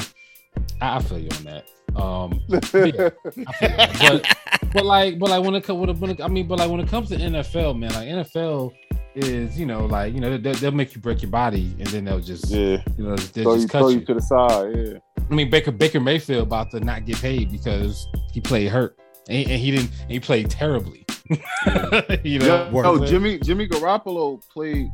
I, 0.81 0.97
I 0.97 1.01
feel 1.01 1.19
you 1.19 1.29
on 1.37 1.43
that. 1.45 1.65
Um, 1.95 2.41
yeah, 2.47 2.57
I 2.57 2.61
feel 2.61 2.87
you. 2.87 3.11
but 3.99 4.37
but 4.73 4.85
like 4.85 5.19
but 5.19 5.29
like 5.29 5.43
when 5.43 5.55
it 5.55 5.63
comes 5.63 5.99
when, 5.99 6.09
it- 6.11 6.21
I 6.21 6.27
mean 6.27 6.47
but 6.47 6.59
like 6.59 6.69
when 6.69 6.79
it 6.79 6.87
comes 6.87 7.09
to 7.09 7.17
NFL 7.17 7.77
man 7.77 7.93
like 7.93 8.07
NFL 8.07 8.73
is 9.15 9.59
you 9.59 9.65
know 9.67 9.85
like 9.85 10.13
you 10.13 10.19
know 10.19 10.37
they, 10.37 10.53
they'll 10.53 10.71
make 10.71 10.95
you 10.95 11.01
break 11.01 11.21
your 11.21 11.29
body 11.31 11.75
and 11.79 11.87
then 11.87 12.05
they'll 12.05 12.19
just 12.19 12.49
yeah, 12.49 12.77
you 12.97 13.03
know 13.03 13.15
they'll 13.15 13.43
throw 13.43 13.53
you, 13.55 13.59
just 13.61 13.69
cut 13.69 13.79
throw 13.79 13.89
you. 13.89 13.99
you 13.99 14.05
to 14.05 14.13
the 14.15 14.21
side. 14.21 14.75
Yeah, 14.75 15.23
I 15.29 15.33
mean 15.33 15.49
Baker 15.49 15.71
Baker 15.71 15.99
Mayfield 15.99 16.43
about 16.47 16.71
to 16.71 16.79
not 16.79 17.05
get 17.05 17.17
paid 17.17 17.51
because 17.51 18.07
he 18.31 18.41
played 18.41 18.69
hurt 18.69 18.97
and, 19.29 19.49
and 19.49 19.59
he 19.61 19.71
didn't 19.71 19.91
and 20.01 20.11
he 20.11 20.19
played 20.19 20.49
terribly. 20.49 21.05
you 22.23 22.39
know, 22.39 22.45
yo, 22.45 22.69
Word. 22.71 22.83
yo, 22.85 23.05
Jimmy 23.05 23.39
Jimmy 23.39 23.67
Garoppolo 23.67 24.41
played 24.49 24.89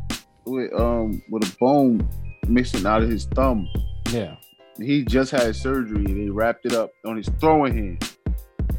with 0.46 0.72
um 0.74 1.22
with 1.30 1.44
a 1.44 1.58
bone 1.60 2.08
missing 2.48 2.86
out 2.86 3.02
of 3.04 3.10
his 3.10 3.26
thumb. 3.26 3.68
yeah. 4.12 4.36
He 4.82 5.04
just 5.04 5.32
had 5.32 5.54
surgery. 5.58 6.06
And 6.06 6.26
they 6.26 6.30
wrapped 6.30 6.66
it 6.66 6.74
up 6.74 6.92
on 7.06 7.18
his 7.18 7.28
throwing 7.42 7.76
hand. 7.76 8.16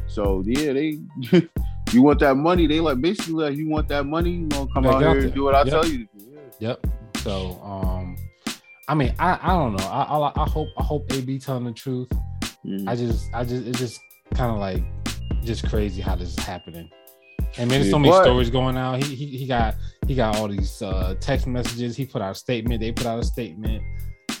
So 0.07 0.41
yeah, 0.47 0.73
they 0.73 0.97
you 1.91 2.01
want 2.01 2.19
that 2.21 2.35
money? 2.35 2.65
They 2.67 2.79
like 2.79 2.99
basically 3.01 3.43
like 3.49 3.55
you 3.57 3.69
want 3.69 3.87
that 3.89 4.05
money? 4.07 4.31
You 4.31 4.47
gonna 4.47 4.67
come 4.73 4.83
Like, 4.85 4.95
out 4.95 5.01
here 5.01 5.13
there. 5.15 5.23
and 5.25 5.33
do 5.33 5.43
what 5.43 5.53
I 5.55 5.59
Yep. 5.59 5.67
tell 5.67 5.85
you 5.85 5.97
to 6.07 6.17
do? 6.17 6.25
Yeah. 6.59 6.67
Yep. 6.69 6.87
So, 7.17 7.61
um, 7.63 8.15
I 8.87 8.95
mean, 8.95 9.13
I, 9.19 9.37
I 9.43 9.49
don't 9.49 9.75
know. 9.75 9.85
I, 9.85 10.01
I 10.03 10.43
I 10.43 10.49
hope 10.49 10.69
I 10.77 10.83
hope 10.83 11.05
AB 11.13 11.37
telling 11.37 11.65
the 11.65 11.71
truth. 11.71 12.09
Mm. 12.65 12.87
I 12.89 12.95
just 12.95 13.29
I 13.33 13.43
just 13.43 13.67
it's 13.67 13.77
just 13.77 13.99
kind 14.33 14.51
of 14.51 14.57
like 14.57 14.81
just 15.43 15.67
crazy 15.69 16.01
how 16.01 16.15
this 16.15 16.29
is 16.29 16.39
happening. 16.43 16.89
And 17.57 17.69
man, 17.69 17.81
there's 17.81 17.91
so 17.91 17.99
many 17.99 18.13
stories 18.23 18.49
going 18.49 18.77
out. 18.77 19.03
He, 19.03 19.13
he 19.15 19.25
he 19.37 19.47
got 19.47 19.75
he 20.07 20.15
got 20.15 20.37
all 20.37 20.47
these 20.47 20.81
uh, 20.81 21.15
text 21.19 21.47
messages. 21.47 21.97
He 21.97 22.05
put 22.05 22.21
out 22.21 22.31
a 22.31 22.35
statement. 22.35 22.79
They 22.79 22.91
put 22.91 23.05
out 23.05 23.19
a 23.19 23.23
statement. 23.23 23.83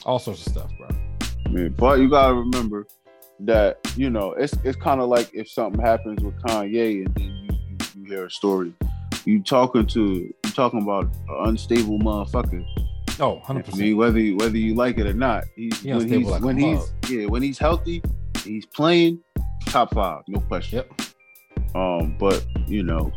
All 0.05 0.17
sorts 0.19 0.45
of 0.47 0.53
stuff, 0.53 0.71
bro. 0.77 0.87
Yeah, 1.51 1.67
but 1.69 1.99
you 1.99 2.09
gotta 2.09 2.33
remember 2.33 2.87
that 3.41 3.79
you 3.97 4.09
know 4.09 4.31
it's 4.33 4.53
it's 4.63 4.77
kind 4.77 5.01
of 5.01 5.09
like 5.09 5.29
if 5.33 5.49
something 5.49 5.81
happens 5.81 6.23
with 6.23 6.35
Kanye 6.43 7.05
and 7.05 7.15
then 7.15 7.23
you, 7.25 7.49
you, 7.69 7.77
you 7.95 8.05
hear 8.09 8.25
a 8.25 8.31
story, 8.31 8.71
you 9.25 9.43
talking 9.43 9.85
to 9.87 10.01
you 10.15 10.33
talking 10.53 10.81
about 10.81 11.05
an 11.05 11.47
unstable 11.49 11.99
motherfucker. 11.99 12.65
Oh, 13.19 13.33
100 13.35 13.65
I 13.73 13.77
mean, 13.77 13.97
whether 13.97 14.19
you- 14.19 14.37
whether 14.37 14.57
you 14.57 14.73
like 14.73 14.97
it 14.97 15.05
or 15.05 15.13
not, 15.13 15.43
he's 15.55 15.79
He 15.81 15.93
when 15.93 16.07
he's 16.07 16.27
like 16.27 16.41
when 16.43 16.57
he's 16.57 16.93
yeah 17.09 17.25
when 17.25 17.43
he's 17.43 17.57
healthy, 17.59 18.01
he's 18.43 18.65
playing 18.67 19.19
top 19.65 19.93
five, 19.93 20.23
no 20.27 20.39
question. 20.41 20.77
Yep. 20.77 21.01
Um, 21.75 22.15
but 22.19 22.45
you 22.67 22.83
know 22.83 23.11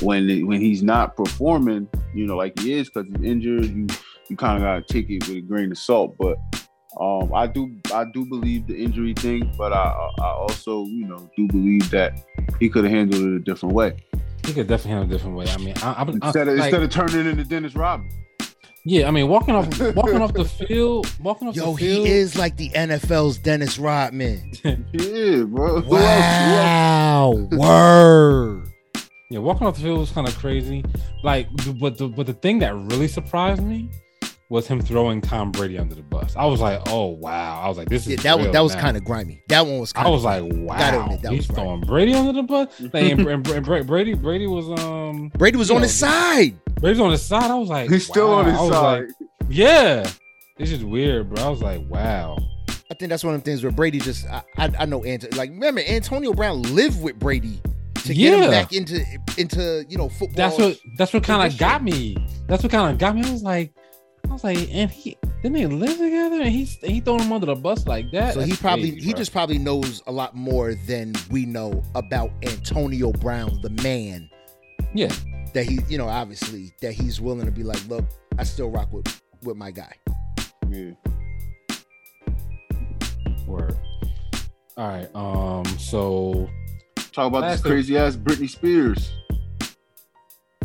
when 0.00 0.46
when 0.46 0.60
he's 0.60 0.82
not 0.82 1.16
performing, 1.16 1.88
you 2.14 2.26
know 2.26 2.36
like 2.36 2.58
he 2.58 2.72
is 2.72 2.88
because 2.88 3.06
he's 3.08 3.24
injured, 3.24 3.66
you 3.66 3.86
you 4.28 4.36
kind 4.36 4.56
of 4.56 4.62
gotta 4.62 4.82
take 4.82 5.10
it 5.10 5.26
with 5.28 5.36
a 5.36 5.40
grain 5.40 5.70
of 5.70 5.78
salt. 5.78 6.16
But 6.18 6.38
um, 7.00 7.32
I 7.34 7.46
do 7.46 7.74
I 7.94 8.04
do 8.12 8.26
believe 8.26 8.66
the 8.66 8.82
injury 8.82 9.14
thing, 9.14 9.52
but 9.56 9.72
I 9.72 10.10
I 10.20 10.26
also 10.26 10.84
you 10.86 11.06
know 11.06 11.30
do 11.36 11.46
believe 11.48 11.90
that 11.90 12.20
he 12.58 12.68
could 12.68 12.84
have 12.84 12.92
handled 12.92 13.22
it 13.22 13.36
a 13.36 13.38
different 13.38 13.74
way 13.74 13.96
He 14.44 14.52
could 14.52 14.66
definitely 14.66 14.90
handle 14.90 15.04
it 15.04 15.14
a 15.14 15.18
different 15.18 15.36
way. 15.36 15.46
I 15.48 15.56
mean, 15.58 15.74
I, 15.82 15.92
I, 15.92 16.02
I 16.02 16.08
instead 16.10 16.48
of 16.48 16.56
like, 16.58 16.72
instead 16.72 16.82
of 16.82 16.90
turning 16.90 17.26
into 17.30 17.44
Dennis 17.44 17.74
Rodman. 17.74 18.10
Yeah. 18.84 19.08
I 19.08 19.10
mean, 19.10 19.28
walking 19.28 19.54
off 19.54 19.66
walking 19.94 20.20
off 20.20 20.32
the 20.32 20.44
field, 20.66 21.10
walking 21.20 21.48
off 21.48 21.56
Yo, 21.56 21.72
the 21.72 21.78
field. 21.78 22.06
he 22.06 22.12
is 22.12 22.36
like 22.36 22.56
the 22.56 22.70
NFL's 22.70 23.38
Dennis 23.38 23.78
Rodman. 23.78 24.52
Yeah, 24.92 25.44
bro. 25.44 25.80
Who 25.80 25.96
else? 25.96 25.96
Who 25.96 25.96
else? 25.96 26.58
Wow. 26.58 27.48
Word. 27.52 28.68
Yeah, 29.30 29.38
walking 29.38 29.66
off 29.66 29.76
the 29.76 29.82
field 29.82 29.98
was 30.00 30.10
kind 30.10 30.28
of 30.28 30.36
crazy. 30.36 30.84
Like, 31.22 31.48
but 31.80 31.96
the 31.98 32.08
but 32.08 32.26
the 32.26 32.34
thing 32.34 32.58
that 32.60 32.74
really 32.74 33.08
surprised 33.08 33.62
me 33.62 33.88
was 34.52 34.66
him 34.66 34.82
throwing 34.82 35.22
Tom 35.22 35.50
Brady 35.50 35.78
under 35.78 35.94
the 35.94 36.02
bus. 36.02 36.36
I 36.36 36.44
was 36.44 36.60
like, 36.60 36.82
oh 36.88 37.06
wow. 37.06 37.62
I 37.62 37.68
was 37.68 37.78
like, 37.78 37.88
this 37.88 38.02
is 38.06 38.10
Yeah, 38.10 38.16
that 38.22 38.38
was 38.38 38.52
that 38.52 38.60
was 38.60 38.74
kind 38.74 38.96
of 38.98 39.04
grimy. 39.04 39.42
That 39.48 39.66
one 39.66 39.78
was. 39.80 39.92
I 39.96 40.02
Kinda 40.02 40.10
was 40.10 40.24
like, 40.24 40.42
wow, 40.42 41.04
admit, 41.04 41.22
that 41.22 41.32
he's 41.32 41.48
was 41.48 41.56
throwing 41.56 41.80
Brady 41.80 42.12
under 42.14 42.32
the 42.32 42.42
bus. 42.42 42.68
Like, 42.80 42.94
and, 42.94 43.26
and, 43.26 43.48
and 43.48 43.64
Bra- 43.64 43.82
Brady, 43.82 44.12
Brady 44.14 44.46
was 44.46 44.68
um, 44.80 45.28
Brady 45.38 45.56
was 45.56 45.70
on 45.70 45.78
know, 45.78 45.82
his 45.84 45.94
side. 45.98 46.54
Brady's 46.74 47.00
on 47.00 47.10
his 47.10 47.22
side. 47.24 47.50
I 47.50 47.54
was 47.54 47.70
like, 47.70 47.88
He's 47.90 48.06
still 48.06 48.30
on 48.30 48.44
his 48.44 48.54
I 48.54 48.60
was 48.60 48.70
side. 48.72 49.00
Like, 49.20 49.28
yeah, 49.48 50.10
it's 50.58 50.70
just 50.70 50.84
weird, 50.84 51.30
bro. 51.30 51.44
I 51.44 51.48
was 51.48 51.62
like, 51.62 51.80
wow. 51.88 52.36
I 52.90 52.94
think 52.94 53.08
that's 53.08 53.24
one 53.24 53.34
of 53.34 53.40
the 53.42 53.50
things 53.50 53.62
where 53.62 53.72
Brady 53.72 54.00
just. 54.00 54.26
I 54.26 54.42
I, 54.58 54.70
I 54.80 54.84
know 54.84 55.02
Ant- 55.04 55.34
like 55.34 55.48
remember 55.48 55.80
Antonio 55.88 56.34
Brown 56.34 56.60
lived 56.62 57.02
with 57.02 57.18
Brady 57.18 57.58
to 58.04 58.08
get 58.08 58.16
Yeah. 58.16 58.44
him 58.44 58.50
back 58.50 58.72
into 58.74 59.02
into 59.38 59.86
you 59.88 59.96
know 59.96 60.10
football. 60.10 60.36
That's 60.36 60.58
what 60.58 60.78
that's 60.98 61.12
what 61.14 61.24
kind 61.24 61.50
of 61.50 61.58
got 61.58 61.82
me. 61.82 62.16
That's 62.48 62.62
what 62.62 62.70
kind 62.70 62.92
of 62.92 62.98
got 62.98 63.14
me. 63.16 63.24
I 63.24 63.32
was 63.32 63.42
like, 63.42 63.72
I 64.32 64.34
was 64.34 64.44
like, 64.44 64.66
and 64.72 64.90
he 64.90 65.18
didn't 65.42 65.52
they 65.52 65.66
live 65.66 65.98
together? 65.98 66.40
And 66.40 66.48
he's 66.50 66.76
he 66.76 67.00
throwing 67.00 67.20
him 67.20 67.32
under 67.34 67.44
the 67.44 67.54
bus 67.54 67.86
like 67.86 68.10
that. 68.12 68.32
So 68.32 68.40
he 68.40 68.54
probably 68.56 68.92
crazy, 68.92 69.04
he 69.04 69.10
bro. 69.12 69.18
just 69.18 69.30
probably 69.30 69.58
knows 69.58 70.02
a 70.06 70.12
lot 70.12 70.34
more 70.34 70.72
than 70.86 71.12
we 71.30 71.44
know 71.44 71.82
about 71.94 72.30
Antonio 72.42 73.12
Brown, 73.12 73.58
the 73.60 73.68
man. 73.82 74.30
Yeah. 74.94 75.12
That 75.52 75.66
he, 75.66 75.80
you 75.86 75.98
know, 75.98 76.08
obviously 76.08 76.72
that 76.80 76.92
he's 76.94 77.20
willing 77.20 77.44
to 77.44 77.52
be 77.52 77.62
like, 77.62 77.86
look, 77.88 78.06
I 78.38 78.44
still 78.44 78.70
rock 78.70 78.90
with 78.90 79.20
with 79.42 79.58
my 79.58 79.70
guy. 79.70 79.92
Yeah. 80.70 80.92
word. 83.46 83.76
All 84.78 84.88
right. 84.88 85.14
Um. 85.14 85.66
So 85.78 86.48
Talk 87.12 87.26
about 87.26 87.42
Last 87.42 87.52
this 87.56 87.62
thing- 87.64 87.72
crazy 87.72 87.98
ass 87.98 88.16
Britney 88.16 88.48
Spears. 88.48 89.12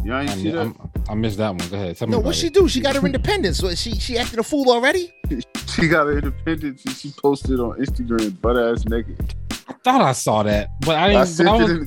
You 0.08 0.16
ain't 0.16 0.30
I, 0.30 0.36
see 0.36 0.52
that? 0.52 0.60
I'm- 0.60 0.92
I 1.10 1.16
missed 1.16 1.38
that 1.38 1.50
one. 1.50 1.70
Go 1.70 1.76
ahead. 1.76 1.98
Tell 1.98 2.08
me 2.08 2.14
No, 2.14 2.20
what 2.20 2.34
she 2.36 2.48
it. 2.48 2.54
do? 2.54 2.68
She 2.70 2.80
got 2.80 2.96
her 2.96 3.06
independence. 3.06 3.58
So 3.58 3.74
she 3.76 3.92
she 3.96 4.18
acted 4.18 4.40
a 4.40 4.44
fool 4.44 4.70
already. 4.72 5.12
She 5.68 5.88
got 5.90 6.08
her 6.08 6.14
independence 6.18 6.84
and 6.86 6.96
she 6.96 7.12
posted 7.22 7.60
on 7.60 7.78
Instagram 7.78 8.42
butt 8.42 8.58
ass 8.58 8.86
naked. 8.86 9.36
I 9.70 9.74
thought 9.84 10.02
I 10.02 10.14
saw 10.14 10.42
that, 10.44 10.70
but 10.82 10.96
I 10.96 11.04
I 11.04 11.08
didn't. 11.10 11.28
sent 11.28 11.50
but 11.50 11.60
I 11.60 11.64
it 11.66 11.70
in 11.70 11.80
the 11.82 11.86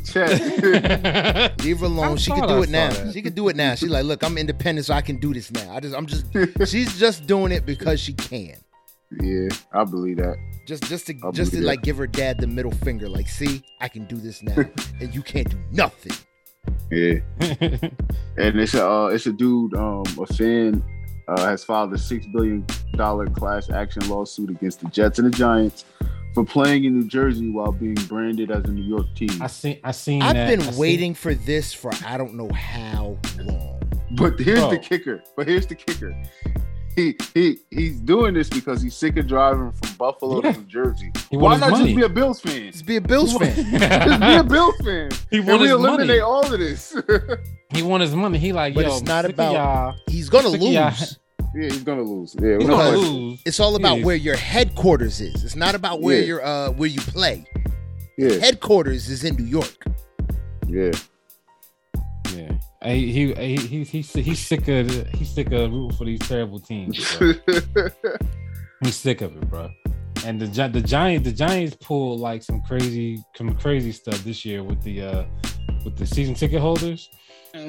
chat. 1.49 1.61
Leave 1.65 1.81
her 1.81 1.87
alone. 1.87 2.13
I 2.13 2.17
She 2.17 2.31
can 2.31 2.47
do 2.47 2.55
I 2.55 2.63
it 2.63 2.69
now. 2.69 2.91
that. 2.91 3.13
She 3.15 3.21
can 3.23 3.33
do 3.33 3.49
it 3.49 3.57
now. 3.57 3.75
She's 3.75 3.89
like, 3.91 4.05
look, 4.05 4.23
I'm 4.23 4.37
independent, 4.39 4.87
so 4.87 4.95
I 4.95 5.01
can 5.01 5.19
do 5.19 5.33
this 5.35 5.51
now. 5.51 5.75
I 5.75 5.81
just, 5.81 5.97
I'm 5.97 6.07
just, 6.07 6.27
she's 6.71 6.97
just 7.01 7.27
doing 7.27 7.51
it 7.53 7.67
because 7.67 7.99
she 8.01 8.13
can. 8.13 8.55
yeah, 9.23 9.49
I 9.73 9.83
believe 9.85 10.19
that. 10.19 10.37
Just, 10.67 10.85
just 10.85 11.07
to, 11.09 11.15
I'll 11.25 11.33
just 11.33 11.51
to 11.53 11.57
believe 11.57 11.67
like 11.67 11.83
give 11.83 11.97
her 11.97 12.07
dad 12.07 12.39
the 12.39 12.47
middle 12.47 12.71
finger. 12.73 13.09
Like, 13.09 13.29
see, 13.29 13.63
I 13.81 13.89
can 13.89 14.05
do 14.05 14.17
this 14.19 14.41
now, 14.43 14.63
and 15.01 15.13
you 15.13 15.23
can't 15.23 15.49
do 15.51 15.59
nothing. 15.73 16.13
Yeah. 16.91 17.19
And 18.37 18.59
it's 18.59 18.73
a 18.75 18.89
uh, 18.89 19.07
it's 19.09 19.27
a 19.27 19.33
dude, 19.33 19.75
um, 19.75 20.03
a 20.19 20.27
fan 20.35 20.83
uh, 21.29 21.45
has 21.47 21.63
filed 21.63 21.93
a 21.93 21.99
six 21.99 22.27
billion 22.27 22.65
dollar 22.95 23.27
class 23.27 23.69
action 23.69 24.09
lawsuit 24.09 24.49
against 24.49 24.81
the 24.81 24.89
Jets 24.89 25.19
and 25.19 25.31
the 25.31 25.37
Giants 25.37 25.85
for 26.33 26.43
playing 26.45 26.85
in 26.85 26.99
New 26.99 27.07
Jersey 27.07 27.51
while 27.51 27.73
being 27.73 27.95
branded 28.09 28.51
as 28.51 28.65
a 28.65 28.69
New 28.73 28.85
York 28.85 29.07
team. 29.15 29.31
I 29.43 29.47
seen. 29.49 29.79
I 29.85 29.91
seen. 29.91 30.23
I've 30.23 30.35
that. 30.35 30.49
been 30.49 30.63
I 30.63 30.71
seen- 30.71 30.81
waiting 30.81 31.15
for 31.15 31.35
this 31.35 31.73
for 31.75 31.93
I 32.07 32.17
don't 32.17 32.35
know 32.35 32.49
how 32.55 33.19
long. 33.45 33.81
But 34.13 34.39
here's 34.41 34.61
Bro. 34.61 34.71
the 34.71 34.79
kicker. 34.79 35.23
But 35.37 35.47
here's 35.47 35.67
the 35.67 35.75
kicker. 35.75 36.15
He 36.97 37.17
he 37.35 37.59
he's 37.71 38.01
doing 38.01 38.35
this 38.35 38.49
because 38.49 38.83
he's 38.83 38.97
sick 38.97 39.17
of 39.17 39.27
driving 39.29 39.73
from 39.73 39.97
Buffalo 39.97 40.43
Yeah. 40.43 40.53
to 40.53 40.59
New 40.61 40.67
Jersey. 40.67 41.13
He 41.31 41.37
Why 41.37 41.53
won 41.53 41.61
not 41.61 41.71
money. 41.71 41.85
just 41.85 41.97
be 41.97 42.03
a 42.03 42.09
Bills 42.09 42.41
fan? 42.41 42.73
Just 42.73 42.87
be 42.87 42.97
a 42.97 43.01
Bills 43.01 43.33
fan. 43.37 43.55
Just 43.81 44.21
be 44.21 44.35
a 44.35 44.45
Bills 44.45 44.75
fan. 44.85 45.11
he 45.31 45.39
And 45.39 45.47
won 45.47 45.57
we 45.61 45.67
his 45.67 45.73
eliminate 45.73 46.09
money. 46.09 46.21
all 46.21 46.53
of 46.53 46.59
this. 46.59 46.97
He 47.73 47.83
won 47.85 48.01
his 48.01 48.13
money. 48.17 48.37
He 48.39 48.53
like, 48.53 48.75
But 48.75 48.87
yo, 48.87 48.93
it's 48.97 49.03
not 49.03 49.25
about- 49.25 49.95
He's 50.09 50.29
gonna 50.29 50.49
lose. 50.49 50.63
yeah, 50.65 50.93
he's 51.55 51.85
gonna 51.85 52.03
lose. 52.03 52.35
Yeah, 52.43 52.59
He's 52.59 52.67
gonna 52.67 52.99
lose. 52.99 53.41
It's 53.47 53.61
all 53.61 53.77
about 53.77 53.99
He 53.99 54.05
where 54.05 54.17
is. 54.17 54.25
your 54.25 54.35
headquarters 54.37 55.21
is. 55.21 55.45
It's 55.45 55.55
not 55.55 55.77
about 55.77 56.01
where 56.01 56.19
Yeah. 56.19 56.25
your 56.27 56.45
uh 56.45 56.71
where 56.73 56.89
you 56.89 57.01
play. 57.01 57.45
Yeah, 58.19 58.39
Headquarters 58.41 59.09
is 59.09 59.23
in 59.23 59.37
New 59.37 59.45
York. 59.45 59.85
yeah. 60.67 60.91
Yeah, 62.83 62.95
he 62.95 63.13
he 63.13 63.35
he 63.35 63.57
he 63.57 63.85
he's, 63.85 64.13
he's 64.13 64.39
sick 64.39 64.67
of 64.69 64.91
he's 65.11 65.31
sick 65.31 65.53
of 65.53 65.73
rooting 65.73 65.97
for 65.97 66.05
these 66.05 66.21
terrible 66.21 66.59
teams. 66.59 67.19
He's 68.83 68.97
sick 68.97 69.21
of 69.21 69.37
it, 69.37 69.51
bro. 69.51 69.71
And 70.25 70.41
the 70.41 70.69
the 70.69 70.81
Giants 70.81 71.29
the 71.29 71.35
Giants 71.35 71.77
pulled 71.77 72.21
like 72.21 72.43
some 72.43 72.63
crazy 72.63 73.23
some 73.37 73.55
crazy 73.55 73.93
stuff 73.93 74.23
this 74.25 74.45
year 74.45 74.63
with 74.65 74.83
the 74.83 75.03
uh 75.03 75.25
with 75.85 75.97
the 75.97 76.07
season 76.07 76.35
ticket 76.35 76.61
holders. 76.61 77.09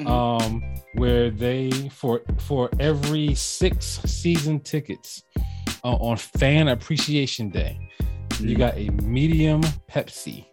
um 0.06 0.62
where 0.94 1.30
they 1.30 1.70
for 1.90 2.22
for 2.38 2.70
every 2.78 3.34
six 3.34 4.00
season 4.06 4.60
tickets 4.60 5.22
uh, 5.84 5.96
on 5.96 6.16
fan 6.16 6.68
appreciation 6.68 7.50
day 7.50 7.76
you 8.38 8.56
got 8.56 8.76
a 8.76 8.88
medium 9.02 9.60
pepsi 9.90 10.46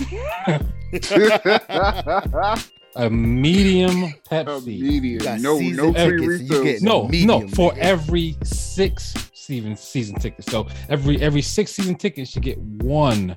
a 2.96 3.08
medium 3.10 4.12
pepsi 4.30 4.76
You 4.78 5.18
got 5.20 5.40
Medium. 5.40 5.42
No, 5.42 5.58
no 5.58 5.92
free 5.92 6.18
tickets, 6.18 6.20
you 6.20 6.26
refills. 6.28 6.64
get- 6.64 6.82
no 6.82 7.08
medium, 7.08 7.26
no 7.28 7.48
for 7.48 7.72
nigga. 7.72 7.78
every 7.78 8.36
six 8.42 9.14
season 9.34 9.76
season 9.76 10.16
tickets 10.20 10.50
so 10.50 10.66
every 10.88 11.20
every 11.22 11.42
six 11.42 11.72
season 11.72 11.94
tickets 11.94 12.34
you 12.34 12.40
get 12.42 12.58
one 12.58 13.34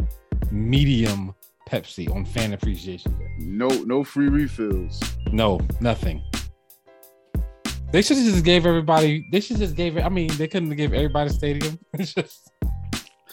medium 0.51 1.33
pepsi 1.69 2.13
on 2.13 2.25
fan 2.25 2.53
appreciation 2.53 3.11
day 3.17 3.27
No, 3.39 3.67
no 3.67 4.03
free 4.03 4.27
refills. 4.29 4.99
No, 5.31 5.59
nothing. 5.81 6.21
They 7.91 8.01
should 8.01 8.17
have 8.17 8.25
just 8.25 8.43
gave 8.43 8.65
everybody. 8.65 9.23
They 9.31 9.39
should 9.39 9.57
just 9.57 9.75
gave 9.75 9.97
it. 9.97 10.01
I 10.03 10.09
mean, 10.09 10.29
they 10.37 10.47
couldn't 10.47 10.69
give 10.69 10.91
gave 10.91 10.93
everybody 10.93 11.29
stadium. 11.29 11.77
It's 11.93 12.13
just 12.15 12.42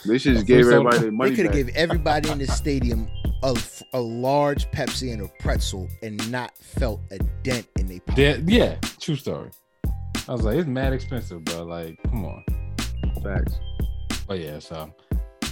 They 0.07 0.19
should 0.19 0.35
just 0.35 0.47
gave 0.47 0.67
everybody 0.67 0.99
their 0.99 1.11
They 1.11 1.35
could 1.35 1.47
have 1.47 1.55
gave 1.55 1.69
everybody 1.71 2.31
in 2.31 2.39
the 2.39 2.47
stadium 2.47 3.09
a, 3.43 3.57
a 3.93 4.01
large 4.01 4.71
Pepsi 4.71 5.13
and 5.13 5.23
a 5.23 5.29
pretzel 5.41 5.89
and 6.03 6.31
not 6.31 6.57
felt 6.59 7.01
a 7.11 7.19
dent 7.43 7.67
in 7.79 7.87
their 7.87 8.01
pocket. 8.01 8.43
Yeah, 8.47 8.77
true 9.01 9.17
story. 9.17 9.51
I 10.29 10.33
was 10.33 10.43
like, 10.43 10.57
it's 10.57 10.69
mad 10.69 10.93
expensive, 10.93 11.45
bro. 11.45 11.65
Like, 11.65 11.99
come 12.05 12.25
on. 12.25 12.45
Facts. 13.23 13.59
But 14.27 14.41
yeah, 14.41 14.59
so 14.59 14.93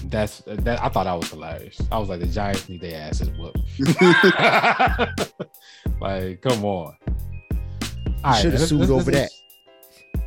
that's 0.05 0.43
that. 0.47 0.83
I 0.83 0.89
thought 0.89 1.05
that 1.05 1.15
was 1.15 1.31
hilarious. 1.31 1.81
I 1.91 1.99
was 1.99 2.09
like, 2.09 2.21
the 2.21 2.27
Giants 2.27 2.69
need 2.69 2.81
their 2.81 3.01
asses 3.01 3.31
whooped. 3.31 3.59
like, 6.01 6.41
come 6.43 6.65
on. 6.65 6.97
All 8.25 8.35
shoulda 8.35 8.59
sued 8.59 8.81
let's- 8.81 8.91
over 8.91 9.11
let's- 9.11 9.43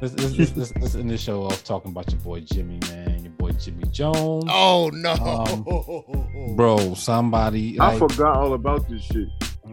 Let's, 0.01 0.15
let's, 0.15 0.36
let's, 0.36 0.55
let's, 0.57 0.76
let's 0.78 0.95
end 0.95 1.11
this 1.11 1.22
show 1.22 1.43
off 1.43 1.63
talking 1.63 1.91
about 1.91 2.11
your 2.11 2.19
boy 2.22 2.39
Jimmy, 2.39 2.80
man. 2.89 3.20
Your 3.52 3.54
boy 3.54 3.60
Jimmy 3.60 3.84
Jones. 3.91 4.45
Oh 4.49 4.90
no, 4.94 5.14
Um, 5.14 6.56
Bro, 6.56 6.94
somebody 6.95 7.80
I 7.80 7.90
like, 7.95 7.99
forgot 7.99 8.36
all 8.38 8.53
about 8.53 8.88
this 8.90 9.02
shit. 9.03 9.28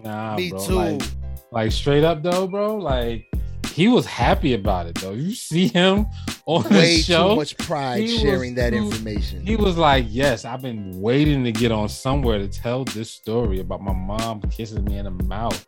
nah, 0.05 0.37
Me 0.37 0.51
bro. 0.51 0.67
too. 0.67 0.75
Like, 0.75 1.03
like 1.51 1.73
straight 1.73 2.05
up 2.05 2.23
though, 2.23 2.47
bro. 2.47 2.77
Like 2.77 3.25
he 3.73 3.89
was 3.89 4.05
happy 4.07 4.55
about 4.55 4.87
it 4.87 4.97
though. 4.97 5.13
You 5.13 5.35
see 5.35 5.69
him 5.69 6.07
on 6.47 6.63
the 6.65 6.69
Way 6.71 6.97
show. 6.99 7.31
too 7.31 7.37
much 7.37 7.57
pride 7.59 8.01
He 8.03 8.13
was 8.13 8.21
sharing 8.21 8.55
that 8.57 8.73
information. 8.75 9.47
He 9.47 9.57
was 9.57 9.77
like, 9.79 10.07
"Yes, 10.09 10.45
I've 10.45 10.63
been 10.63 11.01
waiting 11.01 11.45
to 11.45 11.53
get 11.53 11.71
on 11.73 11.89
somewhere 11.89 12.39
to 12.39 12.49
tell 12.49 12.85
this 12.85 13.11
story 13.11 13.61
about 13.61 13.81
my 13.83 13.93
mom 13.93 14.41
kissing 14.51 14.85
me 14.85 14.99
in 14.99 15.05
the 15.05 15.11
mouth." 15.25 15.65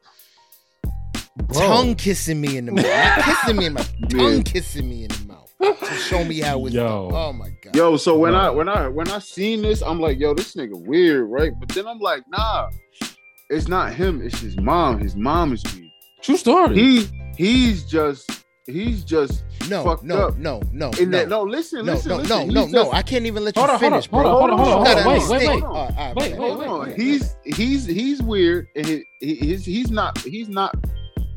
Bro, 1.37 1.59
tongue 1.61 1.95
kissing 1.95 2.41
me 2.41 2.57
in 2.59 2.67
the 2.67 2.73
mouth, 2.73 3.25
kissing 3.25 3.57
me 3.57 3.67
in 3.67 3.73
my 3.75 3.87
tongue 4.11 4.43
kissing 4.43 4.89
me 4.89 5.05
in 5.05 5.09
the 5.09 5.25
mouth 5.27 5.30
to 5.61 5.95
show 6.09 6.25
me 6.25 6.41
how 6.41 6.65
it's 6.67 6.75
Yo. 6.75 7.11
done. 7.11 7.19
Oh 7.21 7.33
my 7.33 7.51
god. 7.63 7.77
Yo, 7.77 7.97
so 7.97 8.17
when 8.19 8.33
Bro. 8.33 8.41
I 8.41 8.51
when 8.51 8.69
I 8.69 8.89
when 8.89 9.09
I 9.09 9.19
seen 9.19 9.63
this, 9.63 9.83
I'm 9.83 10.01
like, 10.01 10.19
yo, 10.19 10.35
this 10.35 10.55
nigga 10.55 10.75
weird, 10.87 11.29
right? 11.29 11.53
But 11.59 11.69
then 11.71 11.87
I'm 11.87 11.99
like, 11.99 12.23
nah, 12.29 12.69
it's 13.49 13.69
not 13.69 13.93
him. 13.93 14.23
It's 14.23 14.39
his 14.41 14.57
mom. 14.59 14.99
His 14.99 15.17
mom 15.17 15.53
is 15.53 15.63
weird. 15.75 15.91
true 16.23 16.37
story. 16.37 16.75
He 16.75 17.09
he's 17.37 17.85
just 17.85 18.45
he's 18.67 19.05
just 19.05 19.45
no, 19.69 19.85
fucked 19.85 20.05
no, 20.05 20.29
up. 20.29 20.37
no, 20.39 20.61
no, 20.73 20.91
in 20.93 21.11
no, 21.11 21.19
that. 21.19 21.29
No, 21.29 21.43
listen, 21.43 21.85
no, 21.85 21.93
listen, 21.95 22.11
no, 22.11 22.17
listen. 22.19 22.49
no, 22.49 22.63
He's 22.65 22.73
no, 22.73 22.85
no. 22.85 22.93
I 22.93 23.03
can't 23.03 23.27
even 23.27 23.45
let 23.45 23.57
you 23.57 23.61
Hold 23.63 23.71
on, 23.71 23.79
hold 23.81 23.93
on, 23.93 24.01
finish, 24.03 24.07
bro. 24.09 24.23
hold 24.23 24.51
on, 24.51 24.59
hold 24.59 24.61
on, 24.61 24.67
You 24.67 24.73
hold 24.73 24.87
gotta 24.87 25.01
on, 25.01 25.07
wait, 25.07 25.23
understand. 25.23 25.55
wait, 25.55 25.65
All 25.65 25.73
right, 25.75 25.99
all 25.99 26.07
right, 26.07 26.17
wait, 26.17 26.39
my 26.39 26.55
wait, 26.57 26.67
bad. 26.67 26.89
Wait. 26.89 26.97
He's 26.97 27.37
he's 27.45 27.87
he's 27.87 28.23
weird, 28.23 28.67
and 28.77 28.87
he, 28.87 29.05
he, 29.21 29.35
he's 29.35 29.65
he's 29.65 29.91
not 29.91 30.19
he's 30.19 30.49
not 30.49 30.75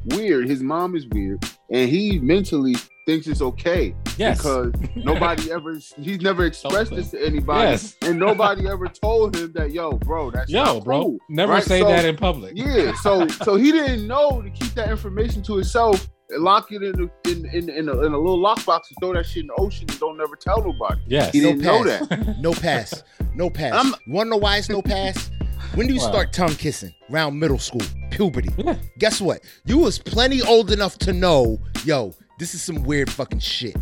weird. 0.06 0.48
His 0.48 0.62
mom 0.62 0.96
is 0.96 1.08
weird, 1.08 1.44
and 1.72 1.90
he 1.90 2.20
mentally 2.20 2.76
thinks 3.06 3.28
it's 3.28 3.42
okay 3.42 3.96
yes. 4.18 4.38
because 4.38 4.72
nobody 4.96 5.52
ever 5.52 5.74
he's 6.00 6.22
never 6.22 6.46
expressed 6.46 6.92
this 6.92 7.12
to 7.12 7.26
anybody, 7.26 7.72
Yes. 7.72 7.96
and 8.02 8.18
nobody 8.20 8.68
ever 8.68 8.88
told 8.88 9.36
him 9.36 9.52
that 9.54 9.72
yo, 9.72 9.94
bro, 9.94 10.32
that's 10.32 10.50
Yo, 10.50 10.80
bro, 10.82 11.02
cool. 11.04 11.18
never 11.30 11.54
right? 11.54 11.64
say 11.64 11.82
So- 11.82 11.88
that 11.90 12.06
in 12.06 12.16
public. 12.16 12.54
Yeah, 12.56 12.94
so 12.96 13.28
so 13.28 13.56
he 13.56 13.72
didn't 13.72 14.08
know 14.08 14.42
to 14.42 14.50
keep 14.50 14.74
that 14.76 14.90
information 14.90 15.42
to 15.44 15.56
himself 15.56 16.08
and 16.30 16.44
lock 16.44 16.72
it 16.72 16.82
in 16.82 16.96
a, 17.10 17.30
in 17.30 17.46
in, 17.48 17.70
in, 17.70 17.90
a, 17.90 18.06
in 18.06 18.14
a 18.14 18.18
little 18.18 18.40
lockbox 18.40 18.82
and 18.90 18.98
throw 19.02 19.14
that 19.14 19.26
shit 19.26 19.42
in 19.42 19.48
the 19.48 19.56
ocean 19.58 19.86
and 19.90 20.00
don't 20.00 20.18
never 20.18 20.36
tell 20.36 20.64
nobody. 20.64 21.02
Yes. 21.08 21.32
He 21.34 21.42
No 21.42 21.48
didn't 21.54 21.62
know 21.64 21.84
that. 21.84 22.38
No 22.42 22.54
pass. 22.54 23.04
No 23.36 23.50
pass. 23.50 23.74
I'm- 23.74 23.94
you 24.08 24.14
wanna 24.14 24.30
know 24.32 24.38
why 24.38 24.58
it's 24.58 24.70
no 24.70 24.82
pass? 24.82 25.30
When 25.76 25.88
do 25.88 25.94
you 25.94 26.00
Wow. 26.02 26.10
start 26.12 26.34
tongue 26.34 26.56
kissing? 26.56 26.94
Around 27.12 27.40
middle 27.40 27.58
school, 27.58 27.82
puberty. 28.12 28.50
Yeah. 28.58 28.76
Guess 29.00 29.22
what? 29.22 29.42
You 29.66 29.80
was 29.80 29.98
plenty 29.98 30.42
old 30.44 30.72
enough 30.72 30.98
to 31.00 31.14
know, 31.14 31.60
yo, 31.84 32.14
this 32.40 32.54
is 32.56 32.62
some 32.62 32.84
weird 32.84 33.12
fucking 33.12 33.40
shit. 33.40 33.76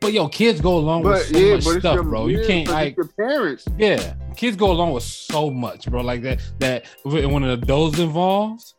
But 0.00 0.12
yo, 0.12 0.28
kids 0.28 0.60
go 0.60 0.76
along 0.76 1.02
But 1.04 1.12
with 1.14 1.26
so 1.28 1.38
yeah, 1.38 1.54
much 1.54 1.64
but 1.64 1.80
stuff, 1.80 1.94
your, 1.94 2.02
bro. 2.04 2.26
yeah, 2.26 2.38
You 2.38 2.46
can't 2.46 2.68
like 2.68 2.88
it's 2.88 2.96
your 2.98 3.08
parents. 3.28 3.64
yeah, 3.78 4.14
kids 4.36 4.56
go 4.56 4.70
along 4.70 4.92
with 4.92 5.02
so 5.04 5.50
much, 5.50 5.90
bro. 5.90 6.02
Like 6.02 6.22
that 6.22 6.40
that 6.58 6.84
when 7.02 7.30
when 7.32 7.42
an 7.44 7.50
adult's 7.50 7.98
involved, 7.98 8.72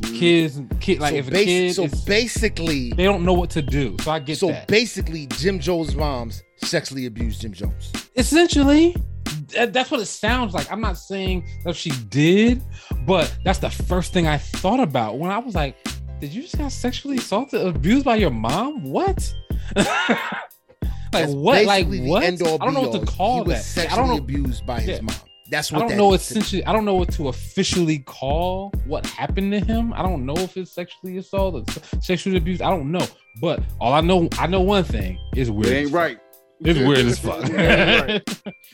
Mm-hmm. 0.00 0.16
kids 0.18 0.60
kid 0.80 0.98
like 0.98 1.12
so, 1.12 1.18
if 1.18 1.28
a 1.28 1.30
kid 1.30 1.74
so 1.74 1.84
is, 1.84 2.04
basically, 2.04 2.90
they 2.94 3.04
don't 3.04 3.24
know 3.24 3.32
what 3.32 3.48
to 3.50 3.62
do. 3.62 3.96
So 4.02 4.10
I 4.10 4.18
get 4.18 4.38
so 4.38 4.48
that. 4.48 4.66
basically, 4.66 5.28
Jim 5.28 5.60
Jones' 5.60 5.94
moms 5.94 6.42
sexually 6.56 7.06
abused 7.06 7.40
Jim 7.42 7.52
Jones. 7.52 7.92
Essentially, 8.16 8.96
that- 9.54 9.72
that's 9.72 9.92
what 9.92 10.00
it 10.00 10.06
sounds 10.06 10.52
like. 10.52 10.70
I'm 10.72 10.80
not 10.80 10.98
saying 10.98 11.46
that 11.64 11.76
she 11.76 11.90
did, 12.08 12.60
but 13.06 13.32
that's 13.44 13.60
the 13.60 13.70
first 13.70 14.12
thing 14.12 14.26
I 14.26 14.36
thought 14.38 14.80
about 14.80 15.18
when 15.20 15.30
I 15.30 15.38
was 15.38 15.54
like, 15.54 15.76
"Did 16.24 16.34
you 16.34 16.42
just 16.42 16.56
got 16.58 16.72
sexually 16.72 17.18
assaulted, 17.18 17.60
abused 17.66 18.04
by 18.04 18.16
your 18.16 18.30
mom? 18.30 18.82
What?" 18.84 19.34
like 21.12 21.28
what? 21.28 21.64
Like 21.64 21.86
what? 21.88 22.24
I 22.24 22.30
don't 22.36 22.74
know 22.74 22.88
what 22.88 23.00
to 23.00 23.06
call 23.06 23.36
he 23.44 23.48
was 23.48 23.58
that. 23.58 23.62
Sexually 23.64 23.92
I 23.92 23.96
don't 24.06 24.16
know. 24.16 24.22
abused 24.22 24.66
by 24.66 24.80
his 24.80 24.98
Yeah. 24.98 25.02
mom. 25.02 25.16
That's 25.50 25.70
what 25.70 25.78
I 25.82 25.84
what 25.84 25.88
don't 25.90 25.98
that 25.98 26.02
know 26.02 26.14
is. 26.14 26.22
essentially. 26.22 26.64
I 26.64 26.72
don't 26.72 26.84
know 26.86 26.94
what 26.94 27.12
to 27.12 27.28
officially 27.28 27.98
call 27.98 28.72
what 28.86 29.04
happened 29.06 29.52
to 29.52 29.60
him. 29.60 29.92
I 29.92 30.02
don't 30.02 30.24
know 30.24 30.34
if 30.36 30.56
it's 30.56 30.72
sexually 30.72 31.18
assault 31.18 31.54
or 31.54 31.72
se- 31.72 31.98
sexual 32.00 32.36
abuse. 32.36 32.62
I 32.62 32.70
don't 32.70 32.90
know. 32.90 33.06
But 33.40 33.60
all 33.80 33.92
I 33.92 34.00
know, 34.00 34.28
I 34.38 34.46
know 34.46 34.62
one 34.62 34.84
thing: 34.84 35.18
it's 35.34 35.50
weird. 35.50 35.72
It 35.72 35.76
ain't 35.76 35.92
right. 35.92 36.18
It's 36.60 36.78
weird 36.78 37.00
as 37.06 37.18
fuck. 37.20 37.44
It 37.44 37.52
ain't 37.54 38.08
right. 38.08 38.54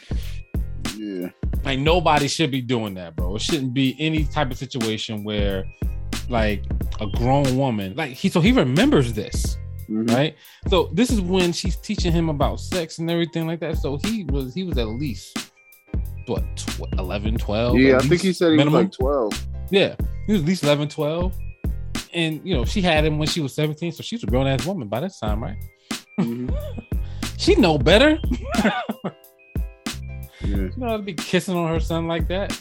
Yeah. 0.97 1.31
like 1.65 1.79
nobody 1.79 2.29
should 2.29 2.51
be 2.51 2.61
doing 2.61 2.93
that, 2.95 3.17
bro. 3.17 3.35
It 3.37 3.43
shouldn't 3.43 3.73
be 3.73 3.97
any 3.99 4.25
type 4.25 4.51
of 4.51 4.59
situation 4.59 5.25
where, 5.25 5.65
like, 6.31 6.65
a 7.01 7.07
grown 7.07 7.57
woman, 7.57 7.95
like 7.97 8.13
he, 8.13 8.29
so 8.29 8.41
he 8.41 8.53
remembers 8.53 9.13
this, 9.13 9.57
Mhm. 9.89 10.11
right? 10.15 10.37
So 10.69 10.91
this 10.93 11.11
is 11.11 11.21
when 11.21 11.53
she's 11.53 11.77
teaching 11.77 12.13
him 12.13 12.29
about 12.29 12.61
sex 12.61 12.99
and 12.99 13.11
everything 13.11 13.47
like 13.47 13.61
that. 13.61 13.79
So 13.79 13.99
he 14.05 14.25
was, 14.25 14.55
he 14.55 14.63
was 14.65 14.77
at 14.79 14.87
least 14.89 15.37
what, 16.27 16.45
tw- 16.57 16.83
11, 16.99 17.39
12? 17.39 17.79
Yeah, 17.79 17.97
I 17.97 18.01
think 18.01 18.21
he 18.21 18.33
said 18.33 18.51
he 18.53 18.57
minimum? 18.59 18.75
was 18.75 18.83
like 18.85 18.93
12. 19.33 19.47
Yeah, 19.71 19.95
he 20.27 20.33
was 20.33 20.43
at 20.43 20.47
least 20.49 20.63
11, 20.63 20.89
12. 20.89 21.35
And 22.13 22.41
you 22.45 22.55
know, 22.55 22.65
she 22.65 22.81
had 22.83 23.05
him 23.05 23.19
when 23.19 23.29
she 23.29 23.41
was 23.41 23.55
17, 23.55 23.93
so 23.93 24.03
she's 24.03 24.23
a 24.23 24.27
grown 24.27 24.47
ass 24.47 24.65
woman 24.67 24.89
by 24.89 25.01
this 25.01 25.19
time, 25.19 25.43
right? 25.43 25.57
Mhm. 26.21 26.55
She 27.39 27.55
know 27.55 27.79
better. 27.79 28.19
Yeah. 30.43 30.57
you 30.57 30.73
know, 30.77 30.97
to 30.97 31.03
be 31.03 31.13
kissing 31.15 31.55
on 31.55 31.69
her 31.69 31.81
son 31.81 32.07
like 32.09 32.27
that. 32.29 32.59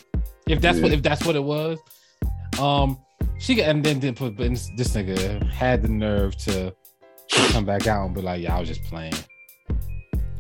If 0.48 0.62
that's 0.62 0.80
what 0.80 0.92
if 0.92 1.02
that's 1.02 1.26
what 1.26 1.36
it 1.36 1.44
was. 1.44 1.80
Um, 2.60 2.98
she 3.40 3.56
got 3.56 3.70
and 3.70 3.84
then, 3.84 4.00
then 4.00 4.14
put 4.16 4.36
but 4.36 4.50
this 4.50 4.70
nigga 4.96 5.42
had 5.52 5.82
the 5.82 5.88
nerve 5.88 6.36
to, 6.38 6.74
come 7.52 7.66
back 7.66 7.88
out 7.88 8.06
and 8.06 8.16
be 8.16 8.22
like, 8.22 8.42
"Yeah, 8.42 8.56
I 8.56 8.60
was 8.60 8.68
just 8.68 8.84
playing." 8.86 9.14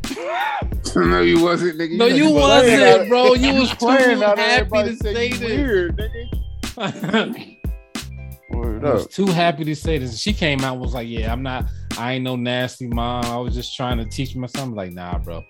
no, 0.96 1.22
you 1.22 1.42
wasn't, 1.44 1.78
nigga. 1.80 1.98
No, 1.98 2.06
you 2.08 2.26
was 2.32 2.34
wasn't, 2.34 2.82
out- 2.84 3.08
bro. 3.08 3.34
You 3.36 3.54
was 3.56 3.74
playing 3.76 4.18
too 4.20 4.26
happy 4.26 4.84
to 4.84 4.96
say 4.98 5.30
this. 5.30 5.40
Weird, 5.40 5.98
nigga. 6.78 7.56
Word 8.52 8.84
I 8.86 8.94
was 8.94 9.06
up. 9.06 9.12
too 9.12 9.28
happy 9.28 9.64
to 9.66 9.76
say 9.76 9.98
this. 10.00 10.18
She 10.20 10.34
came 10.34 10.62
out 10.62 10.74
and 10.74 10.82
was 10.82 10.94
like, 10.96 11.08
"Yeah, 11.08 11.32
I'm 11.32 11.44
not. 11.44 11.66
I 11.98 12.14
ain't 12.14 12.24
no 12.24 12.36
nasty 12.36 12.88
mom. 12.88 13.26
I 13.26 13.38
was 13.38 13.54
just 13.54 13.76
trying 13.76 13.98
to 14.00 14.06
teach 14.06 14.36
my 14.36 14.48
son." 14.48 14.70
I'm 14.70 14.76
like, 14.76 14.92
nah, 14.94 15.20
bro. 15.20 15.44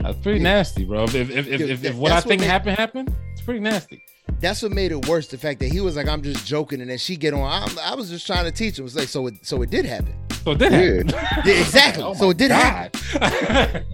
That's 0.00 0.16
pretty 0.20 0.38
Yeah. 0.38 0.44
nasty, 0.54 0.84
bro. 0.84 1.04
If 1.04 1.14
if 1.16 1.30
if, 1.30 1.48
if, 1.48 1.82
Yeah, 1.82 1.90
if, 1.90 1.96
what 1.96 2.12
I 2.12 2.16
that's 2.16 2.26
what 2.26 2.30
think 2.30 2.42
they- 2.42 2.46
happened 2.46 2.76
happened, 2.78 3.14
it's 3.32 3.42
pretty 3.42 3.60
nasty. 3.60 4.00
That's 4.40 4.62
what 4.62 4.72
made 4.72 4.92
it 4.92 5.06
worse. 5.08 5.26
The 5.28 5.38
fact 5.38 5.60
that 5.60 5.72
he 5.72 5.80
was 5.80 5.96
like, 5.96 6.06
"I'm 6.08 6.22
just 6.22 6.46
joking," 6.46 6.80
and 6.80 6.88
then 6.90 6.98
she 6.98 7.16
get 7.16 7.34
on. 7.34 7.42
I'm, 7.42 7.78
I 7.80 7.94
was 7.94 8.08
just 8.08 8.26
trying 8.26 8.44
to 8.44 8.52
teach 8.52 8.78
him. 8.78 8.84
It's 8.86 8.94
like, 8.94 9.08
so 9.08 9.26
it, 9.26 9.34
so 9.44 9.62
it 9.62 9.70
did 9.70 9.84
happen. 9.84 10.14
So 10.44 10.52
it 10.52 10.58
did 10.58 10.72
Yeah. 10.72 11.12
happen. 11.12 11.44
Yeah, 11.44 11.60
exactly. 11.60 12.02
Oh 12.04 12.14
so 12.14 12.30
it 12.30 12.36
did 12.36 12.50
happen. 12.50 13.00
God. 13.18 13.84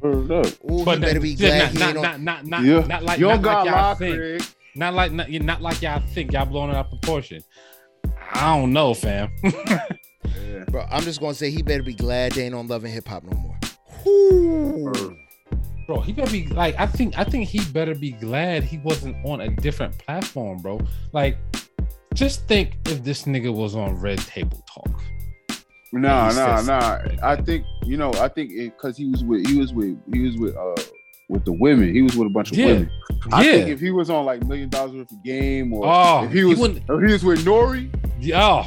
Word 0.00 0.30
up. 0.30 0.46
Ooh, 0.70 0.84
but 0.84 0.98
he 0.98 1.00
better 1.04 1.20
be 1.20 1.34
glad 1.34 1.72
he 1.72 1.78
not, 1.78 1.88
ain't 1.88 2.02
not, 2.02 2.14
on. 2.14 2.24
not, 2.24 2.44
not, 2.44 2.46
not, 2.46 2.62
Yeah. 2.64 2.86
not 2.86 3.02
like 3.04 3.18
you 3.18 3.26
not 3.28 3.42
don't 3.42 3.54
like 3.54 3.64
y'all 3.66 3.74
locked, 3.74 3.98
think. 4.00 4.16
Craig. 4.16 4.42
Not 4.74 4.94
like 4.94 5.12
not, 5.12 5.30
not 5.30 5.62
like 5.62 5.80
y'all 5.82 6.02
think. 6.12 6.32
Y'all 6.32 6.44
blowing 6.44 6.70
it 6.70 6.76
out 6.76 6.86
of 6.92 7.00
proportion. 7.00 7.42
I 8.32 8.56
don't 8.58 8.72
know, 8.72 8.94
fam. 8.94 9.30
Yeah. 10.24 10.64
Bro, 10.68 10.86
I'm 10.90 11.02
just 11.02 11.20
gonna 11.20 11.34
say 11.34 11.50
he 11.50 11.62
better 11.62 11.82
be 11.82 11.94
glad 11.94 12.32
they 12.32 12.44
ain't 12.44 12.54
on 12.54 12.66
Love 12.66 12.84
and 12.84 12.92
Hip 12.92 13.06
Hop 13.08 13.22
no 13.24 13.36
more. 13.38 13.58
Ooh. 14.06 15.16
Word. 15.88 15.94
bro, 15.94 16.00
he 16.00 16.12
better 16.12 16.30
be 16.30 16.46
like. 16.48 16.74
I 16.78 16.86
think. 16.86 17.18
I 17.18 17.24
think 17.24 17.48
he 17.48 17.60
better 17.72 17.94
be 17.94 18.12
glad 18.12 18.62
he 18.64 18.78
wasn't 18.78 19.16
on 19.24 19.40
a 19.40 19.48
different 19.48 19.96
platform, 19.98 20.58
bro. 20.58 20.80
Like, 21.12 21.36
just 22.14 22.46
think 22.46 22.76
if 22.86 23.02
this 23.04 23.24
nigga 23.24 23.52
was 23.54 23.74
on 23.74 24.00
Red 24.00 24.18
Table 24.18 24.62
Talk. 24.72 25.00
Nah, 25.92 26.30
He 26.30 26.36
nah, 26.36 26.60
nah. 26.62 26.98
I 27.22 27.36
think 27.36 27.64
you 27.84 27.96
know. 27.96 28.12
I 28.14 28.28
think 28.28 28.50
because 28.56 28.96
he 28.96 29.06
was 29.10 29.22
with 29.24 29.46
he 29.46 29.58
was 29.58 29.72
with 29.72 29.96
he 30.12 30.20
was 30.26 30.36
with 30.36 30.56
uh 30.56 30.74
with 31.28 31.44
the 31.44 31.52
women. 31.52 31.94
He 31.94 32.02
was 32.02 32.16
with 32.16 32.26
a 32.26 32.30
bunch 32.30 32.50
of 32.52 32.58
Yeah. 32.58 32.66
women. 32.66 32.90
I 33.32 33.44
yeah. 33.44 33.52
think 33.52 33.68
if 33.70 33.80
he 33.80 33.90
was 33.90 34.10
on 34.10 34.24
like 34.26 34.42
million 34.44 34.68
dollars 34.68 34.92
worth 34.92 35.10
of 35.12 35.24
game 35.24 35.72
or 35.72 35.86
oh, 35.86 36.24
if 36.24 36.32
he 36.32 36.44
was 36.44 36.58
wouldn't. 36.58 36.78
if 36.88 37.06
he 37.06 37.12
was 37.12 37.24
with 37.24 37.44
Nori, 37.44 37.90
Oh, 38.34 38.66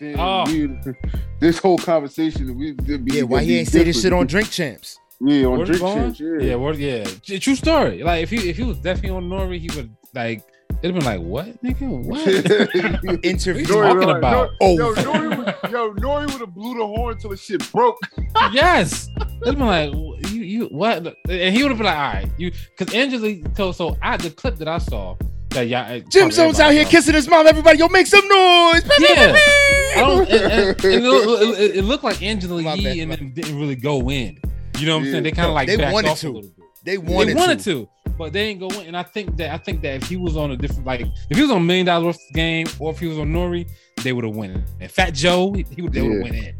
then 0.00 0.16
Oh. 0.18 0.44
we, 0.46 0.74
this 1.40 1.58
whole 1.58 1.78
conversation 1.78 2.56
we 2.58 2.72
would 2.72 3.04
be 3.04 3.16
Yeah, 3.16 3.22
why 3.24 3.42
he 3.42 3.48
be 3.48 3.58
ain't 3.58 3.68
say 3.68 3.84
this 3.84 4.00
shit 4.00 4.12
on. 4.12 4.26
Drink 4.26 4.50
Champs? 4.50 4.98
Yeah, 5.20 5.46
on 5.46 5.58
Word 5.58 5.66
drink 5.66 5.82
Bond? 5.82 6.18
Yeah, 6.20 6.38
yeah, 6.40 6.54
word, 6.56 6.76
yeah. 6.76 7.04
True 7.38 7.54
story. 7.54 8.02
Like 8.02 8.22
if 8.22 8.30
he 8.30 8.48
if 8.48 8.56
he 8.56 8.62
was 8.64 8.78
definitely 8.78 9.16
on 9.16 9.28
Nori, 9.28 9.58
he 9.58 9.68
would 9.76 9.94
like. 10.14 10.42
It'd 10.82 10.94
been 10.94 11.04
like, 11.04 11.20
what, 11.20 11.62
nigga? 11.62 12.04
What? 12.06 12.26
Interview. 13.24 13.66
What 13.76 13.84
are 13.84 13.88
you 13.88 14.00
talking 14.00 14.08
like, 14.08 14.16
about? 14.16 14.50
Nori- 14.52 14.56
Oh. 14.62 14.76
Yo, 14.78 14.94
Nori 14.94 15.36
would, 15.36 15.70
yo, 15.70 15.92
Nori 15.92 16.26
would 16.32 16.40
have 16.40 16.54
blew 16.54 16.78
the 16.78 16.86
horn 16.86 17.18
till 17.18 17.28
the 17.28 17.36
shit 17.36 17.70
broke. 17.70 17.98
yes. 18.52 19.06
It'd 19.42 19.58
been 19.58 19.66
like, 19.66 19.92
you, 20.32 20.40
you, 20.42 20.64
what? 20.68 21.14
And 21.28 21.54
he 21.54 21.62
would 21.62 21.72
have 21.72 21.76
been 21.76 21.84
like, 21.86 21.96
all 21.98 22.12
right, 22.14 22.28
you, 22.38 22.50
because 22.78 22.94
Angela. 22.94 23.34
So, 23.56 23.72
so 23.72 23.98
I 24.00 24.16
the 24.16 24.30
clip 24.30 24.56
that 24.56 24.68
I 24.68 24.78
saw 24.78 25.16
that 25.50 25.68
y'all. 25.68 26.00
Jim 26.08 26.28
probably 26.30 26.36
Jones 26.36 26.60
out 26.60 26.72
here 26.72 26.84
saw. 26.84 26.90
kissing 26.90 27.14
his 27.14 27.28
mom. 27.28 27.46
Everybody, 27.46 27.78
yo, 27.78 27.88
make 27.88 28.06
some 28.06 28.26
noise. 28.26 28.82
Yeah. 29.00 29.36
I 29.36 29.94
don't. 29.96 30.28
And, 30.30 30.32
and- 30.32 30.84
and 30.84 31.04
it, 31.04 31.60
it, 31.60 31.76
it 31.76 31.82
looked 31.82 32.04
like 32.04 32.22
Angela 32.22 32.62
Yee 32.76 33.00
and 33.00 33.10
my- 33.10 33.16
them 33.16 33.32
didn't 33.32 33.58
really 33.58 33.76
go 33.76 34.08
in. 34.10 34.38
You 34.80 34.86
know 34.86 34.96
what 34.98 35.04
I'm 35.06 35.10
saying? 35.12 35.22
They 35.24 35.30
kind 35.32 35.48
of 35.48 35.54
like 35.54 35.68
They 35.68 35.76
backed 35.76 35.92
wanted 35.92 36.10
off 36.10 36.20
to. 36.20 36.26
a 36.28 36.32
little 36.32 36.50
bit. 36.50 36.64
They 36.84 36.96
wanted, 36.98 37.28
they 37.30 37.34
wanted 37.34 37.58
to. 37.60 37.64
to. 37.84 38.12
but 38.16 38.32
they 38.32 38.46
ain't 38.48 38.60
go 38.60 38.68
in. 38.80 38.86
And 38.86 38.96
I 38.96 39.02
think 39.02 39.36
that 39.36 39.50
I 39.52 39.58
think 39.58 39.82
that 39.82 40.02
if 40.02 40.08
he 40.08 40.16
was 40.16 40.36
on 40.36 40.50
a 40.50 40.56
different 40.56 40.86
like 40.86 41.02
if 41.02 41.36
he 41.36 41.42
was 41.42 41.50
on 41.50 41.58
a 41.58 41.60
Million 41.60 41.86
Dollar 41.86 42.06
Worth 42.06 42.16
of 42.16 42.34
Game 42.34 42.66
or 42.78 42.90
if 42.92 42.98
he 42.98 43.06
was 43.06 43.18
on 43.18 43.32
Nori, 43.32 43.68
they 44.02 44.12
would 44.12 44.24
have 44.24 44.34
won. 44.34 44.64
And 44.80 44.90
Fat 44.90 45.10
Joe, 45.14 45.52
he, 45.52 45.66
he 45.74 45.82
would 45.82 45.92
they 45.92 46.00
would 46.02 46.12
have 46.12 46.16
Yeah. 46.18 46.22
went 46.22 46.36
in. 46.36 46.54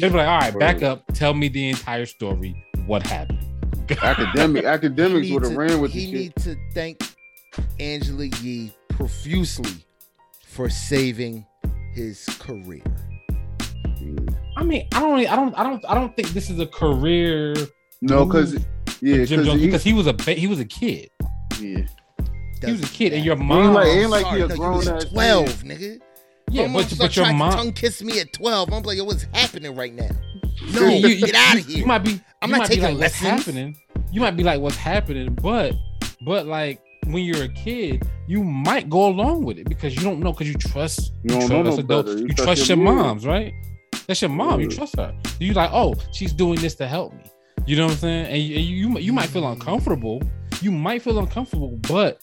They'd 0.00 0.08
be 0.10 0.14
like, 0.16 0.28
all 0.28 0.38
right, 0.38 0.58
back 0.58 0.82
up, 0.82 1.04
tell 1.12 1.34
me 1.34 1.48
the 1.48 1.68
entire 1.68 2.06
story. 2.06 2.54
What 2.86 3.06
happened? 3.06 3.40
Academic 4.02 4.64
academics 4.64 5.30
would 5.30 5.42
have 5.44 5.56
ran 5.56 5.80
with 5.80 5.92
the 5.92 6.00
He 6.00 6.06
shit. 6.06 6.14
need 6.14 6.36
to 6.36 6.56
thank 6.72 7.02
Angela 7.80 8.24
Yee 8.42 8.72
profusely 8.88 9.84
for 10.46 10.68
saving 10.70 11.44
his 11.94 12.24
career. 12.38 12.82
I 14.58 14.64
mean, 14.64 14.88
I 14.92 14.98
don't, 15.00 15.18
I 15.26 15.36
don't, 15.36 15.54
I 15.58 15.62
don't, 15.62 15.84
I 15.88 15.94
don't 15.94 16.14
think 16.16 16.28
this 16.30 16.50
is 16.50 16.58
a 16.58 16.66
career. 16.66 17.54
No, 18.02 18.24
because 18.24 18.54
yeah, 19.00 19.24
Jim 19.24 19.44
Jones 19.44 19.60
because 19.60 19.66
because 19.66 19.84
he 19.84 19.92
was 19.92 20.06
a 20.08 20.12
ba- 20.12 20.32
he 20.32 20.46
was 20.48 20.58
a 20.58 20.64
kid. 20.64 21.08
yeah. 21.60 21.82
He 22.64 22.72
was 22.72 22.82
a 22.82 22.86
kid, 22.92 23.12
and 23.12 23.24
your 23.24 23.36
your 23.36 23.44
mom. 23.44 23.74
like- 23.74 23.86
ain't 23.86 24.10
like 24.10 24.26
he 24.26 24.40
a 24.40 24.48
no, 24.48 24.54
you 24.54 24.56
grown 24.60 24.76
was 24.78 24.88
ass 24.88 25.04
12, 25.04 25.48
nigga. 25.62 26.00
yeah, 26.50 26.66
My 26.66 26.82
but 26.82 26.94
but 26.98 27.16
your 27.16 27.32
mom. 27.32 27.52
tongue 27.52 27.72
kiss 27.72 28.02
me 28.02 28.18
at 28.18 28.32
12. 28.32 28.72
I'm 28.72 28.82
like, 28.82 28.96
yo, 28.96 29.04
what's 29.04 29.26
happening 29.32 29.76
right 29.76 29.94
now? 29.94 30.08
No, 30.72 30.80
Yeah, 30.88 31.06
you- 31.06 31.24
get 31.26 31.34
out 31.36 31.58
of 31.60 31.66
here. 31.66 31.78
You 31.78 31.86
might 31.86 31.98
be. 32.00 32.20
I'm 32.42 32.50
you 32.50 32.56
not 32.56 32.58
might 32.58 32.68
be 32.68 32.74
taking 32.74 32.90
like, 32.94 32.98
what's 32.98 33.14
happening. 33.14 33.76
You 34.10 34.20
might 34.20 34.36
be 34.36 34.42
like, 34.42 34.60
what's 34.60 34.76
happening, 34.76 35.34
but 35.40 35.72
but 36.26 36.46
like 36.46 36.80
when 37.06 37.24
you're 37.24 37.44
a 37.44 37.48
kid, 37.48 38.02
you 38.26 38.42
might 38.42 38.90
go 38.90 39.06
along 39.06 39.44
with 39.44 39.58
it 39.58 39.68
because 39.68 39.94
you 39.94 40.02
don't 40.02 40.18
know 40.18 40.32
because 40.32 40.48
you 40.48 40.54
trust. 40.54 41.12
You 41.22 41.30
don't 41.30 41.38
trust 41.46 41.52
know 41.52 41.62
no 41.62 41.78
adults. 41.78 42.10
You, 42.10 42.18
You 42.22 42.26
trust, 42.28 42.42
trust 42.42 42.68
your 42.68 42.78
your 42.78 42.92
moms, 42.92 43.24
right? 43.24 43.52
That's 44.06 44.22
your 44.22 44.30
mom. 44.30 44.60
You 44.60 44.68
trust 44.68 44.96
her. 44.96 45.14
You 45.38 45.52
like, 45.52 45.70
oh, 45.72 45.94
she's 46.12 46.32
doing 46.32 46.60
this 46.60 46.74
to 46.76 46.88
help 46.88 47.12
me. 47.12 47.24
You 47.66 47.76
know 47.76 47.84
what 47.86 47.92
I'm 47.92 47.98
saying? 47.98 48.26
And 48.26 48.42
you 48.42 48.56
and 48.56 48.64
you, 48.64 48.88
you, 48.88 48.98
you 48.98 49.12
might 49.12 49.28
feel 49.28 49.46
uncomfortable. 49.46 50.22
You 50.62 50.72
might 50.72 51.02
feel 51.02 51.18
uncomfortable, 51.18 51.78
but 51.88 52.20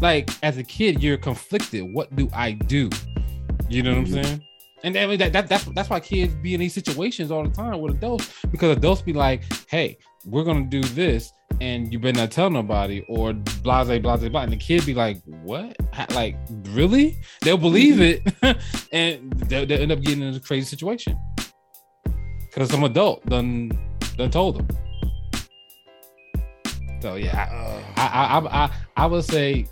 like 0.00 0.30
as 0.42 0.56
a 0.56 0.62
kid, 0.64 1.02
you're 1.02 1.18
conflicted. 1.18 1.84
What 1.92 2.14
do 2.16 2.28
I 2.32 2.52
do? 2.52 2.88
You 3.68 3.82
know 3.82 3.96
what 3.96 4.04
Mm-hmm. 4.06 4.18
I'm 4.18 4.24
saying? 4.24 4.44
And 4.82 4.94
that, 4.94 5.18
that, 5.18 5.32
that 5.34 5.48
that's 5.48 5.64
that's 5.66 5.90
why 5.90 6.00
kids 6.00 6.34
be 6.36 6.54
in 6.54 6.60
these 6.60 6.72
situations 6.72 7.30
all 7.30 7.44
the 7.44 7.50
time 7.50 7.80
with 7.80 7.94
adults 7.96 8.32
because 8.50 8.74
adults 8.76 9.02
be 9.02 9.12
like, 9.12 9.42
"Hey, 9.68 9.98
we're 10.24 10.42
gonna 10.42 10.64
do 10.66 10.80
this, 10.82 11.30
and 11.60 11.92
you 11.92 11.98
better 11.98 12.18
not 12.20 12.30
tell 12.30 12.50
nobody," 12.50 13.04
or 13.08 13.32
blase 13.32 13.86
blase 14.00 14.28
blah, 14.28 14.42
and 14.42 14.52
the 14.52 14.56
kid 14.56 14.84
be 14.86 14.94
like, 14.94 15.20
"What? 15.24 15.76
Ha- 15.92 16.06
Like 16.14 16.36
really?" 16.70 17.16
They'll 17.42 17.56
believe 17.58 18.00
it, 18.00 18.22
and 18.92 19.32
they'll, 19.32 19.66
they'll 19.66 19.80
end 19.82 19.92
up 19.92 20.00
getting 20.02 20.22
in 20.22 20.34
a 20.34 20.40
crazy 20.40 20.66
situation 20.66 21.18
because 22.46 22.70
some 22.70 22.84
adult 22.84 23.24
done 23.26 23.70
done 24.16 24.30
told 24.30 24.58
them. 24.58 24.68
So 27.00 27.14
yeah, 27.14 27.82
I, 27.96 28.02
I, 28.02 28.38
I, 28.38 28.64
I, 28.66 28.70
I 28.96 29.06
would 29.06 29.24
say 29.24 29.66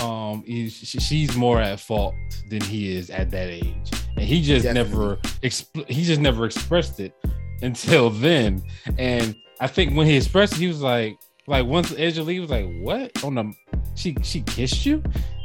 um, 0.00 0.42
he, 0.46 0.68
she's 0.68 1.34
more 1.34 1.60
at 1.60 1.80
fault 1.80 2.14
than 2.50 2.60
he 2.60 2.94
is 2.94 3.08
at 3.08 3.30
that 3.30 3.48
age, 3.48 3.90
and 4.16 4.24
he 4.24 4.42
just 4.42 4.64
Definitely. 4.64 4.92
never 4.98 5.16
exp- 5.42 5.88
he 5.88 6.04
just 6.04 6.20
never 6.20 6.44
expressed 6.44 7.00
it 7.00 7.14
until 7.62 8.10
then. 8.10 8.62
And 8.98 9.34
I 9.60 9.66
think 9.66 9.94
when 9.96 10.06
he 10.06 10.16
expressed 10.16 10.54
it, 10.54 10.58
he 10.58 10.66
was 10.68 10.82
like, 10.82 11.16
like 11.46 11.64
once 11.66 11.92
Angela 11.92 12.32
Yee 12.32 12.40
was 12.40 12.50
like, 12.50 12.66
"What 12.80 13.24
on 13.24 13.34
the 13.36 13.52
she 13.94 14.16
she 14.22 14.42
kissed 14.42 14.84
you?" 14.84 15.02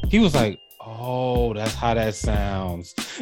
He 0.09 0.19
was 0.19 0.33
like, 0.35 0.57
"Oh, 0.85 1.53
that's 1.53 1.73
how 1.75 1.93
that 1.93 2.15
sounds." 2.15 2.93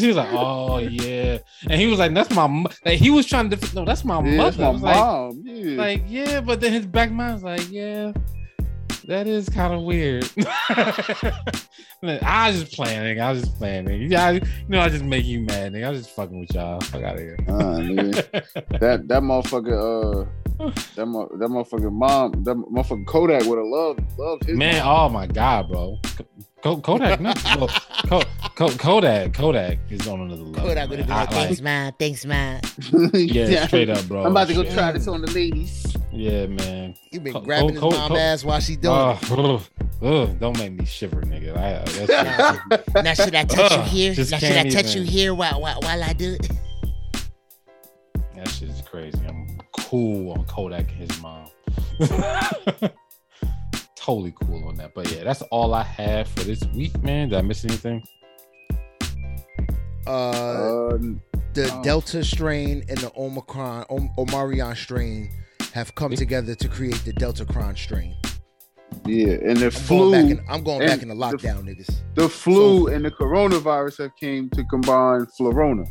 she 0.00 0.06
was 0.08 0.16
like, 0.16 0.28
"Oh 0.32 0.78
yeah," 0.78 1.38
and 1.68 1.80
he 1.80 1.86
was 1.86 1.98
like, 1.98 2.14
"That's 2.14 2.30
my 2.34 2.46
mo-. 2.46 2.70
like." 2.84 2.98
He 2.98 3.10
was 3.10 3.26
trying 3.26 3.50
to 3.50 3.74
no, 3.74 3.84
that's 3.84 4.04
my 4.04 4.22
Yeah, 4.24 4.36
mother. 4.36 4.56
that's 4.56 4.58
I 4.58 4.62
my 4.62 4.70
was 4.70 4.82
like, 4.82 4.96
mom. 4.96 5.42
yeah. 5.44 5.76
like 5.76 6.02
yeah, 6.08 6.40
but 6.40 6.60
then 6.60 6.72
his 6.72 6.86
back 6.86 7.10
mind 7.10 7.34
was 7.34 7.42
like, 7.42 7.70
yeah, 7.70 8.12
that 9.06 9.26
is 9.26 9.48
kind 9.48 9.72
of 9.72 9.82
weird. 9.82 10.28
I 12.02 12.48
was 12.50 12.60
just 12.60 12.72
playing, 12.72 13.00
nigga. 13.00 13.20
I 13.20 13.32
was 13.32 13.42
just 13.42 13.56
playing, 13.58 13.86
nigga. 13.86 14.10
Yeah, 14.10 14.24
I, 14.26 14.30
you 14.32 14.40
know, 14.68 14.80
I 14.80 14.88
just 14.88 15.04
make 15.04 15.24
you 15.24 15.40
mad, 15.40 15.72
nigga. 15.72 15.86
I 15.86 15.90
was 15.90 16.02
just 16.02 16.14
fucking 16.16 16.40
with 16.40 16.54
y'all. 16.54 16.80
Fuck 16.80 17.02
out 17.02 17.14
of 17.14 17.20
here. 17.20 17.36
Uh, 17.48 17.76
that 18.80 19.04
that 19.06 19.22
motherfucker, 19.22 20.26
uh, 20.58 20.70
that 20.96 21.06
mo- 21.06 21.28
that 21.38 21.48
motherfucking 21.48 21.92
mom, 21.92 22.32
that 22.44 22.56
motherfucking 22.56 23.06
Kodak 23.06 23.44
would 23.44 23.58
have 23.58 23.66
loved 23.66 24.00
loved 24.18 24.44
his 24.44 24.56
Man, 24.56 24.84
mom. 24.84 24.96
oh 24.96 25.08
my 25.12 25.26
god, 25.26 25.68
bro. 25.68 25.98
Ko- 26.62 26.80
Kodak, 26.80 27.20
no, 27.20 27.32
well, 27.58 27.68
Ko- 28.08 28.22
Ko- 28.56 28.76
Kodak, 28.76 29.34
Kodak 29.34 29.78
is 29.90 30.08
on 30.08 30.20
another 30.22 30.42
level. 30.42 30.68
Kodak 30.68 30.88
would 30.90 30.98
have 30.98 31.06
been 31.06 31.16
like, 31.16 31.30
thanks, 31.30 31.60
man. 31.60 31.92
Thanks, 31.98 32.24
man. 32.26 32.60
yeah, 33.14 33.66
straight 33.66 33.90
up, 33.90 34.04
bro. 34.08 34.22
I'm 34.24 34.32
about 34.32 34.48
to 34.48 34.54
go 34.54 34.64
Shit. 34.64 34.72
try 34.74 34.90
this 34.92 35.06
on 35.06 35.20
the 35.20 35.30
ladies. 35.30 35.94
Yeah, 36.16 36.46
man. 36.46 36.94
You've 37.12 37.24
been 37.24 37.42
grabbing 37.42 37.76
Ko- 37.76 37.90
his 37.90 37.98
Ko- 37.98 38.00
mom 38.00 38.08
Ko- 38.08 38.16
ass 38.16 38.42
while 38.44 38.58
she 38.60 38.76
doing 38.76 38.94
Oh, 38.96 39.18
it. 39.20 39.30
ugh, 39.38 39.62
ugh, 40.02 40.38
don't 40.38 40.58
make 40.58 40.72
me 40.72 40.86
shiver, 40.86 41.20
nigga. 41.20 41.54
I, 41.56 41.84
that's 42.06 42.94
Now 43.04 43.12
should 43.12 43.34
I 43.34 43.44
touch 43.44 43.72
you 43.72 43.82
here? 43.82 44.14
just 44.14 44.30
Now 44.32 44.38
should 44.38 44.52
I 44.52 44.62
can't 44.62 44.72
touch 44.72 44.94
you 44.94 45.02
here 45.02 45.34
while 45.34 45.60
while, 45.60 45.78
while 45.82 46.02
I 46.02 46.14
do 46.14 46.32
it? 46.40 46.48
That 48.34 48.48
shit 48.48 48.70
is 48.70 48.80
crazy. 48.82 49.18
I'm 49.28 49.58
cool 49.76 50.32
on 50.32 50.44
Kodak 50.46 50.88
and 50.98 51.10
his 51.10 51.20
mom. 51.20 51.48
totally 53.96 54.32
cool 54.42 54.66
on 54.68 54.76
that. 54.76 54.94
But 54.94 55.10
yeah, 55.12 55.22
that's 55.24 55.42
all 55.42 55.74
I 55.74 55.82
have 55.82 56.28
for 56.28 56.44
this 56.44 56.62
week, 56.74 56.96
man. 57.02 57.28
Did 57.28 57.38
I 57.38 57.42
miss 57.42 57.62
anything? 57.64 58.02
Uh, 60.06 60.10
Uh, 60.10 60.98
the 61.54 61.70
oh. 61.72 61.82
Delta 61.82 62.22
strain 62.24 62.84
and 62.88 62.98
the 62.98 63.12
Omicron 63.16 63.84
Om- 63.90 64.10
Omarion 64.18 64.76
strain 64.76 65.30
have 65.76 65.94
come 65.94 66.14
together 66.16 66.54
to 66.54 66.68
create 66.68 66.96
the 67.04 67.12
Delta 67.12 67.44
Deltacron 67.44 67.76
strain. 67.76 68.16
yeah, 69.04 69.34
and 69.44 69.58
the 69.58 69.66
I'm 69.66 69.70
flu, 69.70 70.10
going 70.10 70.28
back 70.28 70.38
in. 70.38 70.44
I'm 70.48 70.64
going 70.64 70.78
back 70.86 71.02
in 71.02 71.08
the 71.08 71.14
the- 71.14 71.20
lockdown, 71.20 71.64
niggas. 71.64 71.94
the 72.14 72.28
flu, 72.28 72.86
and 72.88 73.04
the 73.04 73.10
coronavirus 73.10 73.98
have 73.98 74.16
came 74.18 74.48
to 74.50 74.64
combine 74.64 75.26
Florona. 75.38 75.84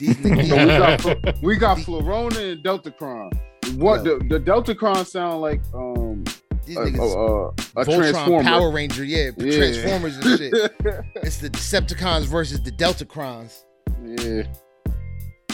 These 0.00 0.16
So 0.22 0.28
we 0.30 0.48
got 0.48 1.42
we 1.42 1.56
got 1.56 1.76
Florona 1.78 2.52
and 2.52 2.64
Deltacron. 2.64 3.30
What 3.76 4.04
the, 4.04 4.16
the 4.30 4.40
Deltacron 4.40 5.04
sound 5.06 5.42
like? 5.42 5.60
Um, 5.74 6.24
These 6.64 6.76
a, 6.78 6.80
niggas. 6.80 6.98
a, 6.98 7.02
a, 7.02 7.46
a 7.48 7.84
Voltron, 7.84 7.98
transformer. 7.98 8.44
Power 8.44 8.70
Ranger, 8.72 9.04
yeah, 9.04 9.30
Yeah. 9.36 9.56
Transformers 9.58 10.16
and 10.16 10.38
shit. 10.38 10.54
It's 11.16 11.36
the 11.38 11.50
Decepticons 11.50 12.24
versus 12.24 12.62
the 12.62 12.70
Deltacrons. 12.72 13.64
yeah, 14.04 14.44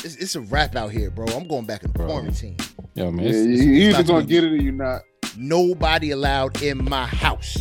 It's, 0.04 0.14
it's 0.16 0.36
a 0.36 0.42
rap 0.42 0.76
out 0.76 0.92
here, 0.92 1.10
bro. 1.10 1.26
I'm 1.26 1.48
going 1.48 1.64
back 1.64 1.82
in 1.82 1.92
quarantine. 1.92 2.56
Yo, 2.94 3.10
man. 3.10 3.24
yeah. 3.24 3.30
It's, 3.30 3.38
You 3.38 3.52
it's, 3.54 3.62
you 3.64 3.88
either 3.90 4.02
gonna 4.04 4.24
get 4.24 4.44
it 4.44 4.52
or 4.52 4.56
you're 4.56 4.72
not. 4.72 5.02
Nobody 5.36 6.10
allowed 6.12 6.62
in 6.62 6.84
my 6.84 7.06
house. 7.06 7.56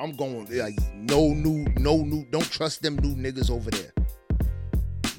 I'm 0.00 0.12
going 0.12 0.46
like 0.58 0.74
no 0.94 1.28
new, 1.28 1.64
no 1.78 1.98
new. 1.98 2.26
Don't 2.30 2.50
trust 2.50 2.82
them 2.82 2.96
new 2.96 3.14
niggas 3.14 3.50
over 3.50 3.70
there. 3.70 3.92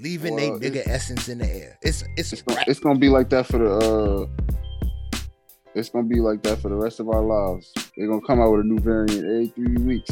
Leaving 0.01 0.35
Well, 0.35 0.59
they 0.59 0.69
nigga 0.69 0.87
essence 0.87 1.29
in 1.29 1.39
the 1.39 1.47
air. 1.51 1.77
It's 1.81 2.03
it's 2.15 2.31
a 2.31 2.35
It's 2.35 2.41
gonna, 2.43 2.63
it's 2.67 2.79
gonna 2.79 2.99
be 2.99 3.09
like 3.09 3.29
that 3.29 3.47
for 3.47 3.57
the. 3.57 3.71
uh 3.71 4.27
It's 5.73 5.89
gonna 5.89 6.05
be 6.07 6.19
like 6.19 6.43
that 6.43 6.59
for 6.59 6.69
the 6.69 6.75
rest 6.75 6.99
of 6.99 7.09
our 7.09 7.21
lives. 7.21 7.73
They're 7.97 8.07
gonna 8.07 8.21
come 8.27 8.39
out 8.39 8.51
with 8.51 8.61
a 8.61 8.63
new 8.65 8.77
variant 8.79 9.25
every 9.25 9.47
three 9.47 9.77
weeks. 9.83 10.11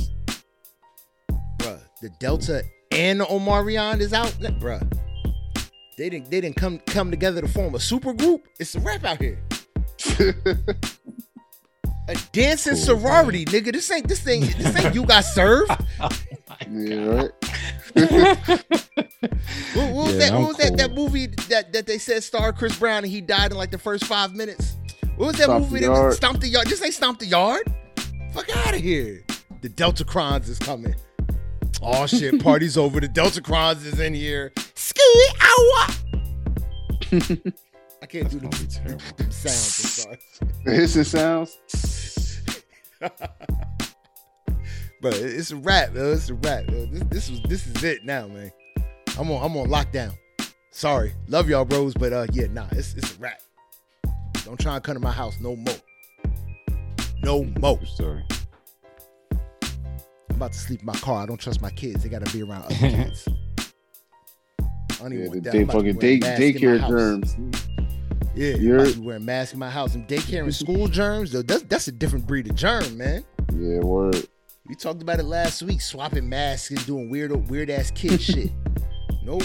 bruh. 1.60 1.80
The 2.02 2.10
Delta 2.20 2.64
and 2.92 3.20
the 3.20 3.26
Omarion 3.26 4.00
is 4.00 4.14
out, 4.14 4.36
Nah, 4.40 4.50
bruh. 4.52 4.82
They 5.98 6.10
didn't 6.10 6.32
they 6.32 6.42
didn't 6.42 6.56
come 6.56 6.80
come 6.80 7.12
together 7.12 7.42
to 7.42 7.48
form 7.48 7.76
a 7.76 7.80
super 7.80 8.14
group. 8.14 8.48
It's 8.60 8.76
a 8.76 8.80
rap 8.80 9.04
out 9.04 9.22
here. 9.22 9.40
A 12.10 12.16
dancing 12.34 12.74
Cool, 12.74 12.82
sorority, 12.82 13.46
nigga. 13.46 13.72
This 13.72 13.90
ain't 13.90 14.10
this 14.10 14.20
thing. 14.20 14.42
this 14.42 14.76
ain't 14.76 14.94
you 14.94 15.06
got 15.06 15.22
served. 15.24 15.72
yeah, 16.70 17.06
right. 17.06 17.32
What, 19.74 19.92
what 19.94 20.06
was 20.06 20.14
Yeah, 20.14 20.20
that? 20.20 20.34
I'm 20.34 20.42
What 20.42 20.48
was 20.50 20.58
that? 20.58 20.78
That 20.78 20.92
movie 20.94 21.28
that, 21.28 21.72
that 21.72 21.86
they 21.88 21.98
said 21.98 22.22
starred 22.24 22.58
Chris 22.58 22.78
Brown 22.78 23.04
and 23.04 23.12
he 23.12 23.22
died 23.22 23.52
in 23.52 23.58
like 23.58 23.72
the 23.72 23.78
first 23.78 24.04
five 24.04 24.34
minutes. 24.34 24.76
What 25.16 25.28
was 25.28 25.36
that 25.38 25.44
Stomp 25.46 25.64
the 25.66 25.70
movie? 25.72 25.80
That 25.86 25.90
was 25.92 26.00
Yard. 26.00 26.14
Stomp 26.16 26.40
the 26.42 26.48
yard. 26.50 26.68
This 26.68 26.84
ain't 26.84 26.94
Stomp 26.94 27.20
the 27.20 27.26
Yard. 27.28 27.72
Fuck 28.34 28.54
out 28.58 28.74
of 28.76 28.82
here. 28.82 29.24
The 29.62 29.70
Deltacrons 29.70 30.50
is 30.50 30.60
coming. 30.60 30.96
Oh 31.84 32.06
shit! 32.08 32.42
Party's 32.42 32.78
over. 32.78 33.00
The 33.00 33.08
Delta 33.08 33.42
Deltacrons 33.42 33.86
is 33.86 34.00
in 34.00 34.14
here. 34.14 34.52
Scooey 34.56 35.30
ow! 35.42 35.88
I 38.02 38.06
can't 38.06 38.30
do 38.30 38.40
That's 38.40 38.40
the, 38.40 38.40
gonna 38.40 38.50
be 38.50 38.68
terrible. 38.68 39.04
the 39.18 39.32
sounds. 39.32 39.80
I'm 39.80 39.90
sorry. 39.90 40.20
The 40.66 40.72
hissing 40.72 41.04
sounds. 41.04 41.58
But 45.04 45.16
it's 45.16 45.52
a 45.52 45.58
wrap, 45.58 45.94
yo. 45.94 46.14
It's 46.14 46.30
a 46.30 46.34
wrap. 46.36 46.64
Yo. 46.72 46.86
This, 46.86 47.04
this 47.10 47.30
was 47.30 47.42
this 47.42 47.68
is 47.68 47.84
it 47.84 48.06
now, 48.06 48.26
man. 48.30 48.50
I'm 49.20 49.30
on 49.30 49.44
I'm 49.44 49.58
on 49.58 49.68
lockdown. 49.68 50.14
Sorry, 50.72 51.14
love 51.28 51.50
y'all, 51.50 51.66
bros, 51.66 51.94
but 51.94 52.14
uh, 52.14 52.26
yeah, 52.32 52.48
nah, 52.48 52.68
it's 52.72 52.94
it's 52.94 53.14
a 53.14 53.20
wrap. 53.20 53.42
Don't 54.46 54.58
try 54.58 54.76
and 54.76 54.84
come 54.84 54.94
to 54.94 55.02
my 55.02 55.12
house 55.12 55.36
no 55.42 55.58
more. 55.58 55.76
No 57.22 57.44
more. 57.60 57.78
True 57.78 57.86
story. 57.86 58.24
I'm 60.34 60.38
about 60.38 60.54
to 60.54 60.58
sleep 60.58 60.80
in 60.80 60.88
my 60.88 60.94
car. 60.96 61.22
I 61.22 61.26
don't 61.28 61.40
trust 61.40 61.62
my 61.62 61.70
kids. 61.70 62.02
They 62.02 62.10
gotta 62.10 62.30
be 62.36 62.42
around 62.42 62.64
other 62.64 62.74
kids. 62.76 63.28
I 64.60 64.64
don't 64.98 65.14
even 65.14 65.18
Yeah, 65.20 65.24
the 65.24 65.30
want 65.30 65.44
that. 65.44 65.52
day 65.52 65.58
I'm 65.60 65.64
about 65.70 65.74
to 65.74 65.84
be 65.84 65.92
fucking 65.94 66.00
day, 66.00 66.20
wearing 66.20 66.20
masks 66.22 66.40
in 66.64 66.72
my 66.72 66.76
daycare 66.76 66.80
house. 66.80 66.90
germs. 66.90 67.36
Yeah, 68.36 68.54
I'm 68.56 68.62
You're- 68.62 68.82
about 68.82 68.94
to 68.94 69.00
be 69.00 69.06
wearing 69.06 69.26
masks 69.26 69.54
in 69.54 69.60
my 69.60 69.70
house. 69.70 69.94
And 69.96 70.08
daycare 70.08 70.44
and 70.44 70.56
school 70.56 70.88
germs, 70.88 71.32
though, 71.32 71.44
that's 71.44 71.62
that's 71.64 71.88
a 71.88 71.92
different 71.92 72.26
breed 72.26 72.50
of 72.50 72.56
germ, 72.56 72.98
man. 72.98 73.24
Yeah, 73.54 73.80
word. 73.80 74.28
We 74.68 74.74
talked 74.76 75.04
about 75.04 75.20
it 75.20 75.24
last 75.26 75.62
week, 75.62 75.82
swapping 75.82 76.28
masks 76.28 76.72
and 76.72 76.84
doing 76.88 77.10
weird, 77.12 77.32
weird 77.50 77.70
ass 77.70 77.92
kid 77.92 78.20
shit. 78.22 78.50
Nope. 79.24 79.44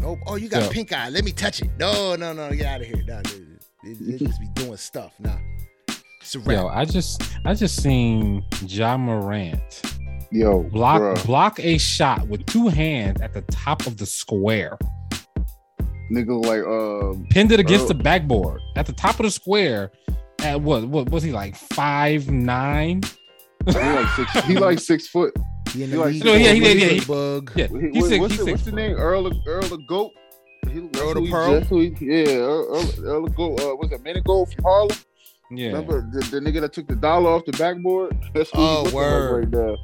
nope. 0.00 0.18
Oh, 0.26 0.34
you 0.36 0.48
got 0.48 0.62
Yeah. 0.64 0.68
pink 0.70 0.92
eye. 0.92 1.10
Let 1.10 1.24
me 1.24 1.30
touch 1.32 1.62
it. 1.62 1.70
No, 1.78 2.16
no, 2.16 2.32
no. 2.32 2.50
Get 2.50 2.66
out 2.66 2.80
of 2.80 2.86
here. 2.88 3.04
Nah, 3.06 3.22
they, 3.22 3.92
they, 3.94 4.12
they 4.12 4.18
just 4.24 4.40
be 4.40 4.48
doing 4.54 4.76
stuff. 4.78 5.12
Nah. 5.20 5.36
It's 6.20 6.34
a 6.34 6.38
wrap. 6.40 6.56
Yo, 6.56 6.68
I 6.68 6.84
just 6.84 7.22
I 7.44 7.54
just 7.54 7.82
seen 7.82 8.44
Ja 8.66 8.96
Morant 8.96 9.82
Yo, 10.30 10.62
block 10.64 11.00
bruh. 11.00 11.26
block 11.26 11.58
a 11.60 11.78
shot 11.78 12.28
with 12.28 12.44
two 12.46 12.68
hands 12.68 13.20
at 13.20 13.32
the 13.32 13.42
top 13.42 13.86
of 13.86 13.96
the 13.96 14.06
square. 14.06 14.76
nigga 16.12 16.44
like 16.44 16.62
um 16.64 17.26
pinned 17.30 17.52
it 17.52 17.60
against 17.60 17.86
Oh. 17.86 17.88
the 17.88 17.94
backboard 17.94 18.60
at 18.76 18.86
the 18.86 18.92
top 18.92 19.18
of 19.18 19.24
the 19.24 19.30
square. 19.30 19.90
At 20.42 20.60
what? 20.60 20.84
What 20.88 21.10
was 21.10 21.22
he 21.22 21.32
like? 21.32 21.54
Five 21.56 22.30
nine? 22.30 23.02
he 23.66 23.72
like 23.72 24.08
six 24.16 24.32
he 24.46 24.56
like 24.58 24.78
six 24.78 25.06
foot. 25.08 25.34
He 25.72 25.84
in 25.84 25.90
he 25.90 25.96
like- 25.96 26.12
league. 26.14 26.24
No, 26.24 26.32
yeah, 26.34 26.52
he 26.52 26.64
a 26.64 26.74
yeah, 26.74 26.86
he- 26.88 27.00
bug. 27.04 27.52
Yeah, 27.56 27.66
What- 27.68 27.82
he's 27.82 28.08
six. 28.08 28.20
what's 28.20 28.32
he's 28.34 28.38
the, 28.40 28.44
six 28.44 28.52
what's 28.52 28.64
the 28.64 28.72
name? 28.72 28.96
Earl 28.96 29.26
of, 29.26 29.36
Earl 29.46 29.72
of 29.72 29.86
Goat. 29.86 30.12
He, 30.68 30.80
that's 30.80 30.98
Earl 31.02 31.14
the 31.14 31.20
who 31.20 31.30
Pearl? 31.30 31.52
that's 31.52 31.68
he- 31.70 31.94
yeah, 32.00 32.36
Earl, 32.36 32.74
Earl, 32.74 33.04
Earl 33.06 33.24
of 33.26 33.34
Goat. 33.36 33.60
Uh, 33.60 33.76
what's 33.76 33.90
that? 33.90 34.02
Manigault 34.02 34.52
from 34.54 34.64
Harlem. 34.64 34.96
Yeah. 35.50 35.68
Remember 35.68 36.08
the, 36.12 36.20
the 36.20 36.40
nigga 36.40 36.60
that 36.60 36.72
took 36.72 36.86
the 36.86 36.94
dollar 36.96 37.30
off 37.30 37.44
the 37.44 37.52
backboard? 37.52 38.16
That's 38.34 38.50
Oh, 38.54 38.88
word. 38.94 39.52
right 39.54 39.66
now. 39.66 39.76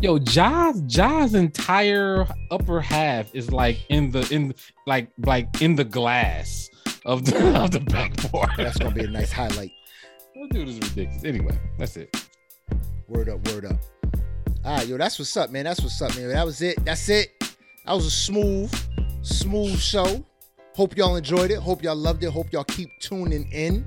Yo, 0.00 0.18
Ja's 0.18 0.80
Ja's 0.82 1.34
entire 1.34 2.24
upper 2.52 2.80
half 2.80 3.34
is 3.34 3.50
like 3.50 3.78
in 3.88 4.10
the 4.12 4.28
in 4.30 4.54
like 4.86 5.08
like 5.26 5.60
in 5.60 5.74
the 5.74 5.82
glass 5.84 6.68
of 7.04 7.24
the 7.24 7.56
of 7.62 7.72
the 7.72 7.80
backboard. 7.80 8.50
That's 8.56 8.78
gonna 8.78 8.94
be 8.94 9.04
a 9.04 9.08
nice 9.08 9.32
highlight. 9.32 9.72
That 10.36 10.50
dude 10.50 10.68
is 10.68 10.76
ridiculous. 10.76 11.24
Anyway, 11.24 11.58
that's 11.78 11.96
it. 11.96 12.14
Word 13.08 13.28
up, 13.28 13.44
word 13.48 13.64
up. 13.64 13.76
All 14.64 14.76
right, 14.76 14.86
yo, 14.86 14.98
that's 14.98 15.18
what's 15.18 15.36
up, 15.36 15.50
man. 15.50 15.64
That's 15.64 15.80
what's 15.80 16.00
up, 16.00 16.14
man. 16.16 16.28
That 16.28 16.44
was 16.46 16.62
it. 16.62 16.84
That's 16.84 17.08
it. 17.08 17.30
That 17.84 17.94
was 17.94 18.06
a 18.06 18.10
smooth, 18.10 18.72
smooth 19.22 19.78
show. 19.80 20.24
Hope 20.76 20.96
y'all 20.96 21.16
enjoyed 21.16 21.50
it. 21.50 21.58
Hope 21.58 21.82
y'all 21.82 21.96
loved 21.96 22.22
it. 22.22 22.30
Hope 22.30 22.52
y'all 22.52 22.62
keep 22.64 22.88
tuning 23.00 23.50
in. 23.50 23.84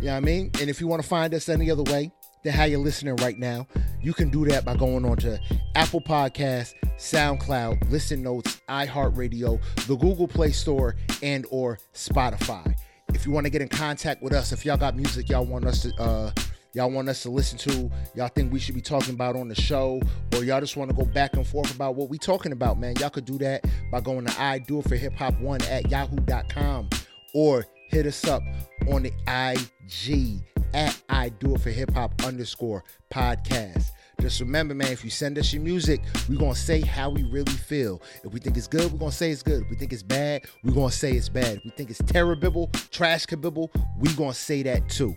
You 0.00 0.06
know 0.06 0.12
what 0.12 0.16
I 0.16 0.20
mean? 0.20 0.50
And 0.58 0.70
if 0.70 0.80
you 0.80 0.86
want 0.86 1.02
to 1.02 1.08
find 1.08 1.34
us 1.34 1.50
any 1.50 1.70
other 1.70 1.82
way 1.82 2.10
than 2.42 2.54
how 2.54 2.64
you're 2.64 2.80
listening 2.80 3.16
right 3.16 3.38
now, 3.38 3.66
you 4.00 4.14
can 4.14 4.30
do 4.30 4.46
that 4.46 4.64
by 4.64 4.74
going 4.74 5.04
on 5.04 5.18
to 5.18 5.38
Apple 5.74 6.00
Podcasts, 6.00 6.72
SoundCloud, 6.96 7.90
Listen 7.90 8.22
Notes, 8.22 8.62
iHeartRadio, 8.66 9.60
the 9.86 9.96
Google 9.96 10.26
Play 10.26 10.52
Store, 10.52 10.96
and 11.22 11.44
or 11.50 11.78
Spotify. 11.92 12.74
if 13.12 13.26
you 13.26 13.32
want 13.32 13.44
to 13.44 13.50
get 13.50 13.60
in 13.60 13.68
contact 13.68 14.22
with 14.22 14.32
us, 14.32 14.52
if 14.52 14.64
y'all 14.64 14.78
got 14.78 14.96
music 14.96 15.28
y'all 15.28 15.44
want 15.44 15.66
us 15.66 15.82
to 15.82 15.94
uh 16.00 16.30
y'all 16.72 16.90
want 16.90 17.08
us 17.08 17.22
to 17.24 17.30
listen 17.30 17.58
to, 17.58 17.90
y'all 18.14 18.28
think 18.28 18.50
we 18.50 18.58
should 18.58 18.74
be 18.74 18.80
talking 18.80 19.12
about 19.12 19.36
on 19.36 19.48
the 19.48 19.54
show, 19.54 20.00
or 20.34 20.44
y'all 20.44 20.60
just 20.60 20.78
want 20.78 20.88
to 20.88 20.96
go 20.96 21.04
back 21.04 21.34
and 21.34 21.46
forth 21.46 21.74
about 21.74 21.94
what 21.94 22.08
we 22.08 22.16
talking 22.16 22.52
about, 22.52 22.78
man, 22.78 22.94
y'all 23.00 23.10
could 23.10 23.26
do 23.26 23.36
that 23.36 23.66
by 23.90 24.00
going 24.00 24.24
to 24.24 24.40
I 24.40 24.60
do 24.60 24.78
it 24.78 24.88
for 24.88 24.96
hip 24.96 25.14
hop 25.14 25.38
one 25.40 25.60
at 25.62 25.90
yahoo.com 25.90 26.88
or 27.34 27.66
hit 27.90 28.06
us 28.06 28.24
up 28.24 28.42
on 28.88 29.02
the 29.02 29.12
IG 29.26 30.40
at 30.72 30.96
I 31.08 31.30
do 31.30 31.54
it 31.54 31.60
for 31.60 31.70
hip 31.70 31.92
hop 31.92 32.24
underscore 32.24 32.84
podcast. 33.12 33.86
Just 34.20 34.40
remember, 34.40 34.74
man, 34.74 34.92
if 34.92 35.02
you 35.02 35.10
send 35.10 35.38
us 35.38 35.52
your 35.52 35.62
music, 35.62 36.00
we're 36.28 36.38
gonna 36.38 36.54
say 36.54 36.80
how 36.80 37.10
we 37.10 37.24
really 37.24 37.52
feel. 37.52 38.00
If 38.22 38.32
we 38.32 38.38
think 38.38 38.56
it's 38.56 38.68
good, 38.68 38.92
we're 38.92 38.98
gonna 38.98 39.10
say 39.10 39.30
it's 39.30 39.42
good. 39.42 39.62
If 39.62 39.70
we 39.70 39.76
think 39.76 39.92
it's 39.92 40.02
bad, 40.02 40.42
we're 40.62 40.74
gonna 40.74 40.92
say 40.92 41.12
it's 41.12 41.28
bad. 41.28 41.56
If 41.56 41.64
we 41.64 41.70
think 41.70 41.90
it's 41.90 42.02
terrible, 42.06 42.70
trash 42.90 43.26
kabibble, 43.26 43.70
we're 43.98 44.14
gonna 44.16 44.34
say 44.34 44.62
that 44.62 44.88
too. 44.88 45.16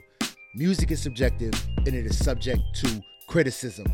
Music 0.55 0.89
is 0.89 1.01
subjective 1.01 1.53
and 1.77 1.89
it 1.89 2.05
is 2.05 2.17
subject 2.17 2.61
to 2.75 3.03
criticism. 3.27 3.85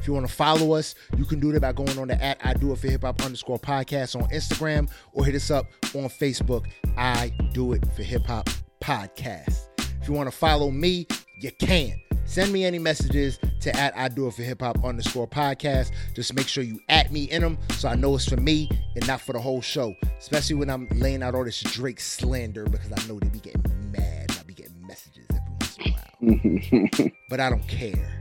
If 0.00 0.08
you 0.08 0.14
want 0.14 0.26
to 0.26 0.32
follow 0.32 0.72
us, 0.72 0.94
you 1.18 1.26
can 1.26 1.40
do 1.40 1.52
that 1.52 1.60
by 1.60 1.72
going 1.72 1.98
on 1.98 2.08
the 2.08 2.22
at 2.22 2.38
I 2.42 2.54
do 2.54 2.72
it 2.72 2.78
for 2.78 2.88
hip 2.88 3.02
hop 3.02 3.20
underscore 3.22 3.58
podcast 3.58 4.20
on 4.20 4.28
Instagram 4.30 4.90
or 5.12 5.26
hit 5.26 5.34
us 5.34 5.50
up 5.50 5.66
on 5.94 6.04
Facebook. 6.04 6.64
I 6.96 7.30
do 7.52 7.74
it 7.74 7.84
for 7.94 8.02
hip 8.02 8.26
hop 8.26 8.48
podcast. 8.80 9.68
If 10.00 10.08
you 10.08 10.14
want 10.14 10.30
to 10.30 10.36
follow 10.36 10.70
me, 10.70 11.06
you 11.40 11.50
can. 11.52 12.00
Send 12.24 12.50
me 12.50 12.64
any 12.64 12.78
messages 12.78 13.38
to 13.60 13.76
at 13.76 13.94
I 13.94 14.08
do 14.08 14.26
it 14.26 14.34
for 14.34 14.42
hip 14.42 14.62
hop 14.62 14.82
underscore 14.82 15.28
podcast. 15.28 15.90
Just 16.14 16.32
make 16.32 16.48
sure 16.48 16.64
you 16.64 16.80
at 16.88 17.12
me 17.12 17.24
in 17.24 17.42
them 17.42 17.58
so 17.72 17.90
I 17.90 17.94
know 17.94 18.14
it's 18.14 18.26
for 18.26 18.38
me 18.38 18.70
and 18.96 19.06
not 19.06 19.20
for 19.20 19.34
the 19.34 19.40
whole 19.40 19.60
show. 19.60 19.94
Especially 20.18 20.56
when 20.56 20.70
I'm 20.70 20.88
laying 20.94 21.22
out 21.22 21.34
all 21.34 21.44
this 21.44 21.60
Drake 21.60 22.00
slander 22.00 22.64
because 22.64 22.90
I 22.90 23.06
know 23.06 23.18
they 23.18 23.28
be 23.28 23.40
getting 23.40 23.92
mad. 23.92 24.34
I 24.38 24.42
be 24.44 24.54
getting 24.54 24.80
messages 24.86 25.26
every 25.28 25.52
once 25.60 25.76
in 25.76 25.92
a 25.92 27.00
while. 27.02 27.10
but 27.28 27.40
I 27.40 27.50
don't 27.50 27.68
care 27.68 28.19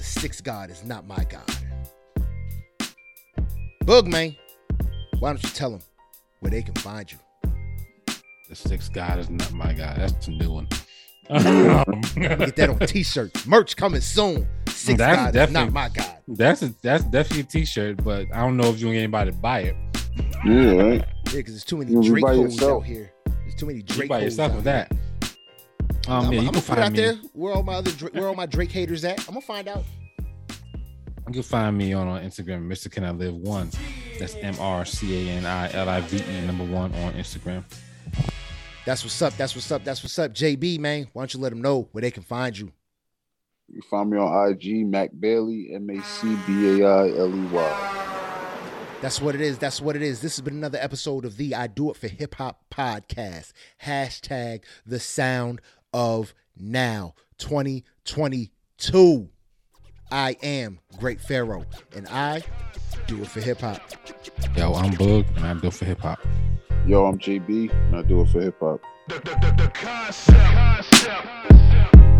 the 0.00 0.06
sixth 0.06 0.42
God 0.42 0.70
is 0.70 0.82
not 0.82 1.06
my 1.06 1.22
God. 1.28 1.44
Boog, 3.84 4.06
man, 4.06 4.34
why 5.18 5.28
don't 5.28 5.42
you 5.42 5.50
tell 5.50 5.72
them 5.72 5.80
where 6.38 6.50
they 6.50 6.62
can 6.62 6.74
find 6.76 7.12
you? 7.12 7.18
The 8.48 8.56
sixth 8.56 8.94
God 8.94 9.18
is 9.18 9.28
not 9.28 9.52
my 9.52 9.74
God. 9.74 9.98
That's 9.98 10.26
a 10.26 10.30
new 10.30 10.52
one. 10.52 10.68
Get 11.28 12.56
that 12.56 12.70
on 12.70 12.78
t-shirts. 12.78 13.46
Merch 13.46 13.76
coming 13.76 14.00
soon. 14.00 14.48
Six 14.68 14.96
That's 14.96 15.34
God 15.34 15.36
is 15.36 15.52
not 15.52 15.70
my 15.70 15.90
God. 15.90 16.16
That's 16.26 16.62
a, 16.62 16.72
that's 16.80 17.04
definitely 17.04 17.40
a 17.40 17.44
t-shirt, 17.44 18.02
but 18.02 18.26
I 18.32 18.40
don't 18.40 18.56
know 18.56 18.70
if 18.70 18.80
you 18.80 18.86
want 18.86 18.96
anybody 18.96 19.32
to 19.32 19.36
buy 19.36 19.60
it. 19.60 19.76
Yeah, 20.46 20.72
right. 20.76 21.04
Yeah, 21.26 21.32
because 21.34 21.52
there's 21.52 21.64
too 21.64 21.76
many 21.76 21.92
You'll 21.92 22.02
Drake 22.02 22.24
by 22.24 22.30
out 22.64 22.80
here. 22.86 23.12
There's 23.26 23.54
too 23.54 23.66
many 23.66 23.80
You 23.80 23.84
Drake 23.84 24.08
by 24.08 24.20
hoes 24.20 24.24
yourself 24.38 24.52
out 24.52 24.56
with 24.56 24.64
here. 24.64 24.88
That. 26.10 26.16
Um, 26.16 26.26
I'm, 26.26 26.32
yeah, 26.32 26.38
I'm 26.38 26.44
you 26.44 26.50
gonna 26.50 26.62
can 26.62 26.74
put 26.74 26.78
out 26.78 26.92
me. 26.92 26.98
there. 26.98 27.14
Where 27.32 27.54
all 27.54 27.62
my 27.62 27.74
other 27.74 27.90
where 27.90 28.28
all 28.28 28.34
my 28.34 28.46
Drake 28.46 28.72
haters 28.72 29.04
at? 29.04 29.18
I'm 29.20 29.34
gonna 29.34 29.40
find 29.40 29.68
out. 29.68 29.84
You 31.26 31.34
can 31.34 31.42
find 31.44 31.78
me 31.78 31.92
on, 31.92 32.08
on 32.08 32.22
Instagram, 32.22 32.66
Mr. 32.66 32.90
Can 32.90 33.04
I 33.04 33.10
Live 33.12 33.34
One. 33.34 33.70
That's 34.18 34.34
M 34.34 34.56
R 34.58 34.84
C 34.84 35.28
A 35.28 35.32
N 35.32 35.46
I 35.46 35.72
L 35.72 35.88
I 35.88 36.00
V 36.00 36.16
E 36.16 36.46
number 36.46 36.64
one 36.64 36.92
on 36.96 37.12
Instagram. 37.14 37.62
That's 38.84 39.04
what's 39.04 39.22
up. 39.22 39.36
That's 39.36 39.54
what's 39.54 39.70
up. 39.70 39.84
That's 39.84 40.02
what's 40.02 40.18
up. 40.18 40.34
JB, 40.34 40.80
man, 40.80 41.06
why 41.12 41.22
don't 41.22 41.34
you 41.34 41.40
let 41.40 41.50
them 41.50 41.62
know 41.62 41.88
where 41.92 42.02
they 42.02 42.10
can 42.10 42.24
find 42.24 42.58
you? 42.58 42.72
You 43.68 43.80
find 43.82 44.10
me 44.10 44.18
on 44.18 44.50
IG, 44.50 44.86
Mac 44.86 45.10
Bailey, 45.18 45.70
M 45.72 45.88
A 45.90 46.02
C 46.02 46.36
B 46.46 46.82
A 46.82 46.88
I 46.88 47.08
L 47.16 47.32
E 47.32 47.46
Y. 47.46 48.00
That's 49.00 49.20
what 49.20 49.34
it 49.34 49.40
is. 49.40 49.56
That's 49.56 49.80
what 49.80 49.96
it 49.96 50.02
is. 50.02 50.20
This 50.20 50.36
has 50.36 50.42
been 50.42 50.56
another 50.56 50.78
episode 50.78 51.24
of 51.24 51.38
the 51.38 51.54
I 51.54 51.68
Do 51.68 51.90
It 51.90 51.96
for 51.96 52.08
Hip 52.08 52.34
Hop 52.34 52.64
podcast. 52.70 53.52
Hashtag 53.84 54.62
the 54.84 55.00
sound 55.00 55.62
of 55.92 56.34
now 56.56 57.14
2022. 57.38 59.28
I 60.12 60.36
am 60.42 60.80
Great 60.98 61.20
Pharaoh, 61.20 61.64
and 61.94 62.08
I 62.08 62.42
do 63.06 63.22
it 63.22 63.28
for 63.28 63.40
hip 63.40 63.60
hop. 63.60 63.80
Yo, 64.56 64.74
I'm 64.74 64.92
Boog, 64.92 65.26
and 65.36 65.46
I 65.46 65.54
do 65.54 65.68
it 65.68 65.74
for 65.74 65.84
hip 65.84 66.00
hop. 66.00 66.18
Yo, 66.86 67.04
I'm 67.04 67.18
JB, 67.18 67.72
and 67.72 67.96
I 67.96 68.02
do 68.02 68.20
it 68.22 68.28
for 68.28 68.40
hip 68.40 68.58
hop. 68.60 68.80
The, 69.08 69.14
the, 69.14 69.20
the, 69.20 69.62
the 69.62 69.70
concept. 69.70 70.38
concept. 70.38 72.19